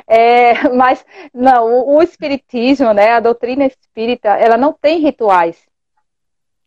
É, 0.08 0.70
mas, 0.70 1.06
não, 1.34 1.88
o, 1.88 2.02
espiritismo, 2.02 2.94
né, 2.94 3.12
a 3.14 3.20
doutrina 3.20 3.66
espírita, 3.66 4.30
ela 4.30 4.58
não 4.58 4.74
tem 4.74 5.00
rituais. 5.00 5.58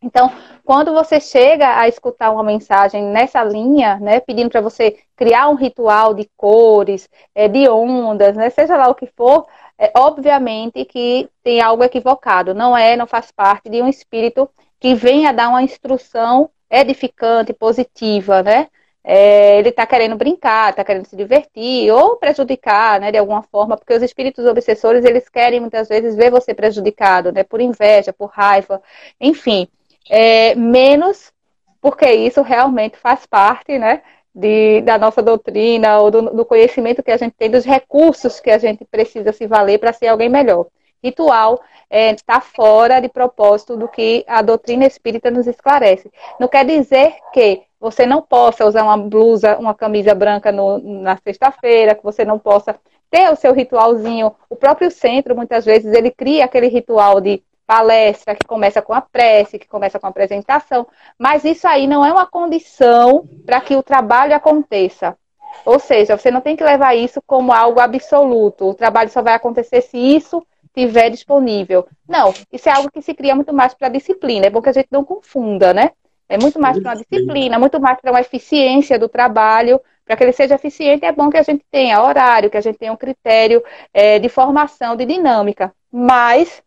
Então, 0.01 0.31
quando 0.63 0.93
você 0.93 1.19
chega 1.19 1.79
a 1.79 1.87
escutar 1.87 2.31
uma 2.31 2.43
mensagem 2.43 3.03
nessa 3.03 3.43
linha, 3.43 3.99
né, 3.99 4.19
pedindo 4.19 4.49
para 4.49 4.61
você 4.61 4.99
criar 5.15 5.49
um 5.49 5.55
ritual 5.55 6.13
de 6.13 6.29
cores, 6.37 7.09
é, 7.33 7.47
de 7.47 7.67
ondas, 7.67 8.35
né, 8.37 8.49
seja 8.51 8.77
lá 8.77 8.87
o 8.87 8.95
que 8.95 9.07
for, 9.07 9.47
é, 9.77 9.91
obviamente 9.95 10.85
que 10.85 11.29
tem 11.43 11.61
algo 11.61 11.83
equivocado. 11.83 12.53
Não 12.53 12.77
é, 12.77 12.95
não 12.95 13.07
faz 13.07 13.31
parte 13.31 13.69
de 13.69 13.81
um 13.81 13.87
espírito 13.87 14.49
que 14.79 14.95
venha 14.95 15.33
dar 15.33 15.49
uma 15.49 15.63
instrução 15.63 16.49
edificante, 16.69 17.53
positiva, 17.53 18.43
né? 18.43 18.67
É, 19.03 19.57
ele 19.57 19.69
está 19.69 19.85
querendo 19.85 20.17
brincar, 20.17 20.71
está 20.71 20.83
querendo 20.83 21.05
se 21.05 21.15
divertir 21.15 21.89
ou 21.93 22.17
prejudicar, 22.17 22.99
né, 22.99 23.09
de 23.09 23.17
alguma 23.17 23.41
forma, 23.41 23.77
porque 23.77 23.93
os 23.93 24.03
espíritos 24.03 24.45
obsessores 24.45 25.05
eles 25.05 25.29
querem 25.29 25.61
muitas 25.61 25.87
vezes 25.87 26.13
ver 26.13 26.29
você 26.29 26.53
prejudicado, 26.53 27.31
né, 27.31 27.41
por 27.41 27.61
inveja, 27.61 28.11
por 28.11 28.29
raiva, 28.29 28.81
enfim, 29.21 29.69
é, 30.09 30.55
menos 30.55 31.31
porque 31.79 32.11
isso 32.11 32.41
realmente 32.41 32.97
faz 32.97 33.25
parte, 33.25 33.79
né, 33.79 34.01
de, 34.35 34.81
da 34.81 34.97
nossa 34.97 35.21
doutrina 35.23 35.99
ou 35.99 36.11
do, 36.11 36.21
do 36.35 36.45
conhecimento 36.45 37.01
que 37.01 37.11
a 37.11 37.17
gente 37.17 37.33
tem, 37.37 37.49
dos 37.49 37.63
recursos 37.63 38.41
que 38.41 38.51
a 38.51 38.57
gente 38.57 38.83
precisa 38.83 39.31
se 39.31 39.47
valer 39.47 39.79
para 39.79 39.93
ser 39.93 40.07
alguém 40.07 40.27
melhor. 40.27 40.67
Ritual 41.03 41.61
está 41.89 41.89
é, 41.89 42.15
tá 42.25 42.41
fora 42.41 42.99
de 42.99 43.07
propósito 43.07 43.77
do 43.77 43.87
que 43.87 44.23
a 44.27 44.41
doutrina 44.41 44.85
espírita 44.85 45.31
nos 45.31 45.47
esclarece. 45.47 46.11
Não 46.39 46.47
quer 46.47 46.65
dizer 46.65 47.15
que 47.33 47.63
você 47.79 48.05
não 48.05 48.21
possa 48.21 48.65
usar 48.65 48.83
uma 48.83 48.97
blusa, 48.97 49.57
uma 49.57 49.73
camisa 49.73 50.13
branca 50.15 50.51
no, 50.51 50.79
na 50.79 51.17
sexta-feira, 51.17 51.95
que 51.95 52.03
você 52.03 52.25
não 52.25 52.39
possa 52.39 52.75
ter 53.09 53.31
o 53.31 53.35
seu 53.35 53.53
ritualzinho. 53.53 54.35
O 54.49 54.55
próprio 54.55 54.89
centro, 54.91 55.35
muitas 55.35 55.63
vezes, 55.63 55.93
ele 55.93 56.11
cria 56.11 56.45
aquele 56.45 56.67
ritual 56.67 57.21
de 57.21 57.43
palestra 57.67 58.33
que 58.33 58.47
começa 58.47 58.81
com 58.81 58.93
a 58.93 59.01
prece, 59.01 59.59
que 59.59 59.67
começa 59.67 59.99
com 59.99 60.07
a 60.07 60.09
apresentação, 60.09 60.87
mas 61.19 61.43
isso 61.43 61.67
aí 61.67 61.85
não 61.85 62.05
é 62.05 62.11
uma 62.11 62.25
condição 62.25 63.27
para 63.45 63.59
que 63.59 63.75
o 63.75 63.83
trabalho 63.83 64.33
aconteça. 64.33 65.17
Ou 65.65 65.77
seja, 65.79 66.17
você 66.17 66.31
não 66.31 66.39
tem 66.39 66.55
que 66.55 66.63
levar 66.63 66.95
isso 66.95 67.21
como 67.27 67.51
algo 67.51 67.79
absoluto. 67.79 68.69
O 68.69 68.73
trabalho 68.73 69.09
só 69.09 69.21
vai 69.21 69.33
acontecer 69.33 69.81
se 69.81 69.97
isso 69.97 70.45
estiver 70.77 71.09
disponível. 71.09 71.87
Não, 72.07 72.33
isso 72.51 72.69
é 72.69 72.71
algo 72.71 72.91
que 72.91 73.01
se 73.01 73.13
cria 73.13 73.35
muito 73.35 73.53
mais 73.53 73.73
para 73.73 73.87
a 73.87 73.91
disciplina. 73.91 74.45
É 74.45 74.49
bom 74.49 74.61
que 74.61 74.69
a 74.69 74.73
gente 74.73 74.89
não 74.91 75.03
confunda, 75.03 75.73
né? 75.73 75.91
É 76.29 76.37
muito 76.37 76.59
mais 76.59 76.77
para 76.79 76.91
uma 76.91 76.95
disciplina, 77.01 77.57
muito 77.57 77.79
mais 77.79 77.99
para 77.99 78.11
uma 78.11 78.21
eficiência 78.21 78.99
do 78.99 79.09
trabalho. 79.09 79.81
Para 80.05 80.15
que 80.15 80.23
ele 80.23 80.31
seja 80.31 80.55
eficiente, 80.55 81.05
é 81.05 81.11
bom 81.11 81.29
que 81.29 81.37
a 81.37 81.43
gente 81.43 81.65
tenha 81.69 82.01
horário, 82.01 82.49
que 82.49 82.57
a 82.57 82.61
gente 82.61 82.77
tenha 82.77 82.93
um 82.93 82.97
critério 82.97 83.61
é, 83.93 84.19
de 84.19 84.29
formação, 84.29 84.95
de 84.95 85.05
dinâmica. 85.05 85.73
Mas 85.91 86.63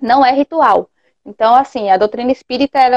não 0.00 0.24
é 0.24 0.32
ritual. 0.32 0.90
Então, 1.26 1.56
assim, 1.56 1.90
a 1.90 1.96
doutrina 1.96 2.30
espírita 2.30 2.78
é 2.78 2.88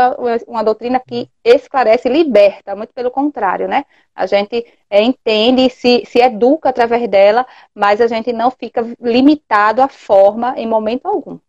uma 0.48 0.64
doutrina 0.64 1.00
que 1.00 1.28
esclarece 1.44 2.08
liberta, 2.08 2.76
muito 2.76 2.94
pelo 2.94 3.10
contrário, 3.10 3.68
né? 3.68 3.86
A 4.16 4.28
gente 4.28 4.64
é, 4.88 5.02
entende 5.02 5.66
e 5.66 5.70
se, 5.70 6.04
se 6.06 6.20
educa 6.20 6.70
através 6.70 7.10
dela, 7.10 7.44
mas 7.74 8.00
a 8.00 8.06
gente 8.06 8.32
não 8.32 8.52
fica 8.52 8.86
limitado 9.02 9.82
à 9.82 9.88
forma 9.88 10.54
em 10.58 10.68
momento 10.68 11.08
algum. 11.08 11.40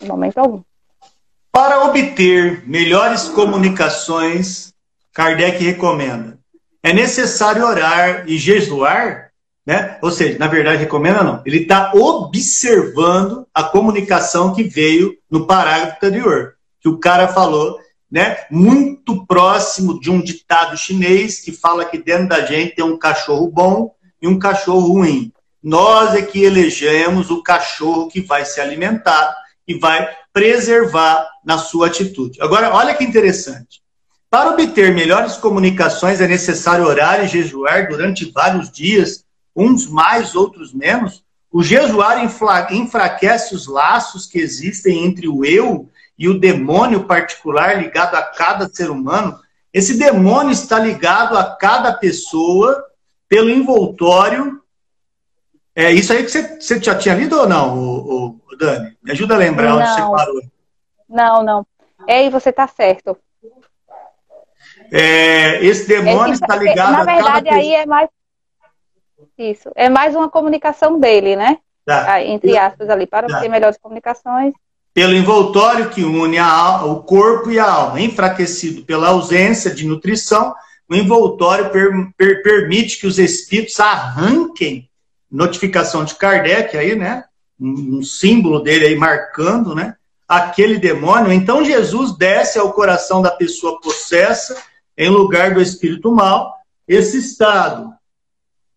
Em 0.00 0.06
momento 0.06 0.38
algum. 0.38 0.62
Para 1.50 1.84
obter 1.84 2.62
melhores 2.68 3.28
comunicações, 3.28 4.72
Kardec 5.12 5.62
recomenda: 5.64 6.38
é 6.84 6.92
necessário 6.92 7.64
orar 7.64 8.28
e 8.28 8.38
jejuar 8.38 9.23
né? 9.66 9.98
Ou 10.02 10.10
seja, 10.10 10.38
na 10.38 10.46
verdade, 10.46 10.80
recomenda 10.80 11.22
não. 11.22 11.42
Ele 11.46 11.62
está 11.62 11.92
observando 11.94 13.46
a 13.54 13.62
comunicação 13.62 14.54
que 14.54 14.62
veio 14.62 15.16
no 15.30 15.46
parágrafo 15.46 15.96
anterior, 15.96 16.54
que 16.80 16.88
o 16.88 16.98
cara 16.98 17.28
falou, 17.28 17.78
né? 18.10 18.44
Muito 18.50 19.26
próximo 19.26 19.98
de 19.98 20.10
um 20.10 20.20
ditado 20.20 20.76
chinês 20.76 21.40
que 21.40 21.50
fala 21.50 21.84
que 21.84 21.98
dentro 21.98 22.28
da 22.28 22.44
gente 22.44 22.74
tem 22.74 22.84
um 22.84 22.98
cachorro 22.98 23.48
bom 23.48 23.94
e 24.20 24.28
um 24.28 24.38
cachorro 24.38 24.92
ruim. 24.92 25.32
Nós 25.62 26.14
é 26.14 26.20
que 26.20 26.44
elegemos 26.44 27.30
o 27.30 27.42
cachorro 27.42 28.08
que 28.08 28.20
vai 28.20 28.44
se 28.44 28.60
alimentar 28.60 29.34
e 29.66 29.78
vai 29.78 30.14
preservar 30.30 31.26
na 31.42 31.56
sua 31.56 31.86
atitude. 31.86 32.40
Agora, 32.42 32.74
olha 32.74 32.94
que 32.94 33.02
interessante. 33.02 33.82
Para 34.28 34.50
obter 34.50 34.92
melhores 34.92 35.36
comunicações 35.36 36.20
é 36.20 36.26
necessário 36.26 36.84
orar 36.84 37.24
e 37.24 37.28
jejuar 37.28 37.88
durante 37.88 38.30
vários 38.30 38.70
dias 38.70 39.23
uns 39.54 39.86
mais, 39.86 40.34
outros 40.34 40.72
menos, 40.72 41.24
o 41.52 41.62
jejuar 41.62 42.24
enfraquece 42.72 43.54
os 43.54 43.66
laços 43.66 44.26
que 44.26 44.38
existem 44.38 45.04
entre 45.04 45.28
o 45.28 45.44
eu 45.44 45.88
e 46.18 46.28
o 46.28 46.38
demônio 46.38 47.04
particular 47.04 47.80
ligado 47.80 48.16
a 48.16 48.22
cada 48.22 48.68
ser 48.68 48.90
humano. 48.90 49.38
Esse 49.72 49.96
demônio 49.96 50.50
está 50.50 50.78
ligado 50.78 51.36
a 51.38 51.54
cada 51.56 51.92
pessoa 51.92 52.84
pelo 53.28 53.50
envoltório. 53.50 54.60
É 55.76 55.92
isso 55.92 56.12
aí 56.12 56.24
que 56.24 56.30
você, 56.30 56.60
você 56.60 56.80
já 56.82 56.96
tinha 56.96 57.14
lido 57.14 57.38
ou 57.38 57.48
não, 57.48 57.78
o, 57.78 58.40
o 58.52 58.56
Dani? 58.56 58.96
Me 59.02 59.12
ajuda 59.12 59.34
a 59.34 59.38
lembrar 59.38 59.70
não. 59.70 59.78
onde 59.78 59.88
você 59.88 60.00
parou. 60.00 60.42
Não, 61.08 61.42
não. 61.42 61.66
É, 62.06 62.24
e 62.24 62.30
você 62.30 62.50
está 62.50 62.66
certo. 62.66 63.16
É, 64.92 65.64
esse 65.64 65.88
demônio 65.88 66.32
é, 66.32 66.34
está 66.34 66.56
ligado 66.56 66.92
na 66.92 67.04
verdade, 67.04 67.28
a 67.28 67.32
cada 67.32 67.54
aí 67.56 67.74
é 67.74 67.86
mais 67.86 68.08
isso. 69.38 69.70
É 69.74 69.88
mais 69.88 70.14
uma 70.14 70.28
comunicação 70.28 70.98
dele, 70.98 71.36
né? 71.36 71.58
Tá. 71.84 72.22
Entre 72.22 72.56
aspas 72.56 72.88
ali, 72.88 73.06
para 73.06 73.28
tá. 73.28 73.40
ter 73.40 73.48
melhores 73.48 73.78
comunicações. 73.78 74.54
Pelo 74.92 75.14
envoltório 75.14 75.90
que 75.90 76.04
une 76.04 76.38
a, 76.38 76.84
o 76.84 77.02
corpo 77.02 77.50
e 77.50 77.58
a 77.58 77.68
alma, 77.68 78.00
enfraquecido 78.00 78.84
pela 78.84 79.08
ausência 79.08 79.74
de 79.74 79.86
nutrição, 79.86 80.54
o 80.88 80.94
envoltório 80.94 81.70
per, 81.70 81.90
per, 82.16 82.42
permite 82.42 82.98
que 83.00 83.06
os 83.06 83.18
espíritos 83.18 83.78
arranquem 83.80 84.88
notificação 85.30 86.04
de 86.04 86.14
Kardec 86.14 86.76
aí, 86.76 86.94
né? 86.94 87.24
Um, 87.60 87.98
um 87.98 88.02
símbolo 88.02 88.60
dele 88.60 88.86
aí 88.86 88.96
marcando, 88.96 89.74
né? 89.74 89.96
Aquele 90.28 90.78
demônio. 90.78 91.32
Então 91.32 91.64
Jesus 91.64 92.16
desce 92.16 92.58
ao 92.58 92.72
coração 92.72 93.20
da 93.20 93.30
pessoa 93.30 93.80
possessa 93.80 94.56
em 94.96 95.08
lugar 95.08 95.52
do 95.52 95.60
espírito 95.60 96.12
mal. 96.12 96.54
Esse 96.86 97.18
estado 97.18 97.92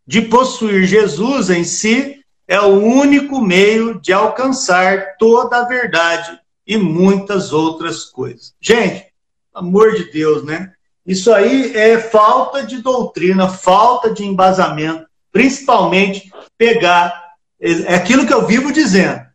de 0.07 0.21
possuir 0.21 0.85
Jesus 0.85 1.49
em 1.49 1.63
si 1.63 2.21
é 2.47 2.59
o 2.61 2.79
único 2.79 3.41
meio 3.41 3.99
de 3.99 4.13
alcançar 4.13 5.17
toda 5.19 5.57
a 5.57 5.65
verdade 5.65 6.39
e 6.65 6.77
muitas 6.77 7.51
outras 7.51 8.05
coisas. 8.05 8.53
Gente, 8.61 9.07
amor 9.53 9.93
de 9.95 10.09
Deus, 10.09 10.43
né? 10.45 10.71
Isso 11.05 11.33
aí 11.33 11.75
é 11.75 11.99
falta 11.99 12.63
de 12.63 12.81
doutrina, 12.81 13.49
falta 13.49 14.13
de 14.13 14.25
embasamento, 14.25 15.05
principalmente 15.31 16.31
pegar 16.57 17.27
é 17.59 17.95
aquilo 17.95 18.25
que 18.25 18.33
eu 18.33 18.45
vivo 18.45 18.71
dizendo. 18.71 19.25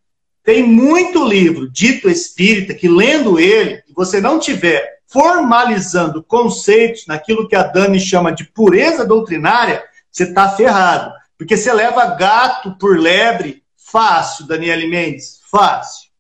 tem 0.45 0.63
muito 0.63 1.25
livro 1.25 1.71
dito 1.71 2.09
espírita 2.09 2.75
que, 2.75 2.89
lendo 2.89 3.39
ele, 3.39 3.83
você 3.95 4.21
não 4.21 4.39
tiver 4.39 4.99
formalizando 5.07 6.23
conceitos 6.23 7.07
naquilo 7.07 7.47
que 7.47 7.55
a 7.55 7.63
Dani 7.63 8.01
chama 8.01 8.33
de 8.33 8.45
pureza 8.45 9.05
doutrinária, 9.05 9.85
você 10.13 10.25
está 10.25 10.51
ferrado. 10.51 11.13
Porque 11.37 11.57
você 11.57 11.73
leva 11.73 12.15
gato 12.15 12.77
por 12.79 12.99
lebre 12.99 13.65
fácil, 13.77 14.47
Daniele 14.47 14.87
Mendes, 14.87 15.41
fácil. 15.51 16.11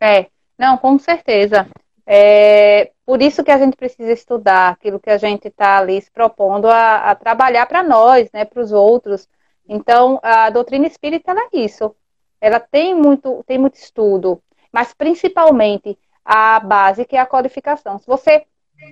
É, 0.00 0.26
não, 0.58 0.76
com 0.76 0.98
certeza. 0.98 1.68
É 2.06 2.90
por 3.06 3.20
isso 3.20 3.42
que 3.42 3.50
a 3.50 3.58
gente 3.58 3.76
precisa 3.76 4.12
estudar 4.12 4.68
aquilo 4.68 5.00
que 5.00 5.10
a 5.10 5.18
gente 5.18 5.48
está 5.48 5.78
ali 5.78 6.00
se 6.00 6.10
propondo 6.10 6.68
a, 6.68 7.10
a 7.10 7.14
trabalhar 7.14 7.66
para 7.66 7.82
nós, 7.82 8.30
né, 8.32 8.44
para 8.44 8.62
os 8.62 8.70
outros. 8.70 9.28
Então, 9.68 10.20
a 10.22 10.48
doutrina 10.48 10.86
espírita 10.86 11.32
é 11.32 11.58
isso. 11.58 11.94
Ela 12.40 12.60
tem 12.60 12.94
muito, 12.94 13.44
tem 13.48 13.58
muito 13.58 13.74
estudo, 13.74 14.40
mas 14.72 14.94
principalmente 14.94 15.98
a 16.24 16.60
base 16.60 17.04
que 17.04 17.16
é 17.16 17.20
a 17.20 17.26
codificação. 17.26 17.98
Se 17.98 18.06
você 18.06 18.44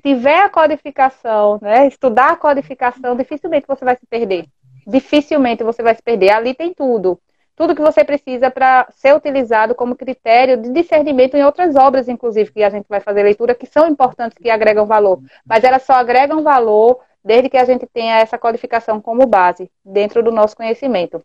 tiver 0.03 0.43
a 0.43 0.49
codificação, 0.49 1.59
né, 1.61 1.87
estudar 1.87 2.33
a 2.33 2.37
codificação, 2.37 3.17
dificilmente 3.17 3.67
você 3.67 3.85
vai 3.85 3.97
se 3.97 4.07
perder. 4.07 4.47
Dificilmente 4.87 5.65
você 5.65 5.83
vai 5.83 5.95
se 5.95 6.03
perder. 6.03 6.31
Ali 6.31 6.55
tem 6.55 6.73
tudo 6.73 7.21
tudo 7.59 7.75
que 7.75 7.83
você 7.83 8.05
precisa 8.05 8.53
para 8.53 8.87
ser 8.93 9.13
utilizado 9.17 9.75
como 9.75 9.97
critério 9.97 10.57
de 10.57 10.71
discernimento 10.71 11.37
em 11.37 11.45
outras 11.45 11.75
obras, 11.75 12.09
inclusive, 12.09 12.53
que 12.53 12.63
a 12.63 12.71
gente 12.71 12.87
vai 12.89 13.01
fazer 13.01 13.25
leitura, 13.25 13.53
que 13.53 13.67
são 13.67 13.89
importantes, 13.89 14.39
que 14.39 14.49
agregam 14.49 14.87
valor. 14.87 15.21
Mas 15.45 15.65
elas 15.65 15.83
só 15.83 15.95
agregam 15.95 16.45
valor 16.45 17.01
desde 17.23 17.51
que 17.51 17.57
a 17.57 17.65
gente 17.65 17.85
tenha 17.85 18.21
essa 18.21 18.39
codificação 18.39 19.01
como 19.01 19.27
base, 19.27 19.69
dentro 19.85 20.23
do 20.23 20.31
nosso 20.31 20.57
conhecimento. 20.57 21.21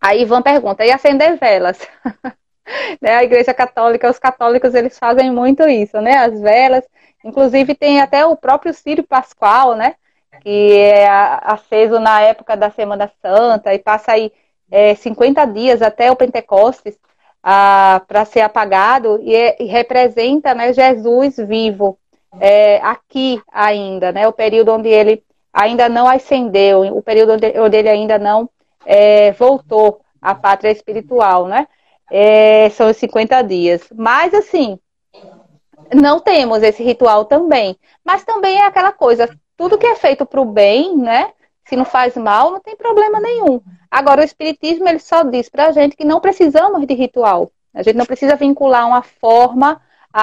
Aí 0.00 0.22
Ivan 0.22 0.42
pergunta, 0.42 0.84
e 0.84 0.90
acender 0.90 1.38
velas? 1.38 1.78
né, 3.00 3.14
a 3.14 3.22
Igreja 3.22 3.54
Católica, 3.54 4.10
os 4.10 4.18
católicos, 4.18 4.74
eles 4.74 4.98
fazem 4.98 5.30
muito 5.30 5.68
isso, 5.68 6.00
né? 6.00 6.16
As 6.16 6.40
velas, 6.40 6.84
inclusive 7.24 7.74
tem 7.74 8.00
até 8.00 8.24
o 8.24 8.36
próprio 8.36 8.72
Sírio 8.72 9.04
Pascoal, 9.04 9.74
né? 9.74 9.94
Que 10.40 10.72
é 10.72 11.08
aceso 11.08 11.98
na 11.98 12.20
época 12.20 12.56
da 12.56 12.70
Semana 12.70 13.10
Santa 13.20 13.74
e 13.74 13.78
passa 13.78 14.12
aí 14.12 14.32
é, 14.70 14.94
50 14.94 15.44
dias 15.46 15.82
até 15.82 16.10
o 16.10 16.16
Pentecostes 16.16 16.98
para 17.42 18.24
ser 18.24 18.40
apagado 18.40 19.18
e, 19.22 19.34
é, 19.34 19.56
e, 19.62 19.66
representa 19.66 20.54
né, 20.54 20.72
Jesus 20.72 21.36
vivo 21.38 21.98
é, 22.38 22.76
aqui 22.82 23.40
ainda, 23.50 24.12
né, 24.12 24.28
o 24.28 24.32
período 24.32 24.72
onde 24.72 24.88
ele 24.88 25.24
ainda 25.52 25.88
não 25.88 26.06
ascendeu, 26.06 26.82
o 26.94 27.02
período 27.02 27.32
onde, 27.32 27.58
onde 27.58 27.76
ele 27.76 27.88
ainda 27.88 28.18
não 28.18 28.48
é, 28.84 29.32
voltou 29.32 30.00
à 30.20 30.34
pátria 30.34 30.70
espiritual, 30.70 31.46
né? 31.48 31.66
É, 32.10 32.68
são 32.70 32.90
os 32.90 32.96
50 32.96 33.42
dias. 33.42 33.82
Mas 33.94 34.34
assim, 34.34 34.78
não 35.94 36.20
temos 36.20 36.62
esse 36.62 36.82
ritual 36.82 37.24
também. 37.24 37.76
Mas 38.04 38.24
também 38.24 38.58
é 38.58 38.66
aquela 38.66 38.92
coisa, 38.92 39.28
tudo 39.56 39.78
que 39.78 39.86
é 39.86 39.94
feito 39.94 40.24
para 40.24 40.40
o 40.40 40.44
bem, 40.44 40.96
né? 40.96 41.32
Se 41.64 41.76
não 41.76 41.84
faz 41.84 42.16
mal, 42.16 42.50
não 42.50 42.60
tem 42.60 42.76
problema 42.76 43.20
nenhum. 43.20 43.60
Agora, 43.90 44.22
o 44.22 44.24
Espiritismo 44.24 44.88
ele 44.88 44.98
só 44.98 45.22
diz 45.22 45.48
para 45.48 45.66
a 45.66 45.72
gente 45.72 45.96
que 45.96 46.04
não 46.04 46.20
precisamos 46.20 46.86
de 46.86 46.94
ritual. 46.94 47.50
A 47.72 47.82
gente 47.82 47.96
não 47.96 48.06
precisa 48.06 48.34
vincular 48.34 48.86
uma 48.86 49.02
forma 49.02 49.80
a, 50.12 50.22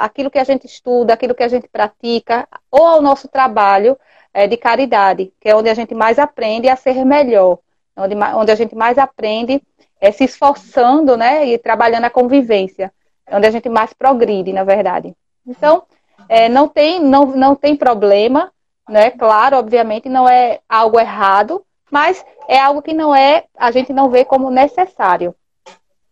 a 0.00 0.04
aquilo 0.04 0.30
que 0.30 0.38
a 0.38 0.44
gente 0.44 0.66
estuda, 0.66 1.14
aquilo 1.14 1.34
que 1.34 1.42
a 1.42 1.48
gente 1.48 1.68
pratica, 1.68 2.48
ou 2.70 2.86
ao 2.86 3.02
nosso 3.02 3.28
trabalho 3.28 3.96
é, 4.32 4.46
de 4.46 4.56
caridade, 4.56 5.32
que 5.40 5.48
é 5.48 5.54
onde 5.54 5.68
a 5.68 5.74
gente 5.74 5.94
mais 5.94 6.18
aprende 6.18 6.68
a 6.68 6.76
ser 6.76 7.04
melhor, 7.04 7.58
onde, 7.96 8.14
onde 8.14 8.50
a 8.50 8.54
gente 8.56 8.74
mais 8.74 8.98
aprende 8.98 9.62
é, 10.00 10.10
se 10.10 10.24
esforçando 10.24 11.16
né, 11.16 11.46
e 11.46 11.56
trabalhando 11.56 12.04
a 12.04 12.10
convivência, 12.10 12.92
onde 13.30 13.46
a 13.46 13.50
gente 13.50 13.68
mais 13.68 13.92
progride, 13.92 14.52
na 14.52 14.64
verdade. 14.64 15.14
Então, 15.46 15.84
é, 16.28 16.48
não, 16.48 16.68
tem, 16.68 17.00
não, 17.00 17.26
não 17.26 17.54
tem 17.54 17.76
problema, 17.76 18.52
né? 18.88 19.10
Claro, 19.10 19.56
obviamente, 19.56 20.08
não 20.08 20.28
é 20.28 20.60
algo 20.68 20.98
errado, 20.98 21.64
mas 21.90 22.24
é 22.48 22.58
algo 22.58 22.82
que 22.82 22.92
não 22.92 23.14
é, 23.14 23.44
a 23.56 23.70
gente 23.70 23.92
não 23.92 24.10
vê 24.10 24.24
como 24.24 24.50
necessário. 24.50 25.34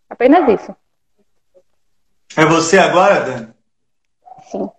Apenas 0.08 0.60
isso. 0.60 0.76
É 2.36 2.44
você 2.44 2.78
agora, 2.78 3.20
Dani? 3.20 3.48
Sim. 4.50 4.70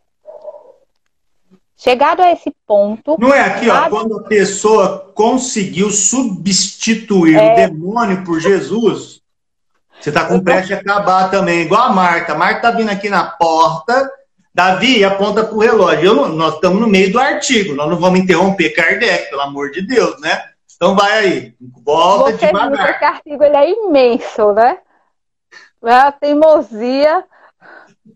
Chegado 1.75 2.21
a 2.21 2.31
esse 2.31 2.55
ponto. 2.65 3.17
Não 3.19 3.33
é 3.33 3.41
aqui, 3.41 3.69
ó, 3.69 3.89
quando 3.89 4.19
a 4.19 4.23
pessoa 4.23 5.11
conseguiu 5.13 5.89
substituir 5.89 7.35
é... 7.35 7.51
o 7.51 7.55
demônio 7.55 8.23
por 8.23 8.39
Jesus, 8.39 9.21
você 10.03 10.09
está 10.09 10.25
com 10.25 10.43
pressa 10.43 10.67
de 10.67 10.73
acabar 10.73 11.31
também, 11.31 11.61
igual 11.61 11.83
a 11.83 11.93
Marta. 11.93 12.33
A 12.33 12.37
Marta 12.37 12.57
está 12.57 12.71
vindo 12.71 12.89
aqui 12.89 13.09
na 13.09 13.23
porta, 13.23 14.11
Davi 14.53 15.01
aponta 15.03 15.45
para 15.45 15.55
o 15.55 15.61
relógio. 15.61 16.13
Não, 16.13 16.27
nós 16.27 16.55
estamos 16.55 16.81
no 16.81 16.87
meio 16.87 17.09
do 17.09 17.19
artigo, 17.19 17.73
nós 17.73 17.89
não 17.89 17.95
vamos 17.95 18.19
interromper 18.19 18.71
Kardec, 18.71 19.29
pelo 19.29 19.41
amor 19.41 19.71
de 19.71 19.81
Deus, 19.81 20.19
né? 20.19 20.43
Então 20.75 20.93
vai 20.93 21.19
aí, 21.19 21.55
volta 21.85 22.31
Você 22.31 22.47
devagar. 22.47 22.85
Viu 22.85 22.99
que 22.99 23.05
artigo 23.05 23.43
ele 23.45 23.55
é 23.55 23.71
imenso, 23.71 24.51
né? 24.51 24.77
É 25.85 25.93
a 25.93 26.11
teimosia. 26.11 27.23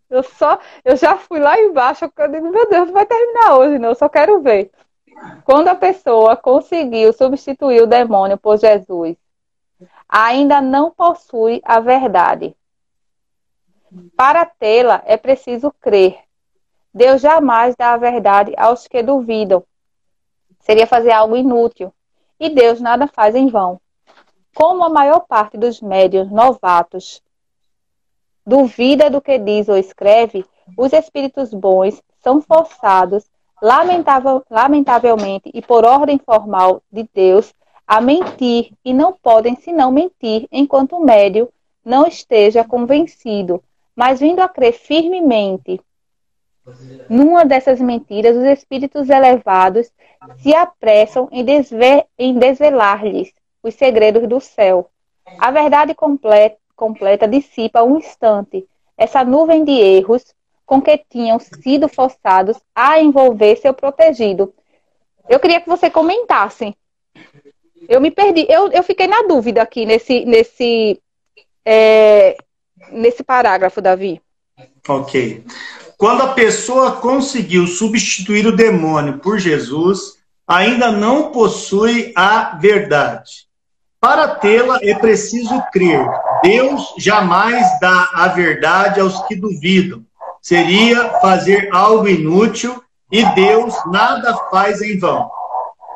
Eu 0.10 0.24
só, 0.24 0.60
eu 0.84 0.98
já 0.98 1.16
fui 1.16 1.40
lá 1.40 1.58
embaixo, 1.58 2.04
eu 2.04 2.28
digo, 2.28 2.50
meu 2.50 2.70
Deus, 2.70 2.88
não 2.88 2.94
vai 2.94 3.06
terminar 3.06 3.56
hoje, 3.56 3.80
não, 3.80 3.90
eu 3.90 3.96
só 3.96 4.10
quero 4.10 4.42
ver. 4.42 4.72
Quando 5.46 5.70
a 5.70 5.76
pessoa 5.76 6.36
conseguiu 6.36 7.14
substituir 7.14 7.82
o 7.82 7.88
demônio 7.88 8.38
por 8.38 8.58
Jesus, 8.58 9.16
ainda 10.08 10.62
não 10.62 10.92
possui 10.92 11.62
a 11.64 11.80
verdade. 11.80 12.56
Para 14.16 14.46
tê-la 14.46 15.02
é 15.06 15.18
preciso 15.18 15.72
crer. 15.80 16.20
Deus 16.94 17.22
jamais 17.22 17.76
dá 17.76 17.94
a 17.94 17.98
verdade 17.98 18.54
aos 18.58 18.88
que 18.88 19.04
duvidam. 19.04 19.64
Seria 20.60 20.88
fazer 20.88 21.12
algo 21.12 21.36
inútil 21.36 21.94
e 22.40 22.50
Deus 22.50 22.82
nada 22.82 23.08
faz 23.08 23.36
em 23.36 23.48
vão. 23.48 23.80
Como 24.54 24.84
a 24.84 24.90
maior 24.90 25.22
parte 25.22 25.58
dos 25.58 25.82
médios 25.82 26.30
novatos 26.32 27.22
duvida 28.46 29.10
do 29.10 29.22
que 29.22 29.38
diz 29.38 29.68
ou 29.68 29.78
escreve, 29.78 30.46
os 30.78 30.94
espíritos 30.94 31.54
bons 31.54 32.02
são 32.24 32.42
forçados, 32.42 33.30
lamentavel, 33.62 34.44
lamentavelmente 34.50 35.52
e 35.54 35.62
por 35.62 35.86
ordem 35.86 36.18
formal 36.18 36.82
de 36.92 37.08
Deus, 37.14 37.54
a 37.88 38.02
mentir 38.02 38.74
e 38.84 38.94
não 38.94 39.14
podem 39.14 39.56
senão 39.56 39.92
mentir 39.92 40.48
enquanto 40.52 40.98
o 40.98 41.04
médio 41.04 41.50
não 41.84 42.06
esteja 42.06 42.64
convencido, 42.64 43.64
mas 43.96 44.20
vindo 44.20 44.42
a 44.42 44.50
crer 44.50 44.74
firmemente 44.74 45.82
numa 47.10 47.46
dessas 47.46 47.80
mentiras, 47.80 48.36
os 48.36 48.44
espíritos 48.44 49.10
elevados 49.10 49.90
se 50.40 50.54
apressam 50.54 51.30
em, 51.32 51.46
em 52.18 52.38
desvelar-lhes 52.38 53.34
os 53.64 53.74
segredos 53.76 54.28
do 54.28 54.42
céu. 54.42 54.90
A 55.40 55.50
verdade 55.50 55.96
completa, 55.96 56.58
completa 56.76 57.28
dissipa 57.28 57.84
um 57.84 57.98
instante 57.98 58.68
essa 58.98 59.24
nuvem 59.24 59.64
de 59.64 59.72
erros 59.72 60.36
com 60.66 60.82
que 60.82 60.98
tinham 61.10 61.40
sido 61.40 61.88
forçados 61.88 62.58
a 62.76 63.00
envolver 63.00 63.56
seu 63.56 63.74
protegido. 63.74 64.54
Eu 65.30 65.40
queria 65.40 65.62
que 65.62 65.70
você 65.70 65.90
comentasse. 65.90 66.76
Eu 67.88 68.02
me 68.02 68.12
perdi, 68.12 68.46
eu, 68.50 68.72
eu 68.72 68.84
fiquei 68.84 69.08
na 69.08 69.24
dúvida 69.24 69.62
aqui 69.62 69.86
nesse, 69.86 70.26
nesse, 70.26 71.02
é, 71.66 72.36
nesse 72.92 73.24
parágrafo, 73.24 73.82
Davi. 73.82 74.22
Ok. 74.88 75.46
Quando 75.98 76.24
a 76.24 76.34
pessoa 76.34 76.94
conseguiu 76.94 77.66
substituir 77.66 78.46
o 78.46 78.56
demônio 78.56 79.20
por 79.20 79.40
Jesus, 79.40 80.18
ainda 80.48 80.92
não 80.92 81.32
possui 81.32 82.14
a 82.16 82.58
verdade. 82.58 83.48
Para 84.00 84.36
tê-la 84.36 84.80
é 84.84 84.94
preciso 84.96 85.62
crer. 85.72 86.06
Deus 86.44 86.94
jamais 87.00 87.66
dá 87.80 88.10
a 88.14 88.28
verdade 88.28 89.00
aos 89.00 89.26
que 89.28 89.36
duvidam. 89.36 90.06
Seria 90.42 91.20
fazer 91.20 91.70
algo 91.74 92.08
inútil 92.08 92.82
e 93.12 93.26
Deus 93.34 93.74
nada 93.88 94.36
faz 94.52 94.82
em 94.82 95.00
vão. 95.00 95.30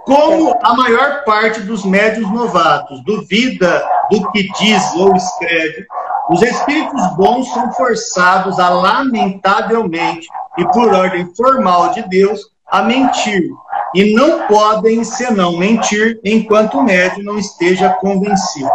Como 0.06 0.58
a 0.64 0.74
maior 0.76 1.24
parte 1.24 1.62
dos 1.62 1.86
médios 1.86 2.30
novatos 2.32 3.04
duvida 3.04 3.88
do 4.10 4.32
que 4.32 4.52
diz 4.60 4.94
ou 4.96 5.16
escreve, 5.16 5.86
os 6.30 6.42
espíritos 6.42 7.16
bons 7.16 7.48
são 7.54 7.72
forçados 7.74 8.60
a, 8.60 8.70
lamentavelmente 8.70 10.28
e 10.58 10.66
por 10.66 10.94
ordem 10.94 11.30
formal 11.36 11.92
de 11.92 12.02
Deus, 12.10 12.42
a 12.68 12.82
mentir. 12.82 13.50
E 13.94 14.16
não 14.16 14.48
podem 14.48 15.04
senão 15.04 15.58
mentir 15.58 16.20
enquanto 16.24 16.78
o 16.78 16.84
médium 16.84 17.24
não 17.24 17.38
esteja 17.38 17.90
convencido. 17.90 18.70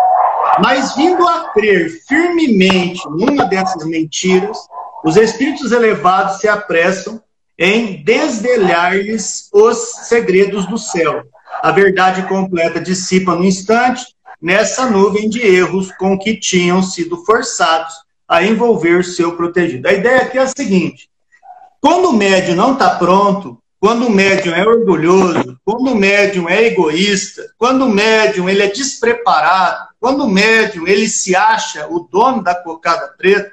Mas 0.63 0.95
vindo 0.95 1.27
a 1.27 1.49
crer 1.51 1.91
firmemente 2.07 3.01
numa 3.09 3.45
dessas 3.47 3.85
mentiras, 3.85 4.59
os 5.05 5.17
espíritos 5.17 5.73
elevados 5.73 6.39
se 6.39 6.49
apressam 6.49 7.21
em 7.59 8.03
desvelhar-lhes 8.03 9.49
os 9.53 9.79
segredos 10.09 10.67
do 10.67 10.79
céu. 10.79 11.25
A 11.63 11.71
verdade 11.71 12.23
completa 12.29 12.81
dissipa 12.81 13.35
no 13.35 13.45
instante 13.45 14.05
nessa 14.41 14.91
nuvem 14.91 15.29
de 15.29 15.41
erros 15.41 15.91
com 15.93 16.19
que 16.19 16.39
tinham 16.39 16.83
sido 16.83 17.25
forçados 17.25 17.95
a 18.29 18.43
envolver 18.43 19.05
seu 19.05 19.37
protegido. 19.37 19.89
A 19.89 19.93
ideia 19.93 20.23
aqui 20.23 20.39
é 20.39 20.43
a 20.43 20.47
seguinte: 20.47 21.09
quando 21.81 22.11
o 22.11 22.13
médium 22.13 22.57
não 22.57 22.73
está 22.75 22.97
pronto, 22.97 23.59
quando 23.79 24.07
o 24.07 24.11
médium 24.11 24.55
é 24.55 24.67
orgulhoso, 24.67 25.59
quando 25.65 25.93
o 25.93 25.95
médium 25.95 26.49
é 26.49 26.65
egoísta, 26.67 27.43
quando 27.57 27.87
o 27.87 27.89
médium 27.89 28.49
ele 28.49 28.63
é 28.63 28.69
despreparado, 28.69 29.89
quando 30.01 30.25
o 30.25 30.31
médium 30.31 30.87
ele 30.87 31.09
se 31.09 31.37
acha 31.37 31.87
o 31.89 32.01
dono 32.01 32.43
da 32.43 32.55
cocada 32.55 33.15
preta, 33.17 33.53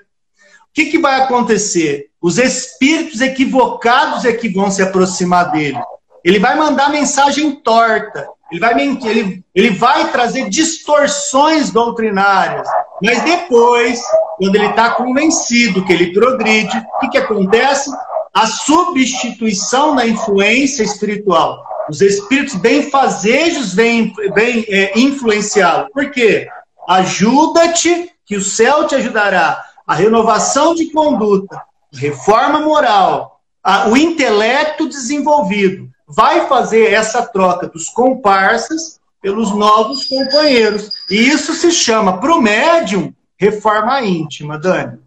o 0.64 0.74
que, 0.74 0.86
que 0.86 0.98
vai 0.98 1.22
acontecer? 1.22 2.10
Os 2.24 2.38
espíritos 2.38 3.20
equivocados 3.20 4.24
é 4.24 4.32
que 4.32 4.48
vão 4.48 4.72
se 4.72 4.82
aproximar 4.82 5.52
dele. 5.52 5.78
Ele 6.24 6.40
vai 6.40 6.56
mandar 6.58 6.90
mensagem 6.90 7.52
torta. 7.52 8.30
Ele 8.50 8.62
vai, 8.62 8.74
mentir, 8.74 9.10
ele, 9.10 9.46
ele 9.54 9.72
vai 9.72 10.10
trazer 10.10 10.50
distorções 10.50 11.70
doutrinárias. 11.70 12.66
Mas 13.04 13.22
depois, 13.24 14.02
quando 14.38 14.56
ele 14.56 14.68
está 14.68 14.92
convencido 14.92 15.84
que 15.84 15.92
ele 15.92 16.14
progride, 16.14 16.78
o 16.78 17.00
que, 17.00 17.10
que 17.10 17.18
acontece? 17.18 17.92
A 18.34 18.48
substituição 18.48 19.94
da 19.94 20.08
influência 20.08 20.82
espiritual. 20.82 21.62
Os 21.90 22.00
espíritos 22.00 22.56
benfazejos 22.56 23.74
vêm, 23.74 24.14
vêm 24.34 24.66
é, 24.70 24.98
influenciá-lo. 24.98 25.90
Por 25.92 26.10
quê? 26.10 26.48
Ajuda-te, 26.88 28.10
que 28.26 28.38
o 28.38 28.42
céu 28.42 28.88
te 28.88 28.96
ajudará. 28.96 29.62
A 29.86 29.94
renovação 29.94 30.74
de 30.74 30.90
conduta, 30.90 31.62
reforma 31.94 32.60
moral, 32.60 33.42
a, 33.64 33.88
o 33.88 33.96
intelecto 33.96 34.88
desenvolvido 34.88 35.90
vai 36.08 36.48
fazer 36.48 36.92
essa 36.92 37.26
troca 37.26 37.68
dos 37.68 37.90
comparsas 37.90 39.00
pelos 39.22 39.56
novos 39.56 40.06
companheiros. 40.06 40.92
E 41.10 41.16
isso 41.16 41.54
se 41.54 41.72
chama, 41.72 42.20
para 42.20 42.34
o 42.34 42.42
médium, 42.42 43.14
reforma 43.38 44.02
íntima, 44.02 44.60
Dani. 44.60 45.00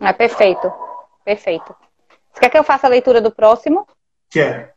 É 0.00 0.12
perfeito, 0.12 0.72
perfeito. 1.24 1.74
Você 2.32 2.40
quer 2.40 2.48
que 2.50 2.58
eu 2.58 2.64
faça 2.64 2.86
a 2.86 2.90
leitura 2.90 3.20
do 3.20 3.30
próximo? 3.30 3.86
Quer. 4.30 4.74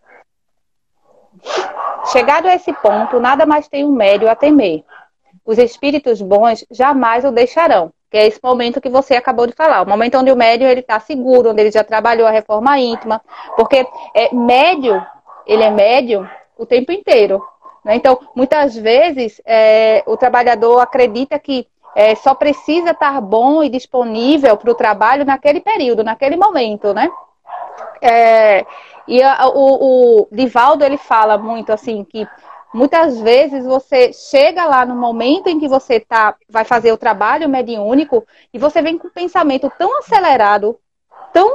Chegado 2.11 2.48
a 2.48 2.56
esse 2.56 2.73
ponto, 2.73 3.19
nada 3.19 3.45
mais 3.45 3.68
tem 3.68 3.85
um 3.85 3.91
médio 3.91 4.30
a 4.30 4.35
temer. 4.35 4.84
Os 5.45 5.57
espíritos 5.57 6.22
bons 6.22 6.65
jamais 6.69 7.23
o 7.23 7.31
deixarão, 7.31 7.94
que 8.14 8.18
é 8.19 8.27
esse 8.27 8.40
momento 8.44 8.80
que 8.80 8.90
você 8.90 9.15
acabou 9.15 9.48
de 9.48 9.53
falar, 9.53 9.81
o 9.81 9.90
momento 9.90 10.19
onde 10.19 10.31
o 10.31 10.35
médio 10.35 10.68
ele 10.68 10.81
está 10.81 10.99
seguro, 10.99 11.49
onde 11.49 11.61
ele 11.61 11.72
já 11.72 11.84
trabalhou 11.84 12.27
a 12.27 12.30
reforma 12.30 12.77
íntima, 12.77 13.19
porque 13.56 13.88
é, 14.14 14.31
médio, 14.31 15.03
ele 15.48 15.64
é 15.64 15.72
médio 15.72 16.30
o 16.56 16.64
tempo 16.64 16.91
inteiro. 16.91 17.44
Né? 17.84 17.95
Então, 17.95 18.19
muitas 18.35 18.76
vezes, 18.76 19.41
é, 19.44 20.03
o 20.06 20.15
trabalhador 20.15 20.80
acredita 20.80 21.40
que 21.40 21.68
é, 21.95 22.14
só 22.14 22.35
precisa 22.35 22.91
estar 22.91 23.19
bom 23.19 23.64
e 23.64 23.69
disponível 23.69 24.57
para 24.57 24.69
o 24.69 24.76
trabalho 24.76 25.26
naquele 25.26 25.60
período, 25.60 26.03
naquele 26.03 26.38
momento, 26.38 26.94
né? 26.94 27.10
É, 27.99 28.64
e 29.07 29.23
a, 29.23 29.48
o, 29.48 30.22
o 30.22 30.27
Divaldo, 30.31 30.85
ele 30.85 30.98
fala 30.98 31.35
muito 31.35 31.73
assim, 31.73 32.03
que 32.03 32.27
muitas 32.73 33.19
vezes 33.19 33.65
você 33.65 34.11
chega 34.11 34.65
lá 34.65 34.85
no 34.85 34.95
momento 34.95 35.47
em 35.47 35.59
que 35.59 35.67
você 35.67 35.99
tá, 35.99 36.35
vai 36.49 36.65
fazer 36.65 36.91
o 36.91 36.97
trabalho 36.97 37.47
mediúnico 37.47 38.25
e 38.53 38.57
você 38.57 38.81
vem 38.81 38.97
com 38.97 39.07
um 39.07 39.11
pensamento 39.11 39.71
tão 39.77 39.99
acelerado, 39.99 40.79
tão 41.31 41.49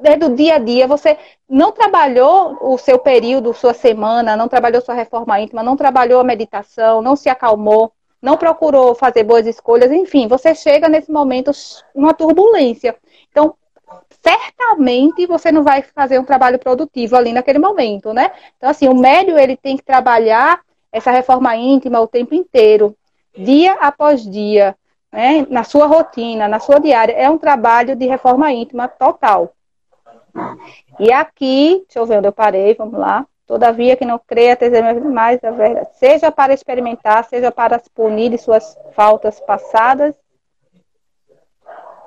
né, 0.00 0.16
do 0.16 0.34
dia 0.34 0.56
a 0.56 0.58
dia, 0.58 0.86
você 0.86 1.16
não 1.48 1.72
trabalhou 1.72 2.58
o 2.60 2.78
seu 2.78 2.98
período, 2.98 3.52
sua 3.52 3.74
semana, 3.74 4.36
não 4.36 4.48
trabalhou 4.48 4.80
sua 4.80 4.94
reforma 4.94 5.40
íntima, 5.40 5.62
não 5.62 5.76
trabalhou 5.76 6.20
a 6.20 6.24
meditação, 6.24 7.02
não 7.02 7.16
se 7.16 7.28
acalmou, 7.28 7.92
não 8.20 8.36
procurou 8.36 8.94
fazer 8.94 9.24
boas 9.24 9.46
escolhas, 9.46 9.90
enfim, 9.90 10.28
você 10.28 10.54
chega 10.54 10.88
nesse 10.88 11.10
momento 11.10 11.50
numa 11.94 12.12
turbulência. 12.12 12.96
Certamente 14.22 15.26
você 15.26 15.50
não 15.50 15.62
vai 15.62 15.82
fazer 15.82 16.18
um 16.18 16.24
trabalho 16.24 16.58
produtivo 16.58 17.16
ali 17.16 17.32
naquele 17.32 17.58
momento, 17.58 18.12
né? 18.12 18.30
Então, 18.56 18.68
assim, 18.68 18.88
o 18.88 18.94
médio 18.94 19.38
ele 19.38 19.56
tem 19.56 19.76
que 19.76 19.82
trabalhar 19.82 20.60
essa 20.92 21.10
reforma 21.10 21.56
íntima 21.56 22.00
o 22.00 22.06
tempo 22.06 22.34
inteiro, 22.34 22.94
dia 23.36 23.74
após 23.74 24.22
dia, 24.22 24.76
né? 25.12 25.46
Na 25.48 25.64
sua 25.64 25.86
rotina, 25.86 26.48
na 26.48 26.60
sua 26.60 26.78
diária. 26.78 27.12
É 27.12 27.28
um 27.30 27.38
trabalho 27.38 27.96
de 27.96 28.06
reforma 28.06 28.52
íntima 28.52 28.88
total. 28.88 29.54
E 30.98 31.12
aqui, 31.12 31.82
deixa 31.86 31.98
eu 31.98 32.06
ver 32.06 32.18
onde 32.18 32.28
eu 32.28 32.32
parei, 32.32 32.74
vamos 32.74 32.98
lá. 32.98 33.26
Todavia 33.46 33.96
que 33.96 34.04
não 34.04 34.18
creia 34.18 34.56
mais 35.10 35.42
a 35.42 35.50
verdade, 35.50 35.88
seja 35.94 36.30
para 36.30 36.54
experimentar, 36.54 37.24
seja 37.24 37.50
para 37.50 37.80
se 37.80 37.90
punir 37.90 38.30
de 38.30 38.38
suas 38.38 38.78
faltas 38.92 39.40
passadas. 39.40 40.14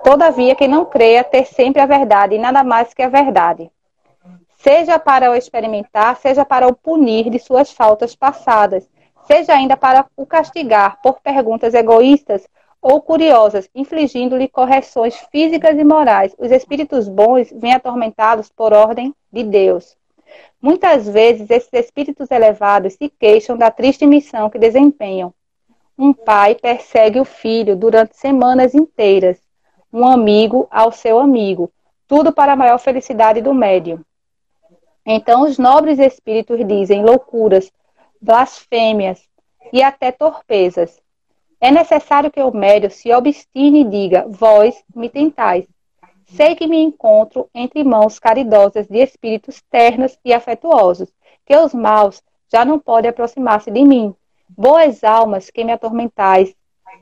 Todavia 0.03 0.53
que 0.53 0.67
não 0.67 0.85
creia 0.85 1.23
ter 1.23 1.45
sempre 1.45 1.81
a 1.81 1.85
verdade 1.85 2.35
e 2.35 2.39
nada 2.39 2.63
mais 2.63 2.93
que 2.93 3.01
a 3.01 3.07
verdade. 3.07 3.71
Seja 4.57 4.99
para 4.99 5.31
o 5.31 5.35
experimentar, 5.35 6.17
seja 6.17 6.43
para 6.43 6.67
o 6.67 6.75
punir 6.75 7.29
de 7.29 7.39
suas 7.39 7.71
faltas 7.71 8.15
passadas, 8.15 8.89
seja 9.25 9.53
ainda 9.53 9.77
para 9.77 10.05
o 10.15 10.25
castigar 10.25 11.01
por 11.01 11.21
perguntas 11.21 11.73
egoístas 11.73 12.47
ou 12.81 13.01
curiosas, 13.01 13.69
infligindo-lhe 13.73 14.49
correções 14.49 15.15
físicas 15.31 15.77
e 15.77 15.83
morais. 15.83 16.35
Os 16.37 16.51
espíritos 16.51 17.07
bons 17.07 17.49
vêm 17.53 17.73
atormentá-los 17.73 18.49
por 18.49 18.73
ordem 18.73 19.13
de 19.31 19.43
Deus. 19.43 19.95
Muitas 20.61 21.07
vezes 21.07 21.49
esses 21.49 21.73
espíritos 21.73 22.29
elevados 22.31 22.93
se 22.93 23.09
queixam 23.09 23.57
da 23.57 23.71
triste 23.71 24.05
missão 24.05 24.49
que 24.49 24.59
desempenham. 24.59 25.33
Um 25.97 26.13
pai 26.13 26.55
persegue 26.55 27.19
o 27.19 27.25
filho 27.25 27.75
durante 27.75 28.17
semanas 28.17 28.73
inteiras, 28.73 29.42
um 29.93 30.05
amigo 30.07 30.67
ao 30.71 30.91
seu 30.91 31.19
amigo, 31.19 31.71
tudo 32.07 32.33
para 32.33 32.53
a 32.53 32.57
maior 32.57 32.79
felicidade 32.79 33.41
do 33.41 33.53
médium. 33.53 33.99
Então 35.05 35.43
os 35.43 35.57
nobres 35.57 35.99
espíritos 35.99 36.65
dizem 36.67 37.05
loucuras, 37.05 37.71
blasfêmias 38.19 39.21
e 39.71 39.83
até 39.83 40.11
torpezas 40.11 41.03
é 41.63 41.71
necessário 41.71 42.29
que 42.29 42.41
o 42.41 42.51
médio 42.51 42.91
se 42.91 43.09
obstine 43.13 43.83
e 43.83 43.83
diga: 43.85 44.25
Vós 44.27 44.83
me 44.93 45.07
tentais. 45.07 45.65
Sei 46.25 46.55
que 46.55 46.67
me 46.67 46.75
encontro 46.75 47.49
entre 47.55 47.85
mãos 47.85 48.19
caridosas 48.19 48.85
de 48.85 48.97
espíritos 48.97 49.61
ternos 49.71 50.19
e 50.25 50.33
afetuosos, 50.33 51.07
que 51.45 51.55
os 51.55 51.73
maus 51.73 52.21
já 52.51 52.65
não 52.65 52.77
podem 52.77 53.09
aproximar-se 53.09 53.71
de 53.71 53.81
mim. 53.81 54.13
Boas 54.49 55.05
almas 55.05 55.49
que 55.49 55.63
me 55.63 55.71
atormentais, 55.71 56.53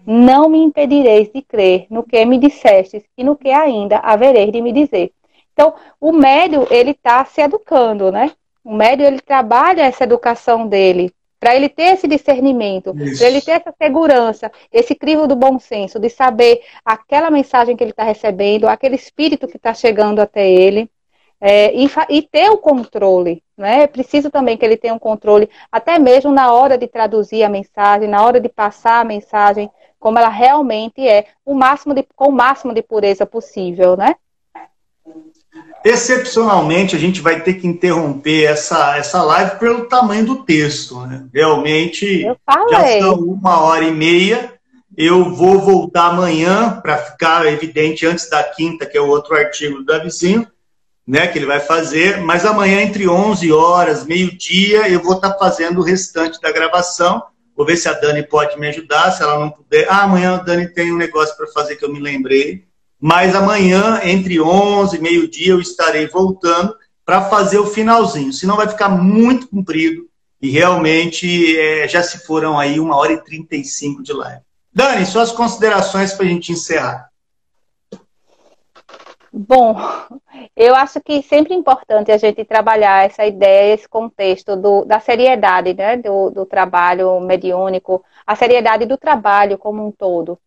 não 0.06 0.50
me 0.50 0.60
impedireis 0.60 1.30
de 1.32 1.42
crer 1.42 1.88
no 1.90 2.04
que 2.04 2.24
me 2.26 2.38
dissestes 2.38 3.04
e 3.18 3.24
no 3.24 3.36
que 3.36 3.50
ainda 3.52 3.98
havereis 3.98 4.52
de 4.52 4.62
me 4.62 4.72
dizer. 4.72 5.12
Então, 5.54 5.74
o 6.00 6.12
médio, 6.12 6.68
ele 6.72 6.92
está 6.92 7.24
se 7.26 7.42
educando, 7.42 8.12
né? 8.12 8.32
O 8.64 8.74
médio, 8.74 9.06
ele 9.06 9.20
trabalha 9.20 9.84
essa 9.84 10.04
educação 10.04 10.68
dele 10.68 11.14
para 11.42 11.56
ele 11.56 11.68
ter 11.68 11.94
esse 11.94 12.08
discernimento, 12.08 12.94
para 12.94 13.28
ele 13.28 13.42
ter 13.42 13.54
essa 13.54 13.74
segurança, 13.82 14.52
esse 14.72 14.94
crivo 14.94 15.26
do 15.26 15.36
bom 15.36 15.58
senso, 15.58 16.00
de 16.00 16.08
saber 16.08 16.62
aquela 16.86 17.32
mensagem 17.32 17.76
que 17.76 17.84
ele 17.84 17.90
está 17.90 18.04
recebendo, 18.04 18.68
aquele 18.68 18.96
espírito 18.96 19.48
que 19.48 19.58
está 19.58 19.74
chegando 19.74 20.20
até 20.20 20.48
ele, 20.48 20.88
é, 21.42 21.74
e, 21.76 21.90
e, 22.10 22.22
ter 22.22 22.52
o 22.52 22.60
controle. 22.60 23.42
Né? 23.58 23.82
É 23.82 23.88
preciso 23.88 24.30
também 24.30 24.56
que 24.56 24.64
ele 24.64 24.78
tenha 24.78 24.94
um 24.94 25.00
controle, 25.00 25.50
até 25.72 25.98
mesmo 25.98 26.32
na 26.32 26.54
hora 26.54 26.78
de 26.78 26.88
traduzir 26.88 27.44
a 27.44 27.50
mensagem, 27.50 28.08
na 28.08 28.24
hora 28.24 28.40
de 28.40 28.48
passar 28.48 29.02
a 29.02 29.04
mensagem, 29.04 29.68
como 30.02 30.18
ela 30.18 30.30
realmente 30.30 31.08
é, 31.08 31.28
o 31.46 31.54
máximo 31.54 31.94
de, 31.94 32.04
com 32.16 32.30
o 32.30 32.32
máximo 32.32 32.74
de 32.74 32.82
pureza 32.82 33.24
possível, 33.24 33.96
né? 33.96 34.16
Excepcionalmente, 35.86 36.96
a 36.96 37.00
gente 37.00 37.22
vai 37.22 37.42
ter 37.42 37.54
que 37.54 37.68
interromper 37.68 38.46
essa, 38.46 38.98
essa 38.98 39.22
live 39.22 39.60
pelo 39.60 39.88
tamanho 39.88 40.26
do 40.26 40.44
texto. 40.44 41.00
Né? 41.06 41.26
Realmente, 41.34 42.24
já 42.70 43.00
são 43.00 43.16
uma 43.20 43.62
hora 43.62 43.86
e 43.86 43.92
meia. 43.92 44.54
Eu 44.98 45.34
vou 45.36 45.60
voltar 45.60 46.08
amanhã 46.08 46.80
para 46.82 46.98
ficar 46.98 47.46
evidente 47.46 48.06
antes 48.06 48.30
da 48.30 48.44
quinta, 48.44 48.86
que 48.86 48.98
é 48.98 49.02
o 49.02 49.08
outro 49.08 49.36
artigo 49.36 49.78
do 49.78 49.86
Davizinho, 49.86 50.48
né, 51.08 51.28
que 51.28 51.38
ele 51.38 51.46
vai 51.46 51.60
fazer. 51.60 52.20
Mas 52.22 52.46
amanhã, 52.46 52.82
entre 52.82 53.08
11 53.08 53.52
horas, 53.52 54.06
meio-dia, 54.06 54.90
eu 54.90 55.02
vou 55.02 55.16
estar 55.16 55.32
tá 55.32 55.40
fazendo 55.40 55.80
o 55.80 55.84
restante 55.84 56.42
da 56.42 56.52
gravação. 56.52 57.24
Vou 57.62 57.68
ver 57.68 57.78
se 57.78 57.88
a 57.88 57.94
Dani 57.94 58.24
pode 58.24 58.60
me 58.60 58.68
ajudar. 58.68 59.12
Se 59.12 59.22
ela 59.22 59.40
não 59.40 59.52
puder. 59.52 59.88
Ah, 59.90 60.04
amanhã 60.04 60.36
a 60.36 60.38
Dani 60.38 60.68
tem 60.68 60.92
um 60.92 60.98
negócio 60.98 61.38
para 61.38 61.48
fazer 61.48 61.76
que 61.76 61.86
eu 61.86 61.94
me 61.94 62.00
lembrei 62.00 62.66
mas 63.02 63.34
amanhã, 63.34 64.00
entre 64.04 64.40
11 64.40 64.96
e 64.96 65.02
meio-dia, 65.02 65.54
eu 65.54 65.60
estarei 65.60 66.06
voltando 66.06 66.76
para 67.04 67.28
fazer 67.32 67.58
o 67.58 67.66
finalzinho. 67.66 68.32
Senão 68.32 68.56
vai 68.56 68.68
ficar 68.68 68.90
muito 68.90 69.48
comprido 69.48 70.08
e 70.40 70.52
realmente 70.52 71.58
é, 71.58 71.88
já 71.88 72.04
se 72.04 72.20
foram 72.28 72.60
aí 72.60 72.80
uma 72.80 72.96
hora 72.96 73.14
e 73.14 73.24
35 73.24 74.04
de 74.04 74.14
live. 74.14 74.42
Dani, 74.72 75.04
suas 75.08 75.32
considerações 75.32 76.14
para 76.14 76.28
a 76.28 76.30
gente 76.30 76.52
encerrar. 76.52 77.10
Bom, 79.34 79.76
Eu 80.56 80.76
acho 80.76 81.02
que 81.02 81.22
sempre 81.24 81.54
é 81.54 81.58
importante 81.58 82.12
a 82.12 82.18
gente 82.18 82.44
trabalhar 82.46 83.06
essa 83.06 83.26
ideia, 83.26 83.74
esse 83.74 83.88
contexto 83.90 84.56
do, 84.58 84.86
da 84.86 85.00
seriedade 85.00 85.74
né, 85.74 85.98
do, 85.98 86.30
do 86.32 86.46
trabalho 86.46 87.20
mediúnico, 87.22 88.04
a 88.28 88.36
seriedade 88.36 88.86
do 88.86 88.98
trabalho 88.98 89.58
como 89.58 89.86
um 89.86 89.92
todo 89.92 90.40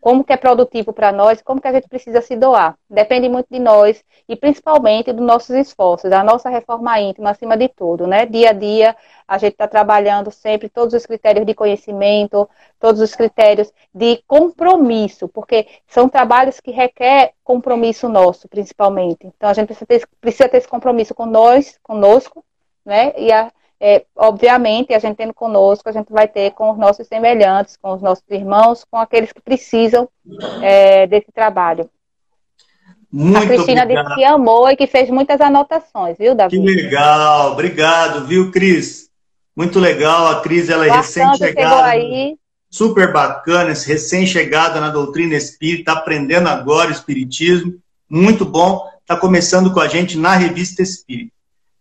como 0.00 0.24
que 0.24 0.32
é 0.32 0.36
produtivo 0.36 0.92
para 0.92 1.12
nós, 1.12 1.42
como 1.42 1.60
que 1.60 1.68
a 1.68 1.72
gente 1.72 1.88
precisa 1.88 2.20
se 2.20 2.36
doar. 2.36 2.76
Depende 2.88 3.28
muito 3.28 3.46
de 3.50 3.58
nós 3.58 4.02
e 4.28 4.36
principalmente 4.36 5.12
dos 5.12 5.24
nossos 5.24 5.50
esforços, 5.50 6.10
da 6.10 6.22
nossa 6.22 6.48
reforma 6.48 7.00
íntima 7.00 7.30
acima 7.30 7.56
de 7.56 7.68
tudo, 7.68 8.06
né? 8.06 8.26
Dia 8.26 8.50
a 8.50 8.52
dia 8.52 8.96
a 9.26 9.38
gente 9.38 9.52
está 9.52 9.66
trabalhando 9.66 10.30
sempre 10.30 10.68
todos 10.68 10.94
os 10.94 11.06
critérios 11.06 11.46
de 11.46 11.54
conhecimento, 11.54 12.48
todos 12.78 13.00
os 13.00 13.14
critérios 13.14 13.72
de 13.94 14.22
compromisso, 14.26 15.28
porque 15.28 15.66
são 15.86 16.08
trabalhos 16.08 16.60
que 16.60 16.70
requer 16.70 17.32
compromisso 17.44 18.08
nosso, 18.08 18.48
principalmente. 18.48 19.26
Então 19.26 19.48
a 19.48 19.54
gente 19.54 19.66
precisa 19.66 19.86
ter, 19.86 20.08
precisa 20.20 20.48
ter 20.48 20.58
esse 20.58 20.68
compromisso 20.68 21.14
com 21.14 21.26
nós, 21.26 21.78
conosco, 21.82 22.44
né? 22.84 23.12
E 23.16 23.32
a, 23.32 23.50
é, 23.84 24.04
obviamente, 24.16 24.94
a 24.94 24.98
gente 25.00 25.16
tendo 25.16 25.34
conosco, 25.34 25.88
a 25.88 25.92
gente 25.92 26.12
vai 26.12 26.28
ter 26.28 26.52
com 26.52 26.70
os 26.70 26.78
nossos 26.78 27.04
semelhantes, 27.08 27.76
com 27.76 27.92
os 27.92 28.00
nossos 28.00 28.22
irmãos, 28.30 28.84
com 28.88 28.96
aqueles 28.96 29.32
que 29.32 29.40
precisam 29.40 30.08
é, 30.62 31.04
desse 31.08 31.32
trabalho. 31.32 31.90
Muito 33.10 33.38
a 33.38 33.46
Cristina 33.46 33.82
obrigado. 33.82 34.06
disse 34.06 34.14
que 34.14 34.24
amou 34.24 34.70
e 34.70 34.76
que 34.76 34.86
fez 34.86 35.10
muitas 35.10 35.40
anotações, 35.40 36.16
viu, 36.16 36.32
Davi? 36.32 36.60
Que 36.60 36.64
legal, 36.64 37.50
obrigado, 37.50 38.24
viu, 38.24 38.52
Cris? 38.52 39.10
Muito 39.56 39.80
legal, 39.80 40.28
a 40.28 40.40
Cris, 40.40 40.70
ela 40.70 40.86
é 40.86 40.90
recém-chegada. 40.90 41.84
aí. 41.84 42.36
Super 42.70 43.12
bacana, 43.12 43.74
recém-chegada 43.74 44.80
na 44.80 44.90
doutrina 44.90 45.34
espírita, 45.34 45.90
aprendendo 45.90 46.48
agora 46.48 46.88
o 46.88 46.92
espiritismo, 46.92 47.74
muito 48.08 48.44
bom, 48.44 48.88
está 49.00 49.16
começando 49.16 49.72
com 49.72 49.80
a 49.80 49.88
gente 49.88 50.16
na 50.16 50.36
Revista 50.36 50.82
Espírita. 50.82 51.32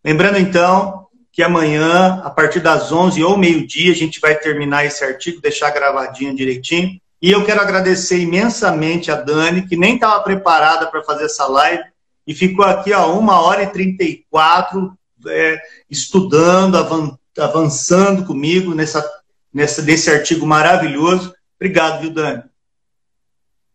Lembrando, 0.03 0.39
então, 0.39 1.00
que 1.31 1.41
amanhã, 1.41 2.21
a 2.23 2.29
partir 2.29 2.59
das 2.59 2.91
11 2.91 3.23
ou 3.23 3.37
meio-dia, 3.37 3.91
a 3.91 3.95
gente 3.95 4.19
vai 4.19 4.35
terminar 4.35 4.85
esse 4.85 5.03
artigo, 5.03 5.41
deixar 5.41 5.71
gravadinho 5.71 6.35
direitinho. 6.35 6.99
E 7.21 7.31
eu 7.31 7.45
quero 7.45 7.61
agradecer 7.61 8.19
imensamente 8.19 9.11
a 9.11 9.15
Dani, 9.15 9.67
que 9.67 9.77
nem 9.77 9.95
estava 9.95 10.21
preparada 10.23 10.87
para 10.87 11.03
fazer 11.03 11.25
essa 11.25 11.47
live, 11.47 11.83
e 12.27 12.33
ficou 12.33 12.65
aqui, 12.65 12.91
ó, 12.91 13.17
uma 13.17 13.41
hora 13.41 13.63
e 13.63 13.67
34, 13.67 14.93
é, 15.27 15.61
estudando, 15.89 17.17
avançando 17.37 18.25
comigo 18.25 18.73
nessa, 18.75 19.07
nessa, 19.53 19.81
nesse 19.81 20.09
artigo 20.09 20.45
maravilhoso. 20.45 21.33
Obrigado, 21.55 22.01
viu, 22.01 22.09
Dani? 22.11 22.43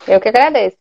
Eu 0.06 0.20
que 0.20 0.28
agradeço. 0.28 0.76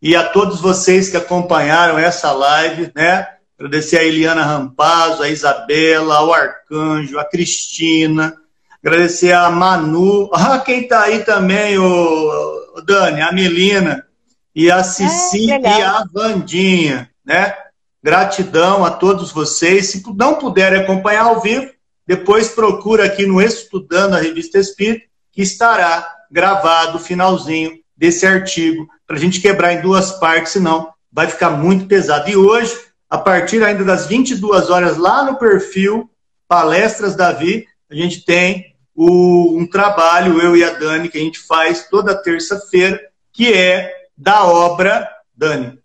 E 0.00 0.14
a 0.14 0.28
todos 0.28 0.60
vocês 0.60 1.08
que 1.08 1.16
acompanharam 1.16 1.98
essa 1.98 2.30
live, 2.32 2.92
né? 2.94 3.37
Agradecer 3.58 3.98
a 3.98 4.04
Eliana 4.04 4.44
Rampazzo, 4.44 5.22
a 5.22 5.28
Isabela, 5.28 6.18
ao 6.18 6.32
Arcanjo, 6.32 7.18
a 7.18 7.24
Cristina. 7.24 8.36
Agradecer 8.80 9.32
a 9.32 9.50
Manu. 9.50 10.30
Ah, 10.32 10.60
quem 10.60 10.82
está 10.82 11.02
aí 11.02 11.24
também, 11.24 11.76
o, 11.76 12.72
o, 12.76 12.80
Dani, 12.82 13.20
a 13.20 13.32
Melina. 13.32 14.06
E 14.54 14.70
a 14.70 14.84
Cici 14.84 15.50
é, 15.50 15.60
e 15.60 15.82
a 15.82 16.04
Vandinha, 16.12 17.10
né? 17.24 17.54
Gratidão 18.00 18.84
a 18.84 18.92
todos 18.92 19.32
vocês. 19.32 19.88
Se 19.90 20.02
não 20.14 20.36
puderem 20.36 20.80
acompanhar 20.80 21.24
ao 21.24 21.40
vivo, 21.40 21.68
depois 22.06 22.48
procura 22.48 23.06
aqui 23.06 23.26
no 23.26 23.42
Estudando 23.42 24.14
a 24.14 24.20
Revista 24.20 24.58
Espírita, 24.58 25.04
que 25.32 25.42
estará 25.42 26.08
gravado 26.30 26.96
o 26.96 27.00
finalzinho 27.00 27.72
desse 27.96 28.24
artigo, 28.24 28.88
para 29.04 29.16
a 29.16 29.18
gente 29.18 29.40
quebrar 29.40 29.72
em 29.72 29.80
duas 29.80 30.12
partes, 30.12 30.52
senão 30.52 30.92
vai 31.12 31.26
ficar 31.26 31.50
muito 31.50 31.86
pesado. 31.86 32.30
E 32.30 32.36
hoje 32.36 32.87
a 33.08 33.16
partir 33.16 33.62
ainda 33.62 33.84
das 33.84 34.06
22 34.06 34.70
horas, 34.70 34.98
lá 34.98 35.22
no 35.22 35.38
perfil 35.38 36.10
Palestras 36.46 37.16
Davi, 37.16 37.66
a 37.90 37.94
gente 37.94 38.24
tem 38.24 38.76
o, 38.94 39.56
um 39.56 39.66
trabalho, 39.66 40.40
eu 40.40 40.56
e 40.56 40.64
a 40.64 40.70
Dani, 40.70 41.08
que 41.08 41.18
a 41.18 41.20
gente 41.20 41.38
faz 41.38 41.88
toda 41.88 42.20
terça-feira, 42.20 43.00
que 43.32 43.52
é 43.52 44.08
da 44.16 44.44
obra 44.44 45.08
Dani. 45.36 45.78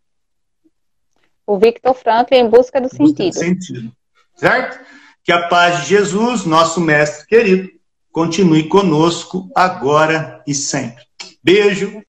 O 1.46 1.58
Victor 1.58 1.94
Franklin 1.94 2.40
em 2.40 2.50
busca 2.50 2.80
do 2.80 2.90
busca 2.90 2.98
sentido. 2.98 3.34
sentido. 3.34 3.92
Certo? 4.36 4.80
Que 5.24 5.32
a 5.32 5.48
paz 5.48 5.82
de 5.82 5.90
Jesus, 5.90 6.46
nosso 6.46 6.82
mestre 6.82 7.28
querido, 7.28 7.70
continue 8.12 8.68
conosco 8.68 9.50
agora 9.56 10.42
e 10.48 10.54
sempre. 10.54 11.04
Beijo. 11.44 12.02